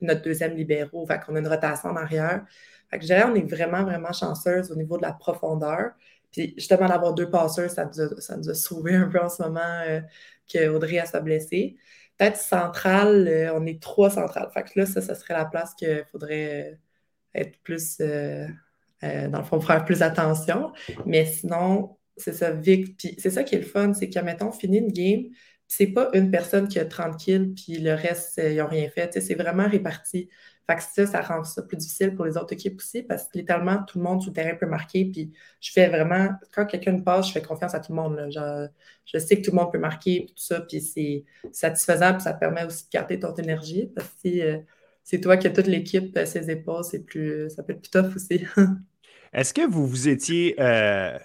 notre 0.00 0.22
deuxième 0.22 0.56
libéraux. 0.56 1.06
Fait 1.06 1.20
qu'on 1.20 1.36
a 1.36 1.40
une 1.40 1.48
rotation 1.48 1.90
en 1.90 1.96
arrière. 1.96 2.44
Fait 2.90 2.98
que 2.98 3.02
je 3.02 3.06
dirais, 3.06 3.24
on 3.24 3.34
est 3.34 3.48
vraiment, 3.48 3.84
vraiment 3.84 4.12
chanceuse 4.12 4.70
au 4.70 4.76
niveau 4.76 4.96
de 4.96 5.02
la 5.02 5.12
profondeur. 5.12 5.92
Puis 6.32 6.54
justement, 6.56 6.88
d'avoir 6.88 7.14
deux 7.14 7.30
passeurs, 7.30 7.70
ça 7.70 7.84
nous, 7.84 8.50
a, 8.50 8.54
sauvé 8.54 8.94
un 8.94 9.08
peu 9.08 9.20
en 9.20 9.28
ce 9.28 9.42
moment 9.42 9.60
euh, 9.86 10.00
qu'Audrey 10.48 10.98
a 10.98 11.06
sa 11.06 11.20
blessée. 11.20 11.76
Peut-être 12.18 12.36
centrale, 12.36 13.28
euh, 13.28 13.54
on 13.54 13.66
est 13.66 13.82
trois 13.82 14.10
centrales. 14.10 14.50
Fait 14.52 14.62
que 14.64 14.78
là, 14.78 14.86
ça, 14.86 15.00
ça 15.00 15.14
serait 15.14 15.34
la 15.34 15.44
place 15.44 15.74
qu'il 15.74 16.04
faudrait 16.10 16.72
euh, 16.72 17.40
être 17.40 17.58
plus, 17.62 17.98
dans 17.98 19.38
le 19.38 19.44
fond, 19.44 19.60
faire 19.60 19.84
plus 19.84 20.02
attention. 20.02 20.72
Mais 21.06 21.24
sinon, 21.26 21.96
c'est 22.16 22.34
ça, 22.34 22.50
Vic. 22.52 22.96
Puis 22.96 23.16
c'est 23.18 23.30
ça 23.30 23.44
qui 23.44 23.54
est 23.54 23.58
le 23.58 23.64
fun, 23.64 23.94
c'est 23.94 24.10
que, 24.10 24.18
mettons, 24.20 24.52
fini 24.52 24.78
une 24.78 24.92
game, 24.92 25.24
c'est 25.68 25.86
pas 25.86 26.10
une 26.14 26.30
personne 26.30 26.66
qui 26.68 26.80
a 26.80 26.84
30 26.84 27.16
kills, 27.16 27.54
puis 27.54 27.78
le 27.78 27.94
reste, 27.94 28.40
ils 28.44 28.56
n'ont 28.56 28.66
rien 28.66 28.88
fait. 28.90 29.20
C'est 29.20 29.36
vraiment 29.36 29.68
réparti. 29.68 30.28
Fait 30.68 30.76
que 30.76 30.82
ça, 30.82 31.06
ça 31.06 31.20
rend 31.20 31.42
ça 31.42 31.62
plus 31.62 31.76
difficile 31.76 32.14
pour 32.14 32.24
les 32.24 32.36
autres 32.36 32.52
équipes 32.52 32.76
aussi 32.76 33.02
parce 33.02 33.24
que 33.24 33.38
littéralement, 33.38 33.82
tout 33.82 33.98
le 33.98 34.04
monde 34.04 34.22
sur 34.22 34.30
le 34.30 34.34
terrain 34.34 34.54
peut 34.54 34.66
marquer. 34.66 35.04
Puis 35.04 35.32
je 35.60 35.72
fais 35.72 35.88
vraiment, 35.88 36.30
quand 36.52 36.66
quelqu'un 36.66 37.00
passe, 37.00 37.28
je 37.28 37.32
fais 37.32 37.42
confiance 37.42 37.74
à 37.74 37.80
tout 37.80 37.92
le 37.92 37.96
monde. 37.96 38.30
Genre, 38.30 38.68
je 39.04 39.18
sais 39.18 39.36
que 39.36 39.44
tout 39.44 39.50
le 39.50 39.56
monde 39.56 39.72
peut 39.72 39.78
marquer, 39.78 40.26
tout 40.28 40.34
ça. 40.36 40.60
Puis 40.60 40.80
c'est 40.80 41.24
satisfaisant, 41.52 42.12
puis 42.12 42.22
ça 42.22 42.34
permet 42.34 42.64
aussi 42.64 42.84
de 42.84 42.90
garder 42.90 43.18
ton 43.18 43.34
énergie 43.34 43.90
parce 43.94 44.08
que 44.08 44.14
si 44.20 44.42
euh, 44.42 44.58
c'est 45.02 45.20
toi 45.20 45.36
qui 45.36 45.46
as 45.48 45.50
toute 45.50 45.66
l'équipe, 45.66 46.16
euh, 46.16 46.24
ses 46.24 46.50
épaules, 46.50 46.84
c'est 46.84 47.04
plus, 47.04 47.50
ça 47.50 47.62
peut 47.62 47.72
être 47.72 47.82
plus 47.82 47.90
tough 47.90 48.14
aussi. 48.14 48.44
Est-ce 49.32 49.54
que 49.54 49.68
vous 49.68 49.86
vous 49.86 50.08
étiez. 50.08 50.54
Euh, 50.58 51.18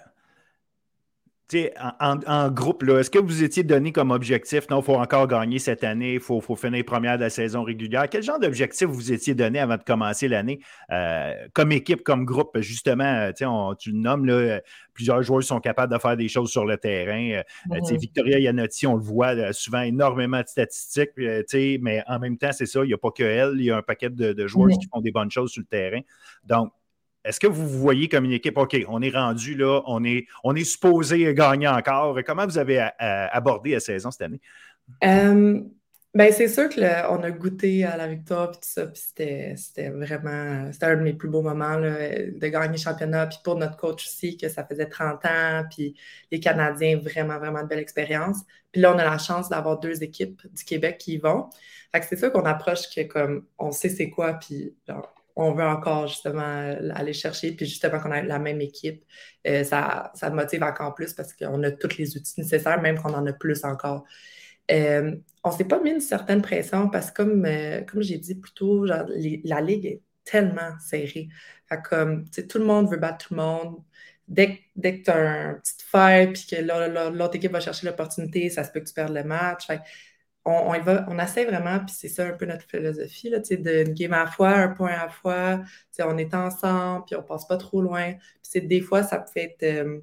en, 2.00 2.18
en, 2.26 2.50
groupe, 2.50 2.82
est-ce 2.88 3.10
que 3.10 3.20
vous 3.20 3.44
étiez 3.44 3.62
donné 3.62 3.92
comme 3.92 4.10
objectif, 4.10 4.68
non, 4.68 4.80
il 4.80 4.84
faut 4.84 4.96
encore 4.96 5.28
gagner 5.28 5.60
cette 5.60 5.84
année, 5.84 6.14
il 6.14 6.20
faut, 6.20 6.40
faut, 6.40 6.56
finir 6.56 6.84
première 6.84 7.18
de 7.18 7.22
la 7.22 7.30
saison 7.30 7.62
régulière? 7.62 8.08
Quel 8.10 8.22
genre 8.22 8.40
d'objectif 8.40 8.88
vous 8.88 9.12
étiez 9.12 9.34
donné 9.34 9.60
avant 9.60 9.76
de 9.76 9.82
commencer 9.84 10.26
l'année, 10.26 10.58
euh, 10.90 11.34
comme 11.52 11.70
équipe, 11.70 12.02
comme 12.02 12.24
groupe? 12.24 12.58
Justement, 12.58 13.04
euh, 13.04 13.32
on, 13.42 13.76
tu 13.76 13.92
le 13.92 13.98
nommes, 13.98 14.26
là, 14.26 14.60
plusieurs 14.92 15.22
joueurs 15.22 15.44
sont 15.44 15.60
capables 15.60 15.92
de 15.92 15.98
faire 15.98 16.16
des 16.16 16.28
choses 16.28 16.50
sur 16.50 16.64
le 16.64 16.76
terrain. 16.78 17.42
Euh. 17.70 17.96
Victoria 17.96 18.40
Yanotti, 18.40 18.86
on 18.88 18.96
le 18.96 19.02
voit 19.02 19.52
souvent 19.52 19.82
énormément 19.82 20.40
de 20.40 20.48
statistiques, 20.48 21.12
mais 21.16 22.02
en 22.08 22.18
même 22.18 22.38
temps, 22.38 22.52
c'est 22.52 22.66
ça, 22.66 22.82
il 22.82 22.88
n'y 22.88 22.94
a 22.94 22.98
pas 22.98 23.10
que 23.12 23.22
elle, 23.22 23.54
il 23.56 23.66
y 23.66 23.70
a 23.70 23.76
un 23.76 23.82
paquet 23.82 24.10
de, 24.10 24.46
joueurs 24.48 24.70
qui 24.70 24.88
font 24.92 25.00
des 25.00 25.12
bonnes 25.12 25.30
choses 25.30 25.52
sur 25.52 25.60
le 25.60 25.66
terrain. 25.66 26.00
Donc, 26.44 26.72
est-ce 27.26 27.40
que 27.40 27.46
vous 27.46 27.68
voyez 27.68 28.08
comme 28.08 28.24
une 28.24 28.32
équipe, 28.32 28.56
OK, 28.56 28.76
on 28.88 29.02
est 29.02 29.10
rendu 29.10 29.54
là, 29.54 29.82
on 29.86 30.04
est, 30.04 30.26
on 30.44 30.54
est 30.54 30.64
supposé 30.64 31.34
gagner 31.34 31.68
encore? 31.68 32.18
Comment 32.24 32.46
vous 32.46 32.58
avez 32.58 32.88
abordé 32.98 33.72
la 33.72 33.80
saison 33.80 34.10
cette 34.10 34.22
année? 34.22 34.40
Euh, 35.04 35.60
Ben, 36.16 36.32
c'est 36.32 36.48
sûr 36.48 36.70
qu'on 36.70 37.22
a 37.22 37.30
goûté 37.30 37.84
à 37.84 37.98
la 37.98 38.06
victoire 38.08 38.50
puis 38.50 38.60
tout 38.60 38.68
ça, 38.70 38.86
puis 38.86 39.02
c'était 39.02 39.90
vraiment 39.90 40.72
c'était 40.72 40.86
un 40.86 40.96
de 40.96 41.02
mes 41.02 41.12
plus 41.12 41.28
beaux 41.28 41.42
moments 41.42 41.78
de 41.78 42.46
gagner 42.48 42.72
le 42.72 42.78
championnat, 42.78 43.26
puis 43.26 43.38
pour 43.44 43.56
notre 43.56 43.76
coach 43.76 44.06
aussi, 44.06 44.38
que 44.38 44.48
ça 44.48 44.64
faisait 44.64 44.88
30 44.88 45.26
ans, 45.26 45.64
puis 45.70 45.94
les 46.30 46.40
Canadiens, 46.40 46.96
vraiment, 46.96 47.38
vraiment 47.38 47.62
de 47.62 47.68
belle 47.68 47.80
expérience. 47.80 48.38
Puis 48.72 48.80
là, 48.80 48.94
on 48.94 48.98
a 48.98 49.04
la 49.04 49.18
chance 49.18 49.50
d'avoir 49.50 49.78
deux 49.78 50.02
équipes 50.02 50.40
du 50.54 50.64
Québec 50.64 50.96
qui 50.96 51.14
y 51.14 51.18
vont. 51.18 51.50
Fait 51.92 52.00
que 52.00 52.06
c'est 52.06 52.16
sûr 52.16 52.32
qu'on 52.32 52.46
approche 52.46 52.88
que 52.94 53.02
comme 53.02 53.44
on 53.58 53.70
sait 53.70 53.90
c'est 53.90 54.08
quoi, 54.08 54.34
puis 54.34 54.74
on 55.36 55.52
veut 55.52 55.64
encore 55.64 56.08
justement 56.08 56.74
aller 56.94 57.12
chercher, 57.12 57.52
puis 57.52 57.66
justement 57.66 58.00
qu'on 58.00 58.10
a 58.10 58.22
la 58.22 58.38
même 58.38 58.60
équipe, 58.62 59.04
euh, 59.46 59.62
ça, 59.64 60.10
ça 60.14 60.30
motive 60.30 60.62
encore 60.62 60.94
plus 60.94 61.12
parce 61.12 61.34
qu'on 61.34 61.62
a 61.62 61.70
tous 61.70 61.98
les 61.98 62.16
outils 62.16 62.40
nécessaires, 62.40 62.80
même 62.80 62.98
qu'on 62.98 63.12
en 63.12 63.26
a 63.26 63.32
plus 63.34 63.62
encore. 63.64 64.04
Euh, 64.70 65.14
on 65.44 65.50
ne 65.50 65.54
s'est 65.54 65.64
pas 65.64 65.78
mis 65.80 65.90
une 65.90 66.00
certaine 66.00 66.40
pression 66.40 66.88
parce 66.88 67.10
que, 67.10 67.22
comme, 67.22 67.44
euh, 67.44 67.82
j'ai 67.98 68.18
dit 68.18 68.34
plus 68.34 68.52
tôt, 68.52 68.86
la 68.86 69.60
ligue 69.60 69.86
est 69.86 70.00
tellement 70.24 70.72
serrée. 70.80 71.28
comme, 71.84 72.24
tout 72.30 72.58
le 72.58 72.64
monde 72.64 72.90
veut 72.90 72.96
battre 72.96 73.28
tout 73.28 73.34
le 73.34 73.40
monde. 73.40 73.76
Dès, 74.28 74.58
dès 74.74 74.98
que 75.00 75.04
tu 75.04 75.10
as 75.10 75.50
un 75.50 75.54
petit 75.54 75.74
fight 75.86 76.32
puis 76.32 76.46
que 76.56 77.12
l'autre 77.16 77.36
équipe 77.36 77.52
va 77.52 77.60
chercher 77.60 77.86
l'opportunité, 77.86 78.50
ça 78.50 78.64
se 78.64 78.72
peut 78.72 78.80
que 78.80 78.86
tu 78.86 78.94
perdes 78.94 79.14
le 79.14 79.22
match. 79.22 79.68
On, 80.46 80.72
on, 81.08 81.18
essaie 81.18 81.44
vraiment, 81.44 81.80
puis 81.80 81.94
c'est 81.98 82.08
ça 82.08 82.26
un 82.26 82.32
peu 82.32 82.46
notre 82.46 82.64
philosophie, 82.64 83.30
là, 83.30 83.40
de 83.40 83.92
game 83.92 84.12
à 84.12 84.24
la 84.24 84.30
fois, 84.30 84.50
un 84.50 84.68
point 84.68 84.92
à 84.92 85.06
la 85.06 85.08
fois. 85.08 85.60
On 85.98 86.16
est 86.18 86.34
ensemble, 86.34 87.04
puis 87.06 87.16
on 87.16 87.22
passe 87.22 87.46
pas 87.46 87.56
trop 87.56 87.82
loin. 87.82 88.14
Puis 88.48 88.62
des 88.62 88.80
fois, 88.80 89.02
ça 89.02 89.18
peut 89.18 89.40
être. 89.40 89.62
Euh, 89.64 90.00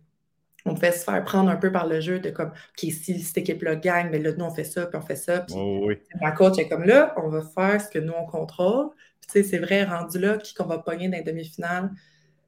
on 0.66 0.76
fait 0.76 0.92
se 0.94 1.04
faire 1.04 1.22
prendre 1.26 1.50
un 1.50 1.58
peu 1.58 1.72
par 1.72 1.88
le 1.88 2.00
jeu 2.00 2.20
de 2.20 2.30
comme, 2.30 2.50
OK, 2.50 2.80
si 2.80 3.20
cette 3.20 3.38
équipe-là 3.38 3.76
gagne, 3.76 4.10
mais 4.12 4.20
là, 4.20 4.32
nous, 4.38 4.46
on 4.46 4.54
fait 4.54 4.64
ça, 4.64 4.86
puis 4.86 4.98
on 4.98 5.06
fait 5.06 5.18
ça. 5.18 5.42
Puis 5.42 5.56
oh, 5.58 5.84
oui. 5.88 5.98
ma 6.22 6.32
coach 6.32 6.58
est 6.58 6.70
comme 6.70 6.86
là, 6.86 7.14
on 7.18 7.28
va 7.28 7.42
faire 7.42 7.82
ce 7.82 7.90
que 7.90 8.00
nous, 8.00 8.14
on 8.14 8.26
contrôle. 8.26 8.90
Puis, 9.20 9.28
tu 9.28 9.44
sais, 9.44 9.44
c'est 9.44 9.60
vrai, 9.60 9.84
rendu 9.84 10.20
là, 10.20 10.38
qui 10.38 10.54
qu'on 10.54 10.66
va 10.66 10.78
pogner 10.78 11.10
dans 11.10 11.18
les 11.18 11.24
demi-finales, 11.24 11.92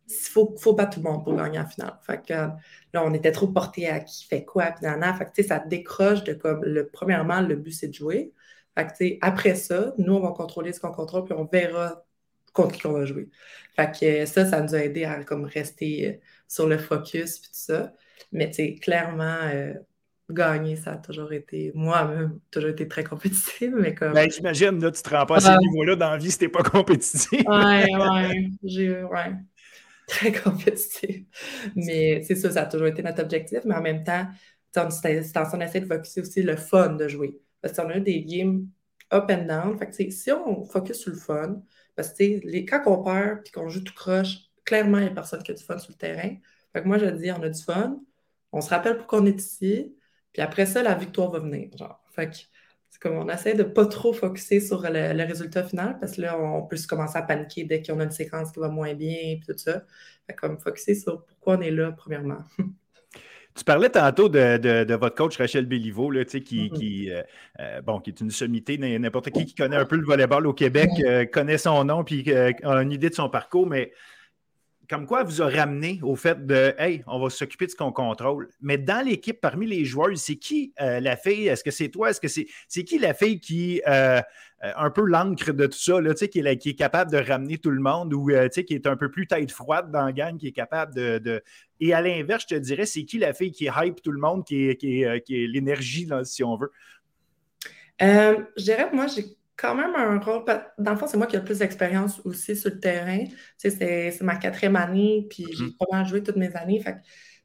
il 0.07 0.13
faut, 0.13 0.55
faut 0.57 0.73
battre 0.73 0.95
tout 0.95 1.03
le 1.03 1.09
monde 1.09 1.23
pour 1.23 1.35
gagner 1.35 1.59
en 1.59 1.65
finale. 1.65 1.97
Fait 2.01 2.21
que 2.21 2.33
là, 2.33 3.03
on 3.03 3.13
était 3.13 3.31
trop 3.31 3.47
porté 3.47 3.89
à 3.89 3.99
qui 3.99 4.25
fait 4.25 4.45
quoi, 4.45 4.71
puis 4.71 4.85
Fait 5.17 5.31
que, 5.43 5.47
ça 5.47 5.59
décroche 5.59 6.23
de 6.23 6.33
comme, 6.33 6.63
le, 6.63 6.87
premièrement, 6.87 7.41
le 7.41 7.55
but, 7.55 7.71
c'est 7.71 7.87
de 7.87 7.93
jouer. 7.93 8.31
Fait 8.77 8.85
que, 8.87 9.17
après 9.25 9.55
ça, 9.55 9.93
nous, 9.97 10.13
on 10.13 10.19
va 10.19 10.31
contrôler 10.31 10.73
ce 10.73 10.79
qu'on 10.79 10.91
contrôle, 10.91 11.25
puis 11.25 11.33
on 11.33 11.45
verra 11.45 12.03
contre 12.53 12.75
qui 12.77 12.87
on 12.87 12.93
va 12.93 13.05
jouer. 13.05 13.29
Fait 13.75 13.91
que 13.99 14.25
ça, 14.25 14.45
ça 14.45 14.61
nous 14.61 14.75
a 14.75 14.79
aidé 14.79 15.05
à 15.05 15.23
comme 15.23 15.45
rester 15.45 16.07
euh, 16.07 16.13
sur 16.47 16.67
le 16.67 16.77
focus, 16.77 17.39
puis 17.39 17.49
tout 17.49 17.59
ça. 17.59 17.93
Mais 18.31 18.49
tu 18.49 18.75
clairement, 18.75 19.39
euh, 19.43 19.73
gagner, 20.29 20.75
ça 20.75 20.93
a 20.93 20.97
toujours 20.97 21.33
été, 21.33 21.71
moi-même, 21.75 22.39
toujours 22.51 22.69
été 22.69 22.87
très 22.87 23.03
compétitif. 23.03 23.71
Mais 23.75 23.93
comme... 23.93 24.13
Ben, 24.13 24.29
j'imagine, 24.29 24.79
là, 24.79 24.91
tu 24.91 25.01
te 25.01 25.09
rends 25.09 25.25
pas 25.25 25.37
à 25.37 25.39
ce 25.39 25.59
niveau-là 25.59 25.95
dans 25.95 26.11
la 26.11 26.17
vie 26.17 26.31
si 26.31 26.39
t'es 26.39 26.49
pas 26.49 26.63
compétitif. 26.63 27.41
ouais, 27.45 27.95
ouais. 27.95 28.49
J'ai, 28.63 29.03
ouais. 29.03 29.31
Très 30.07 30.31
compétitif. 30.31 31.25
Mais 31.75 32.21
c'est 32.23 32.35
ça, 32.35 32.51
ça 32.51 32.61
a 32.63 32.65
toujours 32.65 32.87
été 32.87 33.01
notre 33.03 33.21
objectif. 33.23 33.59
Mais 33.65 33.75
en 33.75 33.81
même 33.81 34.03
temps, 34.03 34.27
on, 34.77 34.89
on 34.89 35.61
essaie 35.61 35.79
de 35.81 35.85
focuser 35.85 36.21
aussi 36.21 36.43
le 36.43 36.55
fun 36.55 36.89
de 36.93 37.07
jouer. 37.07 37.39
Parce 37.61 37.75
qu'on 37.75 37.89
a 37.89 37.97
eu 37.97 38.01
des 38.01 38.23
games 38.23 38.67
up 39.13 39.25
and 39.29 39.45
down. 39.45 39.77
Fait 39.77 39.87
que, 39.87 40.11
si 40.11 40.31
on 40.31 40.63
focus 40.65 40.97
sur 40.97 41.11
le 41.11 41.17
fun, 41.17 41.61
parce 41.95 42.09
que 42.13 42.23
quand 42.69 42.83
on 42.87 43.03
perd 43.03 43.41
et 43.47 43.51
qu'on 43.51 43.69
joue 43.69 43.81
tout 43.83 43.93
croche, 43.93 44.37
clairement, 44.63 44.97
il 44.99 45.05
n'y 45.05 45.09
a 45.09 45.13
personne 45.13 45.41
qui 45.43 45.51
a 45.51 45.53
du 45.55 45.63
fun 45.63 45.77
sur 45.79 45.91
le 45.91 45.97
terrain. 45.97 46.35
Fait 46.73 46.81
que 46.81 46.87
moi, 46.87 46.97
je 46.97 47.05
dis, 47.05 47.31
on 47.31 47.41
a 47.41 47.49
du 47.49 47.61
fun, 47.63 47.99
on 48.51 48.61
se 48.61 48.69
rappelle 48.69 48.97
pourquoi 48.97 49.21
on 49.21 49.25
est 49.25 49.39
ici, 49.39 49.95
puis 50.33 50.41
après 50.41 50.65
ça, 50.65 50.83
la 50.83 50.95
victoire 50.95 51.31
va 51.31 51.39
venir. 51.39 51.69
C'est 52.15 52.54
comme 52.99 53.17
on 53.17 53.29
essaie 53.29 53.53
de 53.53 53.63
pas 53.63 53.85
trop 53.85 54.13
focuser 54.13 54.59
sur 54.59 54.81
le, 54.81 55.25
résultat 55.25 55.63
final 55.63 55.97
parce 55.99 56.13
que 56.13 56.21
là, 56.21 56.39
on 56.39 56.63
peut 56.63 56.77
se 56.77 56.87
commencer 56.87 57.17
à 57.17 57.21
paniquer 57.21 57.63
dès 57.63 57.81
qu'on 57.81 57.99
a 57.99 58.03
une 58.03 58.11
séquence 58.11 58.51
qui 58.51 58.59
va 58.59 58.69
moins 58.69 58.93
bien 58.93 59.17
et 59.17 59.39
tout 59.45 59.57
ça. 59.57 59.83
Fait 60.27 60.33
comme 60.33 60.59
focuser 60.59 60.95
sur 60.95 61.25
pourquoi 61.25 61.57
on 61.57 61.61
est 61.61 61.71
là, 61.71 61.91
premièrement. 61.91 62.39
Tu 63.55 63.63
parlais 63.63 63.89
tantôt 63.89 64.27
de, 64.27 64.93
votre 64.95 65.15
coach 65.15 65.37
Rachel 65.37 65.65
Béliveau, 65.65 66.11
là, 66.11 66.25
qui, 66.25 66.69
qui, 66.69 67.09
euh, 67.09 67.23
euh, 67.61 67.81
bon, 67.81 68.01
qui 68.01 68.09
est 68.09 68.19
une 68.19 68.29
sommité. 68.29 68.77
N'importe 68.77 69.31
qui 69.31 69.45
qui 69.45 69.55
connaît 69.55 69.77
un 69.77 69.85
peu 69.85 69.95
le 69.95 70.05
volleyball 70.05 70.45
au 70.45 70.53
Québec 70.53 70.89
euh, 71.05 71.23
connaît 71.25 71.57
son 71.57 71.85
nom 71.85 72.03
puis 72.03 72.29
a 72.33 72.51
une 72.81 72.91
idée 72.91 73.09
de 73.09 73.15
son 73.15 73.29
parcours, 73.29 73.65
mais 73.65 73.93
comme 74.89 75.05
quoi 75.05 75.23
vous 75.23 75.41
a 75.41 75.49
ramené 75.49 75.99
au 76.03 76.15
fait 76.15 76.45
de 76.45 76.73
Hey, 76.77 77.03
on 77.07 77.19
va 77.19 77.29
s'occuper 77.29 77.65
de 77.65 77.71
ce 77.71 77.75
qu'on 77.75 77.91
contrôle. 77.91 78.49
Mais 78.61 78.77
dans 78.77 79.05
l'équipe, 79.05 79.39
parmi 79.39 79.65
les 79.65 79.85
joueurs, 79.85 80.17
c'est 80.17 80.35
qui 80.35 80.73
euh, 80.81 80.99
la 80.99 81.15
fille? 81.15 81.47
Est-ce 81.47 81.63
que 81.63 81.71
c'est 81.71 81.89
toi? 81.89 82.09
Est-ce 82.09 82.21
que 82.21 82.27
c'est 82.27 82.83
qui 82.83 82.99
la 82.99 83.13
fille 83.13 83.39
qui 83.39 83.81
euh, 83.87 84.21
euh, 84.63 84.71
un 84.75 84.89
peu 84.89 85.03
l'encre 85.03 85.51
de 85.51 85.65
tout 85.67 85.77
ça, 85.77 85.99
là, 86.01 86.13
qui, 86.13 86.39
est, 86.39 86.57
qui 86.57 86.69
est 86.69 86.75
capable 86.75 87.11
de 87.11 87.17
ramener 87.17 87.57
tout 87.57 87.71
le 87.71 87.81
monde 87.81 88.13
ou 88.13 88.27
qui 88.27 88.73
est 88.73 88.87
un 88.87 88.95
peu 88.95 89.09
plus 89.09 89.27
tête 89.27 89.51
froide 89.51 89.91
dans 89.91 90.05
la 90.05 90.11
gang, 90.11 90.37
qui 90.37 90.47
est 90.47 90.53
capable 90.53 90.93
de. 90.93 91.43
Et 91.79 91.93
à 91.93 92.01
l'inverse, 92.01 92.45
je 92.49 92.55
te 92.55 92.59
dirais, 92.59 92.85
c'est 92.85 93.03
qui 93.03 93.17
la 93.17 93.33
fille 93.33 93.51
qui 93.51 93.67
hype 93.75 94.01
tout 94.01 94.11
le 94.11 94.19
monde, 94.19 94.45
qui 94.45 94.69
est, 94.69 94.75
qui 94.77 95.03
est, 95.03 95.29
est 95.29 95.47
l'énergie, 95.47 96.07
si 96.23 96.43
on 96.43 96.55
veut? 96.55 96.71
je 97.99 98.63
dirais, 98.63 98.89
moi, 98.93 99.07
j'ai 99.07 99.25
quand 99.57 99.75
même 99.75 99.95
un 99.95 100.19
rôle. 100.19 100.43
Dans 100.77 100.91
le 100.91 100.97
fond, 100.97 101.07
c'est 101.07 101.17
moi 101.17 101.27
qui 101.27 101.35
ai 101.35 101.39
le 101.39 101.45
plus 101.45 101.59
d'expérience 101.59 102.21
aussi 102.25 102.55
sur 102.55 102.71
le 102.71 102.79
terrain. 102.79 103.23
Tu 103.59 103.69
sais, 103.71 104.11
c'est 104.11 104.21
ma 104.23 104.35
quatrième 104.35 104.75
année, 104.75 105.27
puis 105.29 105.45
j'ai 105.51 105.65
mm-hmm. 105.65 105.77
pas 105.77 105.85
mal 105.91 106.05
joué 106.05 106.23
toutes 106.23 106.35
mes 106.35 106.53
années. 106.55 106.81
Fait 106.81 106.97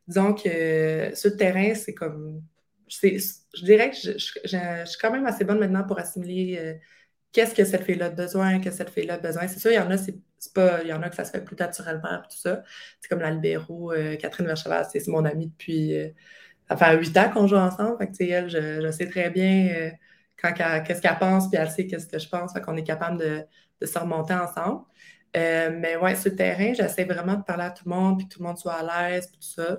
disons 0.09 0.35
que 0.35 1.11
sur 1.15 1.31
le 1.31 1.37
terrain, 1.37 1.75
c'est 1.75 1.95
comme. 1.95 2.43
Je 2.89 3.65
dirais 3.65 3.91
que 3.91 3.97
je, 3.97 4.19
suis 4.19 4.99
quand 5.01 5.13
même 5.13 5.27
assez 5.27 5.45
bonne 5.45 5.61
maintenant 5.61 5.85
pour 5.85 6.01
assimiler 6.01 6.59
euh, 6.59 6.75
qu'est-ce 7.31 7.55
que 7.55 7.65
cette 7.65 7.85
fille-là 7.85 8.07
a 8.07 8.11
besoin, 8.11 8.59
qu'est-ce 8.59 8.79
que 8.79 8.85
cette 8.85 8.91
fille-là 8.91 9.15
a 9.15 9.19
besoin. 9.19 9.47
C'est 9.47 9.61
sûr, 9.61 9.71
il 9.71 9.77
y 9.77 9.79
en 9.79 9.91
a, 9.91 9.97
c'est 9.97 10.19
pas. 10.53 10.83
Il 10.83 10.89
y 10.89 10.93
en 10.93 11.03
a 11.03 11.09
que 11.09 11.15
ça 11.15 11.25
se 11.25 11.31
fait 11.31 11.45
plus 11.45 11.57
naturellement, 11.57 12.19
tout 12.29 12.39
ça. 12.39 12.65
C'est 13.01 13.09
comme 13.09 13.21
la 13.21 13.31
libéraux, 13.31 13.93
euh, 13.93 14.17
Catherine 14.17 14.47
Vercheval, 14.47 14.87
c'est 14.93 15.07
mon 15.07 15.25
amie 15.25 15.47
depuis. 15.47 15.97
Euh, 15.97 16.09
ça 16.69 16.77
fait 16.77 16.97
huit 16.99 17.17
ans 17.17 17.31
qu'on 17.31 17.47
joue 17.47 17.57
ensemble. 17.57 17.99
Fait 17.99 18.09
que, 18.09 18.33
elle, 18.33 18.49
je, 18.49 18.81
je, 18.81 18.91
sais 18.91 19.09
très 19.09 19.31
bien 19.31 19.93
qu'est-ce 20.41 21.01
qu'elle 21.01 21.19
pense, 21.19 21.49
puis 21.49 21.59
elle 21.61 21.71
sait 21.71 21.87
qu'est-ce 21.87 22.07
que 22.07 22.19
je 22.19 22.29
pense, 22.29 22.53
fait 22.53 22.61
qu'on 22.61 22.77
est 22.77 22.85
capable 22.85 23.19
de, 23.19 23.45
de, 23.81 23.87
se 23.87 23.99
remonter 23.99 24.35
ensemble. 24.35 24.83
Euh, 25.37 25.71
mais 25.79 25.97
ouais, 25.97 26.17
sur 26.17 26.31
le 26.31 26.37
terrain, 26.37 26.73
j'essaie 26.73 27.05
vraiment 27.05 27.35
de 27.35 27.43
parler 27.43 27.65
à 27.65 27.71
tout 27.71 27.85
le 27.87 27.95
monde, 27.95 28.19
puis 28.19 28.29
que 28.29 28.35
tout 28.35 28.43
le 28.43 28.49
monde 28.49 28.59
soit 28.59 28.75
à 28.75 29.11
l'aise, 29.11 29.29
puis 29.29 29.39
tout 29.39 29.63
ça. 29.63 29.79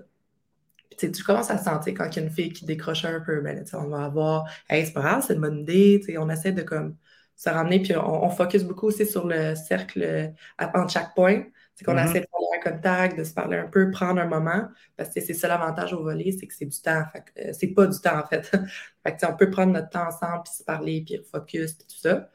Puis 0.98 1.12
tu 1.12 1.24
commences 1.24 1.50
à 1.50 1.58
sentir 1.58 1.94
quand 1.96 2.10
il 2.10 2.16
y 2.18 2.20
a 2.20 2.24
une 2.24 2.32
fille 2.32 2.54
qui 2.54 2.66
décroche 2.66 3.06
un 3.06 3.20
peu, 3.22 3.42
ben, 3.42 3.64
on 3.74 3.88
va 3.88 4.06
avoir, 4.06 4.50
hey, 4.70 4.86
c'est 4.86 4.94
pas 4.94 5.02
grave, 5.02 5.24
c'est 5.26 5.34
une 5.34 5.42
bonne 5.42 5.60
idée, 5.60 6.02
on 6.20 6.30
essaie 6.30 6.52
de 6.52 6.62
comme 6.62 6.96
se 7.36 7.50
ramener, 7.50 7.82
puis 7.82 7.96
on, 7.96 8.26
on, 8.26 8.30
focus 8.30 8.64
beaucoup 8.64 8.88
aussi 8.88 9.06
sur 9.06 9.26
le 9.28 9.56
cercle 9.56 10.34
entre 10.60 10.92
chaque 10.92 11.16
point. 11.16 11.44
C'est 11.76 11.86
qu'on 11.86 11.96
mm-hmm. 11.96 12.10
essaie 12.10 12.20
de 12.20 12.28
contact, 12.64 13.18
de 13.18 13.24
se 13.24 13.34
parler 13.34 13.58
un 13.58 13.68
peu, 13.68 13.92
prendre 13.92 14.22
un 14.22 14.26
moment, 14.26 14.68
parce 14.98 15.14
que 15.14 15.22
c'est 15.22 15.34
ça 15.34 15.48
l'avantage 15.48 15.94
au 15.94 16.04
volet, 16.04 16.32
c'est 16.32 16.48
que 16.48 16.54
c'est 16.54 16.66
du 16.66 16.82
temps. 16.82 17.04
Euh, 17.38 17.52
c'est 17.54 17.68
pas 17.68 17.88
du 17.88 18.00
temps, 18.00 18.20
en 18.20 18.26
fait. 18.28 18.44
fait 19.04 19.18
que, 19.18 19.26
on 19.26 19.36
peut 19.36 19.50
prendre 19.50 19.74
notre 19.74 19.90
temps 19.90 20.08
ensemble, 20.08 20.44
puis 20.44 20.54
se 20.54 20.64
parler, 20.64 21.04
puis 21.06 21.22
focus, 21.32 21.74
puis 21.74 21.88
tout 21.88 22.00
ça. 22.02 22.30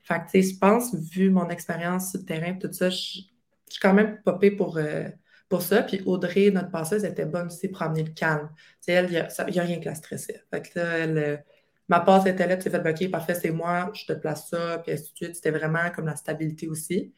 Fait 0.00 0.20
que, 0.20 0.40
je 0.40 0.58
pense, 0.58 0.94
vu 0.94 1.30
mon 1.30 1.48
expérience 1.50 2.10
sur 2.10 2.20
le 2.20 2.26
terrain, 2.26 2.54
tout 2.54 2.72
ça, 2.72 2.90
je 2.90 2.96
suis 2.96 3.30
quand 3.80 3.92
même 3.94 4.22
popée 4.22 4.50
pour, 4.52 4.78
euh, 4.78 5.08
pour 5.48 5.62
ça. 5.62 5.82
Puis 5.82 6.02
Audrey, 6.06 6.50
notre 6.50 6.70
passeuse, 6.70 7.04
était 7.04 7.26
bonne 7.26 7.46
aussi 7.46 7.68
pour 7.68 7.82
amener 7.82 8.04
le 8.04 8.12
calme. 8.12 8.50
Elle, 8.86 9.06
il 9.06 9.52
n'y 9.52 9.58
a, 9.58 9.62
rien 9.62 9.78
qui 9.80 9.84
la 9.86 9.94
stressait. 9.94 10.42
Fait 10.50 10.62
que 10.62 10.78
euh, 10.78 11.36
ma 11.88 12.00
passe 12.00 12.26
était 12.26 12.46
là, 12.46 12.56
tu 12.56 12.70
fait, 12.70 12.88
OK, 12.88 13.10
parfait, 13.10 13.34
c'est 13.34 13.50
moi, 13.50 13.90
je 13.94 14.06
te 14.06 14.12
place 14.12 14.48
ça, 14.48 14.78
puis 14.78 14.92
ainsi 14.92 15.10
de 15.12 15.16
suite. 15.16 15.34
C'était 15.36 15.50
vraiment 15.50 15.90
comme 15.94 16.06
la 16.06 16.16
stabilité 16.16 16.68
aussi. 16.68 17.12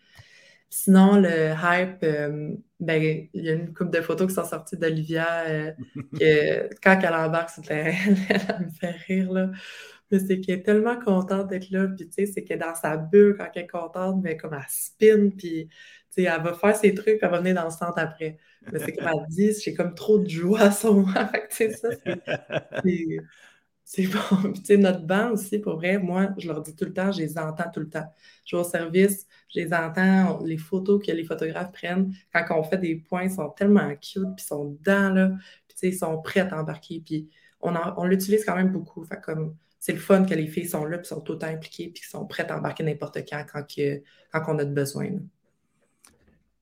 Sinon, 0.70 1.18
le 1.18 1.54
hype, 1.54 2.02
euh, 2.02 2.54
ben, 2.78 3.28
il 3.32 3.44
y 3.44 3.48
a 3.48 3.54
une 3.54 3.72
couple 3.72 3.90
de 3.90 4.02
photos 4.02 4.28
qui 4.28 4.34
sont 4.34 4.44
sorties 4.44 4.76
d'Olivia 4.76 5.46
euh, 5.46 5.72
que 6.18 6.68
quand 6.82 7.00
elle 7.02 7.14
embarque 7.14 7.50
sur 7.50 7.62
le 7.62 7.68
terrain, 7.68 7.92
elle, 8.28 8.66
me 8.66 8.70
fait 8.70 8.96
rire. 9.06 9.32
Là. 9.32 9.50
Mais 10.10 10.18
c'est 10.18 10.40
qu'elle 10.40 10.58
est 10.58 10.62
tellement 10.62 10.98
contente 11.00 11.48
d'être 11.48 11.70
là. 11.70 11.86
Puis, 11.88 12.06
tu 12.08 12.12
sais, 12.12 12.26
c'est 12.26 12.44
qu'elle 12.44 12.58
est 12.58 12.60
dans 12.66 12.74
sa 12.74 12.96
bulle 12.98 13.36
quand 13.38 13.48
elle 13.54 13.62
est 13.62 13.66
contente, 13.66 14.20
mais 14.22 14.36
comme 14.36 14.54
elle 14.54 14.64
spin, 14.68 15.30
puis, 15.30 15.68
tu 15.68 15.74
sais, 16.10 16.22
elle 16.24 16.42
va 16.42 16.52
faire 16.52 16.76
ses 16.76 16.94
trucs, 16.94 17.16
puis 17.16 17.18
elle 17.22 17.30
va 17.30 17.38
venir 17.38 17.54
dans 17.54 17.64
le 17.64 17.70
centre 17.70 17.98
après. 17.98 18.38
Mais 18.70 18.78
c'est 18.78 18.92
comme 18.92 19.08
elle 19.08 19.28
dit, 19.28 19.52
j'ai 19.62 19.72
comme 19.74 19.94
trop 19.94 20.18
de 20.18 20.28
joie 20.28 20.60
à 20.60 20.70
son 20.70 20.94
moment. 21.00 21.12
tu 21.50 21.56
sais, 21.56 21.70
ça, 21.72 21.88
c'est 22.04 23.16
c'est 23.90 24.06
bon. 24.06 24.52
Puis, 24.52 24.76
notre 24.76 25.00
banc 25.00 25.30
aussi, 25.30 25.58
pour 25.58 25.76
vrai, 25.76 25.98
moi, 25.98 26.28
je 26.36 26.46
leur 26.46 26.60
dis 26.60 26.76
tout 26.76 26.84
le 26.84 26.92
temps, 26.92 27.10
je 27.10 27.20
les 27.20 27.38
entends 27.38 27.70
tout 27.72 27.80
le 27.80 27.88
temps. 27.88 28.04
Je 28.44 28.54
vais 28.54 28.60
au 28.60 28.64
service, 28.64 29.26
je 29.48 29.60
les 29.60 29.72
entends, 29.72 30.44
les 30.44 30.58
photos 30.58 31.02
que 31.04 31.10
les 31.10 31.24
photographes 31.24 31.72
prennent, 31.72 32.14
quand 32.30 32.44
on 32.50 32.62
fait 32.62 32.76
des 32.76 32.96
points, 32.96 33.24
ils 33.24 33.30
sont 33.30 33.48
tellement 33.48 33.88
cute, 33.96 34.24
puis 34.36 34.44
ils 34.44 34.46
sont 34.46 34.66
dedans, 34.66 35.08
là, 35.08 35.30
puis, 35.66 35.88
ils 35.88 35.96
sont 35.96 36.20
prêts 36.20 36.40
à 36.40 36.60
embarquer, 36.60 37.02
puis 37.04 37.30
on, 37.62 37.72
on 37.96 38.04
l'utilise 38.04 38.44
quand 38.44 38.56
même 38.56 38.72
beaucoup. 38.72 39.02
Fait 39.04 39.22
comme, 39.22 39.56
c'est 39.78 39.94
le 39.94 39.98
fun 39.98 40.26
que 40.26 40.34
les 40.34 40.48
filles 40.48 40.68
sont 40.68 40.84
là, 40.84 40.98
puis 40.98 41.06
sont 41.06 41.24
autant 41.30 41.46
impliquées, 41.46 41.88
puis 41.88 42.02
sont 42.06 42.26
prêtes 42.26 42.50
à 42.50 42.58
embarquer 42.58 42.84
n'importe 42.84 43.20
quand, 43.26 43.42
quand, 43.50 43.64
quand 44.32 44.54
on 44.54 44.58
a 44.58 44.66
besoin. 44.66 45.12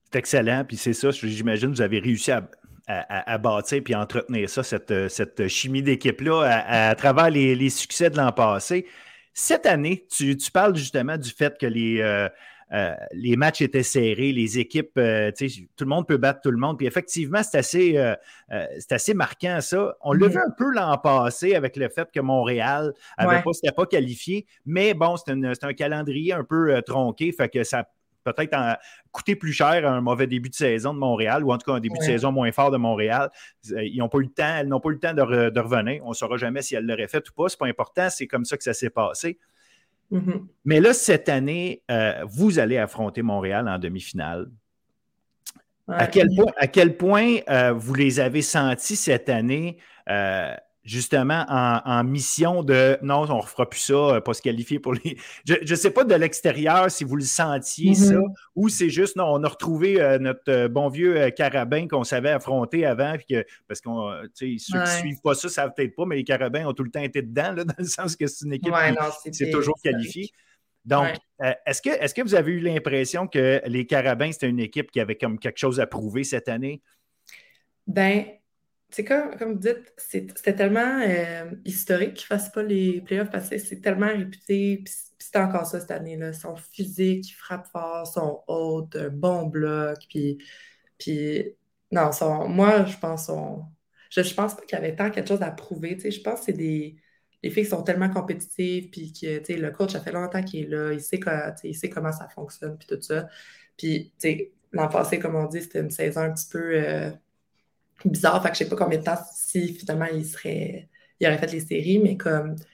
C'est 0.04 0.20
excellent, 0.20 0.64
puis 0.64 0.76
c'est 0.76 0.92
ça, 0.92 1.10
j'imagine, 1.10 1.70
vous 1.70 1.82
avez 1.82 1.98
réussi 1.98 2.30
à, 2.30 2.48
à, 2.86 3.38
bâtir 3.38 3.82
puis 3.84 3.94
entretenir 3.94 4.48
ça, 4.48 4.62
cette, 4.62 5.08
cette 5.08 5.48
chimie 5.48 5.82
d'équipe-là, 5.82 6.42
à, 6.66 6.94
travers 6.94 7.30
les, 7.30 7.70
succès 7.70 8.10
de 8.10 8.16
l'an 8.16 8.32
passé. 8.32 8.86
Cette 9.32 9.66
année, 9.66 10.06
tu, 10.10 10.36
parles 10.52 10.76
justement 10.76 11.18
du 11.18 11.30
fait 11.30 11.58
que 11.58 11.66
les, 11.66 12.00
euh, 12.00 12.28
euh, 12.72 12.94
les 13.12 13.36
matchs 13.36 13.60
étaient 13.60 13.82
serrés, 13.82 14.32
les 14.32 14.58
équipes, 14.58 14.96
euh, 14.98 15.30
tout 15.30 15.84
le 15.84 15.88
monde 15.88 16.06
peut 16.06 16.16
battre 16.16 16.40
tout 16.42 16.50
le 16.50 16.56
monde. 16.58 16.78
Puis 16.78 16.86
effectivement, 16.86 17.42
c'est 17.42 17.58
assez, 17.58 18.14
c'est 18.78 18.92
assez 18.92 19.14
marquant 19.14 19.60
ça. 19.60 19.96
On 20.00 20.12
l'a 20.12 20.26
mm-hmm. 20.26 20.30
vu 20.30 20.38
un 20.38 20.50
peu 20.56 20.70
l'an 20.72 20.96
passé 20.98 21.54
avec 21.54 21.76
le 21.76 21.88
fait 21.88 22.08
que 22.10 22.20
Montréal 22.20 22.94
n'avait 23.18 23.42
pas, 23.42 23.72
pas 23.72 23.86
qualifié, 23.86 24.46
mais 24.64 24.94
bon, 24.94 25.16
c'est 25.16 25.64
un 25.64 25.74
calendrier 25.74 26.32
un 26.32 26.44
peu 26.44 26.80
tronqué, 26.86 27.32
fait 27.32 27.48
que 27.48 27.64
ça 27.64 27.84
peut-être 28.32 28.78
coûter 29.12 29.36
plus 29.36 29.52
cher 29.52 29.88
un 29.88 30.00
mauvais 30.00 30.26
début 30.26 30.48
de 30.48 30.54
saison 30.54 30.92
de 30.94 30.98
Montréal, 30.98 31.44
ou 31.44 31.52
en 31.52 31.58
tout 31.58 31.70
cas 31.70 31.76
un 31.76 31.80
début 31.80 31.98
de 31.98 32.04
saison 32.04 32.32
moins 32.32 32.52
fort 32.52 32.70
de 32.70 32.76
Montréal. 32.76 33.30
Euh, 33.72 33.84
ils 33.84 33.98
n'ont 33.98 34.08
pas 34.08 34.18
eu 34.18 34.24
le 34.24 34.30
temps, 34.30 34.56
elles 34.58 34.68
n'ont 34.68 34.80
pas 34.80 34.90
eu 34.90 34.94
le 34.94 34.98
temps 34.98 35.14
de, 35.14 35.22
revenir. 35.22 36.04
On 36.04 36.10
ne 36.10 36.14
saura 36.14 36.36
jamais 36.36 36.62
si 36.62 36.74
elles 36.74 36.86
l'auraient 36.86 37.08
fait 37.08 37.28
ou 37.28 37.32
pas. 37.32 37.48
Ce 37.48 37.56
n'est 37.56 37.58
pas 37.58 37.66
important, 37.68 38.08
c'est 38.10 38.26
comme 38.26 38.44
ça 38.44 38.56
que 38.56 38.64
ça 38.64 38.74
s'est 38.74 38.90
passé. 38.90 39.38
Mm-hmm. 40.12 40.46
Mais 40.64 40.80
là, 40.80 40.92
cette 40.92 41.28
année, 41.28 41.82
euh, 41.90 42.24
vous 42.28 42.58
allez 42.58 42.78
affronter 42.78 43.22
Montréal 43.22 43.68
en 43.68 43.78
demi-finale. 43.78 44.48
À, 45.88 46.08
quel 46.08 46.28
point, 46.34 46.52
à 46.56 46.66
quel 46.66 46.96
point 46.96 47.36
euh, 47.48 47.72
vous 47.72 47.94
les 47.94 48.18
avez 48.18 48.42
sentis 48.42 48.96
cette 48.96 49.28
année? 49.28 49.78
Justement 50.86 51.44
en, 51.48 52.04
mission 52.04 52.62
de 52.62 52.96
non, 53.02 53.22
on 53.28 53.36
ne 53.36 53.42
refera 53.42 53.68
plus 53.68 53.80
ça, 53.80 53.94
euh, 53.94 54.20
pas 54.20 54.32
se 54.32 54.40
qualifier 54.40 54.78
pour 54.78 54.94
les. 54.94 55.18
Je 55.44 55.68
ne 55.68 55.76
sais 55.76 55.90
pas 55.90 56.04
de 56.04 56.14
l'extérieur 56.14 56.90
si 56.90 57.04
vous 57.04 57.16
le 57.16 57.24
sentiez 57.24 57.94
ça, 57.94 58.14
mm-hmm. 58.14 58.34
ou 58.54 58.68
c'est 58.68 58.88
juste 58.88 59.16
non, 59.16 59.26
on 59.26 59.42
a 59.42 59.48
retrouvé 59.48 60.00
euh, 60.00 60.18
notre 60.18 60.50
euh, 60.50 60.68
bon 60.68 60.88
vieux 60.88 61.30
carabin 61.30 61.88
qu'on 61.88 62.04
savait 62.04 62.30
affronter 62.30 62.86
avant, 62.86 63.16
puis 63.16 63.26
que, 63.26 63.44
parce 63.66 63.80
que 63.80 63.90
ceux 64.34 64.46
qui 64.46 64.74
ne 64.74 64.86
suivent 64.86 65.20
pas 65.22 65.34
ça, 65.34 65.48
ne 65.48 65.52
savent 65.52 65.72
peut-être 65.76 65.96
pas, 65.96 66.06
mais 66.06 66.16
les 66.16 66.24
carabins 66.24 66.66
ont 66.66 66.72
tout 66.72 66.84
le 66.84 66.90
temps 66.90 67.02
été 67.02 67.20
dedans, 67.20 67.52
là, 67.52 67.64
dans 67.64 67.74
le 67.76 67.84
sens 67.84 68.14
que 68.14 68.26
c'est 68.26 68.44
une 68.44 68.52
équipe 68.52 68.72
qui 69.24 69.34
s'est 69.34 69.50
toujours 69.50 69.78
qualifiée. 69.82 70.30
Donc, 70.84 71.08
est-ce 71.66 71.82
que, 71.82 71.90
est 71.90 72.14
que 72.14 72.22
vous 72.22 72.36
avez 72.36 72.52
eu 72.52 72.60
l'impression 72.60 73.26
que 73.26 73.60
les 73.66 73.86
Carabins, 73.86 74.30
c'était 74.30 74.48
une 74.48 74.60
équipe 74.60 74.92
qui 74.92 75.00
avait 75.00 75.16
comme 75.16 75.40
quelque 75.40 75.58
chose 75.58 75.80
à 75.80 75.86
prouver 75.88 76.22
cette 76.22 76.48
année? 76.48 76.80
Ben, 77.88 78.24
c'est 78.90 79.04
comme, 79.04 79.36
comme 79.36 79.54
vous 79.54 79.58
dites, 79.58 79.92
c'était 79.96 80.54
tellement 80.54 81.00
euh, 81.02 81.50
historique 81.64 82.14
qu'ils 82.14 82.26
ne 82.30 82.38
fassent 82.38 82.52
pas 82.52 82.62
les 82.62 83.00
playoffs 83.00 83.30
parce 83.30 83.48
que 83.50 83.58
c'est 83.58 83.80
tellement 83.80 84.08
réputé. 84.08 84.82
Puis 84.84 84.94
c'est 85.18 85.36
encore 85.38 85.66
ça 85.66 85.80
cette 85.80 85.90
année-là. 85.90 86.28
Ils 86.28 86.34
sont 86.34 86.56
physiques, 86.56 87.28
ils 87.30 87.34
frappent 87.34 87.66
fort, 87.68 88.06
sont 88.06 88.42
hautes, 88.46 88.96
un 88.96 89.10
bon 89.10 89.46
bloc. 89.46 89.98
Puis, 90.08 90.38
puis 90.98 91.56
non, 91.90 92.10
moi, 92.48 92.84
je 92.84 92.96
pense 92.98 93.30
je, 94.10 94.22
je 94.22 94.34
pense 94.34 94.54
pas 94.54 94.62
qu'il 94.62 94.78
y 94.78 94.80
avait 94.80 94.94
tant 94.96 95.10
quelque 95.10 95.28
chose 95.28 95.42
à 95.42 95.50
prouver. 95.50 95.98
Je 95.98 96.20
pense 96.20 96.40
que 96.40 96.46
c'est 96.46 96.52
des. 96.52 96.96
Les 97.42 97.50
filles 97.50 97.64
qui 97.64 97.70
sont 97.70 97.82
tellement 97.82 98.08
compétitives, 98.10 98.88
puis 98.90 99.12
que 99.12 99.52
le 99.52 99.70
coach, 99.70 99.94
a 99.94 100.00
fait 100.00 100.10
longtemps 100.10 100.42
qu'il 100.42 100.64
est 100.64 100.68
là, 100.68 100.92
il 100.92 101.00
sait, 101.00 101.20
il 101.64 101.74
sait 101.76 101.90
comment 101.90 102.10
ça 102.10 102.28
fonctionne, 102.28 102.76
puis 102.78 102.88
tout 102.88 103.00
ça. 103.00 103.28
Puis, 103.76 104.12
l'an 104.72 104.88
passé, 104.88 105.18
comme 105.18 105.36
on 105.36 105.46
dit, 105.46 105.62
c'était 105.62 105.80
une 105.80 105.90
saison 105.90 106.22
un 106.22 106.32
petit 106.32 106.48
peu. 106.50 106.74
Euh, 106.74 107.10
bizarre. 108.04 108.42
Fait 108.42 108.50
que 108.50 108.54
je 108.54 108.58
sais 108.60 108.68
pas 108.68 108.76
combien 108.76 108.98
de 108.98 109.04
temps 109.04 109.18
si 109.34 109.74
finalement 109.74 110.06
il 110.06 110.24
serait 110.24 110.88
il 111.20 111.26
aurait 111.26 111.38
fait 111.38 111.52
les 111.52 111.60
séries, 111.60 111.98
mais 111.98 112.16
comme 112.16 112.56
tu 112.56 112.64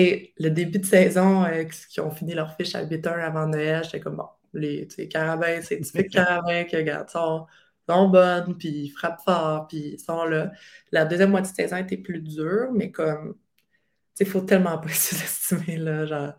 sais, 0.00 0.34
le 0.38 0.50
début 0.50 0.78
de 0.78 0.84
saison, 0.86 1.44
euh, 1.44 1.64
qui 1.64 2.00
ont 2.00 2.10
fini 2.10 2.34
leur 2.34 2.54
fiche 2.56 2.74
à 2.74 2.82
8 2.84 3.06
heures 3.06 3.24
avant 3.24 3.46
Noël, 3.46 3.82
j'étais 3.84 4.00
comme 4.00 4.16
bon, 4.16 4.28
les 4.52 4.86
carabins, 5.10 5.60
c'est 5.62 5.80
typique 5.80 6.10
carabin 6.12 6.64
qui 6.64 6.76
regarde, 6.76 7.08
sont, 7.08 7.46
sont 7.88 8.08
bonnes, 8.08 8.56
puis 8.58 8.68
ils 8.68 8.90
frappent 8.90 9.22
fort, 9.24 9.66
puis 9.68 9.94
ils 9.94 9.98
sont 10.00 10.24
là. 10.24 10.52
La 10.92 11.04
deuxième 11.06 11.30
moitié 11.30 11.52
de 11.52 11.56
saison 11.56 11.76
était 11.78 11.96
plus 11.96 12.20
dure, 12.20 12.70
mais 12.74 12.90
comme 12.92 13.34
tu 13.34 14.24
sais, 14.24 14.24
il 14.24 14.30
faut 14.30 14.42
tellement 14.42 14.78
pas 14.78 14.88
sous-estimer, 14.90 15.78
là, 15.78 16.06
genre, 16.06 16.32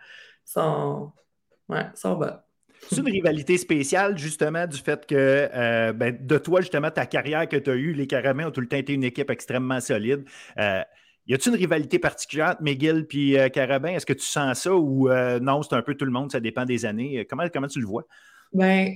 sont, 0.45 1.13
ouais, 1.69 1.85
sont 1.95 2.15
bonnes. 2.17 2.39
C'est 2.87 2.97
une 2.97 3.09
rivalité 3.09 3.57
spéciale, 3.57 4.17
justement, 4.17 4.65
du 4.65 4.77
fait 4.77 5.05
que 5.05 5.15
euh, 5.15 5.93
ben, 5.93 6.17
de 6.19 6.37
toi, 6.37 6.61
justement, 6.61 6.89
ta 6.89 7.05
carrière 7.05 7.47
que 7.47 7.57
tu 7.57 7.69
as 7.69 7.75
eue, 7.75 7.93
les 7.93 8.07
Caramels 8.07 8.47
ont 8.47 8.51
tout 8.51 8.61
le 8.61 8.67
temps 8.67 8.77
été 8.77 8.93
une 8.93 9.03
équipe 9.03 9.29
extrêmement 9.29 9.79
solide. 9.79 10.23
Euh, 10.57 10.81
y 11.27 11.33
a-t-il 11.33 11.53
une 11.53 11.59
rivalité 11.59 11.99
particulière 11.99 12.51
entre 12.51 12.63
McGill 12.63 13.05
et 13.11 13.39
euh, 13.39 13.49
Carabin? 13.49 13.89
Est-ce 13.89 14.05
que 14.05 14.13
tu 14.13 14.25
sens 14.25 14.61
ça 14.61 14.73
ou 14.73 15.09
non, 15.41 15.61
c'est 15.61 15.75
un 15.75 15.81
peu 15.81 15.95
tout 15.95 16.05
le 16.05 16.11
monde, 16.11 16.31
ça 16.31 16.39
dépend 16.39 16.65
des 16.65 16.85
années? 16.85 17.25
Comment, 17.29 17.47
comment 17.53 17.67
tu 17.67 17.79
le 17.79 17.85
vois? 17.85 18.05
Ben, 18.53 18.93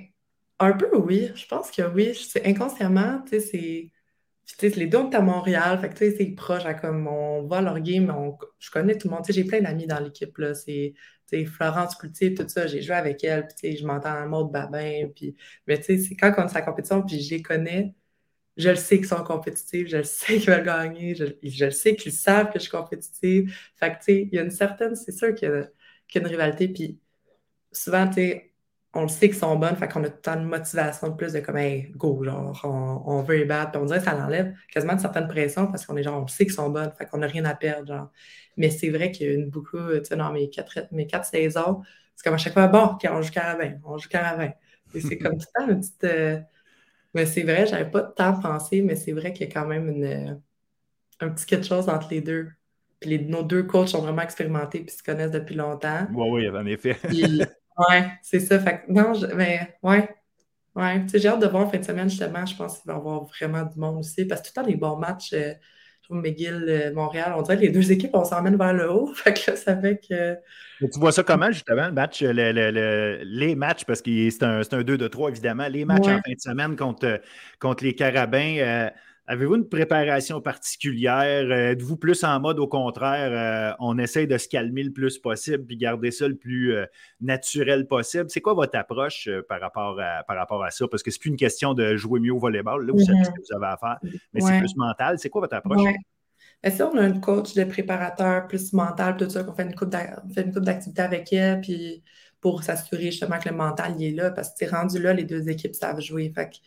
un 0.60 0.72
peu 0.74 0.96
oui. 0.98 1.30
Je 1.36 1.46
pense 1.46 1.70
que 1.70 1.84
oui. 1.84 2.18
Inconsciemment, 2.46 3.22
tu 3.24 3.40
sais, 3.40 3.40
c'est. 3.40 3.92
Les 4.62 4.88
deux 4.88 5.10
à 5.14 5.22
Montréal, 5.22 5.80
fait 5.80 5.90
que 5.90 6.18
c'est 6.18 6.26
proche, 6.36 6.64
comme 6.82 7.08
on 7.08 7.44
voit 7.44 7.62
leur 7.62 7.80
game, 7.80 8.14
je 8.60 8.72
connais 8.72 8.98
tout 8.98 9.08
le 9.08 9.16
monde, 9.16 9.26
j'ai 9.28 9.44
plein 9.44 9.62
d'amis 9.62 9.88
dans 9.88 10.00
l'équipe, 10.00 10.38
là, 10.38 10.54
c'est 10.54 10.94
Florence 11.46 11.96
Cloutier, 11.96 12.34
tout 12.34 12.48
ça, 12.48 12.68
j'ai 12.68 12.82
joué 12.82 12.96
avec 12.96 13.24
elle, 13.24 13.48
puis 13.48 13.76
je 13.76 13.86
m'entends 13.86 14.16
en 14.16 14.28
mode 14.28 14.52
babin, 14.52 15.08
puis, 15.16 15.36
mais 15.68 15.80
tu 15.80 15.86
sais, 15.86 15.98
c'est 15.98 16.16
quand 16.16 16.34
on 16.38 16.48
est 16.48 16.52
à 16.52 16.60
la 16.60 16.62
compétition, 16.62 17.02
puis 17.02 17.22
je 17.22 17.36
les 17.36 17.42
connais, 17.42 17.96
je 18.58 18.70
le 18.70 18.76
sais 18.76 18.98
qu'ils 18.98 19.08
sont 19.08 19.24
compétitifs, 19.24 19.88
je 19.88 19.98
le 19.98 20.04
sais 20.04 20.38
qu'ils 20.38 20.50
veulent 20.50 20.64
gagner, 20.64 21.16
je, 21.16 21.66
le 21.66 21.72
sais 21.72 21.96
qu'ils 21.96 22.12
savent 22.12 22.48
que 22.52 22.60
je 22.60 22.64
suis 22.64 22.72
compétitive. 22.72 23.56
Fait 23.76 23.92
que, 23.92 23.98
tu 23.98 24.04
sais, 24.04 24.30
il 24.32 24.36
y 24.36 24.40
a 24.40 24.44
une 24.44 24.52
certaine, 24.52 24.96
c'est 24.96 25.12
sûr 25.12 25.34
qu'il 25.34 25.50
y, 25.50 25.52
a 25.52 26.22
une 26.22 26.28
rivalité, 26.28 26.68
puis 26.68 27.00
souvent, 27.72 28.08
tu 28.08 28.16
sais, 28.16 28.53
on 28.96 29.02
le 29.04 29.08
sait 29.08 29.30
qu'ils 29.30 29.38
sont 29.38 29.56
bonnes, 29.56 29.76
fait 29.76 29.88
qu'on 29.88 30.04
a 30.04 30.10
tant 30.10 30.36
de 30.36 30.46
motivation 30.46 31.10
de 31.10 31.16
plus 31.16 31.34
de 31.34 31.40
comme, 31.40 31.58
hey, 31.58 31.92
go, 31.96 32.24
genre, 32.24 32.60
on, 33.06 33.22
veut 33.24 33.38
les 33.38 33.46
battre. 33.46 33.72
Puis 33.72 33.82
on 33.82 33.86
dirait 33.86 34.00
que 34.00 34.06
ça 34.06 34.14
l'enlève 34.14 34.54
quasiment 34.72 34.94
une 34.94 35.00
certaine 35.00 35.28
pression 35.28 35.68
parce 35.68 35.86
qu'on 35.86 35.98
est 35.98 36.04
genre, 36.04 36.22
on 36.22 36.28
sait 36.28 36.46
qu'ils 36.46 36.54
sont 36.54 36.70
bonnes, 36.70 36.92
fait 36.98 37.08
qu'on 37.08 37.18
n'a 37.18 37.28
rien 37.28 37.46
à 37.46 37.56
perdre, 37.56 37.88
genre. 37.88 38.12
Mais 38.56 38.70
c'est 38.70 38.90
vrai 38.90 39.12
qu'il 39.12 39.28
y 39.28 39.30
a 39.32 39.34
une 39.34 39.50
beaucoup, 39.50 39.78
tu 39.78 40.06
sais, 40.06 40.16
dans 40.16 40.32
mes 40.32 40.50
quatre, 40.50 40.78
mes 40.92 41.08
quatre 41.08 41.26
saisons, 41.26 41.82
c'est 42.16 42.24
comme 42.24 42.36
à 42.36 42.38
chaque 42.38 42.54
fois, 42.54 42.68
bon, 42.68 42.98
on 43.10 43.22
joue 43.22 43.32
caravane, 43.32 43.82
on 43.84 43.98
joue 43.98 44.10
caravane. 44.10 44.54
Et 44.94 45.02
c'est 45.02 45.18
comme 45.18 45.38
tout 45.38 45.48
le 45.56 45.66
temps 45.66 45.72
une 45.72 45.80
petite. 45.80 46.04
Euh, 46.04 46.40
mais 47.16 47.26
c'est 47.26 47.44
vrai, 47.44 47.66
j'avais 47.66 47.90
pas 47.90 48.02
de 48.02 48.12
temps 48.14 48.38
à 48.38 48.42
penser, 48.42 48.82
mais 48.82 48.96
c'est 48.96 49.12
vrai 49.12 49.34
qu'il 49.34 49.48
y 49.48 49.50
a 49.50 49.54
quand 49.54 49.68
même 49.68 49.90
une, 49.90 50.40
un 51.20 51.30
petit 51.30 51.46
quelque 51.46 51.66
chose 51.66 51.90
entre 51.90 52.10
les 52.12 52.22
deux. 52.22 52.50
Puis 53.00 53.10
les, 53.10 53.20
nos 53.20 53.44
deux 53.44 53.64
coachs 53.64 53.90
sont 53.90 54.02
vraiment 54.02 54.22
expérimentés 54.22 54.82
puis 54.82 54.96
se 54.96 55.04
connaissent 55.04 55.32
depuis 55.32 55.56
longtemps. 55.56 56.08
Oui, 56.14 56.30
oui, 56.32 56.50
en 56.50 56.66
effet. 56.66 56.96
Ouais, 57.90 58.12
c'est 58.22 58.40
ça. 58.40 58.60
Fait 58.60 58.84
non, 58.88 59.14
je, 59.14 59.28
mais 59.28 59.78
ouais. 59.84 60.10
Ouais, 60.76 61.06
j'ai 61.14 61.28
hâte 61.28 61.40
de 61.40 61.48
voir 61.48 61.68
en 61.68 61.70
fin 61.70 61.78
de 61.78 61.84
semaine, 61.84 62.10
justement. 62.10 62.46
Je 62.46 62.56
pense 62.56 62.80
qu'il 62.80 62.88
va 62.90 62.96
y 62.96 62.98
avoir 62.98 63.26
vraiment 63.26 63.64
du 63.64 63.80
monde 63.80 64.00
aussi. 64.00 64.26
Parce 64.26 64.42
que 64.42 64.48
tout 64.48 64.54
le 64.56 64.64
temps, 64.64 64.70
des 64.70 64.76
bons 64.76 64.98
matchs. 64.98 65.34
Euh, 65.34 65.54
McGill, 66.10 66.66
euh, 66.68 66.94
Montréal, 66.94 67.34
on 67.36 67.42
dirait 67.42 67.58
que 67.58 67.62
les 67.62 67.70
deux 67.70 67.92
équipes, 67.92 68.12
on 68.14 68.24
s'emmène 68.24 68.56
vers 68.56 68.74
le 68.74 68.92
haut. 68.92 69.08
Fait 69.16 69.34
que 69.34 69.56
ça 69.56 69.80
fait 69.80 69.98
que. 69.98 70.36
tu 70.80 71.00
vois 71.00 71.12
ça 71.12 71.24
comment, 71.24 71.52
justement, 71.52 71.88
le 71.88 71.94
match, 71.94 72.22
les 72.22 73.56
matchs, 73.56 73.86
parce 73.86 74.02
que 74.02 74.30
c'est 74.30 74.44
un, 74.44 74.62
un 74.70 74.84
2 74.84 74.98
de 74.98 75.08
3, 75.08 75.30
évidemment, 75.30 75.68
les 75.68 75.86
matchs 75.86 76.08
en 76.08 76.22
fin 76.22 76.34
de 76.34 76.40
semaine 76.40 76.76
contre, 76.76 77.22
contre 77.60 77.84
les 77.84 77.96
Carabins. 77.96 78.58
Euh, 78.60 78.90
Avez-vous 79.26 79.56
une 79.56 79.70
préparation 79.70 80.42
particulière? 80.42 81.46
Euh, 81.46 81.72
êtes-vous 81.72 81.96
plus 81.96 82.26
en 82.26 82.42
mode 82.42 82.60
au 82.60 82.68
contraire, 82.68 83.32
euh, 83.32 83.76
on 83.80 83.98
essaye 83.98 84.28
de 84.28 84.38
se 84.38 84.50
calmer 84.50 84.84
le 84.84 84.92
plus 84.92 85.18
possible 85.18 85.66
puis 85.66 85.78
garder 85.78 86.12
ça 86.12 86.28
le 86.28 86.36
plus 86.36 86.76
euh, 86.76 86.86
naturel 87.22 87.88
possible? 87.88 88.26
C'est 88.30 88.42
quoi 88.42 88.54
votre 88.54 88.78
approche 88.78 89.30
par, 89.48 89.62
rapport 89.62 89.98
à, 90.02 90.24
par 90.24 90.36
rapport 90.36 90.62
à 90.64 90.72
ça? 90.72 90.88
Parce 90.90 91.04
que 91.04 91.10
c'est 91.10 91.20
plus 91.20 91.30
une 91.30 91.38
question 91.38 91.74
de 91.74 91.96
jouer 91.96 92.20
mieux 92.20 92.34
au 92.34 92.40
volleyball, 92.40 92.86
là, 92.86 92.92
vous 92.92 93.00
savez 93.00 93.24
ce 93.24 93.30
que 93.30 93.40
vous 93.40 93.56
avez 93.56 93.74
à 93.74 93.78
faire, 93.78 93.98
mais 94.34 94.42
c'est 94.42 94.60
plus 94.60 94.76
mental. 94.76 95.18
C'est 95.18 95.30
quoi 95.30 95.42
votre 95.42 95.56
approche? 95.56 95.82
Ouais. 95.82 95.96
Ben, 96.62 96.72
si 96.72 96.82
on 96.82 96.98
a 96.98 97.02
un 97.02 97.20
coach 97.20 97.54
de 97.54 97.64
préparateur 97.64 98.48
plus 98.48 98.74
mental, 98.74 99.16
tout 99.16 99.30
ça, 99.30 99.44
qu'on 99.44 99.54
fait 99.54 99.64
une 99.64 99.76
coupe 99.76 99.90
d'activité 99.90 101.02
avec 101.02 101.32
elle, 101.32 101.62
puis 101.62 102.04
pour 102.42 102.64
s'assurer 102.64 103.06
justement 103.06 103.40
que 103.40 103.48
le 103.48 103.56
mental 103.56 103.96
il 103.98 104.08
est 104.08 104.16
là, 104.16 104.32
parce 104.32 104.50
que 104.50 104.56
c'est 104.60 104.70
rendu 104.70 105.00
là, 105.00 105.14
les 105.14 105.24
deux 105.24 105.50
équipes 105.50 105.76
savent 105.76 106.02
jouer. 106.02 106.30
Fait 106.36 106.50
que 106.50 106.58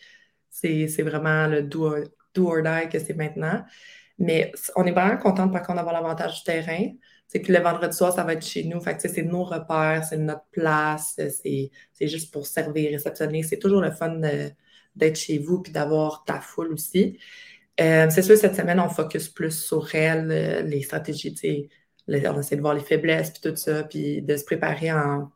c'est 0.48 1.02
vraiment 1.02 1.46
le 1.46 1.62
doigt 1.62 1.98
do 2.36 2.48
or 2.48 2.62
die 2.62 2.88
que 2.90 2.98
c'est 2.98 3.14
maintenant. 3.16 3.64
Mais 4.18 4.52
on 4.76 4.84
est 4.84 4.92
vraiment 4.92 5.16
contente 5.18 5.52
par 5.52 5.62
contre 5.62 5.76
d'avoir 5.76 5.94
l'avantage 5.94 6.38
du 6.38 6.44
terrain. 6.44 6.90
C'est 7.26 7.40
que 7.42 7.52
le 7.52 7.58
vendredi 7.58 7.96
soir, 7.96 8.12
ça 8.12 8.22
va 8.22 8.34
être 8.34 8.46
chez 8.46 8.64
nous. 8.64 8.80
Fait 8.80 9.00
c'est 9.00 9.22
nos 9.22 9.44
repères, 9.44 10.04
c'est 10.04 10.16
notre 10.16 10.46
place, 10.52 11.16
c'est 11.16 11.70
juste 12.00 12.32
pour 12.32 12.46
servir, 12.46 12.90
réceptionner. 12.92 13.42
C'est 13.42 13.58
toujours 13.58 13.80
le 13.80 13.90
fun 13.90 14.20
d'être 14.94 15.16
chez 15.16 15.38
vous 15.38 15.60
puis 15.60 15.72
d'avoir 15.72 16.24
ta 16.24 16.40
foule 16.40 16.72
aussi. 16.72 17.18
Euh, 17.80 18.08
c'est 18.10 18.22
sûr, 18.22 18.36
cette 18.38 18.56
semaine, 18.56 18.80
on 18.80 18.88
focus 18.88 19.28
plus 19.28 19.50
sur 19.50 19.94
elle, 19.94 20.30
euh, 20.30 20.62
les 20.62 20.82
stratégies, 20.82 21.68
on 22.08 22.40
essaie 22.40 22.56
de 22.56 22.60
voir 22.62 22.74
les 22.74 22.80
faiblesses 22.80 23.30
puis 23.30 23.50
tout 23.50 23.56
ça, 23.56 23.82
puis 23.84 24.22
de 24.22 24.36
se 24.36 24.44
préparer 24.44 24.92
en, 24.92 25.30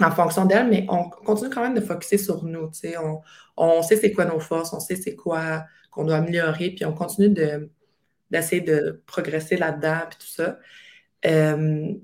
en 0.00 0.10
fonction 0.12 0.44
d'elle, 0.44 0.68
mais 0.68 0.86
on 0.88 1.08
continue 1.08 1.50
quand 1.50 1.62
même 1.62 1.74
de 1.74 1.80
focuser 1.80 2.18
sur 2.18 2.44
nous. 2.44 2.70
On, 3.02 3.20
on 3.56 3.82
sait 3.82 3.96
c'est 3.96 4.12
quoi 4.12 4.24
nos 4.24 4.38
forces, 4.38 4.72
on 4.72 4.80
sait 4.80 4.96
c'est 4.96 5.16
quoi 5.16 5.64
qu'on 5.94 6.04
doit 6.04 6.16
améliorer, 6.16 6.70
puis 6.70 6.84
on 6.84 6.92
continue 6.92 7.30
d'essayer 8.30 8.60
de, 8.62 9.02
progresser 9.06 9.56
là-dedans, 9.56 10.00
puis 10.10 10.18
tout 10.20 10.26
ça. 10.42 10.58
Euh, 11.26 11.94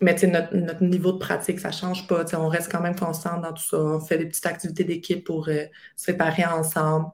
mais 0.00 0.14
notre, 0.22 0.56
notre 0.56 0.82
niveau 0.84 1.12
de 1.12 1.18
pratique, 1.18 1.60
ça 1.60 1.68
ne 1.68 1.74
change 1.74 2.06
pas. 2.06 2.24
On 2.34 2.48
reste 2.48 2.70
quand 2.72 2.80
même 2.80 2.96
constant 2.96 3.38
dans 3.40 3.52
tout 3.52 3.62
ça. 3.62 3.78
On 3.78 4.00
fait 4.00 4.18
des 4.18 4.26
petites 4.26 4.46
activités 4.46 4.84
d'équipe 4.84 5.24
pour 5.24 5.48
euh, 5.48 5.66
se 5.96 6.04
préparer 6.04 6.44
ensemble. 6.46 7.10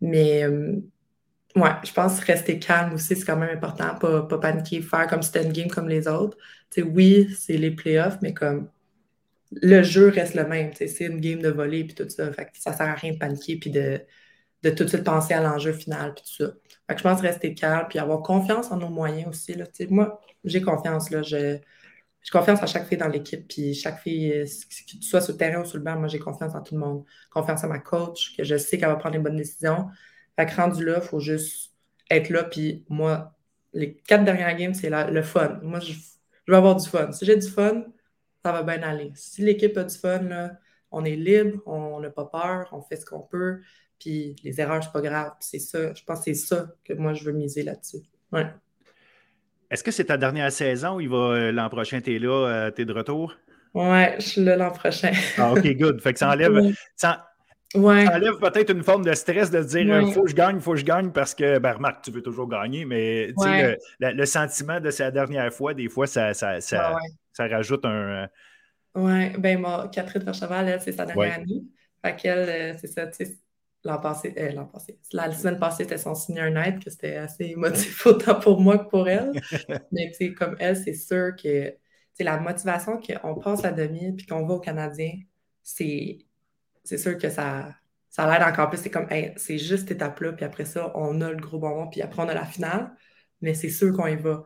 Mais 0.00 0.44
euh, 0.44 0.76
Ouais, 1.56 1.70
je 1.84 1.92
pense 1.92 2.18
rester 2.20 2.58
calme 2.58 2.94
aussi, 2.94 3.14
c'est 3.14 3.24
quand 3.24 3.36
même 3.36 3.56
important. 3.56 3.94
Pas, 3.94 4.22
pas 4.22 4.38
paniquer, 4.38 4.82
faire 4.82 5.06
comme 5.06 5.22
si 5.22 5.30
c'était 5.30 5.44
une 5.46 5.52
game 5.52 5.68
comme 5.68 5.88
les 5.88 6.08
autres. 6.08 6.36
sais, 6.70 6.82
oui, 6.82 7.28
c'est 7.38 7.56
les 7.56 7.70
playoffs, 7.70 8.18
mais 8.22 8.34
comme 8.34 8.68
le 9.52 9.82
jeu 9.84 10.08
reste 10.08 10.34
le 10.34 10.46
même. 10.46 10.72
C'est 10.74 11.04
une 11.04 11.20
game 11.20 11.40
de 11.40 11.50
volley 11.50 11.80
et 11.80 11.86
tout 11.86 12.08
ça. 12.08 12.32
Fait 12.32 12.46
que 12.46 12.50
ça 12.54 12.72
sert 12.72 12.88
à 12.88 12.94
rien 12.94 13.12
de 13.12 13.18
paniquer 13.18 13.56
puis 13.56 13.70
de, 13.70 14.00
de 14.64 14.70
tout 14.70 14.84
de 14.84 14.88
suite 14.88 15.04
penser 15.04 15.34
à 15.34 15.40
l'enjeu 15.42 15.72
final 15.72 16.14
puis 16.14 16.24
tout 16.24 16.44
ça. 16.44 16.52
Je 16.96 17.02
pense 17.02 17.20
rester 17.20 17.54
calme 17.54 17.86
puis 17.88 17.98
avoir 17.98 18.22
confiance 18.22 18.70
en 18.70 18.76
nos 18.76 18.88
moyens 18.88 19.28
aussi. 19.28 19.54
Là. 19.54 19.64
moi, 19.90 20.20
j'ai 20.44 20.62
confiance. 20.62 21.10
Là. 21.10 21.22
J'ai 21.22 21.60
confiance 22.32 22.62
à 22.62 22.66
chaque 22.66 22.86
fille 22.86 22.98
dans 22.98 23.08
l'équipe, 23.08 23.46
puis 23.46 23.74
chaque 23.74 24.00
fille, 24.00 24.32
euh, 24.32 24.44
que 24.44 24.90
tu 24.92 25.02
sois 25.02 25.20
sur 25.20 25.34
le 25.34 25.38
terrain 25.38 25.60
ou 25.60 25.64
sur 25.66 25.76
le 25.76 25.84
banc, 25.84 25.98
moi 25.98 26.08
j'ai 26.08 26.18
confiance 26.18 26.54
en 26.54 26.62
tout 26.62 26.74
le 26.74 26.80
monde. 26.80 27.04
Confiance 27.30 27.64
à 27.64 27.66
ma 27.66 27.78
coach, 27.78 28.34
que 28.36 28.44
je 28.44 28.56
sais 28.56 28.78
qu'elle 28.78 28.88
va 28.88 28.96
prendre 28.96 29.14
les 29.14 29.20
bonnes 29.20 29.36
décisions. 29.36 29.88
Fait 30.36 30.46
que 30.46 30.56
rendu 30.56 30.84
là, 30.84 31.00
il 31.02 31.06
faut 31.06 31.20
juste 31.20 31.74
être 32.10 32.30
là, 32.30 32.44
puis 32.44 32.84
moi, 32.88 33.36
les 33.74 33.94
quatre 33.94 34.24
dernières 34.24 34.56
games, 34.56 34.74
c'est 34.74 34.90
le 34.90 35.22
fun. 35.22 35.60
Moi, 35.62 35.80
je, 35.80 35.92
je, 35.92 36.52
veux 36.52 36.56
avoir 36.56 36.76
du 36.76 36.88
fun. 36.88 37.12
Si 37.12 37.26
j'ai 37.26 37.36
du 37.36 37.48
fun, 37.48 37.84
ça 38.44 38.52
va 38.52 38.62
bien 38.62 38.82
aller. 38.82 39.12
Si 39.14 39.42
l'équipe 39.42 39.76
a 39.76 39.84
du 39.84 39.96
fun, 39.96 40.50
on 40.90 41.04
est 41.04 41.16
libre, 41.16 41.60
on 41.66 42.00
n'a 42.00 42.10
pas 42.10 42.24
peur, 42.26 42.68
on 42.72 42.80
fait 42.80 42.96
ce 42.96 43.04
qu'on 43.04 43.20
peut, 43.20 43.60
puis 44.04 44.36
les 44.44 44.60
erreurs, 44.60 44.84
c'est 44.84 44.92
pas 44.92 45.00
grave. 45.00 45.32
C'est 45.40 45.58
ça, 45.58 45.94
je 45.94 46.04
pense 46.04 46.18
que 46.18 46.24
c'est 46.26 46.34
ça 46.34 46.66
que 46.84 46.92
moi, 46.92 47.14
je 47.14 47.24
veux 47.24 47.32
miser 47.32 47.62
là-dessus. 47.62 48.02
Ouais. 48.32 48.46
Est-ce 49.70 49.82
que 49.82 49.90
c'est 49.90 50.04
ta 50.04 50.18
dernière 50.18 50.52
saison 50.52 50.96
ou 50.96 51.00
il 51.00 51.08
va 51.08 51.16
euh, 51.16 51.52
l'an 51.52 51.70
prochain, 51.70 52.02
tu 52.02 52.14
es 52.14 52.18
là, 52.18 52.48
euh, 52.48 52.70
tu 52.70 52.82
es 52.82 52.84
de 52.84 52.92
retour? 52.92 53.34
Ouais, 53.72 54.14
je 54.18 54.26
suis 54.26 54.44
là 54.44 54.56
l'an 54.56 54.70
prochain. 54.70 55.10
ah, 55.38 55.52
OK, 55.52 55.66
good. 55.78 56.02
Fait 56.02 56.12
que 56.12 56.18
ça 56.18 56.30
enlève, 56.30 56.74
ça, 56.96 57.30
enlève 57.74 58.36
peut-être 58.40 58.70
une 58.72 58.82
forme 58.82 59.06
de 59.06 59.14
stress 59.14 59.50
de 59.50 59.62
dire 59.62 60.00
il 60.02 60.12
faut 60.12 60.24
que 60.24 60.30
je 60.30 60.34
gagne, 60.34 60.56
il 60.56 60.62
faut 60.62 60.72
que 60.72 60.80
je 60.80 60.84
gagne 60.84 61.10
parce 61.10 61.34
que, 61.34 61.58
ben, 61.58 61.72
remarque, 61.72 62.04
tu 62.04 62.10
veux 62.10 62.22
toujours 62.22 62.46
gagner, 62.46 62.84
mais 62.84 63.28
le, 63.28 63.78
le, 64.00 64.26
sentiment 64.26 64.80
de 64.80 64.90
sa 64.90 65.10
dernière 65.10 65.52
fois, 65.52 65.72
des 65.72 65.88
fois, 65.88 66.06
ça, 66.06 66.34
ça, 66.34 66.60
ça, 66.60 66.98
ça 67.32 67.48
rajoute 67.48 67.86
un. 67.86 68.24
Euh, 68.24 68.26
oui, 68.96 69.30
ben 69.38 69.58
moi, 69.58 69.88
Catherine 69.90 70.22
Vercheval, 70.22 70.68
elle, 70.68 70.80
c'est 70.82 70.92
sa 70.92 71.06
dernière 71.06 71.38
année. 71.38 71.62
Fait 72.04 72.16
qu'elle, 72.16 72.78
c'est 72.78 72.86
ça, 72.86 73.06
tu 73.06 73.24
sais, 73.24 73.38
l'an 73.84 73.98
passé, 73.98 74.34
euh, 74.38 74.52
l'an 74.52 74.66
passé, 74.66 74.98
la 75.12 75.32
semaine 75.32 75.58
passée, 75.58 75.84
c'était 75.84 75.98
son 75.98 76.14
senior 76.14 76.50
night, 76.50 76.82
que 76.82 76.90
c'était 76.90 77.16
assez 77.16 77.44
émotif 77.46 78.06
autant 78.06 78.38
pour 78.40 78.60
moi 78.60 78.78
que 78.78 78.88
pour 78.88 79.08
elle. 79.08 79.32
Mais 79.92 80.10
tu 80.10 80.14
sais, 80.28 80.34
comme 80.34 80.56
elle, 80.58 80.76
c'est 80.76 80.94
sûr 80.94 81.34
que 81.36 81.74
c'est 82.14 82.24
la 82.24 82.38
motivation 82.38 82.98
qu'on 83.00 83.34
passe 83.36 83.64
à 83.64 83.72
demi 83.72 84.12
puis 84.12 84.26
qu'on 84.26 84.46
va 84.46 84.54
au 84.54 84.60
Canadien, 84.60 85.12
c'est, 85.62 86.18
c'est 86.84 86.98
sûr 86.98 87.18
que 87.18 87.30
ça, 87.30 87.74
ça 88.10 88.30
l'aide 88.30 88.46
encore 88.46 88.70
plus. 88.70 88.78
C'est 88.78 88.90
comme, 88.90 89.08
c'est 89.36 89.58
juste 89.58 89.88
cette 89.88 89.92
étape-là, 89.92 90.32
puis 90.32 90.44
après 90.44 90.64
ça, 90.64 90.92
on 90.96 91.20
a 91.20 91.30
le 91.30 91.36
gros 91.36 91.58
bonbon, 91.58 91.88
puis 91.88 92.02
après, 92.02 92.22
on 92.22 92.28
a 92.28 92.34
la 92.34 92.44
finale, 92.46 92.94
mais 93.40 93.54
c'est 93.54 93.70
sûr 93.70 93.92
qu'on 93.94 94.06
y 94.06 94.16
va. 94.16 94.44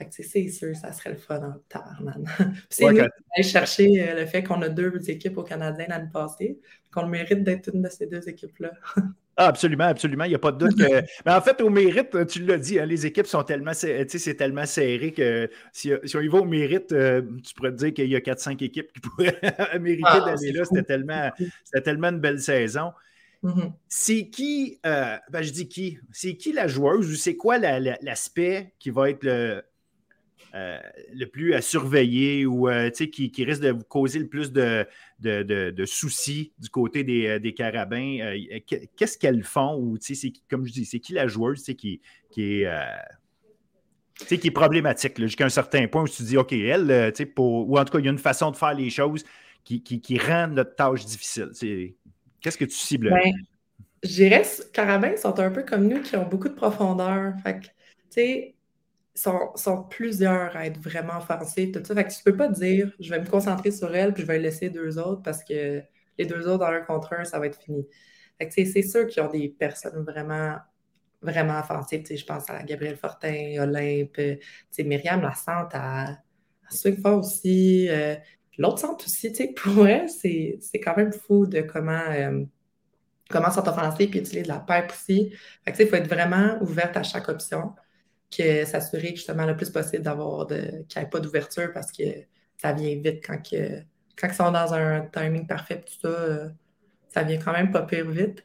Fait 0.00 0.06
que, 0.06 0.26
c'est 0.26 0.48
sûr, 0.48 0.74
ça 0.74 0.92
serait 0.92 1.10
le 1.10 1.18
fun 1.18 1.42
en 1.42 1.58
tard, 1.68 2.00
man. 2.00 2.24
c'est 2.70 2.86
ouais, 2.86 2.92
nous 2.92 3.00
aller 3.00 3.42
chercher 3.42 4.08
euh, 4.08 4.20
le 4.20 4.26
fait 4.26 4.42
qu'on 4.42 4.62
a 4.62 4.70
deux 4.70 5.10
équipes 5.10 5.36
au 5.36 5.42
Canadien 5.42 5.86
l'année 5.88 6.08
passée, 6.10 6.58
qu'on 6.90 7.02
le 7.02 7.10
mérite 7.10 7.44
d'être 7.44 7.70
une 7.74 7.82
de 7.82 7.88
ces 7.90 8.06
deux 8.06 8.26
équipes-là. 8.26 8.72
Ah, 9.36 9.46
absolument, 9.46 9.84
absolument. 9.84 10.24
Il 10.24 10.30
n'y 10.30 10.34
a 10.34 10.38
pas 10.38 10.52
de 10.52 10.58
doute 10.58 10.76
que. 10.76 11.02
Mais 11.24 11.32
en 11.32 11.40
fait, 11.40 11.62
au 11.62 11.70
mérite, 11.70 12.26
tu 12.26 12.44
l'as 12.44 12.58
dit, 12.58 12.78
hein, 12.78 12.84
les 12.84 13.06
équipes 13.06 13.26
sont 13.26 13.42
tellement, 13.42 13.72
c'est 13.72 14.34
tellement 14.34 14.66
serré 14.66 15.12
que 15.12 15.48
si, 15.72 15.92
on 16.14 16.20
y 16.20 16.28
va 16.28 16.40
au 16.40 16.44
mérite, 16.44 16.92
euh, 16.92 17.22
tu 17.42 17.54
pourrais 17.54 17.70
te 17.70 17.76
dire 17.76 17.94
qu'il 17.94 18.08
y 18.10 18.16
a 18.16 18.20
4-5 18.20 18.62
équipes 18.62 18.92
qui 18.92 19.00
pourraient 19.00 19.40
mériter 19.80 20.02
ah, 20.04 20.20
d'aller 20.26 20.52
là. 20.52 20.64
C'était 20.66 20.82
tellement, 20.82 21.30
tellement 21.82 22.08
une 22.08 22.20
belle 22.20 22.40
saison. 22.40 22.92
Mm-hmm. 23.42 23.72
C'est 23.88 24.28
qui, 24.28 24.78
euh, 24.84 25.16
ben 25.30 25.40
je 25.40 25.52
dis 25.52 25.68
qui, 25.68 25.98
c'est 26.12 26.36
qui 26.36 26.52
la 26.52 26.66
joueuse 26.66 27.10
ou 27.10 27.14
c'est 27.14 27.36
quoi 27.36 27.56
l'aspect 27.56 28.74
qui 28.78 28.90
va 28.90 29.08
être 29.08 29.24
le, 29.24 29.62
euh, 30.54 30.80
le 31.12 31.26
plus 31.26 31.54
à 31.54 31.62
surveiller 31.62 32.44
ou 32.44 32.68
euh, 32.68 32.90
qui, 32.90 33.30
qui, 33.30 33.44
risque 33.44 33.62
de 33.62 33.70
vous 33.70 33.84
causer 33.84 34.18
le 34.18 34.26
plus 34.26 34.50
de, 34.50 34.84
de, 35.20 35.84
soucis 35.84 36.52
du 36.58 36.68
côté 36.68 37.04
des, 37.04 37.26
euh, 37.26 37.52
carabins? 37.52 38.34
Qu'est-ce 38.96 39.16
qu'elles 39.16 39.44
font? 39.44 39.76
Ou, 39.76 39.96
comme 40.50 40.66
je 40.66 40.72
dis, 40.72 40.84
c'est 40.84 40.98
qui 40.98 41.12
la 41.12 41.28
joueuse 41.28 41.62
qui, 41.62 42.00
qui 42.30 42.62
est. 42.62 42.68
qui 44.26 44.34
est 44.34 44.50
problématique 44.50 45.20
jusqu'à 45.20 45.46
un 45.46 45.50
certain 45.50 45.86
point 45.86 46.02
où 46.02 46.08
tu 46.08 46.16
te 46.16 46.22
dis, 46.24 46.36
OK, 46.36 46.52
elle, 46.52 47.12
pour, 47.34 47.70
ou 47.70 47.78
en 47.78 47.84
tout 47.84 47.92
cas, 47.92 47.98
il 48.00 48.06
y 48.06 48.08
a 48.08 48.12
une 48.12 48.18
façon 48.18 48.50
de 48.50 48.56
faire 48.56 48.74
les 48.74 48.90
choses 48.90 49.24
qui, 49.62 49.82
qui, 49.82 50.18
rend 50.18 50.48
notre 50.48 50.74
tâche 50.74 51.04
difficile. 51.06 51.50
Qu'est-ce 52.40 52.58
que 52.58 52.64
tu 52.64 52.76
cibles? 52.76 53.10
Ben, 53.10 53.32
je 54.02 54.08
dirais, 54.08 54.42
carabins 54.72 55.16
sont 55.16 55.38
un 55.38 55.50
peu 55.50 55.62
comme 55.62 55.86
nous 55.86 56.00
qui 56.02 56.16
ont 56.16 56.26
beaucoup 56.26 56.48
de 56.48 56.54
profondeur. 56.54 57.34
Fait 57.44 57.72
sont, 59.14 59.82
plusieurs 59.88 60.56
à 60.56 60.66
être 60.66 60.80
vraiment 60.80 61.18
offensifs, 61.18 61.72
tout 61.72 61.82
ça. 61.84 61.94
Fait 61.94 62.04
que 62.04 62.12
tu 62.12 62.22
peux 62.24 62.36
pas 62.36 62.48
dire 62.48 62.92
je 63.00 63.10
vais 63.10 63.20
me 63.20 63.26
concentrer 63.26 63.70
sur 63.70 63.94
elle 63.94 64.14
puis 64.14 64.22
je 64.22 64.26
vais 64.26 64.38
laisser 64.38 64.70
deux 64.70 64.98
autres 64.98 65.22
parce 65.22 65.44
que 65.44 65.82
les 66.18 66.26
deux 66.26 66.46
autres 66.46 66.58
dans 66.58 66.66
un 66.66 66.80
contre 66.80 67.14
un, 67.14 67.24
ça 67.24 67.38
va 67.38 67.46
être 67.46 67.60
fini. 67.60 67.86
C'est 68.50 68.82
sûr 68.82 69.06
qu'ils 69.06 69.22
ont 69.22 69.30
des 69.30 69.48
personnes 69.48 70.02
vraiment 70.04 70.56
vraiment 71.22 71.58
offensives. 71.58 72.06
je 72.08 72.24
pense 72.24 72.48
à 72.48 72.62
Gabriel 72.62 72.96
Fortin, 72.96 73.56
Olympe, 73.58 74.40
Myriam 74.78 75.20
Lassante 75.20 75.74
à, 75.74 76.04
à 76.04 76.16
Swing 76.70 76.96
aussi. 77.04 77.88
Euh, 77.90 78.16
l'autre 78.58 78.78
centre 78.78 79.04
aussi, 79.04 79.30
pour 79.56 79.86
elle, 79.86 80.08
c'est 80.08 80.58
quand 80.82 80.96
même 80.96 81.12
fou 81.12 81.46
de 81.46 81.60
comment, 81.60 82.04
euh, 82.10 82.42
comment 83.28 83.50
sont 83.50 83.68
offensifs 83.68 84.10
puis 84.10 84.20
utiliser 84.20 84.42
de 84.42 84.48
la 84.48 84.60
pipe 84.60 84.90
aussi. 84.90 85.34
Fait 85.64 85.72
que, 85.72 85.82
il 85.82 85.88
faut 85.88 85.96
être 85.96 86.08
vraiment 86.08 86.58
ouverte 86.62 86.96
à 86.96 87.02
chaque 87.02 87.28
option 87.28 87.74
que 88.30 88.64
s'assurer 88.64 89.10
justement 89.10 89.46
le 89.46 89.56
plus 89.56 89.70
possible 89.70 90.02
d'avoir 90.02 90.46
de 90.46 90.84
qu'il 90.88 91.00
n'y 91.00 91.06
ait 91.06 91.10
pas 91.10 91.20
d'ouverture 91.20 91.72
parce 91.72 91.90
que 91.90 92.04
ça 92.56 92.72
vient 92.72 92.94
vite 92.96 93.24
quand, 93.26 93.38
que, 93.38 93.80
quand 94.16 94.28
ils 94.28 94.34
sont 94.34 94.52
dans 94.52 94.74
un 94.74 95.00
timing 95.12 95.46
parfait, 95.46 95.80
tout 95.80 95.94
ça, 96.00 96.08
euh, 96.08 96.48
ça 97.08 97.22
vient 97.22 97.38
quand 97.38 97.52
même 97.52 97.70
pas 97.70 97.82
pire 97.82 98.08
vite. 98.08 98.44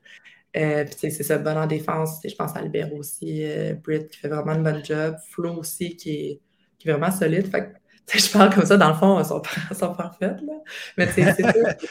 Euh, 0.56 0.86
c'est 0.98 1.10
ça, 1.10 1.38
bon 1.38 1.58
en 1.58 1.68
défense. 1.68 2.20
Je 2.24 2.34
pense 2.34 2.56
à 2.56 2.60
Albert 2.60 2.94
aussi, 2.94 3.44
euh, 3.44 3.74
Britt 3.74 4.10
qui 4.10 4.20
fait 4.20 4.30
vraiment 4.30 4.52
un 4.52 4.62
bon 4.62 4.84
job. 4.84 5.16
Flo 5.30 5.56
aussi 5.56 5.98
qui 5.98 6.12
est, 6.12 6.42
qui 6.80 6.88
est 6.88 6.92
vraiment 6.92 7.12
solide. 7.12 7.52
Fait 7.52 7.74
je 8.14 8.32
parle 8.32 8.54
comme 8.54 8.66
ça, 8.66 8.78
dans 8.78 8.90
le 8.90 8.96
fond, 8.96 9.20
elles 9.20 9.26
sont, 9.26 9.42
sont 9.74 9.94
parfaites. 9.96 10.40
Là. 10.42 10.54
Mais 10.98 11.08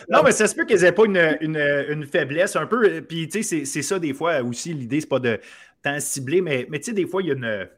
non, 0.09 0.23
mais 0.25 0.33
ça 0.33 0.47
se 0.47 0.55
peut 0.55 0.65
qu'elles 0.65 0.83
n'aient 0.83 0.93
pas 0.93 1.07
une, 1.07 1.37
une, 1.41 1.57
une, 1.89 2.07
faiblesse 2.07 2.55
un 2.57 2.66
peu. 2.66 3.03
Puis, 3.03 3.29
tu 3.29 3.43
sais, 3.43 3.65
c'est 3.65 3.83
ça 3.83 3.99
des 3.99 4.15
fois 4.15 4.41
aussi. 4.41 4.73
L'idée, 4.73 5.01
c'est 5.01 5.09
pas 5.09 5.19
de 5.19 5.41
tant 5.83 5.99
cibler, 5.99 6.41
mais, 6.41 6.66
mais 6.71 6.79
tu 6.79 6.87
sais, 6.87 6.93
des 6.93 7.07
fois, 7.07 7.21
il 7.21 7.29
y 7.29 7.31
a 7.33 7.35
une 7.35 7.69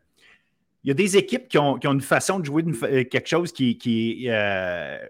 il 0.86 0.90
y 0.90 0.92
a 0.92 0.94
des 0.94 1.16
équipes 1.16 1.48
qui 1.48 1.58
ont, 1.58 1.78
une 1.78 2.00
façon 2.00 2.38
de 2.38 2.44
jouer 2.44 2.62
euh, 2.84 3.02
quelque 3.02 3.26
chose 3.26 3.50
qui, 3.50 3.76
est. 4.24 4.30
Euh, 4.30 5.04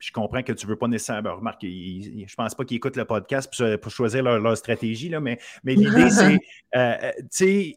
je 0.00 0.10
comprends 0.10 0.42
que 0.42 0.52
tu 0.52 0.66
ne 0.66 0.70
veux 0.70 0.76
pas 0.76 0.88
nécessairement. 0.88 1.36
remarquer, 1.36 1.68
je 1.70 2.10
ne 2.18 2.36
pense 2.36 2.56
pas 2.56 2.64
qu'ils 2.64 2.78
écoutent 2.78 2.96
le 2.96 3.04
podcast 3.04 3.48
pour, 3.80 3.92
choisir 3.92 4.24
leur, 4.24 4.56
stratégie, 4.56 5.08
là, 5.08 5.20
mais, 5.20 5.38
mais 5.62 5.76
l'idée, 5.76 6.10
c'est. 6.10 6.40
Euh, 6.74 7.12
tu 7.16 7.26
sais, 7.30 7.76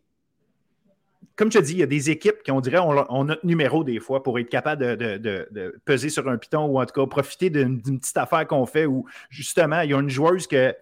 comme 1.35 1.51
je 1.51 1.59
te 1.59 1.63
dis, 1.63 1.73
il 1.73 1.79
y 1.79 1.83
a 1.83 1.87
des 1.87 2.09
équipes 2.09 2.41
qui, 2.43 2.49
on 2.49 2.59
dirait, 2.59 2.79
ont, 2.79 3.23
notre 3.23 3.45
numéro 3.45 3.83
des 3.83 3.99
fois 3.99 4.23
pour 4.23 4.39
être 4.39 4.49
capable 4.49 4.97
de, 4.97 5.79
peser 5.85 6.09
sur 6.09 6.27
un 6.27 6.39
piton 6.39 6.65
ou 6.65 6.81
en 6.81 6.85
tout 6.87 6.99
cas 6.99 7.05
profiter 7.05 7.51
d'une 7.51 7.99
petite 7.99 8.17
affaire 8.17 8.47
qu'on 8.47 8.65
fait 8.65 8.87
où 8.87 9.05
justement, 9.29 9.81
il 9.81 9.91
y 9.91 9.93
a 9.93 9.99
une 9.99 10.09
joueuse 10.09 10.47
que 10.47 10.75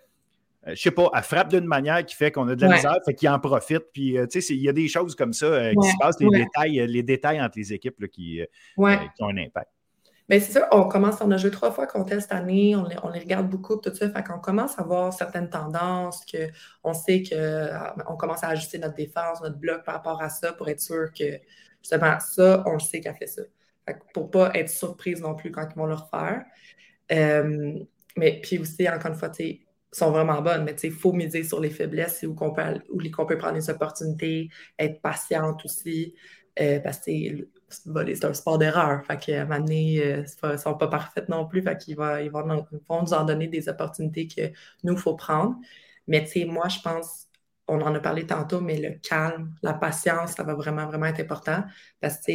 je 0.66 0.72
euh, 0.72 0.76
je 0.76 0.82
sais 0.82 0.92
pas, 0.92 1.10
elle 1.14 1.24
frappe 1.24 1.50
d'une 1.50 1.66
manière 1.66 2.06
qui 2.06 2.16
fait 2.16 2.32
qu'on 2.32 2.48
a 2.48 2.56
de 2.56 2.62
la 2.62 2.76
misère, 2.76 2.98
fait 3.06 3.14
qu'il 3.14 3.30
en 3.30 3.40
profite. 3.40 3.84
Puis, 3.94 4.18
euh, 4.18 4.28
tu 4.28 4.42
sais, 4.42 4.54
il 4.54 4.62
y 4.62 4.70
a 4.70 4.74
des 4.74 4.88
choses 4.88 5.16
comme 5.16 5.34
ça 5.34 5.46
euh, 5.46 5.74
qui 5.74 5.90
se 5.90 5.98
passent, 6.00 6.20
les, 6.20 6.30
détails, 6.30 6.88
les 6.88 7.04
détails 7.04 7.42
entre 7.42 7.58
les 7.58 7.74
équipes 7.74 8.08
qui, 8.08 8.42
ont 8.78 8.86
un 8.86 9.38
impact. 9.38 9.72
Mais 10.28 10.40
c'est 10.40 10.52
ça, 10.52 10.68
on 10.72 10.84
commence, 10.88 11.20
on 11.22 11.32
a 11.32 11.38
joué 11.38 11.50
trois 11.50 11.72
fois 11.72 11.88
contre 11.88 12.14
elle 12.14 12.22
cette 12.22 12.34
année, 12.34 12.76
on 12.76 12.84
les, 12.84 12.96
on 13.02 13.10
les 13.10 13.20
regarde 13.20 13.50
beaucoup, 13.50 13.78
tout 13.78 13.94
ça, 13.96 14.12
fait 14.12 14.24
qu'on 14.24 14.38
commence 14.38 14.78
à 14.78 14.84
voir 14.84 15.12
certaines 15.12 15.50
tendances, 15.50 16.24
qu'on 16.24 16.94
sait 16.94 17.24
qu'on 17.24 18.16
commence 18.16 18.44
à 18.44 18.50
ajuster 18.50 18.78
notre 18.78 18.94
défense, 18.94 19.42
notre 19.42 19.58
bloc 19.58 19.84
par 19.84 19.96
rapport 19.96 20.22
à 20.22 20.30
ça 20.30 20.54
pour 20.54 20.70
être 20.70 20.82
sûr 20.82 21.08
que, 21.18 21.40
justement, 21.82 22.20
ça, 22.20 22.62
on 22.68 22.74
le 22.74 22.80
sait 22.80 23.02
qu'elle 23.02 23.16
fait 23.16 23.26
ça. 23.26 23.42
Fait 23.88 23.98
pour 24.14 24.26
ne 24.26 24.30
pas 24.30 24.52
être 24.54 24.70
surprise 24.70 25.20
non 25.20 25.34
plus 25.34 25.50
quand 25.50 25.68
ils 25.68 25.76
vont 25.76 25.88
le 25.88 25.96
refaire. 25.96 26.44
mais 28.16 28.40
puis 28.44 28.60
aussi, 28.60 28.88
encore 28.88 29.12
une 29.12 29.18
fois, 29.18 29.30
tu 29.30 29.44
sais, 29.44 29.62
sont 29.92 30.12
vraiment 30.12 30.42
bonnes, 30.42 30.64
mais 30.66 30.76
il 30.84 30.92
faut 30.92 31.14
miser 31.14 31.44
sur 31.44 31.60
les 31.60 31.70
faiblesses 31.70 32.24
où 32.24 32.34
qu'on 32.36 32.54
peut, 32.54 32.64
peut 33.28 33.38
prendre 33.38 33.54
des 33.56 33.70
opportunités, 33.70 34.50
être 34.78 35.02
patiente 35.02 35.66
aussi, 35.66 36.16
euh, 36.60 36.80
parce 36.80 37.00
que 37.00 37.12
c'est 37.70 38.26
un 38.26 38.34
sport 38.34 38.58
d'erreur. 38.58 39.04
Fait 39.06 39.36
un 39.36 39.46
moment 39.46 39.60
donné, 39.60 40.02
euh, 40.04 40.24
ne 40.44 40.58
sont 40.58 40.76
pas 40.76 40.88
parfaites 40.88 41.30
non 41.30 41.48
plus. 41.48 41.62
Fait 41.62 41.78
qu'ils 41.78 41.94
ils 41.94 42.30
vont, 42.32 42.46
vont, 42.88 43.02
nous 43.02 43.14
en 43.14 43.24
donner 43.24 43.48
des 43.48 43.70
opportunités 43.70 44.28
que 44.28 44.52
nous, 44.84 44.94
il 44.94 45.00
faut 45.00 45.16
prendre. 45.16 45.56
Mais 46.08 46.28
moi, 46.48 46.68
je 46.70 46.80
pense, 46.82 47.28
on 47.68 47.82
en 47.82 47.94
a 47.96 48.00
parlé 48.00 48.26
tantôt, 48.26 48.62
mais 48.62 48.78
le 48.78 49.00
calme, 49.00 49.54
la 49.62 49.74
patience, 49.74 50.34
ça 50.34 50.44
va 50.44 50.56
vraiment, 50.56 50.88
vraiment 50.88 51.06
être 51.06 51.22
important. 51.22 51.64
Parce 52.02 52.18
que 52.20 52.32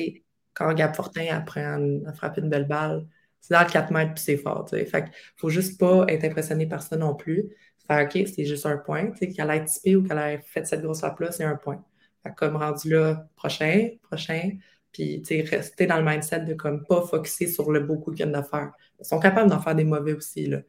quand 0.54 0.72
Gab 0.74 0.94
Fortin 0.94 1.26
apprend 1.30 2.02
à 2.06 2.12
frapper 2.12 2.40
une 2.40 2.48
belle 2.48 2.66
balle, 2.68 3.06
c'est 3.46 3.52
dans 3.52 3.62
le 3.62 3.70
4 3.70 3.90
mètres, 3.90 4.14
puis 4.14 4.24
c'est 4.24 4.38
fort. 4.38 4.66
Fait 4.70 4.86
qu'il 4.86 5.12
faut 5.36 5.50
juste 5.50 5.78
pas 5.78 6.06
être 6.08 6.24
impressionné 6.24 6.66
par 6.66 6.82
ça 6.82 6.96
non 6.96 7.14
plus. 7.14 7.44
Fait 7.86 8.04
OK, 8.04 8.26
c'est 8.34 8.46
juste 8.46 8.64
un 8.64 8.78
point. 8.78 9.10
Qu'elle 9.10 9.50
ait 9.50 9.64
typé 9.66 9.96
ou 9.96 10.02
qu'elle 10.02 10.16
ait 10.16 10.40
fait 10.46 10.66
cette 10.66 10.80
grosse 10.80 11.00
frappe-là, 11.00 11.30
c'est 11.30 11.44
un 11.44 11.56
point. 11.56 11.84
Fait 12.22 12.34
comme 12.34 12.56
rendu 12.56 12.88
là, 12.88 13.28
prochain, 13.36 13.90
prochain. 14.02 14.52
Puis, 14.92 15.22
rester 15.50 15.86
dans 15.86 15.98
le 15.98 16.04
mindset 16.04 16.46
de 16.46 16.54
comme 16.54 16.86
pas 16.86 17.02
focuser 17.02 17.46
sur 17.46 17.70
le 17.70 17.80
beau 17.80 17.98
coup 17.98 18.12
qu'ils 18.12 18.24
viennent 18.24 18.32
de 18.32 18.40
faire. 18.46 18.72
Ils 18.98 19.04
sont 19.04 19.20
capables 19.20 19.50
d'en 19.50 19.60
faire 19.60 19.74
des 19.74 19.84
mauvais 19.84 20.14
aussi, 20.14 20.46
là. 20.46 20.60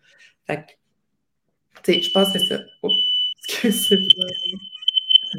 Fait 0.45 0.57
que, 0.57 0.73
tu 1.81 1.93
sais, 1.93 2.01
je 2.01 2.11
pense 2.11 2.33
que 2.33 2.39
c'est 2.39 2.45
ça. 2.45 2.59
Oh, 2.83 2.89
excusez-moi. 3.37 4.25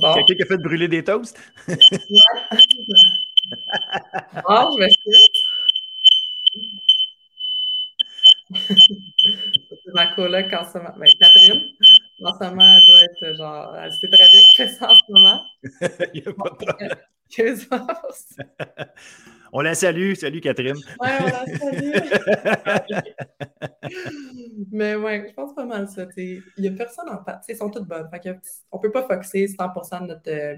Bon. 0.01 0.15
Quelqu'un 0.15 0.37
qui 0.37 0.43
a 0.43 0.47
fait 0.47 0.63
brûler 0.63 0.89
des 0.89 1.05
toasts? 1.05 1.39
ouais. 1.69 1.77
oh, 4.49 4.71
je 4.75 4.81
m'excuse. 4.81 5.29
Ma 9.95 10.15
coloc 10.15 10.53
en 10.53 10.65
ce 10.65 10.79
moment. 10.79 10.95
Ben, 10.99 11.09
Catherine, 11.19 11.61
en 12.25 12.35
ce 12.35 12.45
moment, 12.45 12.77
elle 12.77 12.87
doit 12.87 13.03
être 13.03 13.37
genre. 13.37 13.77
Elle 13.77 13.93
sait 13.93 14.09
très 14.09 14.29
bien 14.29 14.41
que 14.41 14.47
je 14.57 14.63
fais 14.63 14.69
ça 14.69 14.91
en 14.91 14.95
ce 14.95 15.13
moment. 15.13 15.41
Il 16.15 16.23
n'y 16.23 16.29
a 16.29 16.33
pas 16.33 16.51
de 16.51 16.57
problème. 16.65 16.97
on 19.53 19.61
la 19.61 19.75
salue. 19.75 20.15
Salut, 20.15 20.41
Catherine. 20.41 20.77
Oui, 20.77 21.09
on 21.21 21.27
la 21.27 21.47
salue. 21.59 21.93
Mais 24.73 24.95
ouais, 24.97 25.27
je 25.29 25.35
pense 25.35 25.55
pas 25.55 25.65
mal 25.65 25.89
ça. 25.89 26.07
Il 26.17 26.43
n'y 26.59 26.69
a 26.69 26.73
personne 26.73 27.09
en 27.09 27.25
face. 27.25 27.45
Ils 27.49 27.57
sont 27.57 27.71
toutes 27.71 27.89
bonnes. 27.89 28.09
on 28.71 28.77
ne 28.77 28.83
peut 28.83 28.93
pas 28.93 29.03
focuser 29.07 29.47
100% 29.47 30.03
de 30.03 30.07
notre, 30.07 30.31
euh, 30.31 30.57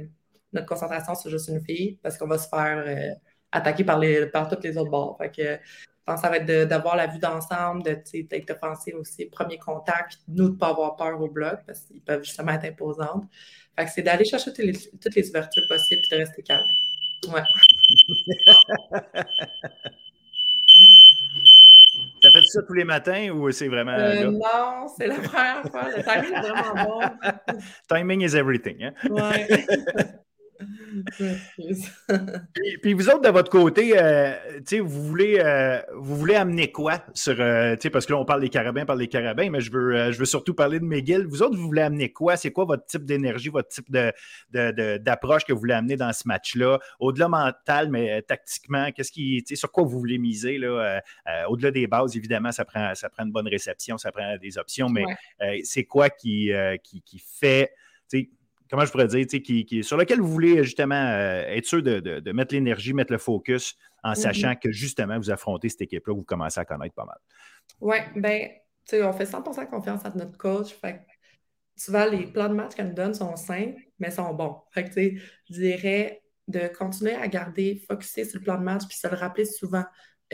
notre 0.53 0.67
concentration 0.67 1.15
sur 1.15 1.31
juste 1.31 1.49
une 1.49 1.63
fille 1.63 1.99
parce 2.03 2.19
qu'on 2.19 2.27
va 2.27 2.39
se 2.39 2.49
faire 2.49 2.85
euh, 2.87 3.15
attaquer 3.53 3.85
par, 3.85 3.99
les, 3.99 4.27
par 4.27 4.49
toutes 4.49 4.65
les 4.65 4.77
autres 4.77 4.91
bords. 4.91 5.17
Fait 5.19 5.31
que, 5.31 5.59
pense 6.09 6.21
que 6.21 6.27
ça 6.27 6.31
va 6.31 6.39
être 6.39 6.69
d'avoir 6.69 6.97
la 6.97 7.07
vue 7.07 7.19
d'ensemble, 7.19 7.83
d'être 7.83 8.51
offensif 8.51 8.95
aussi, 8.95 9.27
premier 9.27 9.59
contact, 9.59 10.19
nous 10.29 10.49
de 10.49 10.53
ne 10.53 10.57
pas 10.57 10.69
avoir 10.69 10.97
peur 10.97 11.21
au 11.21 11.29
bloc 11.29 11.61
parce 11.67 11.81
qu'ils 11.81 12.01
peuvent 12.01 12.25
justement 12.25 12.53
être 12.53 12.65
imposantes. 12.65 13.25
Fait 13.77 13.85
que 13.85 13.91
c'est 13.91 14.03
d'aller 14.03 14.25
chercher 14.25 14.53
toutes 14.53 14.65
les, 14.65 14.73
toutes 14.73 15.15
les 15.15 15.29
ouvertures 15.29 15.63
possibles 15.69 16.01
et 16.11 16.15
de 16.15 16.21
rester 16.21 16.43
calme. 16.43 16.67
Ouais. 17.33 17.43
Ça 22.21 22.31
fait 22.33 22.43
ça 22.47 22.63
tous 22.63 22.73
les 22.73 22.85
matins 22.85 23.31
ou 23.31 23.51
c'est 23.53 23.69
vraiment. 23.69 23.93
Euh, 23.93 24.31
non, 24.31 24.89
c'est 24.97 25.07
la 25.07 25.15
première 25.17 25.63
fois. 25.71 25.89
Le 25.89 26.03
timing 26.03 26.35
est 26.35 26.41
vraiment 26.41 26.85
bon. 26.85 27.01
timing 27.89 28.23
is 28.23 28.35
everything. 28.35 28.83
Hein? 28.83 28.93
Ouais. 29.09 29.47
puis, 32.83 32.93
vous 32.93 33.09
autres, 33.09 33.21
de 33.21 33.29
votre 33.29 33.51
côté, 33.51 33.93
euh, 33.97 34.33
vous, 34.81 35.03
voulez, 35.03 35.39
euh, 35.39 35.81
vous 35.95 36.17
voulez 36.17 36.35
amener 36.35 36.73
quoi 36.73 37.05
sur. 37.15 37.37
Euh, 37.39 37.77
parce 37.93 38.07
que 38.07 38.13
là, 38.13 38.19
on 38.19 38.25
parle 38.25 38.41
des 38.41 38.49
carabins, 38.49 38.83
on 38.83 38.87
parle 38.87 38.99
des 38.99 39.09
carabins, 39.09 39.51
mais 39.51 39.61
je 39.61 39.71
veux, 39.71 40.13
je 40.13 40.19
veux 40.19 40.25
surtout 40.25 40.55
parler 40.55 40.81
de 40.81 40.85
McGill. 40.85 41.27
Vous 41.27 41.43
autres, 41.43 41.57
vous 41.57 41.67
voulez 41.67 41.83
amener 41.83 42.13
quoi? 42.13 42.37
C'est 42.37 42.51
quoi 42.51 42.65
votre 42.65 42.85
type 42.87 43.05
d'énergie, 43.05 43.49
votre 43.49 43.69
type 43.69 43.91
d'approche 44.51 45.45
que 45.45 45.53
vous 45.53 45.61
voulez 45.61 45.75
amener 45.75 45.97
dans 45.97 46.13
ce 46.13 46.27
match-là? 46.27 46.79
Au-delà 46.99 47.29
mental, 47.29 47.91
mais 47.91 48.23
tactiquement, 48.23 48.91
qu'est-ce 48.93 49.13
qui. 49.13 49.45
Sur 49.55 49.71
quoi 49.71 49.85
vous 49.85 49.99
voulez 49.99 50.19
miser? 50.19 50.59
Là, 50.59 51.01
au-delà 51.49 51.71
des 51.71 51.87
bases, 51.87 52.17
évidemment, 52.17 52.53
ça 52.53 52.65
prend, 52.65 52.95
ça 52.95 53.09
prend 53.09 53.25
une 53.25 53.33
bonne 53.33 53.49
réception, 53.49 53.99
ça 53.99 54.13
prend 54.13 54.37
des 54.39 54.59
options, 54.59 54.89
mais 54.89 55.05
c'est 55.63 55.85
quoi 55.85 56.11
qui, 56.11 56.51
qui, 56.83 57.03
qui 57.03 57.19
fait 57.19 57.73
comment 58.71 58.85
je 58.85 58.91
pourrais 58.91 59.09
dire, 59.09 59.27
qui, 59.27 59.83
sur 59.83 59.97
lequel 59.97 60.21
vous 60.21 60.29
voulez 60.29 60.63
justement 60.65 60.95
euh, 60.95 61.43
être 61.49 61.67
sûr 61.67 61.83
de, 61.83 62.33
mettre 62.33 62.55
l'énergie, 62.55 62.93
mettre 62.93 63.13
le 63.13 63.19
focus 63.19 63.77
en 64.03 64.13
mm-hmm. 64.13 64.15
sachant 64.17 64.55
que 64.57 64.71
justement 64.71 65.19
vous 65.19 65.31
affrontez 65.31 65.69
cette 65.69 65.83
équipe-là, 65.83 66.15
vous 66.15 66.25
commencez 66.25 66.61
à 66.61 66.65
connaître 66.65 66.95
pas 66.95 67.05
mal. 67.05 67.19
Oui, 67.81 67.97
bien, 68.17 68.49
on 68.93 69.13
fait 69.13 69.25
100% 69.25 69.69
confiance 69.69 70.05
à 70.05 70.11
notre 70.15 70.37
coach. 70.37 70.73
Fait 70.73 71.05
souvent, 71.77 72.07
les 72.07 72.27
plans 72.27 72.49
de 72.49 72.55
match 72.55 72.75
qu'elle 72.75 72.89
nous 72.89 72.95
donne 72.95 73.15
sont 73.15 73.37
simples, 73.37 73.81
mais 73.99 74.11
sont 74.11 74.33
bons. 74.35 74.57
Fait 74.73 74.85
que, 74.85 74.91
je 74.91 75.53
dirais 75.53 76.23
de 76.49 76.67
continuer 76.69 77.15
à 77.15 77.29
garder, 77.29 77.83
focuser 77.89 78.25
sur 78.25 78.39
le 78.39 78.45
plan 78.45 78.59
de 78.59 78.65
match, 78.65 78.83
puis 78.89 78.97
se 78.97 79.07
le 79.07 79.17
rappeler 79.17 79.45
souvent. 79.45 79.85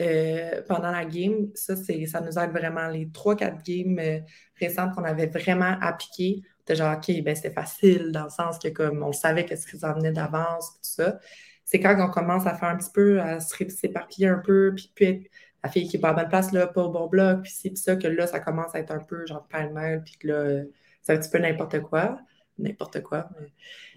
Euh, 0.01 0.61
pendant 0.67 0.91
la 0.91 1.05
game, 1.05 1.51
ça, 1.55 1.75
ça 1.75 2.21
nous 2.21 2.37
aide 2.37 2.51
vraiment. 2.51 2.89
Les 2.89 3.05
3-4 3.05 3.63
games 3.63 3.99
euh, 3.99 4.19
récentes 4.59 4.93
qu'on 4.93 5.05
avait 5.05 5.27
vraiment 5.27 5.77
appliquées, 5.79 6.41
c'était 6.65 6.77
genre, 6.77 6.97
OK, 6.97 7.23
ben 7.23 7.35
c'était 7.35 7.51
facile 7.51 8.11
dans 8.11 8.23
le 8.23 8.29
sens 8.29 8.57
que 8.57 8.69
comme 8.69 9.03
on 9.03 9.11
savait 9.11 9.45
qu'est-ce 9.45 9.67
qui 9.67 9.77
s'en 9.77 9.93
venait 9.93 10.11
d'avance, 10.11 10.73
tout 10.73 10.79
ça. 10.81 11.19
C'est 11.63 11.79
quand 11.79 11.95
on 11.99 12.09
commence 12.09 12.47
à 12.47 12.55
faire 12.55 12.69
un 12.69 12.77
petit 12.77 12.91
peu, 12.91 13.21
à 13.21 13.39
s'éparpiller 13.39 14.27
un 14.27 14.39
peu, 14.39 14.73
puis, 14.75 14.91
puis 14.95 15.29
la 15.63 15.69
fille 15.69 15.87
qui 15.87 15.97
est 15.97 15.99
pas 15.99 16.09
à 16.09 16.13
bonne 16.13 16.27
place, 16.27 16.51
là, 16.51 16.67
pas 16.67 16.83
au 16.83 16.89
bon 16.89 17.07
bloc, 17.07 17.43
puis 17.43 17.51
c'est 17.51 17.77
ça, 17.77 17.95
que 17.95 18.07
là, 18.07 18.25
ça 18.25 18.39
commence 18.39 18.73
à 18.73 18.79
être 18.79 18.91
un 18.91 18.99
peu 18.99 19.25
genre 19.27 19.47
pêle-mêle, 19.47 20.03
puis 20.03 20.17
que 20.17 20.27
là, 20.27 20.63
c'est 21.01 21.13
un 21.13 21.17
petit 21.17 21.29
peu 21.29 21.37
n'importe 21.37 21.81
quoi. 21.81 22.19
N'importe 22.57 23.01
quoi. 23.03 23.29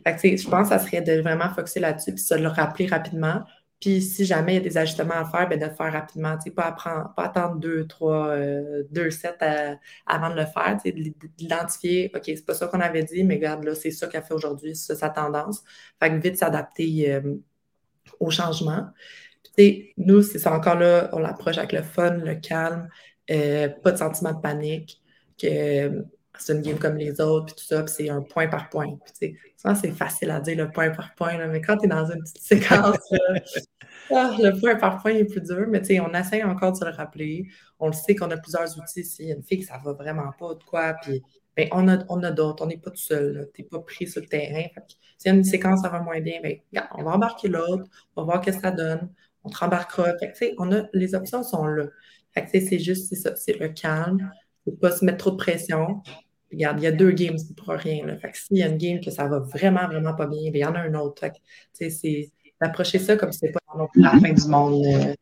Fait 0.05 0.37
je 0.37 0.49
pense 0.49 0.69
que 0.69 0.75
ça 0.75 0.79
serait 0.79 1.01
de 1.01 1.21
vraiment 1.21 1.49
focuser 1.55 1.81
là-dessus, 1.81 2.13
puis 2.13 2.23
se 2.23 2.35
le 2.35 2.49
rappeler 2.49 2.87
rapidement. 2.87 3.45
Puis 3.81 4.03
si 4.03 4.25
jamais 4.25 4.55
il 4.55 4.57
y 4.57 4.59
a 4.59 4.63
des 4.69 4.77
ajustements 4.77 5.15
à 5.15 5.25
faire, 5.25 5.49
ben 5.49 5.59
de 5.59 5.65
le 5.65 5.71
faire 5.73 5.93
rapidement. 5.93 6.37
Pas, 6.57 6.73
pas 6.73 7.23
attendre 7.23 7.57
deux, 7.57 7.87
trois, 7.87 8.29
euh, 8.29 8.83
deux 8.91 9.11
sets 9.11 9.37
avant 10.07 10.31
de 10.31 10.35
le 10.35 10.47
faire. 10.47 10.77
D'identifier, 11.37 12.11
OK, 12.15 12.23
c'est 12.27 12.45
pas 12.45 12.55
ça 12.55 12.67
qu'on 12.67 12.81
avait 12.81 13.05
dit, 13.05 13.23
mais 13.23 13.37
regarde, 13.37 13.65
là, 13.65 13.75
c'est 13.75 13.93
ça 13.93 14.09
qu'elle 14.09 14.25
fait 14.25 14.35
aujourd'hui, 14.35 14.75
c'est 14.75 14.97
sa 14.97 15.11
tendance. 15.11 15.63
Fait 16.01 16.11
que 16.11 16.17
vite 16.17 16.37
s'adapter 16.37 17.13
euh, 17.13 17.35
au 18.21 18.31
changement. 18.31 18.89
Puis, 19.57 19.93
nous, 19.97 20.23
c'est 20.23 20.47
encore 20.49 20.77
là, 20.77 21.11
on 21.13 21.19
l'approche 21.21 21.59
avec 21.59 21.73
le 21.73 21.83
fun, 21.83 22.11
le 22.19 22.35
calme, 22.37 22.89
euh, 23.31 23.69
pas 23.69 23.93
de 23.93 23.99
sentiment 23.99 24.33
de 24.33 24.41
panique, 24.41 25.03
que 25.41 26.05
c'est 26.39 26.55
une 26.55 26.63
game 26.63 26.79
comme 26.79 26.97
les 26.97 27.21
autres, 27.21 27.47
puis 27.47 27.55
tout 27.57 27.65
ça, 27.65 27.83
puis 27.83 27.93
c'est 27.97 28.09
un 28.11 28.23
point 28.23 28.49
par 28.49 28.69
point. 28.69 28.87
Puis, 29.19 29.37
ça, 29.57 29.75
c'est 29.75 29.91
facile 29.91 30.31
à 30.31 30.41
dire 30.41 30.57
le 30.57 30.71
point 30.71 30.91
par 30.91 31.15
point, 31.15 31.37
là, 31.37 31.47
mais 31.49 31.61
quand 31.61 31.77
tu 31.77 31.87
es 31.87 31.89
dans 31.89 32.11
une 32.11 32.23
petite 32.23 32.43
séquence, 32.43 32.97
ah, 34.11 34.37
le 34.39 34.59
point 34.61 34.77
par 34.77 35.03
point 35.03 35.13
est 35.13 35.25
plus 35.25 35.41
dur, 35.41 35.67
mais 35.69 35.83
on 36.01 36.15
essaie 36.15 36.43
encore 36.43 36.73
de 36.73 36.79
se 36.79 36.85
le 36.85 36.91
rappeler. 36.91 37.47
On 37.79 37.89
le 37.89 37.93
sait 37.93 38.15
qu'on 38.15 38.31
a 38.31 38.37
plusieurs 38.37 38.79
outils. 38.79 39.05
S'il 39.05 39.27
y 39.27 39.33
a 39.33 39.35
une 39.35 39.43
fille 39.43 39.61
que 39.61 39.67
ça 39.67 39.81
va 39.85 39.93
vraiment 39.93 40.33
pas 40.39 40.55
de 40.55 40.63
quoi, 40.65 40.95
puis 41.03 41.23
ben, 41.59 41.69
on 41.73 41.89
a, 41.89 41.99
on 42.09 42.23
a 42.23 42.31
d'autres, 42.31 42.65
on 42.65 42.69
n'est 42.69 42.77
pas 42.77 42.93
tout 42.93 43.03
seul, 43.03 43.51
tu 43.53 43.63
n'es 43.63 43.69
pas 43.69 43.81
pris 43.81 44.07
sur 44.07 44.21
le 44.21 44.29
terrain. 44.29 44.65
S'il 45.19 45.33
y 45.33 45.35
a 45.35 45.37
une 45.37 45.43
séquence, 45.43 45.83
ça 45.83 45.89
va 45.89 45.99
moins 45.99 46.21
bien, 46.21 46.39
ben, 46.41 46.57
on 46.95 47.03
va 47.03 47.11
embarquer 47.11 47.49
l'autre, 47.49 47.85
on 48.15 48.23
va 48.23 48.33
voir 48.33 48.45
ce 48.45 48.51
que 48.51 48.61
ça 48.61 48.71
donne, 48.71 49.11
on 49.43 49.51
te 49.51 49.59
rembarquera. 49.59 50.13
on 50.59 50.73
a, 50.73 50.85
les 50.93 51.17
options 51.17 51.43
sont 51.43 51.67
là. 51.67 51.87
c'est 52.47 52.79
juste 52.79 53.13
ça, 53.17 53.35
c'est 53.35 53.59
le 53.59 53.71
calme, 53.71 54.31
il 54.67 54.71
ne 54.71 54.77
faut 54.77 54.81
pas 54.81 54.93
se 54.93 55.05
mettre 55.05 55.19
trop 55.19 55.33
de 55.33 55.37
pression. 55.37 56.01
Regarde, 56.51 56.81
il 56.81 56.85
y 56.85 56.87
a 56.87 56.93
deux 56.93 57.11
games, 57.11 57.37
c'est 57.37 57.55
pour 57.55 57.69
rien. 57.69 58.07
Là. 58.07 58.17
Fait 58.19 58.31
que 58.31 58.39
s'il 58.39 58.57
y 58.57 58.63
a 58.63 58.69
une 58.69 58.79
game 58.79 59.01
que 59.01 59.11
ça 59.11 59.27
va 59.27 59.39
vraiment, 59.39 59.87
vraiment 59.87 60.15
pas 60.15 60.27
bien, 60.27 60.41
il 60.43 60.57
y 60.57 60.65
en 60.65 60.75
a 60.75 60.81
un 60.81 60.95
autre. 60.95 61.21
Fait 61.21 61.91
c'est 61.91 62.31
d'approcher 62.61 62.99
ça 62.99 63.17
comme 63.17 63.33
si 63.33 63.41
c'était 63.41 63.53
pas 63.53 63.89
la 63.95 64.11
fin 64.11 64.33
du 64.33 64.49
monde. 64.49 64.85
Euh. 64.85 65.15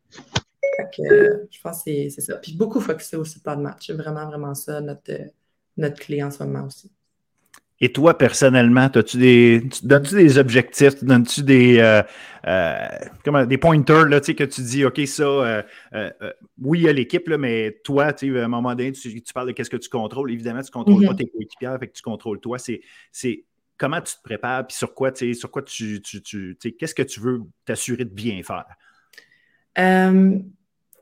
Fait 0.77 0.89
que, 0.95 1.13
euh, 1.13 1.47
je 1.49 1.59
pense 1.61 1.83
que 1.83 2.09
c'est 2.09 2.21
ça. 2.21 2.37
Puis 2.37 2.55
beaucoup 2.55 2.79
focuser 2.79 3.17
aussi 3.17 3.39
pas 3.39 3.55
de 3.55 3.61
match. 3.61 3.87
C'est 3.87 3.93
vraiment, 3.93 4.25
vraiment 4.27 4.53
ça, 4.53 4.79
notre, 4.79 5.11
notre 5.75 5.99
clé 5.99 6.23
en 6.23 6.31
ce 6.31 6.43
moment 6.43 6.65
aussi. 6.65 6.91
Et 7.79 7.91
toi, 7.91 8.17
personnellement, 8.17 8.89
des, 9.13 9.61
donnes-tu 9.83 10.15
des 10.15 10.37
objectifs? 10.39 11.03
Donnes-tu 11.03 11.43
des, 11.43 11.77
euh, 11.77 12.01
euh, 12.47 13.45
des 13.45 13.57
pointers 13.59 14.05
là, 14.05 14.19
que 14.19 14.43
tu 14.43 14.61
dis, 14.61 14.83
OK, 14.83 14.99
ça, 15.05 15.23
euh, 15.23 16.11
oui, 16.59 16.79
il 16.79 16.83
y 16.85 16.89
a 16.89 16.93
l'équipe, 16.93 17.29
mais 17.29 17.79
toi, 17.83 18.05
à 18.05 18.25
un 18.25 18.47
moment 18.47 18.73
donné, 18.73 18.93
tu, 18.93 19.21
parles 19.33 19.47
de 19.47 19.51
qu'est-ce 19.51 19.69
que 19.69 19.77
tu 19.77 19.89
contrôles. 19.89 20.31
Évidemment, 20.31 20.61
tu 20.61 20.69
ne 20.69 20.71
contrôles 20.71 21.05
pas 21.05 21.13
mm-hmm. 21.13 21.17
tes 21.17 21.27
coéquipiers, 21.29 21.75
fait 21.79 21.87
que 21.87 21.93
tu 21.93 22.01
contrôles 22.01 22.39
toi. 22.39 22.57
C'est, 22.57 22.81
comment 23.77 24.01
tu 24.01 24.15
te 24.15 24.23
prépares, 24.23 24.65
puis 24.65 24.75
sur 24.75 24.95
quoi, 24.95 25.11
sur 25.13 25.51
quoi 25.51 25.61
tu, 25.61 26.01
tu, 26.01 26.23
tu 26.23 26.57
qu'est-ce 26.79 26.95
que 26.95 27.03
tu 27.03 27.19
veux 27.19 27.41
t'assurer 27.65 28.05
de 28.05 28.13
bien 28.13 28.41
faire? 28.43 28.65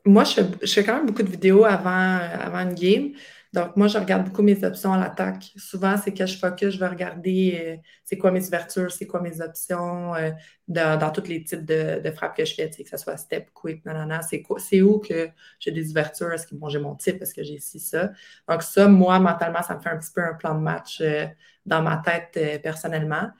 moi, 0.04 0.22
je 0.24 0.34
fais, 0.34 0.46
je 0.62 0.72
fais, 0.72 0.84
quand 0.84 0.96
même 0.96 1.06
beaucoup 1.06 1.22
de 1.22 1.30
vidéos 1.30 1.64
avant, 1.64 2.18
avant 2.20 2.60
une 2.60 2.74
game. 2.74 3.12
Donc, 3.56 3.74
moi, 3.74 3.88
je 3.88 3.96
regarde 3.96 4.26
beaucoup 4.26 4.42
mes 4.42 4.62
options 4.64 4.92
à 4.92 4.98
l'attaque. 4.98 5.50
Souvent, 5.56 5.96
c'est 5.96 6.12
que 6.12 6.26
je 6.26 6.36
focus, 6.36 6.74
je 6.74 6.78
vais 6.78 6.88
regarder 6.88 7.58
euh, 7.58 7.76
c'est 8.04 8.18
quoi 8.18 8.30
mes 8.30 8.46
ouvertures, 8.46 8.92
c'est 8.92 9.06
quoi 9.06 9.22
mes 9.22 9.40
options 9.40 10.14
euh, 10.14 10.30
dans, 10.68 11.10
tous 11.10 11.26
les 11.26 11.42
types 11.42 11.64
de, 11.64 12.10
frappes 12.14 12.36
que 12.36 12.44
je 12.44 12.54
fais, 12.54 12.68
que 12.68 12.86
ce 12.86 12.98
soit 12.98 13.16
step, 13.16 13.50
quick, 13.54 13.82
nanana. 13.86 14.20
C'est 14.20 14.82
où 14.82 14.98
que 14.98 15.30
j'ai 15.58 15.70
des 15.70 15.90
ouvertures? 15.90 16.34
Est-ce 16.34 16.46
que 16.46 16.54
j'ai 16.68 16.78
mon 16.78 16.96
type? 16.96 17.22
Est-ce 17.22 17.32
que 17.32 17.42
j'ai 17.42 17.54
ici, 17.54 17.80
ça? 17.80 18.10
Donc, 18.46 18.62
ça, 18.62 18.88
moi, 18.88 19.18
mentalement, 19.20 19.62
ça 19.62 19.74
me 19.74 19.80
fait 19.80 19.88
un 19.88 19.96
petit 19.96 20.12
peu 20.14 20.22
un 20.22 20.34
plan 20.34 20.54
de 20.54 20.60
match 20.60 21.00
euh, 21.00 21.24
dans 21.64 21.80
ma 21.80 21.96
tête 21.96 22.62
personnellement. 22.62 23.30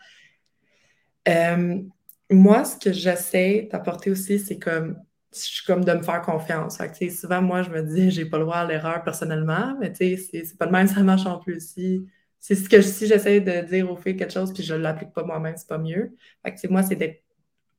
moi, 2.30 2.64
ce 2.64 2.76
que 2.78 2.90
j'essaie 2.90 3.68
d'apporter 3.70 4.10
aussi, 4.10 4.38
c'est 4.38 4.58
comme 4.58 4.96
je 5.44 5.54
suis 5.56 5.64
comme 5.66 5.84
de 5.84 5.92
me 5.92 6.02
faire 6.02 6.22
confiance. 6.22 6.78
souvent, 7.10 7.42
moi, 7.42 7.62
je 7.62 7.70
me 7.70 7.82
dis, 7.82 8.10
j'ai 8.12 8.26
pas 8.26 8.38
le 8.38 8.44
droit 8.44 8.58
à 8.58 8.66
l'erreur 8.66 9.02
personnellement, 9.02 9.76
mais 9.80 9.92
c'est 9.94 10.58
pas 10.58 10.66
de 10.66 10.72
même, 10.72 10.86
ça 10.86 11.02
marche 11.02 11.26
en 11.26 11.38
plus. 11.38 11.60
Si, 11.60 12.06
c'est 12.40 12.54
ce 12.54 12.68
que 12.68 12.80
si 12.82 13.06
j'essaie 13.06 13.40
de 13.40 13.66
dire 13.66 13.90
au 13.90 13.96
fait 13.96 14.16
quelque 14.16 14.32
chose 14.32 14.52
puis 14.52 14.62
je 14.62 14.74
ne 14.74 14.80
l'applique 14.80 15.12
pas 15.12 15.24
moi-même, 15.24 15.56
c'est 15.56 15.68
pas 15.68 15.78
mieux. 15.78 16.14
Fait 16.44 16.54
que, 16.54 16.68
moi, 16.68 16.82
c'est 16.82 16.96
d'être 16.96 17.22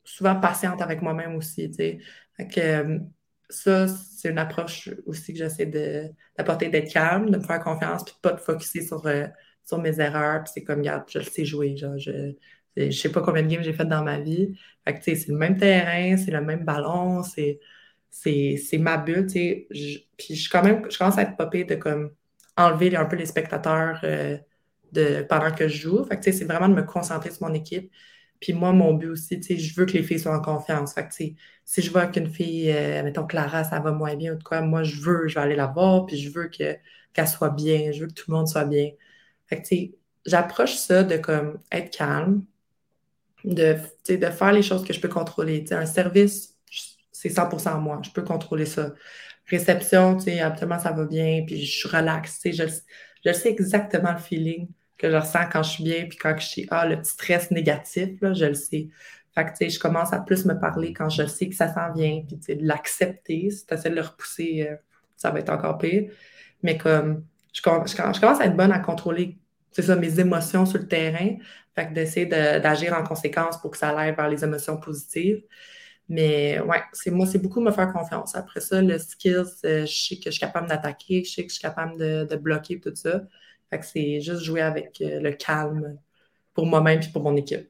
souvent 0.04 0.40
patiente 0.40 0.82
avec 0.82 1.02
moi-même 1.02 1.36
aussi. 1.36 1.72
Fait 1.74 2.00
que, 2.48 2.60
euh, 2.60 3.00
ça, 3.50 3.88
c'est 3.88 4.30
une 4.30 4.38
approche 4.38 4.90
aussi 5.06 5.34
que 5.34 5.40
j'essaie 5.40 5.66
d'apporter, 6.38 6.70
d'être 6.70 6.92
calme, 6.92 7.30
de 7.30 7.38
me 7.38 7.44
faire 7.44 7.62
confiance, 7.62 8.04
puis 8.04 8.14
de 8.14 8.20
pas 8.20 8.34
te 8.34 8.42
focuser 8.42 8.82
sur, 8.86 9.06
euh, 9.08 9.28
sur 9.64 9.80
mes 9.80 10.00
erreurs. 10.00 10.44
Puis 10.44 10.52
c'est 10.56 10.64
comme, 10.64 10.80
regarde, 10.80 11.04
je 11.10 11.20
le 11.20 11.26
sais 11.26 11.46
jouer. 11.46 11.78
Genre, 11.78 11.98
ne 12.86 12.91
sais 12.91 13.12
pas 13.12 13.22
combien 13.22 13.44
de 13.44 13.48
games 13.48 13.64
j'ai 13.64 13.74
fait 13.74 13.86
dans 13.86 14.04
ma 14.04 14.20
vie. 14.20 14.58
C'est 15.02 15.28
le 15.28 15.36
même 15.36 15.58
terrain, 15.58 16.18
c'est 16.18 16.32
le 16.32 16.41
même 16.41 16.64
ballon, 16.64 17.24
c'est, 17.24 17.60
c'est, 18.10 18.78
ma 18.78 18.98
bulle, 18.98 19.28
puis 19.28 20.36
je, 20.36 20.49
quand 20.49 20.64
même, 20.64 20.90
je 20.90 20.98
commence 20.98 21.18
à 21.18 21.24
être 21.24 21.38
popée 21.38 21.64
de 21.66 21.76
comme 21.76 22.12
enlever 22.58 22.95
un 22.95 23.06
peu 23.06 23.16
les 23.16 23.26
spectateurs 23.26 23.99
euh, 24.04 24.38
de, 24.91 25.24
pendant 25.30 25.52
que 25.52 25.68
je 25.68 25.78
joue. 25.78 26.06
C'est 26.22 26.45
vraiment 26.45 26.70
de 26.70 26.76
me 26.76 26.84
concentrer 26.84 27.32
sur 27.32 27.48
mon 27.48 27.54
équipe. 27.54 27.91
Puis 28.40 28.54
moi, 28.54 28.72
mon 28.74 28.94
but 28.94 29.10
aussi, 29.10 29.41
je 29.41 29.76
veux 29.76 29.86
que 29.86 29.94
les 29.94 30.04
filles 30.04 30.20
soient 30.20 30.38
en 30.38 30.41
confiance. 30.41 30.95
Si 31.66 31.82
je 31.82 31.91
vois 31.91 32.08
qu'une 32.08 32.30
fille, 32.30 32.72
euh, 32.72 33.04
mettons 33.04 33.26
Clara, 33.26 33.64
ça 33.64 33.80
va 33.80 33.91
moins 33.91 34.16
bien 34.16 34.34
ou 34.34 34.38
de 34.38 34.44
quoi, 34.44 34.62
moi, 34.62 34.84
je 34.84 35.02
veux, 35.02 35.28
je 35.28 35.36
vais 35.36 35.41
aller 35.41 35.56
la 35.56 35.68
voir, 35.68 36.06
puis 36.06 36.18
je 36.18 36.32
veux 36.32 36.48
que, 36.48 36.78
qu'elle 37.14 37.28
soit 37.28 37.49
bien, 37.49 37.91
je 37.91 38.02
veux 38.02 38.08
que 38.08 38.14
tout 38.14 38.32
le 38.32 38.38
monde 38.38 38.48
soit 38.48 38.66
bien. 38.66 38.91
J'approche 40.26 40.76
ça 40.76 41.04
de 41.04 41.18
comme 41.18 41.60
être 41.72 41.95
calme, 41.95 42.44
de, 43.43 43.77
de 44.09 44.26
faire 44.30 44.51
les 44.51 44.61
choses 44.61 44.84
que 44.84 44.93
je 44.93 44.99
peux 44.99 45.09
contrôler. 45.09 45.65
un 45.72 45.85
service, 45.85 46.55
c'est 47.11 47.30
100% 47.30 47.80
moi, 47.80 48.01
je 48.03 48.11
peux 48.11 48.23
contrôler 48.23 48.65
ça. 48.65 48.93
Réception, 49.47 50.18
absolument, 50.41 50.80
ça 50.80 50.91
va 50.91 51.05
bien, 51.05 51.43
puis 51.45 51.65
je 51.65 51.80
suis 51.80 51.89
relax, 51.89 52.41
je, 52.45 52.64
je 53.26 53.34
sais 53.34 53.49
exactement 53.49 54.11
le 54.11 54.19
feeling 54.19 54.68
que 54.97 55.09
je 55.09 55.15
ressens 55.15 55.45
quand 55.51 55.64
je 55.64 55.69
suis 55.69 55.84
bien, 55.84 56.05
puis 56.07 56.18
quand 56.18 56.35
je 56.38 56.45
suis, 56.45 56.68
ah, 56.72 56.85
le 56.88 56.97
petit 56.97 57.11
stress 57.11 57.51
négatif, 57.51 58.19
là, 58.22 58.34
je 58.34 58.45
le 58.45 58.55
sais. 58.55 58.89
Fait 59.34 59.45
que, 59.45 59.51
tu 59.51 59.57
sais, 59.57 59.69
je 59.69 59.80
commence 59.80 60.11
à 60.14 60.19
plus 60.19 60.45
me 60.45 60.59
parler 60.59 60.93
quand 60.93 61.09
je 61.09 61.26
sais 61.27 61.47
que 61.47 61.55
ça 61.55 61.72
s'en 61.72 61.93
vient, 61.93 62.23
puis, 62.27 62.39
tu 62.39 62.45
sais, 62.45 62.55
de 62.55 62.65
l'accepter. 62.65 63.49
Si 63.51 63.65
tu 63.65 63.73
essaies 63.73 63.91
de 63.91 63.95
le 63.95 64.01
repousser, 64.01 64.68
euh, 64.68 64.76
ça 65.15 65.30
va 65.30 65.39
être 65.39 65.51
encore 65.51 65.77
pire. 65.77 66.11
Mais 66.64 66.77
comme, 66.77 67.23
je, 67.53 67.61
je, 67.61 67.95
commence 68.19 68.41
à 68.41 68.45
être 68.45 68.57
bonne 68.57 68.72
à 68.72 68.80
contrôler, 68.80 69.38
c'est 69.72 69.81
ça, 69.84 69.95
mes 69.95 70.19
émotions 70.19 70.65
sur 70.65 70.80
le 70.80 70.88
terrain. 70.88 71.35
Fait 71.76 71.88
que 71.88 71.94
d'essayer 71.94 72.26
d'agir 72.26 72.94
en 72.94 73.03
conséquence 73.03 73.61
pour 73.61 73.72
que 73.72 73.77
ça 73.77 73.89
aille 73.98 74.15
vers 74.15 74.30
les 74.30 74.44
émotions 74.44 74.77
positives. 74.77 75.44
Mais 76.10 76.60
ouais, 76.61 76.81
c'est 76.94 77.11
moi, 77.11 77.26
c'est 77.26 77.39
beaucoup 77.39 77.60
me 77.60 77.72
faire 77.72 77.91
confiance. 77.91 78.35
Après 78.35 78.61
ça, 78.61 78.81
le 78.81 78.98
skills, 78.98 79.44
euh, 79.65 79.85
je 79.85 80.07
sais 80.07 80.15
que 80.15 80.26
je 80.26 80.31
suis 80.31 80.39
capable 80.39 80.68
d'attaquer, 80.68 81.23
je 81.23 81.31
sais 81.31 81.44
que 81.44 81.49
je 81.49 81.56
suis 81.56 81.61
capable 81.61 81.98
de, 81.98 82.26
de 82.26 82.35
bloquer 82.38 82.80
tout 82.80 82.95
ça. 82.95 83.22
Fait 83.69 83.80
que 83.80 83.85
c'est 83.85 84.22
juste 84.22 84.41
jouer 84.41 84.61
avec 84.61 85.02
euh, 85.02 85.19
le 85.19 85.31
calme 85.34 85.99
pour 86.53 86.65
moi-même 86.65 87.02
et 87.02 87.11
pour 87.11 87.23
mon 87.23 87.35
équipe. 87.35 87.69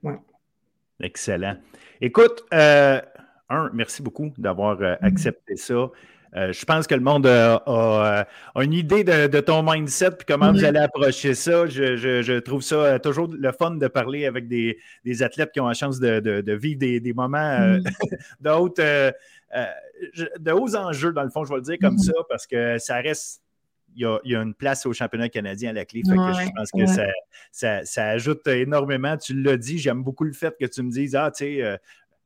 Excellent. 0.99 1.57
Écoute, 1.99 2.43
euh, 2.53 3.01
un, 3.49 3.69
merci 3.73 4.03
beaucoup 4.03 4.31
d'avoir 4.37 4.79
mm-hmm. 4.79 4.97
accepté 5.01 5.55
ça. 5.55 5.89
Je 6.33 6.65
pense 6.65 6.87
que 6.87 6.95
le 6.95 7.01
monde 7.01 7.25
a, 7.27 8.27
une 8.55 8.73
idée 8.73 9.03
de, 9.03 9.39
ton 9.39 9.63
mindset 9.63 10.07
et 10.07 10.25
comment 10.27 10.51
vous 10.51 10.63
allez 10.63 10.79
approcher 10.79 11.33
ça. 11.33 11.65
Je, 11.67 12.39
trouve 12.39 12.61
ça 12.61 12.99
toujours 12.99 13.29
le 13.31 13.51
fun 13.51 13.71
de 13.71 13.87
parler 13.87 14.25
avec 14.25 14.47
des, 14.47 14.77
athlètes 15.21 15.51
qui 15.51 15.59
ont 15.59 15.67
la 15.67 15.73
chance 15.73 15.99
de, 15.99 16.55
vivre 16.55 16.79
des, 16.79 17.13
moments 17.13 17.37
mm-hmm. 17.37 17.83
d'autres, 18.39 19.13
de 20.39 20.51
hauts 20.51 20.75
enjeux, 20.75 21.13
dans 21.13 21.23
le 21.23 21.29
fond, 21.29 21.45
je 21.45 21.49
vais 21.49 21.57
le 21.57 21.61
dire 21.61 21.77
comme 21.81 21.95
mm-hmm. 21.95 22.13
ça, 22.13 22.23
parce 22.29 22.47
que 22.47 22.77
ça 22.77 22.95
reste 22.97 23.41
il 23.97 24.19
y, 24.25 24.35
a, 24.35 24.41
une 24.41 24.53
place 24.53 24.85
au 24.85 24.93
championnat 24.93 25.27
canadien 25.27 25.71
à 25.71 25.73
la 25.73 25.85
clé. 25.85 26.03
je 26.05 26.51
pense 26.55 26.71
que 26.71 27.03
ça, 27.51 28.05
ajoute 28.05 28.45
énormément. 28.47 29.17
Tu 29.17 29.33
l'as 29.41 29.57
dit, 29.57 29.79
j'aime 29.79 30.03
beaucoup 30.03 30.23
le 30.23 30.33
fait 30.33 30.55
que 30.59 30.65
tu 30.65 30.83
me 30.83 30.91
dises 30.91 31.15
Ah, 31.15 31.31
tu 31.31 31.45
sais, 31.45 31.63
euh, 31.63 31.77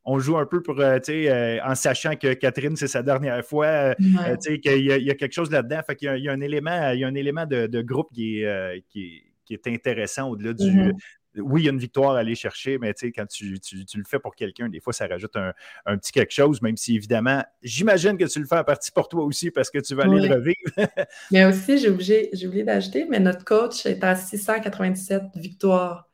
on 0.03 0.19
joue 0.19 0.37
un 0.37 0.45
peu 0.45 0.61
pour, 0.61 0.79
euh, 0.79 0.97
tu 0.97 1.11
sais, 1.11 1.29
euh, 1.29 1.63
en 1.63 1.75
sachant 1.75 2.15
que 2.15 2.33
Catherine, 2.33 2.75
c'est 2.75 2.87
sa 2.87 3.03
dernière 3.03 3.45
fois, 3.45 3.95
tu 3.95 4.13
sais, 4.39 4.59
qu'il 4.59 4.85
y, 4.85 5.11
a 5.11 5.15
quelque 5.15 5.33
chose 5.33 5.51
là-dedans. 5.51 5.81
Fait 5.85 5.95
qu'il 5.95 6.17
y, 6.17 6.29
a 6.29 6.31
un 6.31 6.41
élément, 6.41 6.91
il 6.91 6.99
y 6.99 7.03
a 7.03 7.07
un 7.07 7.15
élément 7.15 7.45
de, 7.45 7.81
groupe 7.81 8.09
qui 8.13 8.41
est, 8.41 8.83
qui, 8.89 9.23
est 9.49 9.67
intéressant 9.67 10.29
au-delà 10.29 10.53
du, 10.53 10.63
mm-hmm 10.63 10.93
oui, 11.37 11.61
il 11.61 11.65
y 11.65 11.69
a 11.69 11.71
une 11.71 11.79
victoire 11.79 12.15
à 12.15 12.19
aller 12.19 12.35
chercher, 12.35 12.77
mais 12.77 12.93
quand 13.15 13.25
tu, 13.27 13.53
le 13.53 14.03
fais 14.05 14.19
pour 14.19 14.35
quelqu'un, 14.35 14.67
des 14.67 14.79
fois, 14.79 14.91
ça 14.91 15.07
rajoute 15.07 15.35
un, 15.35 15.97
petit 15.97 16.11
quelque 16.11 16.33
chose, 16.33 16.61
même 16.61 16.77
si 16.77 16.95
évidemment, 16.95 17.43
j'imagine 17.61 18.17
que 18.17 18.25
tu 18.25 18.39
le 18.39 18.45
fais 18.45 18.57
en 18.57 18.63
partie 18.63 18.91
pour 18.91 19.07
toi 19.07 19.23
aussi 19.23 19.51
parce 19.51 19.69
que 19.69 19.79
tu 19.79 19.95
vas 19.95 20.03
aller 20.03 20.27
le 20.27 20.35
revivre. 20.35 20.57
mais 21.31 21.45
aussi, 21.45 21.77
j'ai 21.77 21.89
oublié, 21.89 22.63
d'ajouter, 22.63 23.05
mais 23.09 23.19
notre 23.19 23.45
coach 23.45 23.85
est 23.85 24.03
à 24.03 24.15
697 24.15 25.23
victoires. 25.35 26.09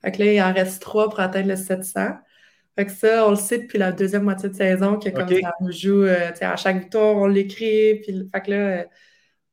Fait 0.00 0.12
que 0.12 0.18
là, 0.20 0.32
il 0.32 0.42
en 0.42 0.52
reste 0.52 0.80
trois 0.82 1.08
pour 1.08 1.20
atteindre 1.20 1.48
le 1.48 1.56
700. 1.56 2.16
Fait 2.76 2.86
que 2.86 2.92
ça, 2.92 3.26
on 3.26 3.30
le 3.30 3.36
sait 3.36 3.58
depuis 3.58 3.78
la 3.78 3.92
deuxième 3.92 4.22
moitié 4.22 4.48
de 4.48 4.54
saison, 4.54 4.98
que 4.98 5.10
comme 5.10 5.28
ça 5.28 5.52
nous 5.60 5.72
joue, 5.72 6.04
euh, 6.04 6.30
à 6.40 6.56
chaque 6.56 6.78
victoire, 6.78 7.16
on 7.16 7.26
l'écrit. 7.26 7.96
Puis, 7.96 8.28
fait 8.32 8.40
que 8.40 8.50
là, 8.50 8.56
euh, 8.56 8.84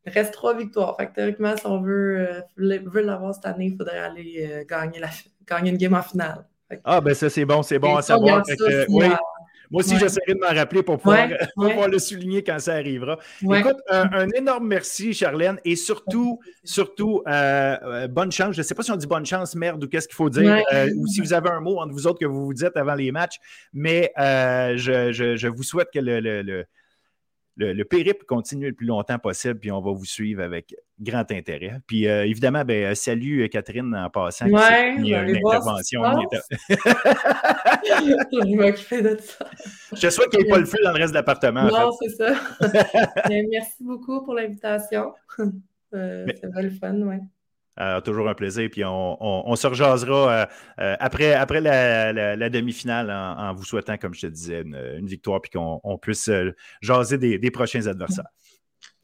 il 0.06 0.12
reste 0.12 0.34
trois 0.34 0.56
victoires. 0.56 0.96
Fait 0.98 1.08
que 1.08 1.16
théoriquement, 1.16 1.56
si 1.58 1.66
on 1.66 1.82
veut, 1.82 2.42
euh, 2.58 2.80
veut 2.86 3.02
l'avoir 3.02 3.34
cette 3.36 3.46
année, 3.46 3.68
il 3.68 3.78
faudrait 3.78 4.00
aller 4.00 4.50
euh, 4.50 4.64
gagner, 4.66 5.00
la, 5.00 5.10
gagner 5.46 5.72
une 5.72 5.78
game 5.78 5.94
en 5.94 6.02
finale. 6.02 6.46
ah, 6.86 7.02
ben 7.02 7.14
ça, 7.14 7.30
c'est 7.30 7.46
bon, 7.46 7.62
c'est 7.62 7.80
bon 7.80 7.96
à 7.96 8.02
savoir. 8.02 8.44
oui. 8.90 9.06
Moi 9.72 9.82
aussi, 9.82 9.98
j'essaierai 9.98 10.34
de 10.34 10.40
m'en 10.40 10.54
rappeler 10.54 10.84
pour 10.84 10.98
pouvoir, 10.98 11.28
le 11.88 12.00
souligner 12.00 12.44
quand 12.44 12.60
ça 12.60 12.74
arrivera. 12.74 13.18
Écoute, 13.42 13.78
un, 13.90 14.28
énorme 14.36 14.68
merci, 14.68 15.14
Charlène, 15.14 15.60
et 15.66 15.76
surtout, 15.76 16.40
surtout, 16.64 17.24
euh, 17.28 18.08
bonne 18.08 18.32
chance. 18.32 18.56
Je 18.56 18.62
ne 18.62 18.64
sais 18.64 18.76
pas 18.76 18.84
si 18.84 18.92
on 18.92 18.96
dit 18.96 19.08
bonne 19.08 19.26
chance, 19.26 19.56
merde, 19.56 19.84
ou 19.84 19.88
qu'est-ce 19.88 20.08
qu'il 20.08 20.16
faut 20.16 20.30
dire, 20.30 20.64
ou 20.96 21.08
si 21.08 21.22
vous 21.22 21.34
avez 21.34 21.50
un 21.50 21.62
mot 21.62 21.80
entre 21.80 21.94
vous 21.94 22.08
autres 22.08 22.20
que 22.20 22.26
vous 22.26 22.46
vous 22.46 22.54
dites 22.54 22.76
avant 22.76 22.96
les 22.96 23.12
matchs, 23.12 23.40
mais 23.74 24.12
je, 24.18 25.12
je, 25.12 25.48
vous 25.48 25.64
souhaite 25.64 25.90
que 25.94 26.00
le 26.00 26.20
le, 26.20 26.66
périple 27.84 28.26
continue 28.26 28.68
le 28.68 28.74
plus 28.74 28.88
longtemps 28.88 29.20
possible, 29.20 29.60
puis 29.60 29.72
on 29.72 29.82
va 29.82 29.92
vous 29.92 30.06
suivre 30.06 30.42
avec 30.42 30.76
grand 31.00 31.30
intérêt. 31.32 31.80
Puis 31.88 32.08
euh, 32.08 32.26
évidemment, 32.26 32.64
ben, 32.66 32.92
euh, 32.92 32.96
salut 32.96 33.44
euh, 33.44 33.48
Catherine 33.48 33.96
en 33.96 34.10
passant. 34.10 34.46
A 34.54 34.88
une 34.88 35.14
intervention. 35.14 36.02
Je 38.32 38.56
m'occuper 38.56 39.02
de 39.02 39.18
ça. 39.20 39.46
Je 39.94 40.10
souhaite 40.10 40.30
qu'il 40.30 40.42
n'y 40.42 40.48
ait 40.48 40.50
pas 40.50 40.60
le 40.60 40.66
feu 40.66 40.78
dans 40.84 40.92
le 40.92 40.98
reste 40.98 41.12
de 41.12 41.18
l'appartement. 41.18 41.66
Non, 41.66 41.92
c'est 42.02 42.10
ça. 42.10 42.34
Merci 43.30 43.84
beaucoup 43.84 44.24
pour 44.24 44.34
l'invitation. 44.34 45.14
C'est 45.92 46.26
vraiment 46.44 46.62
le 46.62 46.70
fun, 46.70 47.02
oui. 47.02 47.18
Euh, 47.80 48.02
toujours 48.02 48.28
un 48.28 48.34
plaisir. 48.34 48.70
Puis 48.70 48.84
on, 48.86 49.56
se 49.56 49.68
rejasera 49.68 50.32
euh, 50.32 50.46
euh, 50.82 50.96
après, 51.00 51.34
après 51.34 51.62
la, 51.62 52.50
demi-finale 52.50 53.10
en, 53.10 53.54
vous 53.54 53.64
souhaitant, 53.64 53.98
comme 53.98 54.14
je 54.14 54.22
te 54.22 54.28
disais, 54.28 54.62
une, 54.62 55.06
victoire 55.06 55.42
puis 55.42 55.52
qu'on 55.52 55.98
puisse 55.98 56.30
jaser 56.82 57.18
des, 57.18 57.52
prochains 57.52 57.88
adversaires. 57.88 58.28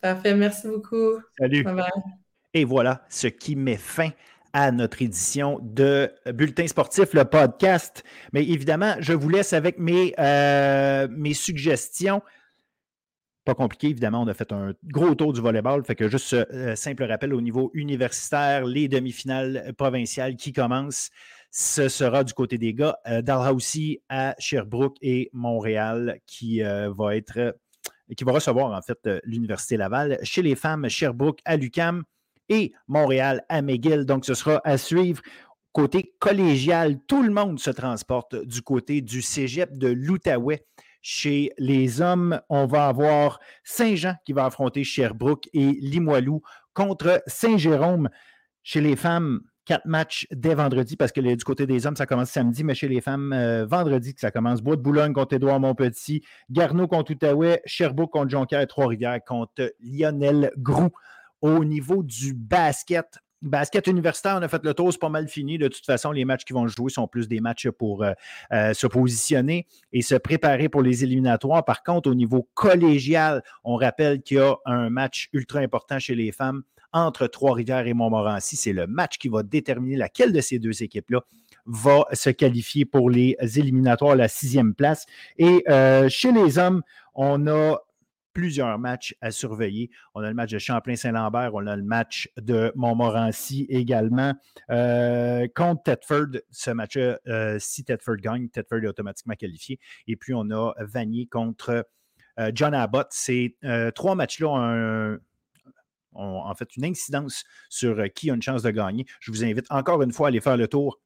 Parfait. 0.02 0.36
Merci 0.36 0.68
beaucoup. 0.68 1.20
Salut. 1.40 1.66
Et 2.54 2.66
voilà 2.66 3.06
ce 3.10 3.28
qui 3.28 3.56
met 3.56 3.78
fin 3.78 4.10
à 4.54 4.72
notre 4.72 5.02
édition 5.02 5.60
de 5.62 6.10
Bulletin 6.34 6.68
sportif, 6.68 7.14
le 7.14 7.26
podcast. 7.26 8.04
Mais 8.34 8.44
évidemment, 8.44 8.96
je 9.00 9.14
vous 9.14 9.30
laisse 9.30 9.54
avec 9.54 9.80
mes, 9.80 10.14
mes 11.10 11.34
suggestions. 11.34 12.22
Pas 13.46 13.54
compliqué, 13.54 13.90
évidemment, 13.90 14.24
on 14.24 14.28
a 14.28 14.34
fait 14.34 14.52
un 14.52 14.74
gros 14.86 15.14
tour 15.14 15.32
du 15.32 15.40
volleyball. 15.40 15.86
Fait 15.86 15.94
que 15.94 16.10
juste 16.10 16.34
euh, 16.34 16.76
simple 16.76 17.04
rappel 17.04 17.32
au 17.32 17.42
niveau 17.42 17.70
universitaire, 17.76 18.66
les 18.66 18.88
demi-finales 18.88 19.72
provinciales 19.78 20.36
qui 20.36 20.52
commencent. 20.52 21.12
Ce 21.52 21.88
sera 21.88 22.24
du 22.24 22.34
côté 22.34 22.58
des 22.58 22.74
gars. 22.74 22.98
Euh, 23.08 23.22
Dalhousie 23.22 24.02
à 24.10 24.36
Sherbrooke 24.40 24.98
et 25.04 25.30
Montréal 25.32 26.20
qui 26.26 26.64
euh, 26.64 26.92
va 26.92 27.16
être 27.16 27.56
qui 28.18 28.24
va 28.24 28.32
recevoir 28.32 28.72
en 28.72 28.82
fait 28.82 29.00
l'Université 29.24 29.78
Laval. 29.78 30.18
Chez 30.24 30.42
les 30.42 30.56
femmes, 30.56 30.90
Sherbrooke 30.90 31.40
à 31.46 31.56
l'UCAM 31.56 32.04
et 32.50 32.74
Montréal 32.88 33.44
à 33.50 33.62
McGill. 33.62 34.06
Donc, 34.06 34.26
ce 34.26 34.34
sera 34.34 34.60
à 34.64 34.80
suivre. 34.80 35.22
Côté 35.72 36.16
collégial, 36.20 36.98
tout 37.08 37.22
le 37.22 37.32
monde 37.32 37.60
se 37.60 37.70
transporte 37.70 38.36
du 38.36 38.62
côté 38.62 39.02
du 39.02 39.22
cégep 39.22 39.78
de 39.78 39.90
l'Outaouais 39.90 40.66
chez 41.08 41.52
les 41.60 42.02
hommes, 42.02 42.42
on 42.50 42.66
va 42.66 42.88
avoir 42.88 43.40
Saint-Jean 43.64 44.16
qui 44.26 44.34
va 44.34 44.46
affronter 44.46 44.84
Sherbrooke 44.84 45.48
et 45.54 45.78
Limoilou 45.80 46.42
contre 46.74 47.22
Saint-Jérôme. 47.28 48.10
Chez 48.64 48.82
les 48.82 48.96
femmes, 48.96 49.42
quatre 49.66 49.86
matchs 49.86 50.26
dès 50.32 50.56
vendredi 50.56 50.98
parce 50.98 51.12
que 51.12 51.22
du 51.22 51.44
côté 51.44 51.68
des 51.68 51.86
hommes, 51.86 51.96
ça 51.96 52.08
commence 52.08 52.32
samedi, 52.32 52.64
mais 52.64 52.74
chez 52.74 52.88
les 52.88 53.02
femmes, 53.02 53.34
euh, 53.34 53.68
vendredi 53.68 54.16
que 54.16 54.20
ça 54.20 54.32
commence. 54.32 54.64
Bois 54.64 54.78
de 54.78 54.82
Boulogne 54.82 55.14
contre 55.14 55.36
Édouard 55.36 55.60
Montpetit, 55.60 56.26
Garneau 56.50 56.88
contre 56.88 57.12
Outaouais, 57.12 57.62
Sherbrooke 57.66 58.12
contre 58.12 58.32
Jonquière 58.32 58.62
et 58.62 58.68
Trois-Rivières 58.68 59.24
contre 59.24 59.76
Lionel 59.82 60.52
Groux. 60.58 60.90
Au 61.42 61.64
niveau 61.64 62.02
du 62.02 62.34
basket, 62.34 63.20
Basket 63.42 63.86
universitaire, 63.88 64.38
on 64.40 64.42
a 64.42 64.48
fait 64.48 64.64
le 64.64 64.74
tour, 64.74 64.92
c'est 64.92 65.00
pas 65.00 65.10
mal 65.10 65.28
fini. 65.28 65.58
De 65.58 65.68
toute 65.68 65.86
façon, 65.86 66.12
les 66.12 66.26
matchs 66.26 66.46
qui 66.46 66.54
vont 66.54 66.68
jouer 66.68 66.90
sont 66.90 67.08
plus 67.08 67.28
des 67.28 67.42
matchs 67.42 67.70
pour 67.70 68.04
euh, 68.04 68.14
euh, 68.52 68.74
se 68.74 68.88
positionner 68.88 69.68
et 69.94 70.02
se 70.02 70.16
préparer 70.16 70.70
pour 70.70 70.82
les 70.82 71.04
éliminatoires. 71.04 71.64
Par 71.64 71.84
contre, 71.84 72.10
au 72.10 72.16
niveau 72.16 72.50
collégial, 72.54 73.44
on 73.64 73.76
rappelle 73.76 74.22
qu'il 74.22 74.38
y 74.38 74.40
a 74.40 74.56
un 74.66 74.90
match 74.90 75.30
ultra 75.34 75.60
important 75.60 76.00
chez 76.00 76.16
les 76.16 76.32
femmes 76.32 76.64
entre 76.92 77.28
Trois-Rivières 77.28 77.88
et 77.88 77.94
Montmorency. 77.94 78.56
C'est 78.56 78.74
le 78.74 78.88
match 78.88 79.18
qui 79.18 79.28
va 79.28 79.44
déterminer 79.44 79.98
laquelle 79.98 80.32
de 80.32 80.40
ces 80.42 80.60
deux 80.60 80.82
équipes-là 80.82 81.22
va 81.66 82.06
se 82.14 82.30
qualifier 82.30 82.86
pour 82.86 83.10
les 83.10 83.36
éliminatoires, 83.58 84.16
la 84.16 84.28
sixième 84.28 84.74
place. 84.74 85.06
Et 85.38 85.64
euh, 85.70 86.08
chez 86.10 86.32
les 86.32 86.58
hommes, 86.58 86.84
on 87.14 87.48
a 87.48 87.80
plusieurs 88.36 88.78
matchs 88.78 89.16
à 89.22 89.32
surveiller. 89.32 89.90
On 90.14 90.22
a 90.22 90.28
le 90.28 90.36
match 90.36 90.52
de 90.52 90.60
Champlain-Saint-Lambert, 90.60 91.56
on 91.56 91.66
a 91.66 91.76
le 91.76 91.84
match 91.84 92.30
de 92.38 92.72
Montmorency 92.76 93.66
également. 93.70 94.34
Euh, 94.70 95.48
contre 95.56 95.82
Tedford, 95.84 96.42
ce 96.52 96.70
match-là, 96.70 97.18
euh, 97.28 97.58
si 97.60 97.84
Tedford 97.84 98.18
gagne, 98.18 98.50
Tedford 98.50 98.84
est 98.84 98.88
automatiquement 98.88 99.34
qualifié. 99.34 99.80
Et 100.08 100.18
puis, 100.18 100.34
on 100.36 100.52
a 100.52 100.74
Vanier 100.80 101.26
contre 101.26 101.88
John 102.54 102.74
Abbott. 102.74 103.08
Ces 103.12 103.58
trois 103.96 104.14
matchs-là 104.14 105.18
ont 106.14 106.38
en 106.40 106.54
fait 106.54 106.76
une 106.76 106.84
incidence 106.84 107.46
sur 107.70 108.04
qui 108.14 108.30
a 108.30 108.34
une 108.34 108.42
chance 108.42 108.62
de 108.62 108.72
gagner. 108.72 109.06
Je 109.22 109.32
vous 109.32 109.46
invite 109.46 109.66
encore 109.70 110.02
une 110.04 110.12
fois 110.12 110.28
à 110.28 110.30
aller 110.30 110.42
faire 110.42 110.58
le 110.58 110.68
tour 110.68 111.00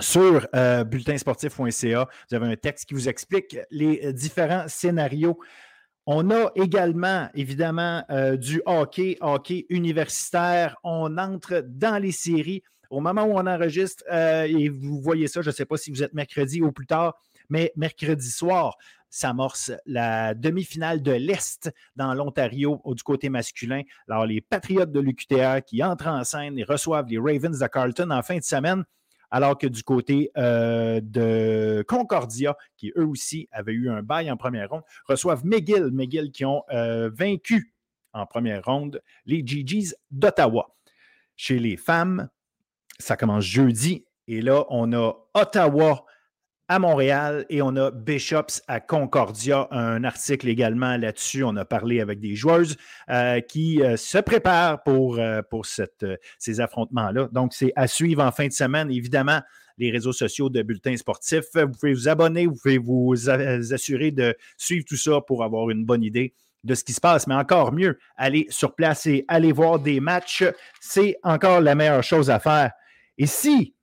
sur 0.00 0.46
euh, 0.54 0.84
bulletinsportif.ca. 0.84 2.08
Vous 2.30 2.34
avez 2.34 2.46
un 2.46 2.56
texte 2.56 2.86
qui 2.86 2.94
vous 2.94 3.08
explique 3.08 3.58
les 3.70 4.12
différents 4.12 4.68
scénarios. 4.68 5.38
On 6.08 6.30
a 6.30 6.52
également, 6.54 7.28
évidemment, 7.34 8.04
euh, 8.10 8.36
du 8.36 8.62
hockey, 8.64 9.16
hockey 9.20 9.66
universitaire. 9.70 10.76
On 10.84 11.18
entre 11.18 11.64
dans 11.66 12.00
les 12.00 12.12
séries. 12.12 12.62
Au 12.90 13.00
moment 13.00 13.24
où 13.24 13.32
on 13.32 13.46
enregistre, 13.48 14.04
euh, 14.12 14.44
et 14.44 14.68
vous 14.68 15.00
voyez 15.00 15.26
ça, 15.26 15.42
je 15.42 15.50
ne 15.50 15.54
sais 15.54 15.64
pas 15.64 15.76
si 15.76 15.90
vous 15.90 16.04
êtes 16.04 16.14
mercredi 16.14 16.62
ou 16.62 16.70
plus 16.70 16.86
tard, 16.86 17.16
mais 17.48 17.72
mercredi 17.74 18.30
soir, 18.30 18.76
s'amorce 19.10 19.72
la 19.84 20.34
demi-finale 20.34 21.02
de 21.02 21.10
l'Est 21.10 21.72
dans 21.96 22.14
l'Ontario 22.14 22.80
du 22.86 23.02
côté 23.02 23.28
masculin. 23.28 23.82
Alors, 24.08 24.26
les 24.26 24.40
Patriotes 24.40 24.92
de 24.92 25.00
l'UQTR 25.00 25.64
qui 25.66 25.82
entrent 25.82 26.06
en 26.06 26.22
scène 26.22 26.56
et 26.56 26.64
reçoivent 26.64 27.08
les 27.08 27.18
Ravens 27.18 27.58
de 27.58 27.66
Carlton 27.66 28.10
en 28.10 28.22
fin 28.22 28.36
de 28.36 28.44
semaine 28.44 28.84
alors 29.30 29.58
que 29.58 29.66
du 29.66 29.82
côté 29.82 30.30
euh, 30.36 31.00
de 31.02 31.84
Concordia, 31.86 32.56
qui 32.76 32.92
eux 32.96 33.06
aussi 33.06 33.48
avaient 33.52 33.72
eu 33.72 33.90
un 33.90 34.02
bail 34.02 34.30
en 34.30 34.36
première 34.36 34.70
ronde, 34.70 34.82
reçoivent 35.06 35.44
McGill, 35.44 35.90
McGill 35.92 36.30
qui 36.30 36.44
ont 36.44 36.62
euh, 36.72 37.10
vaincu 37.12 37.72
en 38.12 38.26
première 38.26 38.64
ronde 38.64 39.02
les 39.26 39.46
GGs 39.46 39.94
d'Ottawa. 40.10 40.74
Chez 41.36 41.58
les 41.58 41.76
femmes, 41.76 42.28
ça 42.98 43.16
commence 43.16 43.44
jeudi 43.44 44.06
et 44.28 44.40
là, 44.40 44.64
on 44.70 44.92
a 44.92 45.14
Ottawa 45.34 46.04
à 46.68 46.78
Montréal 46.78 47.46
et 47.48 47.62
on 47.62 47.76
a 47.76 47.90
Bishops 47.90 48.62
à 48.66 48.80
Concordia. 48.80 49.68
Un 49.70 50.04
article 50.04 50.48
également 50.48 50.96
là-dessus. 50.96 51.44
On 51.44 51.56
a 51.56 51.64
parlé 51.64 52.00
avec 52.00 52.20
des 52.20 52.34
joueuses 52.34 52.76
euh, 53.08 53.40
qui 53.40 53.82
euh, 53.82 53.96
se 53.96 54.18
préparent 54.18 54.82
pour, 54.82 55.18
euh, 55.18 55.42
pour 55.48 55.66
cette, 55.66 56.04
ces 56.38 56.60
affrontements-là. 56.60 57.28
Donc, 57.32 57.54
c'est 57.54 57.72
à 57.76 57.86
suivre 57.86 58.22
en 58.22 58.32
fin 58.32 58.48
de 58.48 58.52
semaine. 58.52 58.90
Évidemment, 58.90 59.40
les 59.78 59.90
réseaux 59.90 60.12
sociaux 60.12 60.48
de 60.48 60.62
Bulletin 60.62 60.96
Sportif. 60.96 61.44
Vous 61.54 61.72
pouvez 61.72 61.92
vous 61.92 62.08
abonner, 62.08 62.46
vous 62.46 62.56
pouvez 62.56 62.78
vous 62.78 63.14
assurer 63.28 64.10
de 64.10 64.34
suivre 64.56 64.84
tout 64.88 64.96
ça 64.96 65.20
pour 65.20 65.44
avoir 65.44 65.70
une 65.70 65.84
bonne 65.84 66.02
idée 66.02 66.34
de 66.64 66.74
ce 66.74 66.82
qui 66.82 66.92
se 66.92 67.00
passe. 67.00 67.26
Mais 67.26 67.34
encore 67.34 67.72
mieux, 67.72 67.98
aller 68.16 68.46
sur 68.48 68.74
place 68.74 69.06
et 69.06 69.24
aller 69.28 69.52
voir 69.52 69.78
des 69.78 70.00
matchs, 70.00 70.44
c'est 70.80 71.16
encore 71.22 71.60
la 71.60 71.74
meilleure 71.74 72.02
chose 72.02 72.30
à 72.30 72.40
faire. 72.40 72.72
Et 73.18 73.26
si 73.26 73.74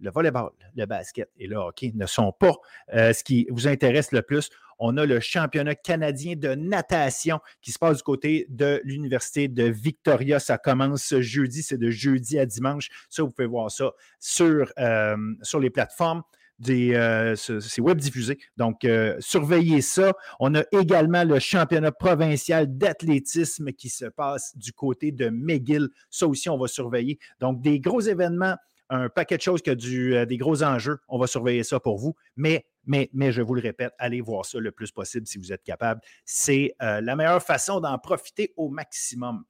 le 0.00 0.10
volleyball, 0.10 0.50
le 0.78 0.86
basket 0.86 1.28
et 1.36 1.46
le 1.46 1.56
hockey 1.56 1.92
ne 1.94 2.06
sont 2.06 2.32
pas 2.32 2.54
euh, 2.94 3.12
ce 3.12 3.22
qui 3.22 3.46
vous 3.50 3.68
intéresse 3.68 4.12
le 4.12 4.22
plus. 4.22 4.50
On 4.78 4.96
a 4.96 5.04
le 5.04 5.18
championnat 5.18 5.74
canadien 5.74 6.36
de 6.36 6.54
natation 6.54 7.40
qui 7.60 7.72
se 7.72 7.78
passe 7.78 7.98
du 7.98 8.02
côté 8.04 8.46
de 8.48 8.80
l'Université 8.84 9.48
de 9.48 9.64
Victoria. 9.64 10.38
Ça 10.38 10.56
commence 10.56 11.18
jeudi, 11.18 11.62
c'est 11.62 11.78
de 11.78 11.90
jeudi 11.90 12.38
à 12.38 12.46
dimanche. 12.46 12.88
Ça, 13.10 13.24
vous 13.24 13.30
pouvez 13.30 13.48
voir 13.48 13.70
ça 13.70 13.90
sur, 14.20 14.72
euh, 14.78 15.16
les 15.60 15.70
plateformes. 15.70 16.22
Euh, 16.68 17.34
c'est 17.36 17.80
web 17.80 17.98
diffusé. 17.98 18.38
Donc, 18.56 18.86
surveillez 19.18 19.80
ça. 19.80 20.12
On 20.38 20.54
a 20.54 20.62
également 20.70 21.24
le 21.24 21.40
championnat 21.40 21.92
provincial 21.92 22.66
d'athlétisme 22.78 23.72
qui 23.72 23.88
se 23.88 24.06
passe 24.06 24.56
du 24.56 24.72
côté 24.72 25.10
de 25.10 25.28
McGill. 25.28 25.88
Ça 26.10 26.28
aussi, 26.28 26.48
on 26.48 26.58
va 26.58 26.68
surveiller. 26.68 27.18
Donc, 27.40 27.62
des 27.62 27.80
gros 27.80 28.00
événements 28.00 28.56
un 28.90 29.08
paquet 29.08 29.36
de 29.36 29.42
choses 29.42 29.62
qui 29.62 29.70
a 29.70 29.74
euh, 29.74 30.26
des 30.26 30.36
gros 30.36 30.62
enjeux. 30.62 31.00
On 31.08 31.18
va 31.18 31.26
surveiller 31.26 31.64
ça 31.64 31.80
pour 31.80 31.98
vous. 31.98 32.14
Mais, 32.36 32.66
mais, 32.84 33.10
mais 33.12 33.32
je 33.32 33.42
vous 33.42 33.54
le 33.54 33.60
répète, 33.60 33.92
allez 33.98 34.20
voir 34.20 34.44
ça 34.44 34.58
le 34.58 34.72
plus 34.72 34.90
possible 34.90 35.26
si 35.26 35.38
vous 35.38 35.52
êtes 35.52 35.62
capable. 35.62 36.00
C'est 36.24 36.74
euh, 36.82 37.00
la 37.00 37.16
meilleure 37.16 37.42
façon 37.42 37.80
d'en 37.80 37.98
profiter 37.98 38.52
au 38.56 38.68
maximum. 38.68 39.44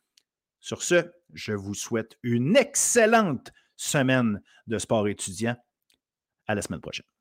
Sur 0.61 0.83
ce, 0.83 1.11
je 1.33 1.53
vous 1.53 1.75
souhaite 1.75 2.19
une 2.23 2.57
excellente 2.57 3.53
semaine 3.77 4.41
de 4.67 4.79
sport 4.79 5.07
étudiant. 5.09 5.57
À 6.47 6.55
la 6.55 6.63
semaine 6.63 6.81
prochaine. 6.81 7.18